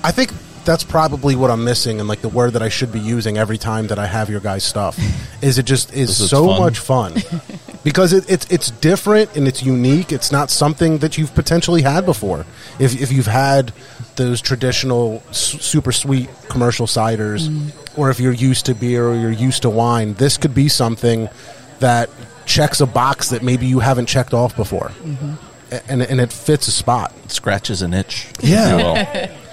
I 0.04 0.12
think 0.12 0.32
that's 0.66 0.84
probably 0.84 1.36
what 1.36 1.52
I'm 1.52 1.64
missing, 1.64 2.00
and 2.00 2.10
like 2.10 2.22
the 2.22 2.30
word 2.30 2.54
that 2.54 2.62
I 2.62 2.70
should 2.70 2.92
be 2.92 3.00
using 3.00 3.38
every 3.38 3.58
time 3.58 3.88
that 3.88 4.00
I 4.00 4.08
have 4.08 4.30
your 4.30 4.40
guys' 4.40 4.64
stuff 4.64 4.98
is 5.42 5.58
it 5.58 5.64
just 5.66 5.94
is 5.94 6.20
is 6.20 6.30
so 6.30 6.48
fun. 6.48 6.60
much 6.60 6.80
fun 6.80 7.14
because 7.86 8.14
it, 8.14 8.28
it's 8.28 8.52
it's 8.52 8.72
different 8.72 9.38
and 9.38 9.48
it's 9.48 9.62
unique. 9.62 10.12
It's 10.12 10.32
not 10.32 10.50
something 10.50 10.98
that 10.98 11.20
you've 11.20 11.36
potentially 11.36 11.84
had 11.84 12.04
before. 12.04 12.44
If 12.80 13.00
if 13.00 13.12
you've 13.12 13.28
had 13.28 13.72
those 14.16 14.42
traditional 14.42 15.22
s- 15.30 15.38
super 15.62 15.92
sweet 15.92 16.28
commercial 16.50 16.88
ciders, 16.88 17.48
mm. 17.48 17.72
or 17.96 18.10
if 18.10 18.20
you're 18.20 18.34
used 18.34 18.66
to 18.66 18.74
beer 18.74 19.08
or 19.08 19.14
you're 19.16 19.30
used 19.30 19.62
to 19.62 19.70
wine, 19.70 20.16
this 20.16 20.36
could 20.36 20.56
be 20.56 20.68
something 20.68 21.30
that 21.80 22.10
checks 22.48 22.82
a 22.82 22.88
box 22.88 23.30
that 23.30 23.44
maybe 23.44 23.68
you 23.68 23.80
haven't 23.80 24.08
checked 24.08 24.34
off 24.34 24.56
before, 24.56 24.90
mm-hmm. 25.04 25.36
A- 25.72 25.92
and 25.92 26.02
and 26.02 26.20
it 26.20 26.34
fits 26.34 26.68
a 26.68 26.72
spot. 26.72 27.14
Scratches 27.32 27.84
an 27.84 27.94
itch. 27.94 28.28
Yeah. 28.42 28.66
if 28.66 29.16
you 29.16 29.22
will. 29.22 29.38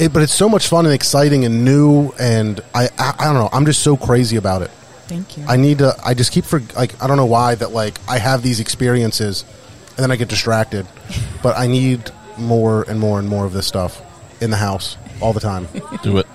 It, 0.00 0.14
but 0.14 0.22
it's 0.22 0.32
so 0.32 0.48
much 0.48 0.66
fun 0.66 0.86
and 0.86 0.94
exciting 0.94 1.44
and 1.44 1.62
new, 1.62 2.10
and 2.18 2.58
I, 2.74 2.88
I 2.98 3.14
I 3.18 3.24
don't 3.26 3.34
know. 3.34 3.50
I'm 3.52 3.66
just 3.66 3.82
so 3.82 3.98
crazy 3.98 4.36
about 4.36 4.62
it. 4.62 4.70
Thank 5.10 5.36
you. 5.36 5.44
I 5.48 5.56
need 5.56 5.78
to. 5.78 5.92
I 6.04 6.14
just 6.14 6.30
keep 6.30 6.44
for 6.44 6.60
like 6.76 7.02
I 7.02 7.08
don't 7.08 7.16
know 7.16 7.26
why 7.26 7.56
that 7.56 7.72
like 7.72 7.98
I 8.08 8.18
have 8.18 8.42
these 8.44 8.60
experiences, 8.60 9.44
and 9.88 9.98
then 9.98 10.12
I 10.12 10.16
get 10.16 10.28
distracted. 10.28 10.86
but 11.42 11.58
I 11.58 11.66
need 11.66 12.12
more 12.38 12.84
and 12.88 13.00
more 13.00 13.18
and 13.18 13.28
more 13.28 13.44
of 13.44 13.52
this 13.52 13.66
stuff 13.66 14.00
in 14.40 14.50
the 14.50 14.56
house 14.56 14.96
all 15.20 15.32
the 15.32 15.40
time. 15.40 15.66
Do 16.04 16.18
it. 16.18 16.26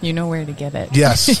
you 0.00 0.12
know 0.12 0.26
where 0.26 0.44
to 0.44 0.50
get 0.52 0.74
it. 0.74 0.88
Yes. 0.96 1.40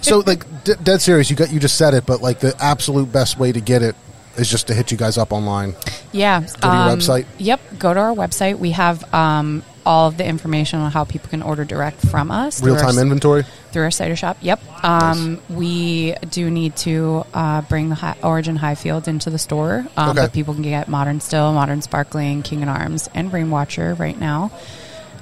so 0.00 0.20
like 0.20 0.64
d- 0.64 0.72
dead 0.82 1.02
serious. 1.02 1.28
You 1.28 1.36
got 1.36 1.52
you 1.52 1.60
just 1.60 1.76
said 1.76 1.92
it, 1.92 2.06
but 2.06 2.22
like 2.22 2.40
the 2.40 2.56
absolute 2.58 3.12
best 3.12 3.38
way 3.38 3.52
to 3.52 3.60
get 3.60 3.82
it 3.82 3.94
is 4.38 4.48
just 4.48 4.68
to 4.68 4.74
hit 4.74 4.90
you 4.90 4.96
guys 4.96 5.18
up 5.18 5.30
online. 5.30 5.74
Yeah. 6.10 6.40
to 6.40 6.66
your 6.66 6.96
website? 6.96 7.26
Yep. 7.36 7.60
Go 7.78 7.92
to 7.92 8.00
our 8.00 8.14
website. 8.14 8.58
We 8.58 8.70
have 8.70 9.12
um, 9.12 9.62
all 9.84 10.08
of 10.08 10.16
the 10.16 10.24
information 10.24 10.80
on 10.80 10.90
how 10.90 11.04
people 11.04 11.28
can 11.28 11.42
order 11.42 11.66
direct 11.66 12.00
from 12.08 12.30
us. 12.30 12.60
through 12.60 12.72
Real 12.72 12.82
our 12.82 12.90
time 12.90 12.98
inventory. 12.98 13.44
Through 13.74 13.82
our 13.82 13.90
cider 13.90 14.16
shop. 14.16 14.38
Yep. 14.40 14.60
Um, 14.84 15.40
We 15.50 16.14
do 16.30 16.48
need 16.50 16.76
to 16.76 17.26
uh, 17.34 17.60
bring 17.62 17.88
the 17.90 17.96
high, 17.96 18.16
Origin 18.22 18.54
Highfield 18.56 19.08
into 19.08 19.28
the 19.30 19.38
store, 19.38 19.84
um, 19.96 20.10
Okay. 20.10 20.22
but 20.22 20.32
people 20.32 20.54
can 20.54 20.62
get 20.62 20.88
Modern 20.88 21.20
Still, 21.20 21.52
Modern 21.52 21.82
Sparkling, 21.82 22.42
King 22.42 22.62
and 22.62 22.70
Arms, 22.70 23.10
and 23.14 23.30
Rainwatcher 23.32 23.98
right 23.98 24.18
now. 24.18 24.52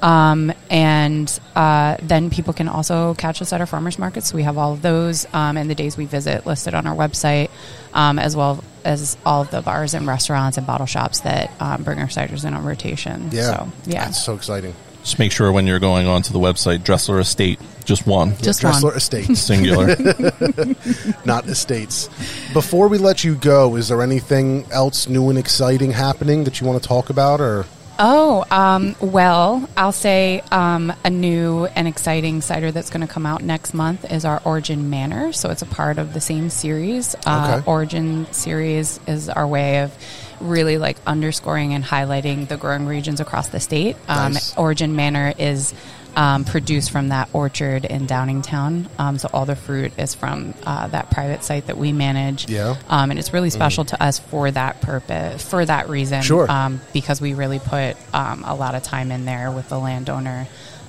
Um, 0.03 0.53
and 0.69 1.41
uh, 1.55 1.97
then 2.03 2.29
people 2.29 2.53
can 2.53 2.69
also 2.69 3.15
catch 3.15 3.41
us 3.41 3.53
at 3.53 3.61
our 3.61 3.67
farmers 3.67 3.99
markets. 3.99 4.35
We 4.35 4.43
have 4.43 4.59
all 4.59 4.73
of 4.73 4.83
those 4.83 5.27
um, 5.33 5.57
and 5.57 5.71
the 5.71 5.77
days 5.77 5.97
we 5.97 6.07
visit 6.07 6.45
listed 6.45 6.75
on 6.75 6.87
our 6.87 6.95
website, 6.97 7.51
um, 7.95 8.19
as 8.19 8.37
well 8.37 8.63
as 8.85 9.17
all 9.25 9.43
of 9.43 9.51
the 9.51 9.63
bars 9.63 9.95
and 9.95 10.07
restaurants 10.07 10.59
and 10.59 10.67
bottle 10.67 10.87
shops 10.87 11.21
that 11.21 11.53
um, 11.61 11.85
bring 11.85 12.01
our 12.01 12.09
ciders 12.09 12.45
in 12.45 12.53
on 12.53 12.65
rotation. 12.65 13.29
Yeah. 13.33 13.43
So, 13.57 13.73
yeah. 13.87 14.05
That's 14.07 14.23
so 14.23 14.35
exciting. 14.35 14.75
Just 15.05 15.19
make 15.21 15.31
sure 15.33 15.51
when 15.53 15.67
you're 15.69 15.79
going 15.81 16.07
onto 16.09 16.33
the 16.33 16.39
website, 16.41 16.83
Dressler 16.85 17.21
Estate, 17.21 17.61
just 17.85 18.07
one, 18.07 18.37
Just 18.39 18.61
Dressler 18.61 18.91
one. 18.91 18.97
Estates, 18.97 19.41
singular. 19.51 19.87
not 21.25 21.47
estates. 21.47 22.09
Before 22.53 22.89
we 22.89 22.99
let 22.99 23.25
you 23.25 23.35
go, 23.35 23.77
is 23.77 23.89
there 23.89 24.03
anything 24.03 24.67
else 24.71 25.09
new 25.09 25.29
and 25.31 25.39
exciting 25.39 25.91
happening 25.93 26.45
that 26.45 26.61
you 26.61 26.67
want 26.67 26.83
to 26.83 26.89
talk 26.89 27.11
about, 27.11 27.41
or 27.41 27.67
Oh, 27.99 28.45
um, 28.51 28.97
well, 29.01 29.69
I'll 29.77 29.93
say 29.93 30.43
um, 30.51 30.93
a 31.05 31.11
new 31.11 31.67
and 31.67 31.87
exciting 31.87 32.41
cider 32.41 32.73
that's 32.73 32.91
going 32.91 33.07
to 33.07 33.13
come 33.13 33.27
out 33.27 33.43
next 33.43 33.75
month 33.75 34.11
is 34.11 34.25
our 34.25 34.41
Origin 34.45 34.89
Manor. 34.91 35.33
So 35.33 35.51
it's 35.51 35.63
a 35.63 35.67
part 35.67 35.99
of 35.99 36.15
the 36.15 36.21
same 36.21 36.49
series. 36.51 37.15
Uh, 37.27 37.59
Okay. 37.61 37.71
Origin 37.71 38.27
series 38.33 38.99
is 39.07 39.29
our 39.29 39.47
way 39.47 39.83
of 39.83 39.95
really 40.41 40.79
like 40.79 40.97
underscoring 41.07 41.75
and 41.75 41.85
highlighting 41.85 42.49
the 42.49 42.57
growing 42.57 42.87
regions 42.87 43.21
across 43.21 43.49
the 43.49 43.61
state. 43.61 43.97
Um, 44.09 44.33
Nice. 44.33 44.57
Origin 44.57 44.97
Manor 44.97 45.35
is 45.39 45.73
um, 46.17 46.45
produced 46.45 46.91
from 46.91 47.09
that 47.09 47.29
orchard 47.33 47.85
in 47.85 48.07
Downingtown. 48.07 48.89
Um, 48.99 49.19
so 49.19 49.29
all 49.33 49.47
the 49.47 49.57
fruit 49.57 49.93
is 49.99 50.15
from 50.15 50.55
uh, 50.65 50.89
that 50.89 51.11
private 51.11 51.45
site 51.45 51.67
that 51.67 51.79
we 51.79 51.93
manage. 51.93 52.49
Yeah. 52.49 52.77
Um, 52.89 53.11
and 53.11 53.19
it's 53.19 53.33
really 53.33 53.51
special 53.51 53.85
to 53.87 54.03
us 54.03 54.19
for 54.19 54.51
that 54.51 54.81
purpose, 54.81 55.49
for 55.49 55.65
that 55.65 55.89
reason. 55.89 56.23
Sure. 56.23 56.51
Um, 56.51 56.81
because 56.93 57.21
we 57.21 57.35
really 57.35 57.59
put 57.59 57.97
um, 58.15 58.45
a 58.47 58.55
lot 58.55 58.75
of 58.75 58.83
time 58.83 59.11
in 59.11 59.25
there 59.25 59.51
with 59.51 59.69
the 59.69 59.79
landowner. 59.79 60.47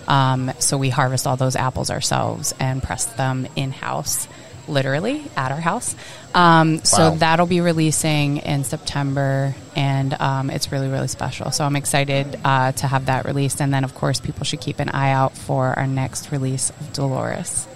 Um, 0.07 0.51
so 0.59 0.77
we 0.77 0.89
harvest 0.89 1.27
all 1.27 1.37
those 1.37 1.55
apples 1.55 1.89
ourselves 1.89 2.53
and 2.59 2.83
press 2.83 3.05
them 3.05 3.47
in 3.55 3.71
house, 3.71 4.27
literally 4.67 5.23
at 5.35 5.51
our 5.51 5.59
house. 5.59 5.95
Um, 6.33 6.83
So 6.83 7.11
that'll 7.11 7.45
be 7.45 7.61
releasing 7.61 8.37
in 8.37 8.63
September, 8.63 9.53
and 9.75 10.13
um, 10.19 10.49
it's 10.49 10.71
really, 10.71 10.87
really 10.87 11.07
special. 11.07 11.51
So 11.51 11.63
I'm 11.65 11.75
excited 11.75 12.39
uh, 12.43 12.71
to 12.73 12.87
have 12.87 13.05
that 13.07 13.25
released. 13.25 13.61
And 13.61 13.73
then, 13.73 13.83
of 13.83 13.93
course, 13.95 14.19
people 14.19 14.43
should 14.45 14.61
keep 14.61 14.79
an 14.79 14.89
eye 14.89 15.11
out 15.11 15.37
for 15.37 15.77
our 15.77 15.87
next 15.87 16.31
release 16.31 16.69
of 16.71 16.93
Dolores. 16.93 17.67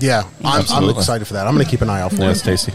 Yeah, 0.00 0.24
I'm, 0.44 0.64
I'm 0.70 0.90
excited 0.90 1.26
for 1.26 1.34
that. 1.34 1.46
I'm 1.46 1.54
going 1.54 1.64
to 1.64 1.70
keep 1.70 1.80
an 1.82 1.88
eye 1.88 2.00
out 2.00 2.10
for 2.10 2.18
Yeah, 2.22 2.28
it. 2.28 2.32
it's 2.32 2.42
tasty. 2.42 2.72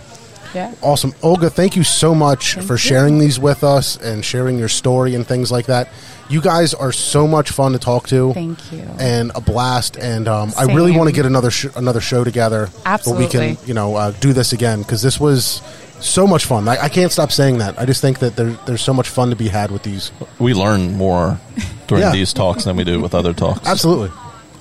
Yeah. 0.56 0.73
Awesome. 0.81 1.14
Olga, 1.22 1.49
thank 1.52 1.76
you 1.76 1.84
so 1.84 2.15
much 2.15 2.56
Thank 2.56 2.65
for 2.65 2.73
you. 2.73 2.77
sharing 2.77 3.19
these 3.19 3.40
with 3.40 3.64
us 3.64 3.98
and 3.98 4.26
sharing 4.26 4.57
your 4.57 4.69
story 4.69 5.14
and 5.14 5.27
things 5.27 5.52
like 5.52 5.68
that. 5.68 5.90
You 6.30 6.42
guys 6.42 6.74
are 6.76 6.92
so 6.92 7.28
much 7.28 7.50
fun 7.50 7.72
to 7.74 7.80
talk 7.80 8.08
to. 8.10 8.34
Thank 8.34 8.72
you. 8.72 8.82
And 9.00 9.32
a 9.34 9.42
blast. 9.42 9.98
And 9.98 10.28
um, 10.28 10.52
I 10.58 10.66
really 10.66 10.96
want 10.96 11.10
to 11.10 11.16
get 11.16 11.26
another 11.26 11.50
sh- 11.50 11.66
another 11.76 12.00
show 12.02 12.24
together. 12.24 12.68
Where 13.06 13.16
we 13.18 13.28
can, 13.28 13.58
you 13.66 13.74
know, 13.74 13.96
uh, 13.96 14.12
do 14.12 14.32
this 14.34 14.54
again 14.54 14.80
because 14.84 15.02
this 15.02 15.20
was 15.20 15.62
so 16.00 16.28
much 16.28 16.46
fun. 16.46 16.68
I, 16.68 16.84
I 16.84 16.90
can't 16.90 17.12
stop 17.12 17.32
saying 17.32 17.58
that. 17.58 17.80
I 17.80 17.86
just 17.86 18.00
think 18.02 18.20
that 18.20 18.36
there, 18.36 18.52
there's 18.68 18.82
so 18.82 18.94
much 18.94 19.10
fun 19.10 19.32
to 19.32 19.36
be 19.36 19.48
had 19.48 19.72
with 19.72 19.84
these. 19.84 20.12
We 20.40 20.54
learn 20.54 20.94
more 20.96 21.40
during 21.88 22.04
Yeah. 22.04 22.12
these 22.12 22.32
talks 22.32 22.64
than 22.66 22.76
we 22.78 22.84
do 22.84 23.02
with 23.02 23.16
other 23.16 23.34
talks. 23.34 23.68
Absolutely, 23.68 24.10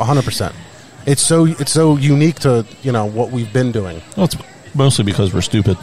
hundred 0.00 0.24
percent. 0.24 0.54
It's 1.06 1.22
so 1.22 1.44
it's 1.44 1.70
so 1.72 1.96
unique 1.96 2.40
to 2.40 2.64
you 2.82 2.92
know 2.92 3.04
what 3.04 3.30
we've 3.30 3.52
been 3.52 3.72
doing. 3.72 4.00
Well, 4.16 4.24
it's 4.24 4.36
mostly 4.74 5.04
because 5.04 5.32
we're 5.34 5.42
stupid. 5.42 5.76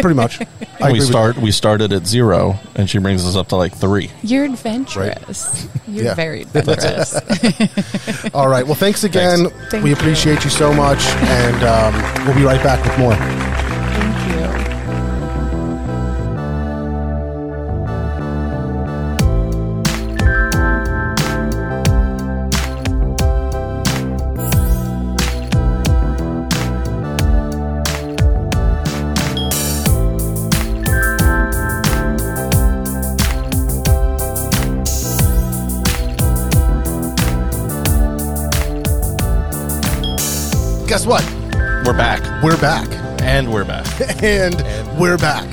Pretty 0.00 0.14
much. 0.14 0.40
I 0.80 0.92
we 0.92 1.00
start 1.00 1.36
we 1.38 1.50
started 1.50 1.92
at 1.92 2.06
zero, 2.06 2.58
and 2.74 2.88
she 2.88 2.98
brings 2.98 3.24
us 3.26 3.34
up 3.36 3.48
to 3.48 3.56
like 3.56 3.74
three. 3.74 4.10
You're 4.22 4.44
adventurous. 4.44 5.66
You're 5.88 6.04
Yeah. 6.06 6.14
very 6.14 6.42
adventurous. 6.42 7.14
All 8.34 8.48
right. 8.48 8.64
Well, 8.66 8.74
thanks 8.74 9.04
again. 9.04 9.48
Thank 9.70 9.84
we 9.84 9.90
you. 9.90 9.96
appreciate 9.96 10.44
you 10.44 10.50
so 10.50 10.72
much, 10.74 11.02
and 11.06 11.62
um, 11.64 12.26
we'll 12.26 12.36
be 12.36 12.44
right 12.44 12.62
back 12.62 12.84
with 12.84 12.98
more. 12.98 13.55
We're 42.46 42.60
back, 42.60 42.86
and 43.22 43.52
we're 43.52 43.64
back. 43.64 43.88
and 44.22 44.54
we're 45.00 45.18
back. 45.18 45.52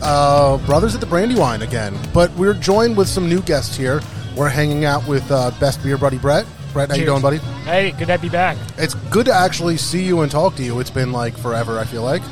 Uh, 0.00 0.56
brothers 0.58 0.94
at 0.94 1.00
the 1.00 1.08
Brandywine 1.08 1.62
again, 1.62 1.98
but 2.14 2.30
we're 2.36 2.54
joined 2.54 2.96
with 2.96 3.08
some 3.08 3.28
new 3.28 3.42
guests 3.42 3.76
here. 3.76 4.00
We're 4.36 4.48
hanging 4.48 4.84
out 4.84 5.08
with 5.08 5.28
uh, 5.32 5.50
best 5.58 5.82
beer 5.82 5.98
buddy 5.98 6.16
Brett. 6.16 6.46
Brett, 6.72 6.90
how 6.90 6.94
you 6.94 7.04
doing, 7.04 7.20
buddy? 7.20 7.38
Hey, 7.64 7.90
good 7.90 8.06
to 8.06 8.18
be 8.18 8.28
back. 8.28 8.56
It's 8.76 8.94
good 8.94 9.26
to 9.26 9.32
actually 9.32 9.76
see 9.76 10.04
you 10.04 10.20
and 10.20 10.30
talk 10.30 10.54
to 10.54 10.62
you. 10.62 10.78
It's 10.78 10.88
been 10.88 11.10
like 11.10 11.36
forever. 11.36 11.80
I 11.80 11.84
feel 11.84 12.04
like 12.04 12.22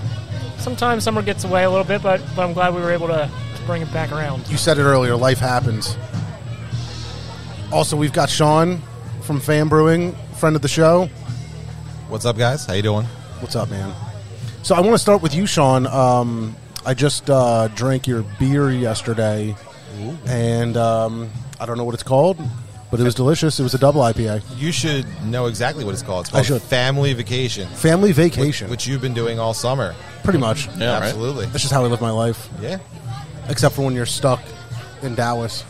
Sometimes 0.59 1.02
summer 1.02 1.22
gets 1.22 1.43
away 1.43 1.64
a 1.64 1.68
little 1.68 1.84
bit, 1.84 2.05
but, 2.05 2.22
but 2.36 2.47
I'm 2.47 2.52
glad 2.52 2.72
we 2.72 2.80
were 2.80 2.93
able 2.93 3.09
to, 3.09 3.28
to 3.56 3.62
bring 3.64 3.82
it 3.82 3.93
back 3.93 4.12
around. 4.12 4.48
you 4.48 4.59
said 4.59 4.78
it 4.78 4.84
earlier. 4.84 5.16
Life 5.16 5.40
happens. 5.40 5.97
Also, 7.72 7.97
we've 7.97 8.12
got 8.12 8.30
Sean 8.30 8.80
from 9.22 9.40
Fan 9.40 9.66
Brewing, 9.66 10.14
friend 10.36 10.55
of 10.55 10.62
the 10.62 10.68
show. 10.68 11.10
What's 12.06 12.26
up, 12.26 12.38
guys? 12.38 12.64
How 12.64 12.74
you 12.74 12.82
doing? 12.82 13.09
What's 13.40 13.56
up, 13.56 13.70
man? 13.70 13.94
So 14.62 14.74
I 14.74 14.80
want 14.80 14.92
to 14.94 14.98
start 14.98 15.22
with 15.22 15.34
you, 15.34 15.46
Sean. 15.46 15.86
Um, 15.86 16.56
I 16.84 16.94
just 16.94 17.28
uh, 17.30 17.68
drank 17.68 18.06
your 18.06 18.22
beer 18.38 18.70
yesterday, 18.70 19.54
and 20.26 20.76
um, 20.76 21.30
I 21.60 21.66
don't 21.66 21.76
know 21.76 21.84
what 21.84 21.94
it's 21.94 22.02
called, 22.02 22.38
but 22.90 22.98
it 22.98 23.02
was 23.04 23.14
delicious. 23.14 23.60
It 23.60 23.62
was 23.62 23.74
a 23.74 23.78
double 23.78 24.00
IPA, 24.02 24.42
You 24.56 24.72
should 24.72 25.06
know 25.24 25.46
exactly 25.46 25.84
what 25.84 25.92
it's 25.94 26.02
called. 26.02 26.26
It's 26.26 26.34
I 26.34 26.38
called 26.38 26.46
should. 26.46 26.62
Family 26.62 27.12
Vacation, 27.12 27.68
family 27.68 28.12
vacation, 28.12 28.70
which 28.70 28.86
you've 28.86 29.00
been 29.02 29.14
doing 29.14 29.38
all 29.38 29.54
summer. 29.54 29.94
pretty 30.24 30.38
much. 30.38 30.66
Yeah, 30.76 30.94
right. 30.94 31.04
Absolutely. 31.04 31.46
That's 31.46 31.62
just 31.62 31.72
how 31.72 31.84
I 31.84 31.86
live 31.88 32.00
my 32.00 32.10
life, 32.10 32.48
Yeah. 32.60 32.78
except 33.48 33.74
for 33.76 33.84
when 33.84 33.94
you're 33.94 34.06
stuck 34.06 34.40
in 35.02 35.14
Dallas. 35.14 35.64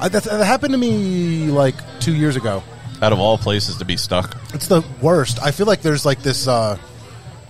I, 0.00 0.08
that, 0.08 0.24
that 0.24 0.44
happened 0.44 0.72
to 0.72 0.78
me 0.78 1.46
like 1.48 1.74
two 2.00 2.14
years 2.14 2.36
ago. 2.36 2.62
Out 3.02 3.12
of 3.12 3.18
all 3.18 3.36
places 3.36 3.76
to 3.78 3.84
be 3.84 3.96
stuck, 3.96 4.36
It's 4.54 4.68
the 4.68 4.84
worst. 5.00 5.42
I 5.42 5.50
feel 5.50 5.66
like 5.66 5.82
there's 5.82 6.06
like 6.06 6.22
this. 6.22 6.46
Uh, 6.46 6.78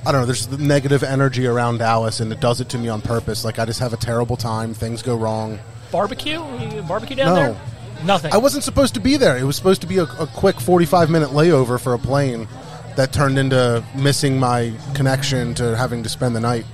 I 0.07 0.11
don't 0.11 0.23
know. 0.23 0.27
There's 0.27 0.47
the 0.47 0.57
negative 0.57 1.03
energy 1.03 1.47
around 1.47 1.79
Dallas, 1.79 2.21
and 2.21 2.33
it 2.33 2.41
does 2.41 2.63
it 2.63 2.71
to 2.71 2.79
me 2.79 2.89
on 2.89 3.03
purpose. 3.03 3.45
Like 3.45 3.59
I 3.59 3.67
just 3.67 3.79
have 3.81 3.93
a 3.93 3.99
terrible 3.99 4.39
time. 4.39 4.73
Things 4.73 5.03
go 5.03 5.15
wrong. 5.15 5.59
Barbecue? 5.91 6.41
You 6.59 6.83
barbecue 6.83 7.17
down 7.17 7.27
No. 7.27 7.35
there? 7.35 7.61
Nothing. 8.03 8.33
I 8.33 8.39
wasn't 8.39 8.65
supposed 8.65 8.95
to 8.95 9.01
be 9.01 9.19
there. 9.19 9.37
It 9.37 9.45
was 9.45 9.55
supposed 9.57 9.83
to 9.83 9.87
be 9.87 9.99
a, 9.99 10.05
a 10.05 10.27
quick 10.27 10.59
45 10.59 11.11
minute 11.11 11.29
layover 11.29 11.79
for 11.79 11.93
a 11.93 11.99
plane 11.99 12.49
that 12.97 13.13
turned 13.13 13.39
into 13.39 13.85
missing 13.95 14.41
my 14.41 14.73
connection 14.95 15.55
to 15.57 15.77
having 15.77 16.03
to 16.03 16.09
spend 16.09 16.35
the 16.35 16.41
night 16.41 16.65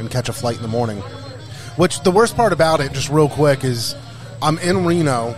and 0.00 0.10
catch 0.10 0.30
a 0.30 0.32
flight 0.32 0.56
in 0.56 0.62
the 0.62 0.68
morning. 0.68 0.98
Which 1.76 2.00
the 2.00 2.10
worst 2.10 2.34
part 2.34 2.54
about 2.54 2.80
it, 2.80 2.92
just 2.94 3.10
real 3.10 3.28
quick, 3.28 3.62
is 3.62 3.94
I'm 4.40 4.58
in 4.58 4.86
Reno 4.86 5.36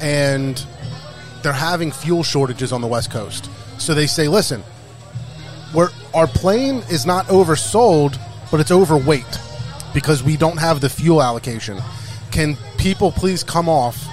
and 0.00 0.62
they're 1.46 1.52
having 1.52 1.92
fuel 1.92 2.24
shortages 2.24 2.72
on 2.72 2.80
the 2.80 2.86
West 2.88 3.08
Coast. 3.12 3.48
So 3.78 3.94
they 3.94 4.08
say, 4.08 4.26
listen, 4.26 4.64
we're, 5.72 5.90
our 6.12 6.26
plane 6.26 6.82
is 6.90 7.06
not 7.06 7.26
oversold, 7.26 8.18
but 8.50 8.58
it's 8.58 8.72
overweight 8.72 9.38
because 9.94 10.24
we 10.24 10.36
don't 10.36 10.58
have 10.58 10.80
the 10.80 10.88
fuel 10.90 11.22
allocation. 11.22 11.78
Can 12.32 12.56
people 12.78 13.12
please 13.12 13.44
come 13.44 13.68
off 13.68 14.04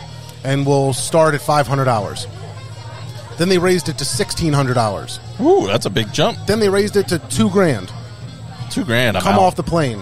and 0.43 0.63
we'll 0.65 0.93
start 0.93 1.33
at 1.33 1.41
$500? 1.41 2.27
Then 3.39 3.49
they 3.49 3.57
raised 3.57 3.89
it 3.89 3.97
to 3.97 4.03
$1,600. 4.05 5.41
ooh, 5.41 5.65
that's 5.65 5.87
a 5.87 5.89
big 5.89 6.13
jump. 6.13 6.37
Then 6.45 6.59
they 6.59 6.69
raised 6.69 6.95
it 6.97 7.07
to 7.07 7.17
two 7.17 7.49
grand. 7.49 7.91
Two 8.69 8.85
grand. 8.85 9.17
I'm 9.17 9.23
Come 9.23 9.33
out. 9.35 9.41
off 9.41 9.55
the 9.55 9.63
plane. 9.63 9.99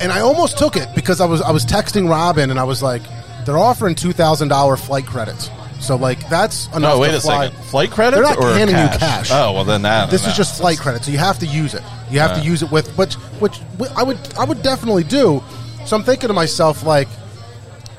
And 0.00 0.10
I 0.10 0.20
almost 0.20 0.56
took 0.58 0.76
it 0.76 0.88
because 0.94 1.20
I 1.20 1.26
was 1.26 1.40
I 1.42 1.50
was 1.52 1.64
texting 1.64 2.08
Robin 2.08 2.50
and 2.50 2.58
I 2.58 2.64
was 2.64 2.82
like, 2.82 3.02
they're 3.46 3.56
offering 3.58 3.94
two 3.94 4.12
thousand 4.12 4.48
dollar 4.48 4.76
flight 4.76 5.06
credits. 5.06 5.48
So 5.84 5.96
like 5.96 6.28
that's 6.28 6.66
enough. 6.68 6.80
No, 6.80 6.98
wait 6.98 7.10
to 7.10 7.16
a 7.18 7.20
fly. 7.20 7.46
second. 7.48 7.64
Flight 7.66 7.90
credits 7.90 8.16
They're 8.16 8.36
not 8.36 8.42
or 8.42 8.54
handing 8.54 8.76
cash? 8.76 8.92
you 8.94 8.98
cash. 8.98 9.30
Oh 9.32 9.52
well, 9.52 9.64
then 9.64 9.82
that. 9.82 10.10
This 10.10 10.26
is 10.26 10.34
just 10.36 10.58
flight 10.58 10.78
credit, 10.78 11.04
so 11.04 11.10
you 11.10 11.18
have 11.18 11.38
to 11.40 11.46
use 11.46 11.74
it. 11.74 11.82
You 12.10 12.20
have 12.20 12.36
to 12.36 12.42
use 12.44 12.62
it 12.62 12.70
with 12.70 12.88
which 12.96 13.14
which 13.40 13.60
I 13.96 14.02
would 14.02 14.18
I 14.38 14.44
would 14.44 14.62
definitely 14.62 15.04
do. 15.04 15.42
So 15.86 15.96
I'm 15.96 16.02
thinking 16.02 16.28
to 16.28 16.34
myself 16.34 16.84
like, 16.84 17.08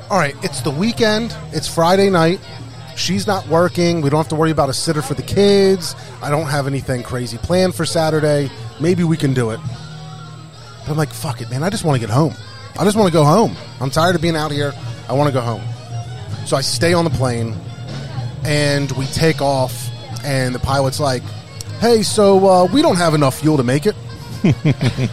all 0.10 0.18
right, 0.18 0.36
it's 0.44 0.62
the 0.62 0.72
weekend. 0.72 1.36
It's 1.52 1.68
Friday 1.68 2.10
night. 2.10 2.40
She's 2.96 3.28
not 3.28 3.48
working. 3.48 4.02
We 4.02 4.10
don't 4.10 4.18
have 4.20 4.30
to 4.30 4.36
worry 4.36 4.52
about 4.52 4.70
a 4.70 4.74
sitter 4.74 5.02
for 5.02 5.14
the 5.14 5.22
kids. 5.22 5.96
I 6.24 6.30
don't 6.30 6.48
have 6.48 6.66
anything 6.66 7.04
crazy 7.04 7.38
planned 7.38 7.76
for 7.76 7.86
Saturday. 7.86 8.50
Maybe 8.80 9.04
we 9.04 9.18
can 9.18 9.34
do 9.34 9.52
it. 9.52 9.60
But 10.84 10.92
I'm 10.92 10.98
like, 10.98 11.10
fuck 11.12 11.42
it, 11.42 11.50
man. 11.50 11.62
I 11.62 11.70
just 11.70 11.84
want 11.84 12.00
to 12.00 12.00
get 12.00 12.14
home. 12.14 12.34
I 12.80 12.84
just 12.86 12.96
want 12.96 13.08
to 13.08 13.14
go 13.14 13.24
home. 13.26 13.56
I'm 13.82 13.90
tired 13.90 14.16
of 14.16 14.22
being 14.22 14.36
out 14.36 14.52
here. 14.52 14.74
I 15.10 15.14
want 15.14 15.28
to 15.28 15.34
go 15.34 15.42
home. 15.42 15.62
So 16.46 16.56
I 16.56 16.62
stay 16.62 16.94
on 16.94 17.04
the 17.04 17.12
plane 17.12 17.56
and 18.46 18.92
we 18.94 19.06
take 19.08 19.42
off 19.42 19.90
and 20.24 20.54
the 20.56 20.60
pilot's 20.60 21.00
like 21.00 21.24
hey 21.80 22.02
so 22.04 22.48
uh, 22.48 22.66
we 22.66 22.82
don't 22.82 22.96
have 22.98 23.14
enough 23.14 23.40
fuel 23.40 23.58
to 23.58 23.64
make 23.64 23.86
it 23.86 23.96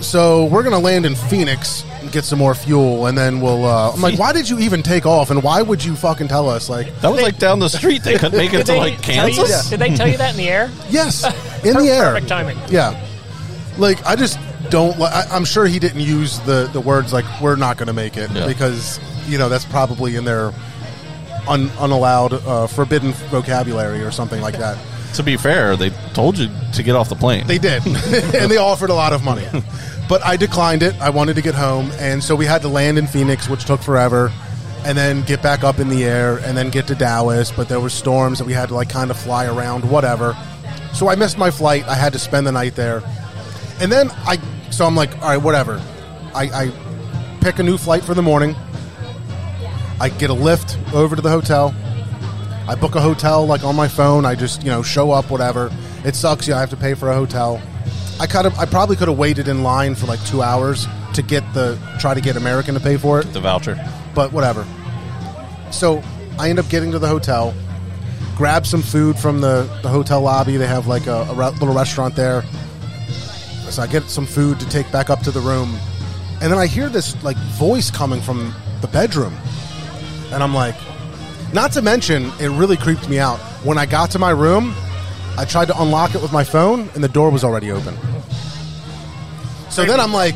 so 0.00 0.44
we're 0.46 0.62
gonna 0.62 0.78
land 0.78 1.06
in 1.06 1.14
phoenix 1.14 1.84
and 2.00 2.12
get 2.12 2.22
some 2.24 2.38
more 2.38 2.54
fuel 2.54 3.06
and 3.06 3.16
then 3.16 3.40
we'll 3.40 3.64
uh, 3.64 3.90
i'm 3.92 4.00
like 4.02 4.18
why 4.18 4.32
did 4.32 4.48
you 4.48 4.58
even 4.58 4.82
take 4.82 5.06
off 5.06 5.30
and 5.30 5.42
why 5.42 5.62
would 5.62 5.82
you 5.82 5.96
fucking 5.96 6.28
tell 6.28 6.48
us 6.48 6.68
like 6.68 6.86
that 7.00 7.10
was 7.10 7.22
like 7.22 7.38
down 7.38 7.58
the 7.58 7.68
street. 7.68 8.02
They 8.04 8.18
couldn't 8.18 8.36
make 8.38 8.52
it 8.52 8.66
to 8.66 8.74
like 8.76 9.00
tell 9.00 9.28
you- 9.28 9.34
Kansas. 9.36 9.70
Did 9.70 9.80
they 9.80 9.94
tell 9.96 10.06
you 10.06 10.18
that 10.18 10.32
in 10.32 10.36
the 10.36 10.48
air? 10.48 10.70
yes 10.90 11.24
in 11.64 11.74
the 11.76 11.88
air 11.88 12.12
Perfect 12.12 12.28
timing. 12.28 12.58
yeah 12.68 13.02
like 13.78 14.04
i 14.06 14.14
just 14.16 14.38
don't. 14.70 14.98
li- 14.98 15.06
I, 15.06 15.24
I'm 15.30 15.44
sure 15.44 15.64
he 15.66 15.78
didn't 15.78 16.00
use 16.00 16.40
the 16.40 16.68
the 16.72 16.80
words 16.80 17.12
like 17.12 17.24
"we're 17.40 17.54
not 17.54 17.76
going 17.76 17.86
to 17.86 17.92
make 17.92 18.16
it" 18.16 18.28
Yeah. 18.32 18.48
because 18.48 18.98
you 19.28 19.38
know 19.38 19.48
that's 19.48 19.64
probably 19.64 20.16
in 20.16 20.24
their 20.24 20.52
un, 21.48 21.70
unallowed, 21.78 22.34
uh, 22.34 22.66
forbidden 22.66 23.12
vocabulary 23.30 24.02
or 24.02 24.10
something 24.10 24.40
like 24.40 24.58
that. 24.58 24.78
To 25.14 25.22
be 25.22 25.36
fair, 25.36 25.76
they 25.76 25.90
told 26.12 26.38
you 26.38 26.48
to 26.74 26.82
get 26.82 26.94
off 26.94 27.08
the 27.08 27.14
plane. 27.14 27.46
They 27.46 27.58
did, 27.58 27.84
and 27.86 28.50
they 28.50 28.58
offered 28.58 28.90
a 28.90 28.94
lot 28.94 29.12
of 29.12 29.24
money, 29.24 29.46
but 30.08 30.24
I 30.24 30.36
declined 30.36 30.82
it. 30.82 30.94
I 31.00 31.10
wanted 31.10 31.36
to 31.36 31.42
get 31.42 31.54
home, 31.54 31.90
and 31.98 32.22
so 32.22 32.36
we 32.36 32.44
had 32.44 32.62
to 32.62 32.68
land 32.68 32.98
in 32.98 33.06
Phoenix, 33.06 33.48
which 33.48 33.64
took 33.64 33.80
forever, 33.80 34.30
and 34.84 34.96
then 34.96 35.22
get 35.22 35.42
back 35.42 35.64
up 35.64 35.78
in 35.78 35.88
the 35.88 36.04
air, 36.04 36.38
and 36.38 36.56
then 36.56 36.70
get 36.70 36.86
to 36.88 36.94
Dallas. 36.94 37.50
But 37.50 37.68
there 37.68 37.80
were 37.80 37.88
storms 37.88 38.38
that 38.38 38.44
we 38.44 38.52
had 38.52 38.68
to 38.68 38.74
like 38.74 38.90
kind 38.90 39.10
of 39.10 39.18
fly 39.18 39.46
around, 39.46 39.88
whatever. 39.88 40.36
So 40.92 41.08
I 41.08 41.14
missed 41.14 41.38
my 41.38 41.50
flight. 41.50 41.84
I 41.84 41.94
had 41.94 42.12
to 42.12 42.18
spend 42.18 42.46
the 42.46 42.52
night 42.52 42.74
there, 42.74 43.02
and 43.80 43.90
then 43.90 44.10
I. 44.26 44.38
So 44.70 44.84
I'm 44.84 44.96
like, 44.96 45.14
all 45.22 45.28
right, 45.28 45.38
whatever. 45.38 45.80
I, 46.34 46.66
I 46.66 46.72
pick 47.40 47.58
a 47.58 47.62
new 47.62 47.78
flight 47.78 48.04
for 48.04 48.12
the 48.12 48.22
morning. 48.22 48.54
I 50.00 50.08
get 50.08 50.30
a 50.30 50.34
lift 50.34 50.78
over 50.94 51.16
to 51.16 51.22
the 51.22 51.30
hotel. 51.30 51.74
I 52.68 52.74
book 52.74 52.94
a 52.94 53.00
hotel 53.00 53.46
like 53.46 53.64
on 53.64 53.76
my 53.76 53.88
phone. 53.88 54.24
I 54.24 54.34
just 54.34 54.62
you 54.62 54.70
know 54.70 54.82
show 54.82 55.10
up, 55.12 55.30
whatever. 55.30 55.70
It 56.04 56.14
sucks. 56.14 56.46
Yeah, 56.48 56.56
I 56.56 56.60
have 56.60 56.70
to 56.70 56.76
pay 56.76 56.94
for 56.94 57.10
a 57.10 57.14
hotel. 57.14 57.60
I 58.18 58.26
could 58.26 58.44
have. 58.44 58.58
I 58.58 58.64
probably 58.66 58.96
could 58.96 59.08
have 59.08 59.18
waited 59.18 59.48
in 59.48 59.62
line 59.62 59.94
for 59.94 60.06
like 60.06 60.24
two 60.26 60.42
hours 60.42 60.86
to 61.14 61.22
get 61.22 61.42
the 61.54 61.78
try 61.98 62.14
to 62.14 62.20
get 62.20 62.36
American 62.36 62.74
to 62.74 62.80
pay 62.80 62.96
for 62.96 63.20
it, 63.20 63.32
the 63.32 63.40
voucher. 63.40 63.76
but 64.14 64.32
whatever. 64.32 64.66
So 65.70 66.02
I 66.38 66.50
end 66.50 66.58
up 66.58 66.68
getting 66.68 66.92
to 66.92 66.98
the 66.98 67.08
hotel, 67.08 67.54
grab 68.36 68.66
some 68.66 68.82
food 68.82 69.18
from 69.18 69.40
the, 69.40 69.62
the 69.82 69.88
hotel 69.88 70.20
lobby. 70.20 70.56
They 70.56 70.66
have 70.66 70.86
like 70.86 71.06
a, 71.06 71.26
a 71.30 71.34
re- 71.34 71.50
little 71.58 71.74
restaurant 71.74 72.14
there. 72.16 72.42
So 73.70 73.82
I 73.82 73.86
get 73.86 74.04
some 74.04 74.26
food 74.26 74.60
to 74.60 74.68
take 74.68 74.90
back 74.92 75.10
up 75.10 75.20
to 75.20 75.30
the 75.30 75.40
room, 75.40 75.76
and 76.40 76.52
then 76.52 76.58
I 76.58 76.66
hear 76.66 76.88
this 76.88 77.20
like 77.24 77.36
voice 77.58 77.90
coming 77.90 78.20
from 78.20 78.54
the 78.80 78.86
bedroom, 78.88 79.34
and 80.36 80.42
I'm 80.42 80.52
like, 80.52 80.74
not 81.54 81.72
to 81.72 81.82
mention, 81.82 82.30
it 82.38 82.50
really 82.50 82.76
creeped 82.76 83.08
me 83.08 83.18
out. 83.18 83.38
When 83.64 83.78
I 83.78 83.86
got 83.86 84.10
to 84.10 84.18
my 84.18 84.30
room, 84.30 84.74
I 85.38 85.46
tried 85.46 85.68
to 85.68 85.80
unlock 85.80 86.14
it 86.14 86.20
with 86.20 86.30
my 86.30 86.44
phone, 86.44 86.90
and 86.94 87.02
the 87.02 87.08
door 87.08 87.30
was 87.30 87.42
already 87.42 87.70
open. 87.70 87.96
So 89.70 89.86
then 89.86 89.98
I'm 89.98 90.12
like, 90.12 90.34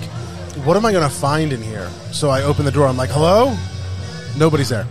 what 0.64 0.78
am 0.78 0.86
I 0.86 0.92
going 0.92 1.06
to 1.06 1.14
find 1.14 1.52
in 1.52 1.60
here? 1.60 1.90
So 2.12 2.30
I 2.30 2.44
open 2.44 2.64
the 2.64 2.70
door. 2.70 2.86
I'm 2.86 2.96
like, 2.96 3.10
hello? 3.10 3.54
Nobody's 4.38 4.70
there. 4.70 4.86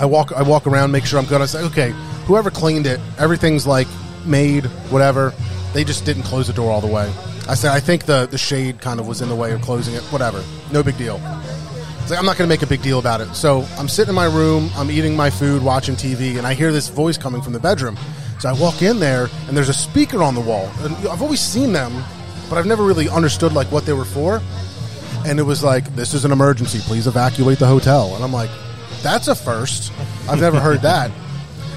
I 0.00 0.06
walk 0.06 0.32
I 0.32 0.40
walk 0.40 0.66
around, 0.66 0.92
make 0.92 1.04
sure 1.04 1.18
I'm 1.18 1.26
good. 1.26 1.42
I 1.42 1.46
say, 1.46 1.62
okay, 1.64 1.90
whoever 2.24 2.50
cleaned 2.50 2.86
it, 2.86 2.98
everything's 3.18 3.66
like 3.66 3.86
made, 4.24 4.64
whatever. 4.90 5.34
They 5.74 5.84
just 5.84 6.06
didn't 6.06 6.22
close 6.22 6.46
the 6.46 6.54
door 6.54 6.70
all 6.72 6.80
the 6.80 6.86
way. 6.86 7.12
I 7.50 7.54
said, 7.54 7.72
I 7.72 7.80
think 7.80 8.06
the, 8.06 8.26
the 8.26 8.38
shade 8.38 8.80
kind 8.80 8.98
of 8.98 9.06
was 9.06 9.20
in 9.20 9.28
the 9.28 9.36
way 9.36 9.52
of 9.52 9.60
closing 9.60 9.94
it. 9.94 10.02
Whatever. 10.04 10.42
No 10.72 10.82
big 10.82 10.96
deal. 10.96 11.20
It's 12.06 12.12
like, 12.12 12.20
I'm 12.20 12.24
not 12.24 12.38
going 12.38 12.48
to 12.48 12.54
make 12.54 12.62
a 12.62 12.68
big 12.68 12.82
deal 12.82 13.00
about 13.00 13.20
it. 13.20 13.34
So 13.34 13.66
I'm 13.76 13.88
sitting 13.88 14.10
in 14.10 14.14
my 14.14 14.26
room, 14.26 14.70
I'm 14.76 14.92
eating 14.92 15.16
my 15.16 15.28
food, 15.28 15.60
watching 15.60 15.96
TV, 15.96 16.38
and 16.38 16.46
I 16.46 16.54
hear 16.54 16.70
this 16.70 16.88
voice 16.88 17.18
coming 17.18 17.42
from 17.42 17.52
the 17.52 17.58
bedroom. 17.58 17.98
So 18.38 18.48
I 18.48 18.52
walk 18.52 18.80
in 18.80 19.00
there, 19.00 19.28
and 19.48 19.56
there's 19.56 19.70
a 19.70 19.74
speaker 19.74 20.22
on 20.22 20.36
the 20.36 20.40
wall. 20.40 20.70
And 20.82 20.94
I've 21.08 21.20
always 21.20 21.40
seen 21.40 21.72
them, 21.72 22.04
but 22.48 22.58
I've 22.58 22.66
never 22.66 22.84
really 22.84 23.08
understood 23.08 23.54
like 23.54 23.66
what 23.72 23.86
they 23.86 23.92
were 23.92 24.04
for. 24.04 24.40
And 25.26 25.40
it 25.40 25.42
was 25.42 25.64
like, 25.64 25.96
"This 25.96 26.14
is 26.14 26.24
an 26.24 26.30
emergency. 26.30 26.78
Please 26.78 27.08
evacuate 27.08 27.58
the 27.58 27.66
hotel." 27.66 28.14
And 28.14 28.22
I'm 28.22 28.32
like, 28.32 28.50
"That's 29.02 29.26
a 29.26 29.34
first. 29.34 29.90
I've 30.28 30.40
never 30.40 30.60
heard 30.60 30.82
that." 30.82 31.10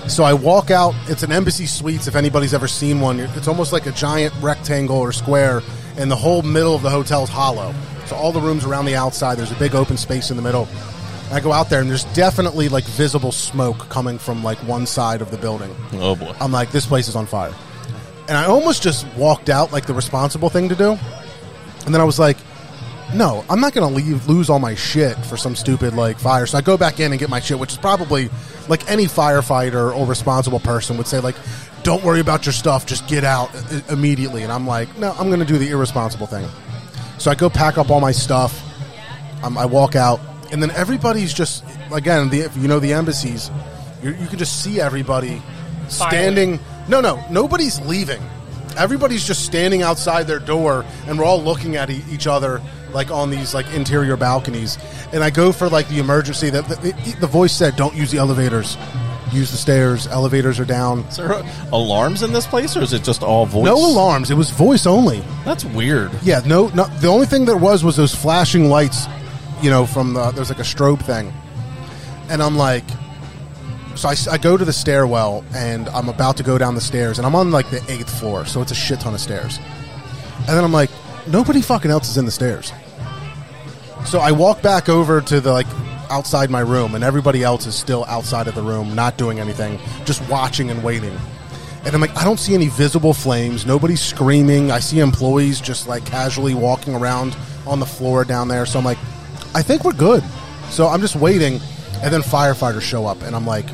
So 0.07 0.23
I 0.23 0.33
walk 0.35 0.69
out. 0.69 0.93
It's 1.07 1.23
an 1.23 1.31
Embassy 1.31 1.65
Suites. 1.65 2.05
If 2.05 2.15
anybody's 2.15 2.53
ever 2.53 2.67
seen 2.67 3.01
one, 3.01 3.19
it's 3.19 3.47
almost 3.47 3.73
like 3.73 3.87
a 3.87 3.91
giant 3.93 4.35
rectangle 4.41 4.97
or 4.97 5.11
square, 5.11 5.63
and 5.97 6.11
the 6.11 6.15
whole 6.15 6.43
middle 6.43 6.75
of 6.75 6.83
the 6.83 6.91
hotel 6.91 7.23
is 7.23 7.29
hollow. 7.29 7.73
So 8.09 8.15
all 8.15 8.31
the 8.31 8.41
rooms 8.41 8.65
around 8.65 8.85
the 8.85 8.95
outside, 8.95 9.37
there's 9.37 9.51
a 9.51 9.55
big 9.59 9.75
open 9.75 9.95
space 9.97 10.29
in 10.31 10.35
the 10.35 10.43
middle. 10.43 10.67
And 11.25 11.33
I 11.33 11.39
go 11.39 11.51
out 11.51 11.69
there, 11.69 11.79
and 11.81 11.89
there's 11.89 12.05
definitely 12.15 12.69
like 12.69 12.83
visible 12.85 13.31
smoke 13.31 13.87
coming 13.89 14.17
from 14.17 14.43
like 14.43 14.57
one 14.59 14.85
side 14.87 15.21
of 15.21 15.29
the 15.31 15.37
building. 15.37 15.73
Oh 15.93 16.15
boy. 16.15 16.33
I'm 16.41 16.51
like, 16.51 16.71
this 16.71 16.85
place 16.87 17.07
is 17.07 17.15
on 17.15 17.25
fire. 17.27 17.53
And 18.27 18.37
I 18.37 18.45
almost 18.45 18.81
just 18.83 19.07
walked 19.15 19.49
out 19.49 19.71
like 19.71 19.85
the 19.85 19.93
responsible 19.93 20.49
thing 20.49 20.69
to 20.69 20.75
do. 20.75 20.97
And 21.85 21.93
then 21.93 22.01
I 22.01 22.03
was 22.03 22.19
like, 22.19 22.37
no, 23.13 23.43
I'm 23.49 23.59
not 23.59 23.73
going 23.73 23.87
to 23.89 23.95
leave 23.95 24.27
lose 24.27 24.49
all 24.51 24.59
my 24.59 24.75
shit 24.75 25.17
for 25.25 25.35
some 25.37 25.55
stupid 25.55 25.95
like 25.95 26.19
fire. 26.19 26.45
So 26.45 26.57
I 26.57 26.61
go 26.61 26.77
back 26.77 26.99
in 26.99 27.11
and 27.11 27.19
get 27.19 27.29
my 27.29 27.39
shit, 27.39 27.57
which 27.57 27.71
is 27.71 27.77
probably 27.79 28.29
like 28.67 28.87
any 28.89 29.05
firefighter 29.05 29.95
or 29.95 30.05
responsible 30.05 30.59
person 30.59 30.95
would 30.97 31.07
say 31.07 31.19
like, 31.19 31.35
don't 31.81 32.03
worry 32.03 32.19
about 32.19 32.45
your 32.45 32.53
stuff, 32.53 32.85
just 32.85 33.07
get 33.07 33.23
out 33.23 33.49
i- 33.55 33.81
immediately. 33.89 34.43
And 34.43 34.51
I'm 34.51 34.67
like, 34.67 34.95
no, 34.99 35.11
I'm 35.17 35.27
going 35.29 35.39
to 35.39 35.45
do 35.45 35.57
the 35.57 35.69
irresponsible 35.69 36.27
thing. 36.27 36.47
So 37.19 37.29
I 37.29 37.35
go 37.35 37.49
pack 37.49 37.77
up 37.77 37.89
all 37.91 37.99
my 37.99 38.11
stuff. 38.13 38.63
Um, 39.43 39.57
I 39.57 39.65
walk 39.65 39.95
out, 39.95 40.19
and 40.51 40.61
then 40.61 40.71
everybody's 40.71 41.33
just 41.33 41.63
again, 41.91 42.29
the, 42.29 42.41
if 42.41 42.57
you 42.57 42.67
know 42.67 42.79
the 42.79 42.93
embassies, 42.93 43.51
you 44.01 44.11
you 44.11 44.27
can 44.27 44.39
just 44.39 44.63
see 44.63 44.79
everybody 44.81 45.41
standing. 45.87 46.59
No, 46.87 47.01
no, 47.01 47.23
nobody's 47.29 47.79
leaving. 47.81 48.21
Everybody's 48.77 49.25
just 49.25 49.45
standing 49.45 49.81
outside 49.81 50.27
their 50.27 50.39
door, 50.39 50.85
and 51.07 51.19
we're 51.19 51.25
all 51.25 51.41
looking 51.41 51.75
at 51.75 51.89
e- 51.89 52.03
each 52.09 52.27
other 52.27 52.61
like 52.91 53.11
on 53.11 53.29
these 53.29 53.53
like 53.53 53.67
interior 53.73 54.15
balconies. 54.17 54.77
And 55.11 55.23
I 55.23 55.29
go 55.29 55.51
for 55.51 55.69
like 55.69 55.87
the 55.89 55.99
emergency. 55.99 56.49
That 56.49 56.67
the, 56.67 57.17
the 57.19 57.27
voice 57.27 57.53
said, 57.53 57.75
"Don't 57.75 57.95
use 57.95 58.11
the 58.11 58.17
elevators. 58.17 58.77
Use 59.31 59.51
the 59.51 59.57
stairs. 59.57 60.07
Elevators 60.07 60.59
are 60.59 60.65
down." 60.65 60.99
Is 61.09 61.17
there 61.17 61.43
alarms 61.71 62.23
in 62.23 62.33
this 62.33 62.47
place, 62.47 62.75
or 62.75 62.81
is 62.81 62.93
it 62.93 63.03
just 63.03 63.21
all 63.23 63.45
voice? 63.45 63.65
No 63.65 63.75
alarms. 63.75 64.31
It 64.31 64.35
was 64.35 64.49
voice 64.49 64.85
only. 64.85 65.23
That's 65.45 65.65
weird. 65.65 66.11
Yeah, 66.23 66.41
no, 66.45 66.69
no. 66.69 66.85
The 66.99 67.07
only 67.07 67.25
thing 67.27 67.45
there 67.45 67.57
was 67.57 67.83
was 67.83 67.95
those 67.95 68.13
flashing 68.15 68.69
lights, 68.69 69.07
you 69.61 69.69
know, 69.69 69.85
from 69.85 70.13
the 70.13 70.31
there's 70.31 70.49
like 70.49 70.59
a 70.59 70.63
strobe 70.63 71.01
thing, 71.01 71.33
and 72.29 72.41
I'm 72.41 72.57
like, 72.57 72.83
so 73.95 74.09
I, 74.09 74.15
I 74.31 74.37
go 74.37 74.57
to 74.57 74.65
the 74.65 74.73
stairwell 74.73 75.43
and 75.53 75.89
I'm 75.89 76.09
about 76.09 76.37
to 76.37 76.43
go 76.43 76.57
down 76.57 76.75
the 76.75 76.81
stairs, 76.81 77.17
and 77.19 77.27
I'm 77.27 77.35
on 77.35 77.51
like 77.51 77.69
the 77.69 77.83
eighth 77.91 78.19
floor, 78.19 78.45
so 78.45 78.61
it's 78.61 78.71
a 78.71 78.75
shit 78.75 78.99
ton 79.01 79.13
of 79.13 79.19
stairs, 79.19 79.59
and 80.37 80.47
then 80.47 80.63
I'm 80.63 80.73
like, 80.73 80.89
nobody 81.27 81.61
fucking 81.61 81.91
else 81.91 82.09
is 82.09 82.17
in 82.17 82.25
the 82.25 82.31
stairs, 82.31 82.71
so 84.05 84.19
I 84.19 84.31
walk 84.31 84.61
back 84.61 84.89
over 84.89 85.21
to 85.21 85.41
the 85.41 85.51
like 85.51 85.67
outside 86.09 86.49
my 86.49 86.61
room, 86.61 86.95
and 86.95 87.03
everybody 87.03 87.43
else 87.43 87.65
is 87.65 87.75
still 87.75 88.05
outside 88.05 88.47
of 88.47 88.55
the 88.55 88.61
room, 88.61 88.95
not 88.95 89.17
doing 89.17 89.39
anything, 89.39 89.79
just 90.05 90.27
watching 90.29 90.69
and 90.69 90.83
waiting. 90.83 91.17
And 91.85 91.95
I'm 91.95 92.01
like, 92.01 92.15
I 92.17 92.23
don't 92.23 92.39
see 92.39 92.53
any 92.53 92.67
visible 92.67 93.13
flames. 93.13 93.65
Nobody's 93.65 94.01
screaming. 94.01 94.69
I 94.69 94.79
see 94.79 94.99
employees 94.99 95.61
just 95.61 95.87
like 95.87 96.05
casually 96.05 96.53
walking 96.53 96.93
around 96.93 97.37
on 97.65 97.79
the 97.79 97.85
floor 97.85 98.25
down 98.25 98.49
there. 98.49 98.65
So 98.65 98.79
I'm 98.79 98.85
like, 98.85 98.97
I 99.55 99.61
think 99.61 99.85
we're 99.85 99.93
good. 99.93 100.23
So 100.69 100.87
I'm 100.87 100.99
just 100.99 101.15
waiting. 101.15 101.61
And 102.01 102.13
then 102.13 102.21
firefighters 102.21 102.81
show 102.81 103.05
up. 103.05 103.21
And 103.21 103.35
I'm 103.35 103.45
like, 103.45 103.65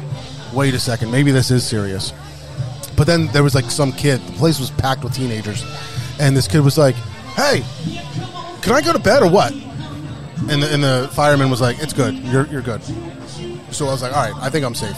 wait 0.53 0.75
a 0.75 0.79
second. 0.79 1.11
Maybe 1.11 1.31
this 1.31 1.49
is 1.49 1.65
serious. 1.65 2.13
But 2.95 3.07
then 3.07 3.27
there 3.27 3.43
was 3.43 3.55
like 3.55 3.71
some 3.71 3.91
kid. 3.91 4.21
The 4.21 4.33
place 4.33 4.59
was 4.59 4.69
packed 4.69 5.03
with 5.03 5.13
teenagers. 5.13 5.65
And 6.19 6.37
this 6.37 6.47
kid 6.47 6.61
was 6.61 6.77
like, 6.77 6.95
hey, 7.35 7.63
can 8.61 8.73
I 8.73 8.81
go 8.81 8.93
to 8.93 8.99
bed 8.99 9.23
or 9.23 9.29
what? 9.29 9.53
And 10.49 10.61
the, 10.61 10.73
and 10.73 10.83
the 10.83 11.09
fireman 11.13 11.49
was 11.49 11.61
like, 11.61 11.79
it's 11.79 11.93
good. 11.93 12.15
You're, 12.15 12.45
you're 12.47 12.61
good. 12.61 12.83
So 13.71 13.87
I 13.87 13.91
was 13.91 14.01
like, 14.01 14.15
all 14.15 14.31
right, 14.31 14.43
I 14.43 14.49
think 14.49 14.65
I'm 14.65 14.75
safe. 14.75 14.95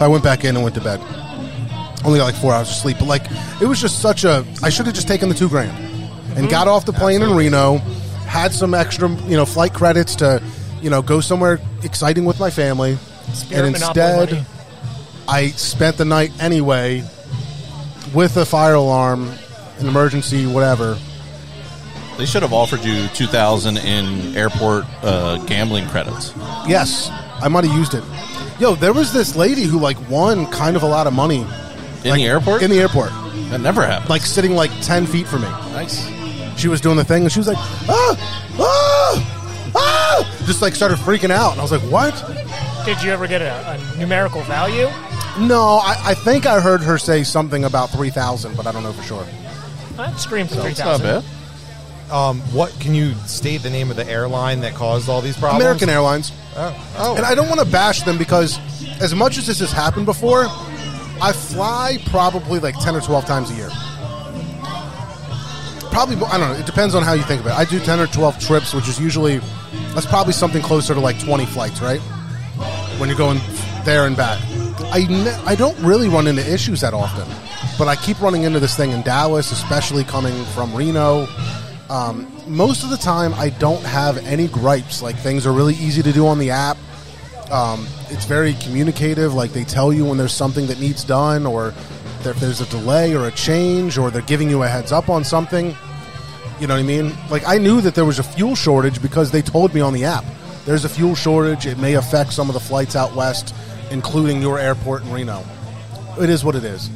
I 0.00 0.08
went 0.08 0.22
back 0.24 0.44
in 0.44 0.54
and 0.54 0.62
went 0.62 0.74
to 0.76 0.80
bed 0.80 1.00
only 2.04 2.18
got 2.18 2.26
like 2.26 2.36
four 2.36 2.52
hours 2.52 2.68
of 2.68 2.74
sleep, 2.74 2.96
but 2.98 3.06
like 3.06 3.24
it 3.60 3.66
was 3.66 3.80
just 3.80 4.00
such 4.00 4.24
a. 4.24 4.44
I 4.62 4.70
should 4.70 4.86
have 4.86 4.94
just 4.94 5.08
taken 5.08 5.28
the 5.28 5.34
two 5.34 5.48
grand 5.48 5.76
and 5.76 6.46
mm-hmm. 6.46 6.48
got 6.48 6.68
off 6.68 6.84
the 6.84 6.92
plane 6.92 7.22
in 7.22 7.34
Reno, 7.34 7.78
had 8.26 8.52
some 8.52 8.74
extra, 8.74 9.08
you 9.08 9.36
know, 9.36 9.44
flight 9.44 9.74
credits 9.74 10.16
to, 10.16 10.42
you 10.80 10.90
know, 10.90 11.02
go 11.02 11.20
somewhere 11.20 11.60
exciting 11.82 12.24
with 12.24 12.38
my 12.38 12.50
family, 12.50 12.96
Spirit 13.32 13.66
and 13.66 13.76
instead, 13.76 14.30
money. 14.30 14.44
I 15.26 15.48
spent 15.48 15.96
the 15.96 16.04
night 16.04 16.30
anyway 16.40 17.02
with 18.14 18.36
a 18.36 18.44
fire 18.44 18.74
alarm, 18.74 19.30
an 19.78 19.86
emergency, 19.86 20.46
whatever. 20.46 20.96
They 22.18 22.26
should 22.26 22.42
have 22.42 22.52
offered 22.52 22.82
you 22.84 23.06
two 23.08 23.26
thousand 23.26 23.76
in 23.78 24.36
airport 24.36 24.84
uh, 25.02 25.38
gambling 25.46 25.86
credits. 25.86 26.34
Yes, 26.66 27.08
I 27.40 27.46
might 27.48 27.64
have 27.64 27.74
used 27.76 27.94
it. 27.94 28.02
Yo, 28.58 28.74
there 28.74 28.92
was 28.92 29.12
this 29.12 29.36
lady 29.36 29.62
who 29.62 29.78
like 29.78 29.96
won 30.10 30.46
kind 30.46 30.74
of 30.76 30.82
a 30.82 30.86
lot 30.86 31.06
of 31.06 31.12
money 31.12 31.42
In 32.02 32.10
like, 32.10 32.14
the 32.14 32.26
airport? 32.26 32.62
In 32.62 32.70
the 32.70 32.80
airport, 32.80 33.10
That 33.50 33.60
never 33.60 33.86
happened. 33.86 34.10
like 34.10 34.22
sitting 34.22 34.52
like 34.56 34.72
ten 34.82 35.06
feet 35.06 35.28
from 35.28 35.42
me. 35.42 35.48
nice. 35.72 36.08
she 36.58 36.66
was 36.66 36.80
doing 36.80 36.96
the 36.96 37.04
thing 37.04 37.22
and 37.22 37.30
she 37.30 37.38
was 37.38 37.46
like, 37.46 37.56
ah, 37.88 38.16
ah, 38.58 39.72
ah, 39.76 40.42
just 40.44 40.60
like 40.60 40.74
started 40.74 40.98
freaking 40.98 41.30
out. 41.30 41.52
And 41.52 41.60
I 41.60 41.62
was 41.62 41.70
like, 41.70 41.82
what? 41.82 42.12
Did 42.84 43.00
you 43.00 43.12
ever 43.12 43.28
get 43.28 43.42
a, 43.42 43.78
a 43.94 43.96
numerical 43.98 44.40
value? 44.42 44.88
No, 45.38 45.78
I, 45.84 45.94
I 46.04 46.14
think 46.14 46.46
I 46.46 46.58
heard 46.58 46.80
her 46.80 46.98
say 46.98 47.22
something 47.22 47.62
about 47.64 47.90
3,000, 47.90 48.56
but 48.56 48.66
I 48.66 48.72
don't 48.72 48.82
know 48.82 48.92
for 48.92 49.04
sure. 49.04 49.24
That 49.96 50.18
screamed 50.18 50.48
for 50.48 50.56
three 50.56 50.70
It's 50.70 50.80
not 50.80 51.00
thousand. 51.00 51.24
Um, 52.10 52.40
what 52.52 52.72
can 52.80 52.94
you 52.94 53.12
state 53.26 53.62
the 53.62 53.70
name 53.70 53.90
of 53.90 53.96
the 53.96 54.06
airline 54.08 54.60
that 54.60 54.74
caused 54.74 55.08
all 55.08 55.20
these 55.20 55.36
problems? 55.36 55.62
American 55.62 55.88
Airlines. 55.90 56.32
Oh, 56.56 56.94
oh. 56.98 57.16
And 57.16 57.24
I 57.26 57.34
don't 57.34 57.48
want 57.48 57.60
to 57.60 57.66
bash 57.66 58.02
them 58.02 58.16
because 58.18 58.58
as 59.00 59.14
much 59.14 59.36
as 59.38 59.46
this 59.46 59.60
has 59.60 59.70
happened 59.72 60.06
before, 60.06 60.46
I 61.20 61.32
fly 61.32 61.98
probably 62.06 62.60
like 62.60 62.78
10 62.78 62.94
or 62.96 63.00
12 63.00 63.24
times 63.26 63.50
a 63.50 63.54
year. 63.54 63.68
probably 65.90 66.16
I 66.26 66.38
don't 66.38 66.52
know. 66.52 66.58
It 66.58 66.66
depends 66.66 66.94
on 66.94 67.02
how 67.02 67.12
you 67.12 67.22
think 67.22 67.40
of 67.40 67.46
it. 67.48 67.52
I 67.52 67.64
do 67.64 67.78
ten 67.80 67.98
or 68.00 68.06
twelve 68.06 68.38
trips, 68.38 68.74
which 68.74 68.88
is 68.88 69.00
usually 69.00 69.40
that's 69.94 70.06
probably 70.06 70.32
something 70.32 70.62
closer 70.62 70.94
to 70.94 71.00
like 71.00 71.18
twenty 71.20 71.46
flights, 71.46 71.80
right? 71.80 72.00
When 72.98 73.08
you're 73.08 73.18
going 73.18 73.40
there 73.84 74.06
and 74.06 74.16
back. 74.16 74.40
I 74.92 75.06
ne- 75.08 75.40
I 75.44 75.54
don't 75.54 75.78
really 75.80 76.08
run 76.08 76.26
into 76.26 76.42
issues 76.52 76.80
that 76.82 76.94
often, 76.94 77.26
but 77.78 77.88
I 77.88 77.96
keep 77.96 78.20
running 78.20 78.44
into 78.44 78.60
this 78.60 78.76
thing 78.76 78.90
in 78.92 79.02
Dallas, 79.02 79.50
especially 79.50 80.04
coming 80.04 80.44
from 80.46 80.74
Reno. 80.74 81.26
Um, 81.90 82.30
most 82.46 82.84
of 82.84 82.90
the 82.90 82.96
time, 82.96 83.32
I 83.34 83.50
don't 83.50 83.82
have 83.82 84.18
any 84.26 84.46
gripes. 84.48 85.02
Like 85.02 85.16
things 85.16 85.46
are 85.46 85.52
really 85.52 85.74
easy 85.74 86.02
to 86.02 86.12
do 86.12 86.26
on 86.26 86.38
the 86.38 86.50
app. 86.50 86.76
Um, 87.50 87.86
it's 88.10 88.26
very 88.26 88.54
communicative. 88.54 89.34
Like 89.34 89.52
they 89.52 89.64
tell 89.64 89.92
you 89.92 90.04
when 90.04 90.18
there's 90.18 90.34
something 90.34 90.66
that 90.66 90.78
needs 90.80 91.02
done, 91.04 91.46
or 91.46 91.68
if 92.24 92.40
there's 92.40 92.60
a 92.60 92.66
delay 92.66 93.14
or 93.14 93.26
a 93.26 93.30
change, 93.30 93.96
or 93.96 94.10
they're 94.10 94.22
giving 94.22 94.50
you 94.50 94.62
a 94.62 94.68
heads 94.68 94.92
up 94.92 95.08
on 95.08 95.24
something. 95.24 95.74
You 96.60 96.66
know 96.66 96.74
what 96.74 96.80
I 96.80 96.82
mean? 96.82 97.14
Like 97.30 97.46
I 97.46 97.56
knew 97.58 97.80
that 97.80 97.94
there 97.94 98.04
was 98.04 98.18
a 98.18 98.22
fuel 98.22 98.54
shortage 98.54 99.00
because 99.00 99.30
they 99.30 99.42
told 99.42 99.72
me 99.72 99.80
on 99.80 99.94
the 99.94 100.04
app. 100.04 100.24
There's 100.66 100.84
a 100.84 100.88
fuel 100.88 101.14
shortage. 101.14 101.66
It 101.66 101.78
may 101.78 101.94
affect 101.94 102.32
some 102.32 102.50
of 102.50 102.54
the 102.54 102.60
flights 102.60 102.96
out 102.96 103.14
west, 103.14 103.54
including 103.90 104.42
your 104.42 104.58
airport 104.58 105.02
in 105.04 105.12
Reno. 105.12 105.42
It 106.20 106.28
is 106.28 106.44
what 106.44 106.54
it 106.54 106.64
is. 106.64 106.90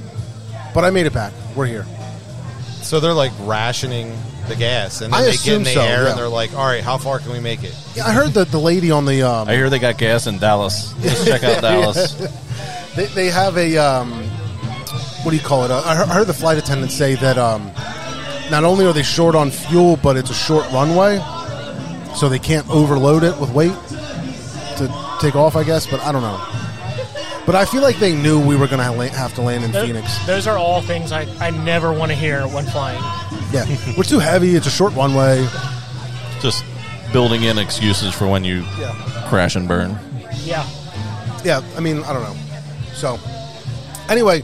But 0.75 0.85
I 0.85 0.91
made 0.91 1.07
it 1.07 1.15
back. 1.15 1.33
We're 1.57 1.67
here. 1.67 1.87
So 2.93 3.01
they're 3.01 3.15
like 3.15 3.33
rationing 3.41 4.13
the 4.49 4.55
gas, 4.55 5.01
and 5.01 5.15
then 5.15 5.19
I 5.23 5.25
they 5.25 5.31
get 5.31 5.47
in 5.47 5.63
assume 5.63 5.65
the 5.65 5.73
so, 5.73 5.81
air, 5.81 6.03
yeah. 6.03 6.11
and 6.11 6.19
they're 6.19 6.29
like, 6.29 6.53
"All 6.53 6.67
right, 6.67 6.85
how 6.85 6.99
far 6.99 7.21
can 7.21 7.33
we 7.33 7.41
make 7.41 7.65
it?" 7.65 7.75
Yeah, 7.95 8.05
I 8.05 8.13
heard 8.13 8.33
that 8.33 8.49
the 8.49 8.59
lady 8.59 8.91
on 8.91 9.07
the 9.07 9.23
um, 9.23 9.49
I 9.49 9.55
hear 9.55 9.71
they 9.71 9.79
got 9.79 9.97
gas 9.97 10.27
in 10.27 10.37
Dallas. 10.37 10.93
Let's 11.03 11.25
check 11.25 11.43
out 11.43 11.63
Dallas. 11.63 12.13
They, 12.95 13.07
they 13.07 13.31
have 13.31 13.57
a 13.57 13.79
um, 13.79 14.11
what 15.23 15.31
do 15.31 15.39
you 15.39 15.43
call 15.43 15.65
it? 15.65 15.71
Uh, 15.71 15.81
I 15.87 15.95
heard- 15.95 16.09
I 16.11 16.13
heard 16.13 16.27
the 16.27 16.35
flight 16.35 16.59
attendant 16.59 16.93
say 16.93 17.15
that 17.15 17.39
um, 17.39 17.73
not 18.51 18.63
only 18.63 18.85
are 18.85 18.93
they 18.93 19.03
short 19.03 19.35
on 19.35 19.51
fuel, 19.51 19.97
but 19.97 20.19
it's 20.19 20.29
a 20.29 20.35
short 20.35 20.71
runway, 20.71 21.17
so 22.15 22.29
they 22.29 22.39
can't 22.39 22.69
overload 22.69 23.23
it 23.23 23.35
with 23.41 23.49
weight 23.55 23.73
to 24.77 25.17
take 25.19 25.35
off. 25.35 25.57
I 25.57 25.65
guess, 25.65 25.87
but 25.87 26.01
I 26.01 26.13
don't 26.13 26.21
know. 26.21 26.39
But 27.45 27.57
I 27.57 27.65
feel 27.65 27.83
like 27.83 27.97
they 27.97 28.15
knew 28.15 28.39
we 28.41 28.55
were 28.57 28.69
going 28.69 28.79
to 28.79 29.09
have 29.17 29.35
to 29.35 29.43
land 29.43 29.65
in 29.65 29.73
Tho- 29.73 29.85
Phoenix. 29.85 30.27
Those 30.27 30.47
are 30.47 30.57
all 30.57 30.81
things 30.81 31.11
I, 31.11 31.23
I 31.45 31.51
never 31.51 31.93
want 31.93 32.11
to 32.13 32.17
hear 32.17 32.47
when 32.49 32.65
flying. 32.67 33.03
Yeah, 33.53 33.67
we're 33.97 34.05
too 34.05 34.21
heavy. 34.21 34.55
It's 34.55 34.67
a 34.67 34.71
short 34.71 34.95
runway. 34.95 35.47
Just 36.41 36.65
building 37.13 37.43
in 37.43 37.59
excuses 37.59 38.15
for 38.15 38.27
when 38.29 38.45
you 38.45 38.63
Yeah. 38.79 38.95
crash 39.29 39.57
and 39.57 39.67
burn. 39.67 39.99
Yeah. 40.45 40.67
Yeah, 41.45 41.63
I 41.77 41.81
mean, 41.81 42.03
I 42.05 42.13
don't 42.13 42.23
know. 42.23 42.37
So, 42.95 43.19
anyway, 44.09 44.43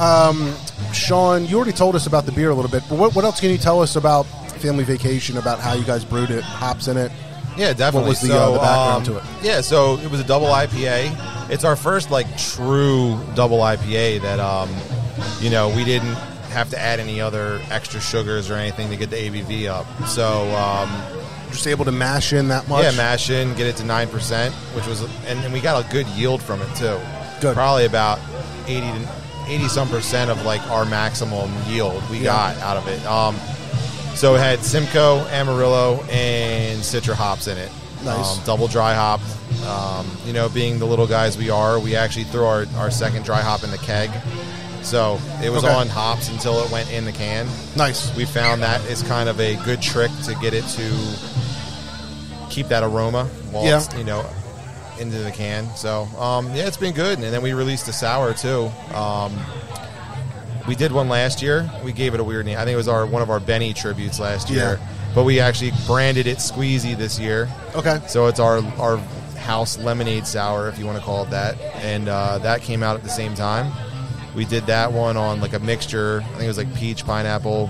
um, 0.00 0.52
Sean, 0.92 1.46
you 1.46 1.56
already 1.56 1.72
told 1.72 1.94
us 1.94 2.06
about 2.08 2.26
the 2.26 2.32
beer 2.32 2.50
a 2.50 2.54
little 2.54 2.70
bit, 2.70 2.82
but 2.88 2.98
what, 2.98 3.14
what 3.14 3.24
else 3.24 3.38
can 3.40 3.50
you 3.50 3.58
tell 3.58 3.80
us 3.80 3.94
about 3.94 4.24
Family 4.60 4.82
Vacation, 4.84 5.36
about 5.38 5.60
how 5.60 5.74
you 5.74 5.84
guys 5.84 6.04
brewed 6.04 6.30
it, 6.30 6.42
hops 6.42 6.88
in 6.88 6.96
it? 6.96 7.12
Yeah, 7.56 7.72
definitely. 7.72 8.00
What 8.00 8.08
was 8.08 8.20
the, 8.22 8.28
so, 8.28 8.34
uh, 8.38 8.50
the 8.54 8.58
background 8.58 9.08
um, 9.08 9.14
to 9.14 9.16
it? 9.18 9.24
Yeah, 9.44 9.60
so 9.60 9.98
it 9.98 10.10
was 10.10 10.18
a 10.20 10.24
double 10.24 10.48
IPA. 10.48 11.31
It's 11.50 11.64
our 11.64 11.76
first 11.76 12.10
like 12.10 12.26
true 12.38 13.18
double 13.34 13.58
IPA 13.58 14.22
that 14.22 14.40
um, 14.40 14.70
you 15.40 15.50
know 15.50 15.68
we 15.74 15.84
didn't 15.84 16.14
have 16.52 16.68
to 16.70 16.78
add 16.78 17.00
any 17.00 17.20
other 17.20 17.60
extra 17.70 18.00
sugars 18.00 18.50
or 18.50 18.54
anything 18.54 18.90
to 18.90 18.96
get 18.96 19.10
the 19.10 19.16
ABV 19.16 19.66
up. 19.68 19.86
So 20.06 20.50
um, 20.54 20.88
Just 21.50 21.66
able 21.66 21.84
to 21.86 21.92
mash 21.92 22.32
in 22.32 22.48
that 22.48 22.68
much? 22.68 22.84
yeah, 22.84 22.90
mash 22.92 23.30
in, 23.30 23.54
get 23.54 23.66
it 23.66 23.76
to 23.76 23.84
nine 23.84 24.08
percent, 24.08 24.54
which 24.74 24.86
was, 24.86 25.02
and, 25.26 25.38
and 25.44 25.52
we 25.52 25.60
got 25.60 25.84
a 25.84 25.90
good 25.92 26.06
yield 26.08 26.42
from 26.42 26.60
it 26.62 26.74
too. 26.76 26.98
Good. 27.40 27.54
Probably 27.54 27.86
about 27.86 28.18
eighty 28.66 28.86
to 28.86 29.08
eighty 29.48 29.66
some 29.68 29.88
percent 29.88 30.30
of 30.30 30.44
like 30.44 30.60
our 30.70 30.84
maximum 30.84 31.50
yield 31.66 32.02
we 32.10 32.18
Yeah. 32.18 32.24
got 32.24 32.56
out 32.58 32.76
of 32.76 32.86
it. 32.88 33.04
Um, 33.06 33.34
so 34.14 34.34
it 34.34 34.38
had 34.40 34.60
Simcoe, 34.62 35.26
Amarillo, 35.28 36.02
and 36.10 36.80
Citra 36.80 37.14
hops 37.14 37.46
in 37.48 37.56
it. 37.58 37.70
Nice. 38.04 38.38
Um, 38.38 38.44
double 38.44 38.68
dry 38.68 38.94
hop. 38.94 39.20
Um, 39.66 40.06
you 40.26 40.32
know, 40.32 40.48
being 40.48 40.78
the 40.78 40.86
little 40.86 41.06
guys 41.06 41.36
we 41.38 41.50
are, 41.50 41.78
we 41.78 41.94
actually 41.94 42.24
threw 42.24 42.44
our, 42.44 42.66
our 42.76 42.90
second 42.90 43.24
dry 43.24 43.40
hop 43.40 43.62
in 43.64 43.70
the 43.70 43.78
keg. 43.78 44.10
So 44.82 45.20
it 45.42 45.50
was 45.50 45.62
Okay. 45.64 45.72
on 45.72 45.88
hops 45.88 46.28
until 46.28 46.58
it 46.64 46.70
went 46.72 46.90
in 46.92 47.04
the 47.04 47.12
can. 47.12 47.46
Nice. 47.76 48.14
We 48.16 48.24
found 48.24 48.62
that 48.62 48.80
is 48.86 49.02
kind 49.04 49.28
of 49.28 49.38
a 49.40 49.54
good 49.64 49.80
trick 49.80 50.10
to 50.24 50.34
get 50.36 50.54
it 50.54 50.64
to 50.64 51.16
keep 52.50 52.68
that 52.68 52.82
aroma 52.82 53.26
while 53.50 53.64
Yeah. 53.64 53.76
it's, 53.78 53.94
you 53.96 54.04
know, 54.04 54.24
into 54.98 55.18
the 55.18 55.30
can. 55.30 55.68
So 55.76 56.02
um, 56.18 56.48
yeah, 56.54 56.66
it's 56.66 56.76
been 56.76 56.94
good. 56.94 57.18
And 57.18 57.32
then 57.32 57.42
we 57.42 57.52
released 57.52 57.86
a 57.88 57.92
sour 57.92 58.34
too. 58.34 58.70
Um, 58.94 59.32
we 60.66 60.74
did 60.74 60.92
one 60.92 61.08
last 61.08 61.42
year. 61.42 61.70
We 61.84 61.92
gave 61.92 62.14
it 62.14 62.20
a 62.20 62.24
weird 62.24 62.46
name. 62.46 62.56
I 62.58 62.64
think 62.64 62.74
it 62.74 62.76
was 62.76 62.88
our 62.88 63.06
one 63.06 63.22
of 63.22 63.30
our 63.30 63.40
Benny 63.40 63.72
tributes 63.72 64.18
last 64.20 64.50
year. 64.50 64.78
Yeah. 64.80 64.88
But 65.14 65.24
we 65.24 65.40
actually 65.40 65.72
branded 65.86 66.26
it 66.26 66.38
Squeezy 66.38 66.96
this 66.96 67.18
year. 67.18 67.48
Okay. 67.74 68.00
So 68.08 68.26
it's 68.28 68.40
our 68.40 68.58
our 68.78 68.96
house 69.36 69.76
lemonade 69.78 70.26
sour, 70.26 70.68
if 70.68 70.78
you 70.78 70.86
want 70.86 70.96
to 70.98 71.04
call 71.04 71.24
it 71.24 71.30
that, 71.30 71.60
and 71.76 72.08
uh, 72.08 72.38
that 72.38 72.62
came 72.62 72.82
out 72.82 72.96
at 72.96 73.02
the 73.02 73.08
same 73.10 73.34
time. 73.34 73.72
We 74.34 74.44
did 74.46 74.64
that 74.66 74.92
one 74.92 75.16
on 75.18 75.40
like 75.40 75.52
a 75.52 75.58
mixture. 75.58 76.22
I 76.24 76.28
think 76.30 76.44
it 76.44 76.48
was 76.48 76.56
like 76.58 76.74
peach, 76.74 77.04
pineapple, 77.04 77.68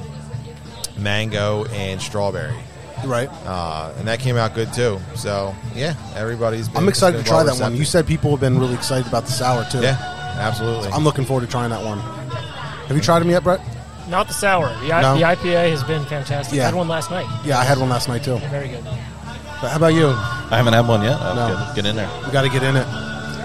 mango, 0.96 1.64
and 1.66 2.00
strawberry, 2.00 2.54
Right. 3.04 3.28
uh, 3.46 3.92
and 3.98 4.06
that 4.06 4.20
came 4.20 4.36
out 4.36 4.54
good 4.54 4.72
too. 4.72 5.00
So 5.16 5.54
yeah, 5.74 5.94
everybody's. 6.14 6.68
Been, 6.68 6.76
I'm 6.82 6.88
excited 6.88 7.18
to 7.18 7.24
try 7.24 7.42
well 7.42 7.54
that 7.56 7.60
one. 7.62 7.74
You 7.76 7.84
said 7.84 8.06
people 8.06 8.30
have 8.30 8.40
been 8.40 8.58
really 8.58 8.74
excited 8.74 9.06
about 9.08 9.24
the 9.26 9.32
sour, 9.32 9.64
too. 9.70 9.80
yeah, 9.80 9.96
absolutely. 10.38 10.90
I'm 10.90 11.02
looking 11.04 11.24
forward 11.24 11.44
to 11.44 11.50
trying 11.50 11.70
that 11.70 11.84
one. 11.84 11.98
Have 11.98 12.96
you 12.96 13.02
tried 13.02 13.20
them 13.20 13.30
yet, 13.30 13.42
Brett? 13.42 13.60
Not 14.08 14.28
the 14.28 14.34
sour. 14.34 14.68
The, 14.80 14.88
No? 15.00 15.14
the 15.16 15.22
IPA 15.22 15.70
has 15.70 15.84
been 15.84 16.04
fantastic. 16.04 16.56
Yeah. 16.56 16.62
I 16.62 16.66
had 16.66 16.74
one 16.74 16.88
last 16.88 17.10
night. 17.10 17.26
Yeah, 17.44 17.58
I 17.58 17.64
had 17.64 17.78
one 17.78 17.88
last 17.88 18.08
night, 18.08 18.24
too. 18.24 18.36
Very 18.50 18.68
good. 18.68 18.84
But 18.84 19.68
how 19.70 19.76
about 19.76 19.94
you? 19.94 20.08
I 20.08 20.56
haven't 20.56 20.72
had 20.72 20.88
one 20.88 21.02
yet. 21.02 21.20
I'll 21.20 21.34
No. 21.36 21.66
get, 21.66 21.76
get 21.76 21.86
in 21.86 21.96
there. 21.96 22.10
We 22.26 22.32
got 22.32 22.42
to 22.42 22.48
get 22.48 22.62
in 22.62 22.76
it. 22.76 22.86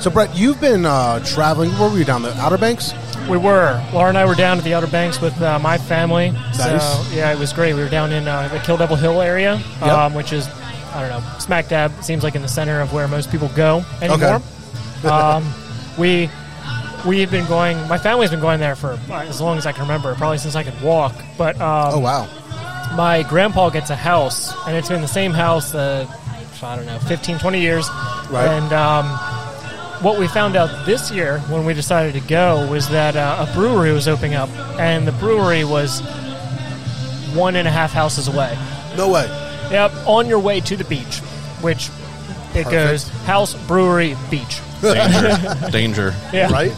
So, 0.01 0.09
Brett, 0.09 0.35
you've 0.35 0.59
been 0.61 0.85
uh, 0.85 1.19
traveling. 1.25 1.69
Where 1.71 1.89
were 1.89 1.97
you 1.97 2.05
down 2.05 2.21
the 2.23 2.35
Outer 2.37 2.57
Banks? 2.57 2.93
We 3.29 3.37
were. 3.37 3.81
Laura 3.93 4.09
and 4.09 4.17
I 4.17 4.25
were 4.25 4.35
down 4.35 4.57
at 4.57 4.63
the 4.63 4.73
Outer 4.73 4.87
Banks 4.87 5.19
with 5.21 5.39
uh, 5.41 5.59
my 5.59 5.77
family. 5.77 6.31
Nice. 6.31 6.57
So, 6.57 7.15
yeah, 7.15 7.31
it 7.31 7.39
was 7.39 7.51
great. 7.53 7.73
We 7.73 7.81
were 7.81 7.89
down 7.89 8.11
in 8.11 8.27
uh, 8.27 8.47
the 8.47 8.59
Kill 8.59 8.77
Devil 8.77 8.95
Hill 8.95 9.21
area, 9.21 9.55
Yep. 9.81 9.83
um, 9.83 10.13
which 10.13 10.33
is, 10.33 10.47
I 10.93 11.01
don't 11.07 11.09
know, 11.21 11.39
smack 11.39 11.67
dab, 11.67 11.91
seems 12.03 12.23
like 12.23 12.35
in 12.35 12.41
the 12.41 12.47
center 12.47 12.79
of 12.81 12.93
where 12.93 13.07
most 13.07 13.29
people 13.31 13.49
go 13.49 13.83
anymore. 14.01 14.41
um, 15.11 15.51
we. 15.97 16.29
We've 17.05 17.29
been 17.29 17.45
going. 17.47 17.77
My 17.87 17.97
family's 17.97 18.31
been 18.31 18.39
going 18.41 18.59
there 18.59 18.75
for 18.75 18.99
as 19.11 19.39
long 19.39 19.57
as 19.57 19.65
I 19.65 19.71
can 19.71 19.81
remember, 19.83 20.13
probably 20.15 20.37
since 20.39 20.55
I 20.55 20.63
could 20.63 20.79
walk. 20.81 21.13
But 21.37 21.55
um, 21.61 21.93
Oh, 21.95 21.99
wow. 21.99 22.27
my 22.95 23.23
grandpa 23.23 23.69
gets 23.69 23.89
a 23.89 23.95
house, 23.95 24.53
and 24.67 24.75
it's 24.75 24.89
been 24.89 25.01
the 25.01 25.07
same 25.07 25.31
house, 25.31 25.73
uh, 25.75 26.05
I 26.63 26.75
don't 26.75 26.85
know, 26.85 26.97
15, 26.99 27.39
20 27.39 27.61
years. 27.61 27.87
Right. 28.29 28.47
And 28.47 28.73
um, 28.73 29.05
what 30.03 30.19
we 30.19 30.27
found 30.27 30.55
out 30.55 30.85
this 30.85 31.11
year 31.11 31.39
when 31.49 31.65
we 31.65 31.73
decided 31.73 32.13
to 32.21 32.27
go 32.27 32.67
was 32.69 32.89
that 32.89 33.15
uh, 33.15 33.45
a 33.47 33.53
brewery 33.53 33.91
was 33.93 34.07
opening 34.07 34.33
up, 34.33 34.49
and 34.79 35.07
the 35.07 35.11
brewery 35.13 35.63
was 35.63 36.01
one 37.35 37.55
and 37.55 37.67
a 37.67 37.71
half 37.71 37.91
houses 37.91 38.27
away. 38.27 38.57
No 38.97 39.09
way. 39.11 39.25
Yep, 39.71 39.91
on 40.07 40.27
your 40.27 40.39
way 40.39 40.59
to 40.61 40.75
the 40.75 40.83
beach, 40.85 41.19
which 41.61 41.89
it 42.57 42.63
Perfect. 42.65 42.71
goes 42.71 43.07
house, 43.25 43.53
brewery, 43.67 44.15
beach. 44.29 44.59
Danger. 44.81 45.69
Danger. 45.71 46.15
Yeah. 46.33 46.51
Right? 46.51 46.71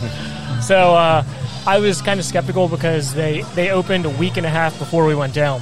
So 0.61 0.93
uh, 0.95 1.23
I 1.65 1.79
was 1.79 2.01
kind 2.01 2.19
of 2.19 2.25
skeptical 2.25 2.67
because 2.67 3.13
they, 3.13 3.41
they 3.55 3.71
opened 3.71 4.05
a 4.05 4.09
week 4.09 4.37
and 4.37 4.45
a 4.45 4.49
half 4.49 4.77
before 4.79 5.05
we 5.05 5.15
went 5.15 5.33
down. 5.33 5.61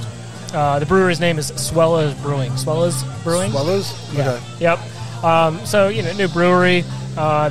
Uh, 0.52 0.78
the 0.78 0.86
brewery's 0.86 1.20
name 1.20 1.38
is 1.38 1.50
Swella's 1.52 2.14
Brewing. 2.22 2.50
Swella's 2.56 3.02
Brewing? 3.22 3.50
Swallows? 3.50 4.14
Yeah. 4.14 4.30
Okay. 4.30 4.42
Yep. 4.60 5.24
Um, 5.24 5.66
so, 5.66 5.88
you 5.88 6.02
know, 6.02 6.12
new 6.14 6.28
brewery. 6.28 6.84
Uh, 7.16 7.50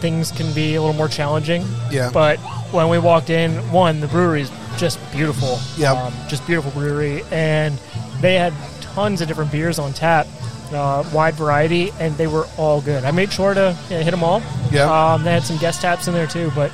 things 0.00 0.30
can 0.32 0.52
be 0.54 0.74
a 0.74 0.80
little 0.80 0.96
more 0.96 1.08
challenging. 1.08 1.64
Yeah. 1.90 2.10
But 2.12 2.38
when 2.72 2.88
we 2.88 2.98
walked 2.98 3.30
in, 3.30 3.52
one, 3.70 4.00
the 4.00 4.08
brewery's 4.08 4.50
just 4.76 4.98
beautiful. 5.12 5.58
Yep. 5.76 5.96
Um, 5.96 6.14
just 6.28 6.46
beautiful 6.46 6.72
brewery. 6.72 7.22
And 7.30 7.78
they 8.20 8.34
had 8.34 8.52
tons 8.80 9.20
of 9.20 9.28
different 9.28 9.52
beers 9.52 9.78
on 9.78 9.92
tap, 9.92 10.26
uh, 10.72 11.08
wide 11.12 11.34
variety, 11.34 11.90
and 12.00 12.16
they 12.16 12.26
were 12.26 12.46
all 12.56 12.80
good. 12.80 13.04
I 13.04 13.10
made 13.10 13.32
sure 13.32 13.54
to 13.54 13.76
you 13.90 13.96
know, 13.98 14.02
hit 14.02 14.10
them 14.10 14.24
all. 14.24 14.42
Yeah. 14.70 14.90
Um, 15.14 15.24
they 15.24 15.32
had 15.32 15.42
some 15.44 15.58
guest 15.58 15.82
taps 15.82 16.08
in 16.08 16.14
there 16.14 16.26
too, 16.26 16.50
but 16.54 16.70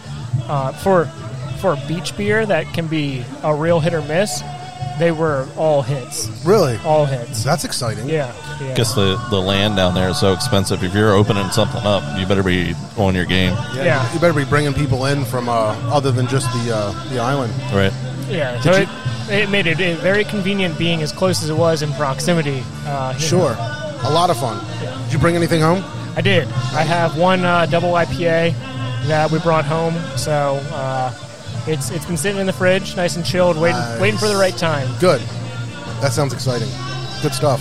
uh, 0.48 0.72
for 0.72 1.06
for 1.60 1.74
a 1.74 1.86
beach 1.86 2.16
beer 2.16 2.46
that 2.46 2.66
can 2.72 2.86
be 2.86 3.22
a 3.42 3.54
real 3.54 3.80
hit 3.80 3.92
or 3.92 4.00
miss, 4.02 4.42
they 4.98 5.12
were 5.12 5.46
all 5.56 5.82
hits. 5.82 6.28
Really? 6.44 6.78
All 6.84 7.04
hits. 7.04 7.44
That's 7.44 7.64
exciting. 7.64 8.08
Yeah. 8.08 8.32
yeah. 8.60 8.74
Guess 8.74 8.94
the, 8.94 9.16
the 9.30 9.38
land 9.38 9.76
down 9.76 9.94
there 9.94 10.08
is 10.08 10.18
so 10.18 10.32
expensive. 10.32 10.82
If 10.82 10.94
you're 10.94 11.12
opening 11.12 11.48
something 11.50 11.82
up, 11.84 12.02
you 12.18 12.26
better 12.26 12.42
be 12.42 12.74
on 12.96 13.14
your 13.14 13.26
game. 13.26 13.52
Yeah, 13.74 13.84
Yeah. 13.84 14.08
You, 14.08 14.14
you 14.14 14.20
better 14.20 14.32
be 14.32 14.44
bringing 14.44 14.72
people 14.72 15.04
in 15.06 15.24
from 15.26 15.48
uh, 15.50 15.74
other 15.92 16.12
than 16.12 16.26
just 16.28 16.50
the 16.52 16.74
uh, 16.74 17.08
the 17.10 17.18
island. 17.18 17.52
Right. 17.72 17.92
Yeah, 18.30 18.60
so 18.60 18.70
it, 18.72 18.88
it 19.28 19.50
made 19.50 19.66
it, 19.66 19.80
it 19.80 19.98
very 19.98 20.24
convenient 20.24 20.78
being 20.78 21.02
as 21.02 21.10
close 21.12 21.42
as 21.42 21.50
it 21.50 21.56
was 21.56 21.82
in 21.82 21.92
proximity. 21.94 22.62
Uh, 22.86 23.14
Sure. 23.18 23.54
know. 23.54 23.79
A 24.04 24.10
lot 24.10 24.30
of 24.30 24.38
fun. 24.38 24.58
Did 25.04 25.12
you 25.12 25.18
bring 25.18 25.36
anything 25.36 25.60
home? 25.60 25.84
I 26.16 26.20
did. 26.22 26.48
I 26.74 26.82
have 26.82 27.16
one 27.18 27.44
uh, 27.44 27.66
double 27.66 27.90
IPA 27.92 28.54
that 29.06 29.30
we 29.30 29.38
brought 29.40 29.64
home, 29.64 29.94
so 30.16 30.60
uh, 30.72 31.12
it's 31.66 31.90
it's 31.90 32.06
been 32.06 32.16
sitting 32.16 32.40
in 32.40 32.46
the 32.46 32.52
fridge, 32.52 32.96
nice 32.96 33.16
and 33.16 33.24
chilled, 33.24 33.56
waiting 33.58 33.78
Nice. 33.78 34.00
waiting 34.00 34.18
for 34.18 34.28
the 34.28 34.36
right 34.36 34.56
time. 34.56 34.88
Good. 35.00 35.20
That 36.00 36.12
sounds 36.12 36.32
exciting. 36.32 36.68
Good 37.22 37.34
stuff. 37.34 37.60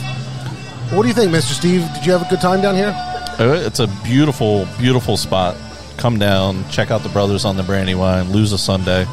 What 0.92 1.04
do 1.04 1.08
you 1.10 1.14
think, 1.14 1.32
Mr. 1.32 1.54
Steve? 1.54 1.86
Did 1.94 2.06
you 2.06 2.12
have 2.14 2.22
a 2.26 2.30
good 2.30 2.42
time 2.42 2.62
down 2.62 2.76
here? 2.76 2.94
Uh, 3.38 3.62
It's 3.66 3.80
a 3.80 3.88
beautiful, 4.04 4.68
beautiful 4.78 5.18
spot. 5.18 5.56
Come 5.98 6.18
down, 6.18 6.68
check 6.70 6.90
out 6.92 7.04
the 7.04 7.10
brothers 7.10 7.44
on 7.46 7.58
the 7.58 7.64
Brandywine. 7.64 8.32
Lose 8.32 8.54
a 8.54 8.58
Sunday. 8.58 9.06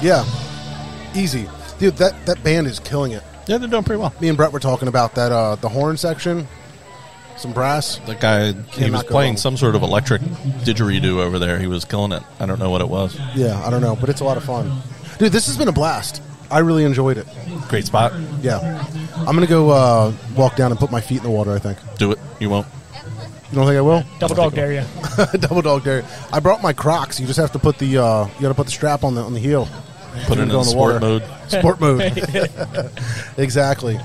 Yeah. 0.00 0.24
Easy. 1.14 1.48
Dude, 1.78 1.96
that, 1.96 2.24
that 2.26 2.42
band 2.44 2.66
is 2.66 2.78
killing 2.80 3.12
it. 3.12 3.22
Yeah, 3.46 3.58
they're 3.58 3.68
doing 3.68 3.82
pretty 3.84 4.00
well. 4.00 4.14
Me 4.20 4.28
and 4.28 4.36
Brett 4.36 4.52
were 4.52 4.60
talking 4.60 4.88
about 4.88 5.14
that 5.16 5.32
uh, 5.32 5.56
the 5.56 5.68
horn 5.68 5.96
section, 5.96 6.46
some 7.40 7.52
brass. 7.52 7.98
The 8.06 8.14
guy, 8.14 8.52
he 8.52 8.90
was 8.90 9.04
playing 9.04 9.32
wrong. 9.32 9.36
some 9.36 9.56
sort 9.56 9.74
of 9.74 9.82
electric 9.82 10.22
didgeridoo 10.22 11.18
over 11.18 11.38
there. 11.38 11.58
He 11.58 11.66
was 11.66 11.84
killing 11.84 12.12
it. 12.12 12.22
I 12.40 12.46
don't 12.46 12.58
know 12.58 12.70
what 12.70 12.80
it 12.80 12.88
was. 12.88 13.18
Yeah, 13.34 13.62
I 13.64 13.70
don't 13.70 13.80
know, 13.80 13.96
but 13.96 14.08
it's 14.08 14.20
a 14.20 14.24
lot 14.24 14.36
of 14.36 14.44
fun. 14.44 14.80
Dude, 15.18 15.32
this 15.32 15.46
has 15.46 15.56
been 15.56 15.68
a 15.68 15.72
blast. 15.72 16.22
I 16.50 16.60
really 16.60 16.84
enjoyed 16.84 17.18
it. 17.18 17.26
Great 17.68 17.86
spot. 17.86 18.12
Yeah. 18.40 18.86
I'm 19.16 19.26
going 19.36 19.40
to 19.40 19.46
go 19.46 19.70
uh, 19.70 20.12
walk 20.36 20.56
down 20.56 20.70
and 20.70 20.80
put 20.80 20.90
my 20.90 21.00
feet 21.00 21.18
in 21.18 21.24
the 21.24 21.30
water, 21.30 21.52
I 21.52 21.58
think. 21.58 21.78
Do 21.98 22.12
it. 22.12 22.18
You 22.40 22.48
won't. 22.48 22.66
You 23.50 23.56
don't 23.56 23.66
think 23.66 23.78
I 23.78 23.80
will? 23.80 24.04
Double 24.18 24.34
dog 24.34 24.54
dare 24.54 24.72
you. 24.72 24.84
Double 25.38 25.62
dog 25.62 25.84
dare. 25.84 26.04
I 26.32 26.40
brought 26.40 26.62
my 26.62 26.72
Crocs. 26.72 27.18
You 27.18 27.26
just 27.26 27.38
have 27.38 27.52
to 27.52 27.58
put 27.58 27.78
the 27.78 27.98
uh, 27.98 28.26
you 28.26 28.42
got 28.42 28.48
to 28.48 28.54
put 28.54 28.66
the 28.66 28.72
strap 28.72 29.04
on 29.04 29.14
the 29.14 29.22
on 29.22 29.32
the 29.32 29.40
heel. 29.40 29.66
Put 30.26 30.38
it 30.38 30.42
in 30.42 30.48
go 30.48 30.62
sport 30.62 30.94
water. 30.94 31.00
mode. 31.00 31.24
Sport 31.48 31.80
mode. 31.80 32.02
exactly. 33.38 33.98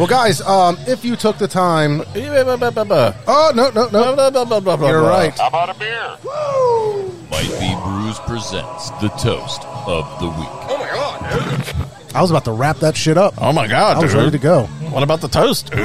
Well, 0.00 0.08
guys, 0.08 0.40
um, 0.40 0.78
if 0.88 1.04
you 1.04 1.14
took 1.14 1.36
the 1.36 1.46
time, 1.46 2.00
oh 2.00 3.52
no 3.54 3.68
no 3.68 3.88
no, 3.90 4.86
you're 4.88 5.02
right. 5.02 5.38
How 5.38 5.48
about 5.48 5.68
a 5.68 5.74
beer? 5.78 6.16
Woo! 6.24 7.12
Might 7.30 7.50
Be 7.60 7.76
Brews 7.84 8.18
presents 8.20 8.88
the 9.02 9.10
toast 9.20 9.62
of 9.86 10.08
the 10.18 10.28
week. 10.28 10.48
Oh 10.70 10.78
my 10.78 10.88
god, 10.88 11.20
dude. 11.66 12.16
I 12.16 12.22
was 12.22 12.30
about 12.30 12.46
to 12.46 12.52
wrap 12.52 12.78
that 12.78 12.96
shit 12.96 13.18
up. 13.18 13.34
Oh 13.36 13.52
my 13.52 13.66
god, 13.66 13.98
I 13.98 14.00
was 14.00 14.12
dude. 14.12 14.18
ready 14.20 14.30
to 14.30 14.38
go. 14.38 14.64
What 14.88 15.02
about 15.02 15.20
the 15.20 15.28
toast, 15.28 15.70
dude? 15.70 15.80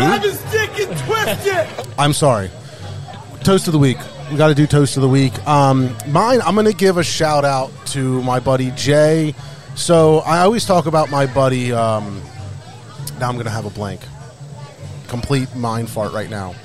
I'm 1.99 2.13
sorry. 2.13 2.49
Toast 3.43 3.67
of 3.67 3.73
the 3.73 3.79
week. 3.79 3.97
We 4.31 4.37
got 4.37 4.47
to 4.47 4.55
do 4.55 4.65
toast 4.65 4.95
of 4.95 5.01
the 5.01 5.09
week. 5.09 5.45
Um, 5.45 5.93
mine. 6.07 6.39
I'm 6.45 6.53
going 6.53 6.67
to 6.67 6.73
give 6.73 6.95
a 6.95 7.03
shout 7.03 7.43
out 7.43 7.69
to 7.87 8.23
my 8.23 8.39
buddy 8.39 8.71
Jay. 8.77 9.35
So 9.75 10.19
I 10.19 10.39
always 10.39 10.63
talk 10.63 10.85
about 10.85 11.11
my 11.11 11.25
buddy. 11.25 11.73
Um, 11.73 12.21
now 13.19 13.27
I'm 13.29 13.35
going 13.35 13.45
to 13.45 13.51
have 13.51 13.65
a 13.65 13.69
blank. 13.69 14.01
Complete 15.07 15.55
mind 15.55 15.89
fart 15.89 16.13
right 16.13 16.29
now. 16.29 16.55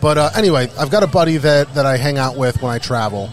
But 0.00 0.18
uh, 0.18 0.30
anyway, 0.36 0.70
I've 0.78 0.90
got 0.90 1.02
a 1.02 1.06
buddy 1.08 1.36
that 1.38 1.74
that 1.74 1.84
I 1.84 1.96
hang 1.96 2.16
out 2.18 2.36
with 2.36 2.62
when 2.62 2.70
I 2.72 2.78
travel, 2.78 3.28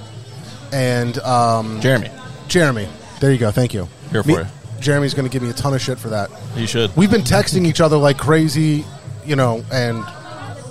and 0.74 1.18
um, 1.20 1.80
Jeremy, 1.82 2.10
Jeremy. 2.48 2.88
There 3.20 3.32
you 3.32 3.38
go. 3.38 3.52
Thank 3.52 3.74
you. 3.74 3.88
Here 4.12 4.24
for 4.24 4.28
Me- 4.30 4.36
you. 4.38 4.46
Jeremy's 4.80 5.14
going 5.14 5.28
to 5.28 5.32
give 5.32 5.42
me 5.44 5.50
a 5.50 5.54
ton 5.54 5.74
of 5.74 5.82
shit 5.82 5.98
for 6.00 6.10
that. 6.10 6.30
you 6.56 6.68
should. 6.68 6.96
We've 6.98 7.10
been 7.12 7.22
texting 7.22 7.66
each 7.66 7.80
other 7.82 7.98
like 7.98 8.18
crazy, 8.18 8.84
you 9.26 9.36
know, 9.36 9.64
and 9.72 10.04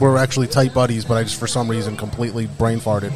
we're 0.00 0.18
actually 0.18 0.46
tight 0.48 0.74
buddies, 0.74 1.04
but 1.04 1.14
I 1.14 1.22
just 1.22 1.38
for 1.38 1.46
some 1.46 1.68
reason 1.70 1.96
completely 1.96 2.46
brain 2.46 2.80
farted. 2.80 3.12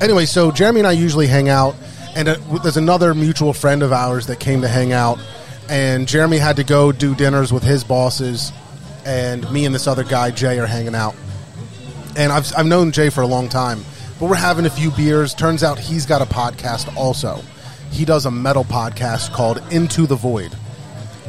Anyway, 0.00 0.26
so 0.26 0.50
Jeremy 0.50 0.80
and 0.80 0.86
I 0.86 0.92
usually 0.92 1.26
hang 1.26 1.48
out, 1.48 1.74
and 2.14 2.28
uh, 2.28 2.36
there's 2.62 2.76
another 2.76 3.14
mutual 3.14 3.52
friend 3.52 3.82
of 3.82 3.92
ours 3.92 4.26
that 4.28 4.38
came 4.38 4.60
to 4.60 4.68
hang 4.68 4.92
out, 4.92 5.18
and 5.70 6.06
Jeremy 6.06 6.36
had 6.38 6.56
to 6.56 6.64
go 6.64 6.92
do 6.92 7.14
dinners 7.14 7.52
with 7.52 7.62
his 7.62 7.84
bosses, 7.84 8.52
and 9.06 9.50
me 9.50 9.64
and 9.64 9.74
this 9.74 9.86
other 9.86 10.04
guy 10.04 10.30
Jay 10.30 10.58
are 10.58 10.66
hanging 10.66 10.94
out, 10.94 11.14
and 12.16 12.32
I've 12.32 12.52
I've 12.56 12.66
known 12.66 12.92
Jay 12.92 13.08
for 13.08 13.22
a 13.22 13.26
long 13.26 13.48
time, 13.48 13.82
but 14.18 14.28
we're 14.28 14.34
having 14.36 14.66
a 14.66 14.70
few 14.70 14.90
beers. 14.90 15.32
Turns 15.34 15.62
out 15.62 15.78
he's 15.78 16.04
got 16.06 16.20
a 16.20 16.26
podcast 16.26 16.94
also. 16.96 17.40
He 17.90 18.04
does 18.04 18.26
a 18.26 18.30
metal 18.30 18.64
podcast 18.64 19.32
called 19.32 19.62
Into 19.72 20.06
the 20.06 20.14
Void. 20.16 20.54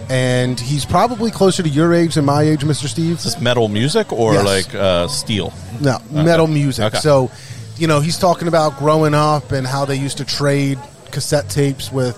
And 0.10 0.60
he's 0.60 0.84
probably 0.84 1.32
closer 1.32 1.64
to 1.64 1.70
your 1.70 1.94
age 1.94 2.16
than 2.16 2.26
my 2.26 2.44
age, 2.44 2.62
Mr. 2.62 2.88
Steve. 2.88 3.16
Is 3.18 3.24
this 3.24 3.40
metal 3.40 3.70
music 3.70 4.12
or 4.12 4.34
Yes. 4.34 4.46
like 4.46 4.76
uh, 4.76 5.08
steel? 5.08 5.54
No, 5.80 6.00
metal 6.12 6.48
music. 6.48 6.86
Okay. 6.86 6.98
So, 7.00 7.32
you 7.78 7.88
know, 7.88 8.02
he's 8.02 8.18
talking 8.20 8.50
about 8.50 8.78
growing 8.78 9.14
up 9.14 9.54
and 9.54 9.66
how 9.66 9.86
they 9.86 9.96
used 9.96 10.18
to 10.18 10.26
trade 10.26 10.78
cassette 11.12 11.50
tapes 11.50 11.92
with 11.94 12.18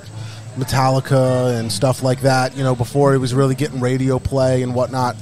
Metallica 0.55 1.59
and 1.59 1.71
stuff 1.71 2.03
like 2.03 2.21
that, 2.21 2.55
you 2.55 2.63
know, 2.63 2.75
before 2.75 3.13
it 3.13 3.17
was 3.17 3.33
really 3.33 3.55
getting 3.55 3.79
radio 3.79 4.19
play 4.19 4.61
and 4.63 4.75
whatnot. 4.75 5.15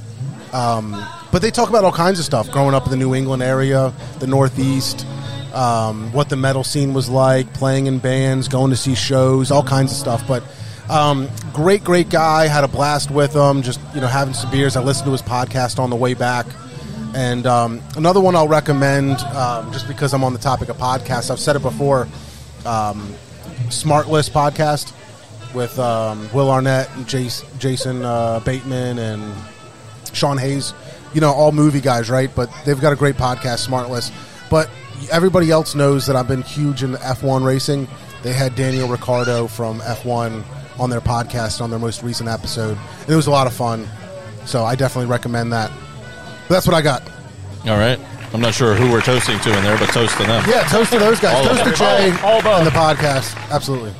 Um, 0.52 0.92
but 1.30 1.40
they 1.40 1.50
talk 1.50 1.70
about 1.70 1.84
all 1.84 1.92
kinds 1.92 2.18
of 2.18 2.24
stuff 2.24 2.50
growing 2.50 2.74
up 2.74 2.84
in 2.84 2.90
the 2.90 2.96
New 2.96 3.14
England 3.14 3.42
area, 3.42 3.92
the 4.18 4.26
Northeast, 4.26 5.06
um, 5.54 6.12
what 6.12 6.28
the 6.28 6.36
metal 6.36 6.64
scene 6.64 6.92
was 6.92 7.08
like, 7.08 7.52
playing 7.54 7.86
in 7.86 7.98
bands, 7.98 8.48
going 8.48 8.70
to 8.70 8.76
see 8.76 8.94
shows, 8.94 9.50
all 9.50 9.62
kinds 9.62 9.92
of 9.92 9.98
stuff. 9.98 10.26
But 10.28 10.42
um, 10.90 11.28
great, 11.54 11.84
great 11.84 12.10
guy. 12.10 12.46
Had 12.48 12.64
a 12.64 12.68
blast 12.68 13.10
with 13.10 13.34
him. 13.34 13.62
Just 13.62 13.80
you 13.94 14.00
know, 14.00 14.06
having 14.06 14.34
some 14.34 14.50
beers. 14.50 14.76
I 14.76 14.82
listened 14.82 15.06
to 15.06 15.12
his 15.12 15.22
podcast 15.22 15.78
on 15.78 15.90
the 15.90 15.96
way 15.96 16.14
back. 16.14 16.46
And 17.14 17.46
um, 17.46 17.80
another 17.96 18.20
one 18.20 18.34
I'll 18.34 18.48
recommend, 18.48 19.18
um, 19.20 19.70
just 19.72 19.86
because 19.86 20.14
I'm 20.14 20.24
on 20.24 20.32
the 20.32 20.38
topic 20.38 20.68
of 20.68 20.76
podcasts. 20.78 21.30
I've 21.30 21.40
said 21.40 21.56
it 21.56 21.62
before. 21.62 22.08
Um, 22.64 23.14
SmartLess 23.68 24.30
podcast 24.30 24.92
with 25.54 25.78
um, 25.78 26.28
Will 26.32 26.50
Arnett 26.50 26.90
and 26.96 27.06
Jace, 27.06 27.44
Jason 27.58 28.04
uh, 28.04 28.40
Bateman 28.40 28.98
and 28.98 29.34
Sean 30.12 30.38
Hayes. 30.38 30.74
You 31.14 31.20
know, 31.20 31.32
all 31.32 31.52
movie 31.52 31.80
guys, 31.80 32.08
right? 32.08 32.30
But 32.34 32.50
they've 32.64 32.80
got 32.80 32.92
a 32.92 32.96
great 32.96 33.16
podcast, 33.16 33.66
SmartLess. 33.66 34.10
But 34.50 34.70
everybody 35.10 35.50
else 35.50 35.74
knows 35.74 36.06
that 36.06 36.16
I've 36.16 36.28
been 36.28 36.42
huge 36.42 36.82
in 36.82 36.94
F1 36.94 37.44
racing. 37.44 37.88
They 38.22 38.32
had 38.32 38.54
Daniel 38.54 38.88
Ricciardo 38.88 39.46
from 39.46 39.80
F1 39.80 40.44
on 40.78 40.90
their 40.90 41.00
podcast 41.00 41.60
on 41.60 41.70
their 41.70 41.78
most 41.78 42.02
recent 42.02 42.28
episode. 42.28 42.78
And 43.00 43.10
it 43.10 43.16
was 43.16 43.26
a 43.26 43.30
lot 43.30 43.46
of 43.46 43.52
fun. 43.52 43.86
So 44.46 44.64
I 44.64 44.74
definitely 44.74 45.10
recommend 45.10 45.52
that. 45.52 45.70
But 46.48 46.54
that's 46.54 46.66
what 46.66 46.74
I 46.74 46.82
got. 46.82 47.02
All 47.66 47.78
right. 47.78 47.98
I'm 48.32 48.40
not 48.40 48.54
sure 48.54 48.74
who 48.74 48.90
we're 48.90 49.02
toasting 49.02 49.38
to 49.40 49.56
in 49.56 49.62
there, 49.62 49.76
but 49.78 49.90
toast 49.90 50.16
to 50.16 50.24
them. 50.24 50.42
Yeah, 50.48 50.62
toast 50.62 50.90
to 50.92 50.98
those 50.98 51.20
guys. 51.20 51.46
All 51.46 51.54
toast 51.54 51.64
to. 51.64 51.72
Jay 51.72 52.10
All 52.22 52.38
of 52.38 52.46
and 52.46 52.66
the 52.66 52.70
podcast. 52.70 53.36
Absolutely. 53.50 53.92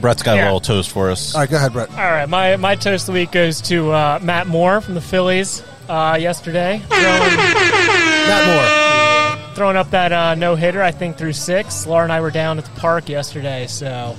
Brett's 0.00 0.22
got 0.22 0.38
a 0.38 0.42
little 0.42 0.60
toast 0.60 0.90
for 0.90 1.10
us. 1.10 1.34
All 1.34 1.42
right, 1.42 1.50
go 1.50 1.56
ahead, 1.56 1.72
Brett. 1.72 1.90
All 1.90 1.96
right, 1.96 2.28
my, 2.28 2.56
my 2.56 2.74
toast 2.74 3.08
of 3.08 3.14
the 3.14 3.20
week 3.20 3.32
goes 3.32 3.60
to 3.62 3.90
uh, 3.90 4.18
Matt 4.22 4.46
Moore 4.46 4.80
from 4.80 4.94
the 4.94 5.00
Phillies 5.00 5.62
uh, 5.88 6.18
yesterday, 6.20 6.80
throwing, 6.88 7.36
Matt 7.36 9.38
Moore. 9.38 9.54
throwing 9.54 9.76
up 9.76 9.90
that 9.90 10.12
uh, 10.12 10.34
no 10.34 10.54
hitter. 10.54 10.82
I 10.82 10.90
think 10.90 11.16
through 11.16 11.32
six. 11.32 11.86
Laura 11.86 12.04
and 12.04 12.12
I 12.12 12.20
were 12.20 12.30
down 12.30 12.58
at 12.58 12.64
the 12.64 12.80
park 12.80 13.08
yesterday, 13.08 13.66
so 13.66 14.16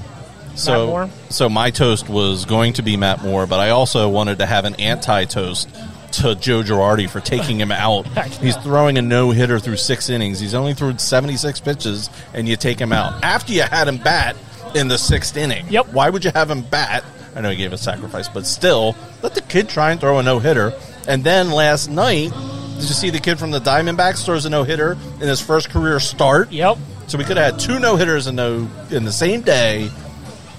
so, 0.55 0.71
Matt 0.71 0.87
Moore? 0.87 1.09
so 1.29 1.49
my 1.49 1.71
toast 1.71 2.09
was 2.09 2.45
going 2.45 2.73
to 2.73 2.81
be 2.81 2.97
Matt 2.97 3.21
Moore, 3.21 3.45
but 3.45 3.59
I 3.59 3.69
also 3.69 4.09
wanted 4.09 4.39
to 4.39 4.45
have 4.45 4.65
an 4.65 4.75
anti-toast 4.75 5.69
to 6.13 6.35
Joe 6.35 6.63
Girardi 6.63 7.09
for 7.09 7.19
taking 7.19 7.59
him 7.59 7.71
out. 7.71 8.07
He's 8.41 8.55
throwing 8.57 8.97
a 8.97 9.01
no 9.01 9.31
hitter 9.31 9.59
through 9.59 9.77
six 9.77 10.09
innings. 10.09 10.39
He's 10.39 10.55
only 10.55 10.73
thrown 10.73 10.97
76 10.97 11.59
pitches, 11.59 12.09
and 12.33 12.47
you 12.47 12.55
take 12.55 12.79
him 12.79 12.91
out 12.91 13.23
after 13.23 13.53
you 13.53 13.61
had 13.61 13.87
him 13.87 13.97
bat 13.97 14.35
in 14.77 14.87
the 14.87 14.97
sixth 14.97 15.35
inning. 15.35 15.65
Yep. 15.69 15.89
Why 15.89 16.09
would 16.09 16.23
you 16.23 16.31
have 16.33 16.49
him 16.49 16.61
bat? 16.61 17.03
I 17.35 17.41
know 17.41 17.49
he 17.49 17.55
gave 17.57 17.73
a 17.73 17.77
sacrifice, 17.77 18.27
but 18.27 18.45
still, 18.45 18.95
let 19.21 19.35
the 19.35 19.41
kid 19.41 19.69
try 19.69 19.91
and 19.91 19.99
throw 19.99 20.19
a 20.19 20.23
no 20.23 20.39
hitter. 20.39 20.73
And 21.07 21.23
then 21.23 21.51
last 21.51 21.89
night, 21.89 22.31
did 22.79 22.87
you 22.87 22.95
see 22.95 23.09
the 23.09 23.19
kid 23.19 23.37
from 23.39 23.51
the 23.51 23.59
Diamondbacks 23.59 24.23
throws 24.23 24.45
a 24.45 24.49
no 24.49 24.63
hitter 24.63 24.93
in 24.93 25.27
his 25.27 25.41
first 25.41 25.69
career 25.69 25.99
start? 25.99 26.51
yep. 26.51 26.77
So 27.07 27.17
we 27.17 27.23
could 27.23 27.37
have 27.37 27.53
had 27.53 27.59
two 27.59 27.79
no 27.79 27.95
hitters 27.95 28.27
in 28.27 28.35
no 28.35 28.67
in 28.91 29.05
the 29.05 29.11
same 29.11 29.41
day. 29.41 29.89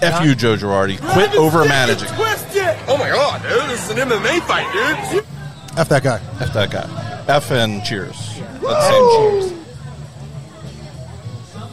F 0.01 0.23
you, 0.25 0.33
Joe 0.33 0.55
Girardi. 0.55 0.99
Quit 1.11 1.35
over 1.35 1.63
managing. 1.65 2.07
Oh 2.11 2.97
my 2.97 3.09
god, 3.09 3.41
dude, 3.43 3.69
this 3.69 3.89
is 3.89 3.97
an 3.97 4.09
MMA 4.09 4.41
fight, 4.47 5.11
dude. 5.11 5.25
F 5.77 5.89
that 5.89 6.01
guy. 6.03 6.19
F 6.39 6.53
that 6.53 6.71
guy. 6.71 7.25
F 7.27 7.51
and 7.51 7.83
cheers. 7.83 8.15
That's 8.39 8.61
the 8.61 8.89
same 8.89 9.41
cheers. 9.41 9.59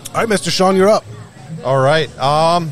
All 0.09 0.15
right, 0.23 0.29
Mr. 0.29 0.51
Sean, 0.51 0.77
you're 0.77 0.89
up. 0.89 1.05
All 1.67 1.79
right. 1.81 2.09
Um, 2.17 2.71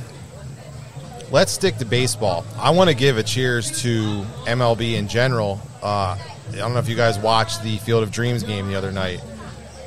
let's 1.33 1.51
stick 1.51 1.79
to 1.79 1.85
baseball. 1.85 2.45
I 2.57 2.71
want 2.71 2.91
to 2.91 2.95
give 2.95 3.19
a 3.19 3.25
cheers 3.25 3.83
to 3.83 4.25
MLB 4.47 4.95
in 4.95 5.09
general. 5.09 5.61
Uh, 5.83 6.17
I 6.53 6.57
don't 6.57 6.73
know 6.75 6.79
if 6.79 6.89
you 6.89 6.95
guys 6.95 7.19
watched 7.19 7.65
the 7.65 7.79
Field 7.79 8.05
of 8.05 8.13
Dreams 8.13 8.45
game 8.45 8.69
the 8.69 8.77
other 8.77 8.93
night, 8.93 9.21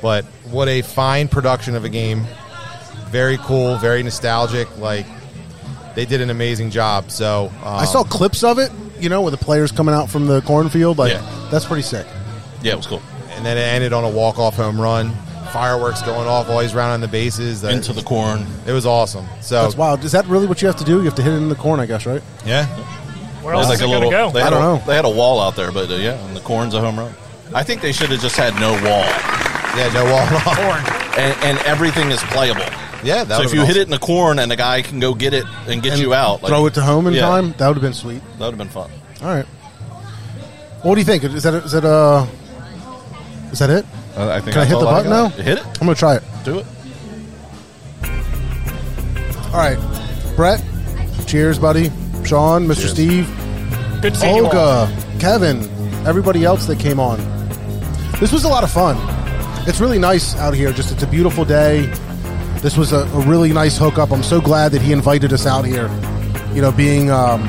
but 0.02 0.26
what 0.50 0.68
a 0.68 0.82
fine 0.82 1.26
production 1.28 1.74
of 1.74 1.84
a 1.84 1.88
game. 1.88 2.26
Very 3.06 3.38
cool, 3.38 3.76
very 3.78 4.02
nostalgic. 4.02 4.68
Like 4.76 5.06
they 5.94 6.04
did 6.04 6.20
an 6.20 6.28
amazing 6.28 6.70
job. 6.70 7.10
So 7.10 7.50
um, 7.62 7.76
I 7.76 7.86
saw 7.86 8.04
clips 8.04 8.44
of 8.44 8.58
it, 8.58 8.70
you 9.00 9.08
know, 9.08 9.22
with 9.22 9.32
the 9.32 9.42
players 9.42 9.72
coming 9.72 9.94
out 9.94 10.10
from 10.10 10.26
the 10.26 10.42
cornfield. 10.42 10.98
Like, 10.98 11.12
Yeah. 11.12 11.48
that's 11.50 11.64
pretty 11.64 11.82
sick. 11.82 12.06
Yeah, 12.60 12.74
it 12.74 12.76
was 12.76 12.86
cool. 12.86 13.00
and 13.30 13.46
then 13.46 13.56
it 13.56 13.62
ended 13.62 13.94
on 13.94 14.04
a 14.04 14.10
walk 14.10 14.38
off 14.38 14.56
home 14.56 14.78
run. 14.78 15.14
Fireworks 15.52 16.02
going 16.02 16.28
off 16.28 16.48
while 16.48 16.60
he's 16.60 16.74
rounding 16.74 17.00
the 17.00 17.10
bases. 17.10 17.60
That- 17.62 17.72
Into 17.72 17.92
the 17.92 18.02
corn. 18.02 18.46
It 18.66 18.72
was 18.72 18.86
awesome. 18.86 19.26
So 19.40 19.62
That's 19.62 19.76
wild. 19.76 20.04
Is 20.04 20.12
that 20.12 20.26
really 20.26 20.46
what 20.46 20.60
you 20.62 20.68
have 20.68 20.76
to 20.76 20.84
do? 20.84 20.98
You 20.98 21.04
have 21.04 21.14
to 21.16 21.22
hit 21.22 21.32
it 21.32 21.36
in 21.36 21.48
the 21.48 21.54
corn, 21.54 21.80
I 21.80 21.86
guess, 21.86 22.06
right? 22.06 22.22
yeah, 22.44 22.66
Where 23.42 23.54
else 23.54 23.66
There's 23.68 23.80
is 23.80 23.86
it 23.86 23.90
going 23.90 24.02
to 24.02 24.10
go? 24.10 24.30
They 24.30 24.42
I 24.42 24.50
don't 24.50 24.62
a, 24.62 24.64
know. 24.64 24.82
They 24.86 24.94
had 24.94 25.04
a 25.04 25.10
wall 25.10 25.40
out 25.40 25.56
there, 25.56 25.72
but 25.72 25.90
uh, 25.90 25.94
yeah, 25.94 26.24
and 26.26 26.36
the 26.36 26.40
corn's 26.40 26.74
a 26.74 26.80
home 26.80 26.98
run. 26.98 27.12
I 27.54 27.62
think 27.62 27.80
they 27.80 27.92
should 27.92 28.10
have 28.10 28.20
just 28.20 28.36
had 28.36 28.54
no 28.60 28.72
wall, 28.72 29.06
yeah, 29.76 29.90
no 29.94 30.04
wall 30.04 30.20
at 30.20 30.46
all. 30.46 31.18
and, 31.18 31.44
and 31.44 31.58
everything 31.66 32.10
is 32.10 32.22
playable. 32.24 32.60
Yeah, 33.02 33.24
that 33.24 33.36
so 33.36 33.42
if 33.42 33.52
you 33.54 33.60
been 33.60 33.66
hit 33.68 33.76
it 33.76 33.82
in 33.82 33.90
the 33.90 33.98
corn 33.98 34.38
and 34.38 34.50
the 34.50 34.56
guy 34.56 34.82
can 34.82 34.98
go 35.00 35.14
get 35.14 35.32
it 35.32 35.44
and 35.66 35.82
get 35.82 35.92
And 35.92 36.02
you 36.02 36.14
out, 36.14 36.42
like, 36.42 36.50
Throw 36.50 36.66
it 36.66 36.74
to 36.74 36.82
home 36.82 37.06
in 37.06 37.14
yeah, 37.14 37.22
time. 37.22 37.52
That 37.52 37.68
would 37.68 37.76
have 37.76 37.82
been 37.82 37.94
sweet. 37.94 38.20
That 38.38 38.46
would 38.46 38.58
have 38.58 38.58
been 38.58 38.68
fun. 38.68 38.90
All 39.22 39.28
right. 39.28 39.46
What 40.82 40.94
do 40.94 41.00
you 41.00 41.04
think? 41.04 41.24
Is 41.24 41.42
that 41.44 41.54
is 41.54 41.72
that 41.72 41.84
uh 41.84 42.26
is 43.52 43.58
that 43.60 43.70
it? 43.70 43.86
Uh, 44.18 44.30
I 44.30 44.40
think 44.40 44.54
Can 44.54 44.62
I 44.62 44.64
that's 44.64 44.70
hit 44.70 44.80
the 44.80 44.86
all 44.86 44.92
button 44.92 45.10
now? 45.10 45.28
Hit 45.28 45.58
it. 45.58 45.66
I'm 45.66 45.86
gonna 45.86 45.94
try 45.94 46.16
it. 46.16 46.22
Do 46.44 46.58
it. 46.58 46.66
All 49.46 49.54
right, 49.54 49.78
Brett. 50.34 50.62
Cheers, 51.26 51.58
buddy. 51.58 51.90
Sean, 52.24 52.66
Mr. 52.66 52.88
Steve, 52.88 53.26
Good 54.02 54.14
to 54.14 54.20
see 54.20 54.26
you 54.34 54.46
all. 54.46 54.56
Olga, 54.56 55.18
Kevin, 55.20 55.62
everybody 56.06 56.44
else 56.44 56.66
that 56.66 56.78
came 56.78 56.98
on. 56.98 57.18
This 58.18 58.32
was 58.32 58.44
a 58.44 58.48
lot 58.48 58.64
of 58.64 58.70
fun. 58.70 58.96
It's 59.68 59.80
really 59.80 59.98
nice 59.98 60.34
out 60.36 60.52
here. 60.52 60.72
Just 60.72 60.90
it's 60.90 61.02
a 61.02 61.06
beautiful 61.06 61.44
day. 61.44 61.86
This 62.60 62.76
was 62.76 62.92
a, 62.92 62.98
a 62.98 63.20
really 63.20 63.52
nice 63.52 63.78
hookup. 63.78 64.10
I'm 64.10 64.22
so 64.24 64.40
glad 64.40 64.72
that 64.72 64.82
he 64.82 64.92
invited 64.92 65.32
us 65.32 65.46
out 65.46 65.64
here. 65.64 65.88
You 66.52 66.60
know, 66.60 66.72
being 66.72 67.10
um, 67.10 67.46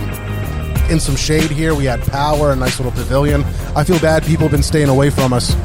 in 0.89 0.99
some 0.99 1.15
shade 1.15 1.49
here, 1.49 1.73
we 1.73 1.85
had 1.85 2.01
power, 2.03 2.51
a 2.51 2.55
nice 2.55 2.79
little 2.79 2.91
pavilion. 2.91 3.43
I 3.75 3.83
feel 3.83 3.99
bad 3.99 4.23
people 4.23 4.43
have 4.43 4.51
been 4.51 4.63
staying 4.63 4.89
away 4.89 5.09
from 5.09 5.33
us, 5.33 5.55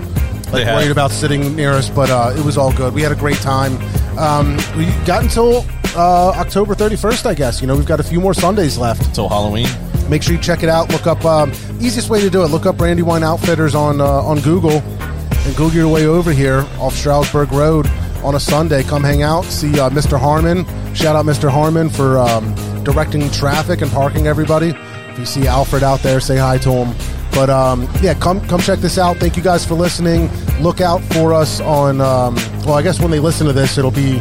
like 0.54 0.64
have. 0.64 0.76
worried 0.76 0.90
about 0.90 1.10
sitting 1.10 1.54
near 1.56 1.72
us, 1.72 1.90
but 1.90 2.10
uh, 2.10 2.34
it 2.36 2.44
was 2.44 2.56
all 2.56 2.72
good. 2.72 2.94
We 2.94 3.02
had 3.02 3.12
a 3.12 3.16
great 3.16 3.36
time. 3.38 3.76
Um, 4.18 4.56
we 4.76 4.86
got 5.04 5.22
until 5.22 5.64
uh, 5.96 6.30
October 6.36 6.74
31st, 6.74 7.26
I 7.26 7.34
guess. 7.34 7.60
You 7.60 7.66
know, 7.66 7.76
we've 7.76 7.86
got 7.86 8.00
a 8.00 8.04
few 8.04 8.20
more 8.20 8.34
Sundays 8.34 8.78
left. 8.78 9.14
Till 9.14 9.28
Halloween. 9.28 9.68
Make 10.08 10.22
sure 10.22 10.34
you 10.34 10.40
check 10.40 10.62
it 10.62 10.68
out. 10.68 10.90
Look 10.90 11.06
up 11.06 11.24
um, 11.24 11.50
easiest 11.80 12.10
way 12.10 12.20
to 12.20 12.30
do 12.30 12.42
it. 12.44 12.48
Look 12.48 12.66
up 12.66 12.76
Brandywine 12.76 13.22
Outfitters 13.22 13.74
on 13.74 14.00
uh, 14.00 14.04
on 14.04 14.40
Google 14.40 14.82
and 14.82 15.56
Google 15.56 15.74
your 15.74 15.88
way 15.88 16.06
over 16.06 16.32
here 16.32 16.66
off 16.78 16.94
Strasburg 16.94 17.52
Road 17.52 17.86
on 18.22 18.34
a 18.34 18.40
Sunday. 18.40 18.82
Come 18.82 19.02
hang 19.02 19.22
out. 19.22 19.44
See 19.44 19.78
uh, 19.78 19.90
Mr. 19.90 20.18
Harmon. 20.18 20.64
Shout 20.94 21.16
out 21.16 21.24
Mr. 21.24 21.50
Harmon 21.50 21.88
for 21.88 22.18
um, 22.18 22.54
directing 22.84 23.30
traffic 23.30 23.82
and 23.82 23.90
parking 23.90 24.26
everybody. 24.26 24.74
If 25.10 25.18
you 25.18 25.26
see 25.26 25.46
Alfred 25.46 25.82
out 25.82 26.00
there, 26.00 26.20
say 26.20 26.36
hi 26.36 26.58
to 26.58 26.70
him. 26.70 26.94
But 27.34 27.50
um, 27.50 27.88
yeah, 28.00 28.14
come 28.14 28.40
come 28.48 28.60
check 28.60 28.78
this 28.78 28.96
out. 28.98 29.16
Thank 29.16 29.36
you 29.36 29.42
guys 29.42 29.64
for 29.66 29.74
listening. 29.74 30.30
Look 30.60 30.80
out 30.80 31.02
for 31.12 31.32
us 31.34 31.60
on. 31.60 32.00
Um, 32.00 32.36
well, 32.64 32.74
I 32.74 32.82
guess 32.82 33.00
when 33.00 33.10
they 33.10 33.18
listen 33.20 33.46
to 33.48 33.52
this, 33.52 33.76
it'll 33.76 33.90
be 33.90 34.18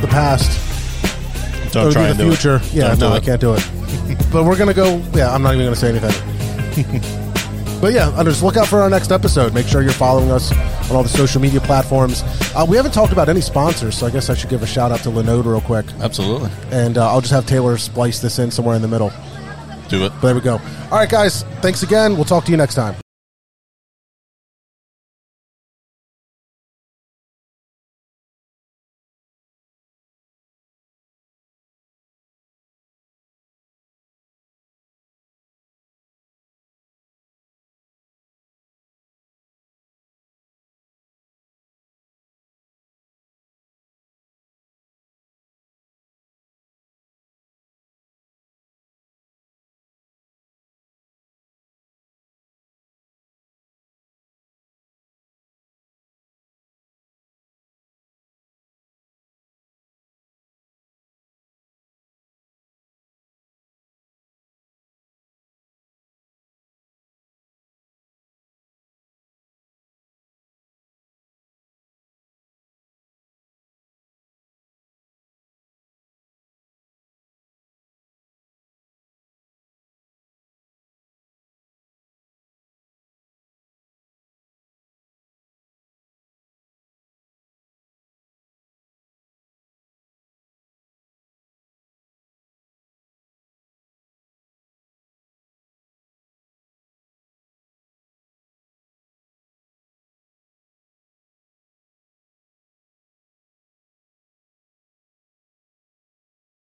the 0.00 0.08
past. 0.08 0.58
Don't 1.72 1.88
Or 1.88 1.92
try 1.92 2.04
be 2.04 2.10
and 2.10 2.18
the 2.18 2.24
do 2.24 2.30
future. 2.30 2.56
it. 2.56 2.72
Yeah, 2.72 2.88
Don't 2.94 3.00
no, 3.00 3.12
I 3.12 3.20
can't 3.20 3.40
do 3.40 3.54
it. 3.54 3.68
but 4.32 4.44
we're 4.44 4.56
gonna 4.56 4.74
go. 4.74 5.02
Yeah, 5.14 5.32
I'm 5.34 5.42
not 5.42 5.54
even 5.54 5.66
gonna 5.66 5.74
say 5.76 5.88
anything. 5.88 6.12
but 7.80 7.92
yeah, 7.92 8.22
just 8.22 8.42
look 8.42 8.56
out 8.56 8.68
for 8.68 8.80
our 8.82 8.90
next 8.90 9.10
episode. 9.10 9.52
Make 9.52 9.66
sure 9.66 9.82
you're 9.82 9.90
following 9.92 10.30
us 10.30 10.52
on 10.90 10.96
all 10.96 11.02
the 11.02 11.08
social 11.08 11.40
media 11.40 11.60
platforms. 11.60 12.22
Uh, 12.54 12.64
we 12.68 12.76
haven't 12.76 12.92
talked 12.92 13.12
about 13.12 13.28
any 13.28 13.40
sponsors, 13.40 13.96
so 13.96 14.06
I 14.06 14.10
guess 14.10 14.30
I 14.30 14.34
should 14.34 14.50
give 14.50 14.62
a 14.62 14.66
shout 14.66 14.92
out 14.92 15.00
to 15.00 15.08
Linode 15.08 15.44
real 15.46 15.60
quick, 15.60 15.86
Absolutely. 16.00 16.50
and 16.70 16.98
uh, 16.98 17.10
I'll 17.10 17.20
just 17.20 17.32
have 17.32 17.46
Taylor 17.46 17.76
splice 17.78 18.20
this 18.20 18.38
in 18.38 18.50
somewhere 18.50 18.76
in 18.76 18.82
the 18.82 18.88
middle. 18.88 19.10
Do 19.92 20.06
it. 20.06 20.20
There 20.22 20.34
we 20.34 20.40
go. 20.40 20.54
All 20.90 20.98
right, 20.98 21.08
guys. 21.08 21.42
Thanks 21.60 21.82
again. 21.82 22.14
We'll 22.14 22.24
talk 22.24 22.46
to 22.46 22.50
you 22.50 22.56
next 22.56 22.76
time. 22.76 23.01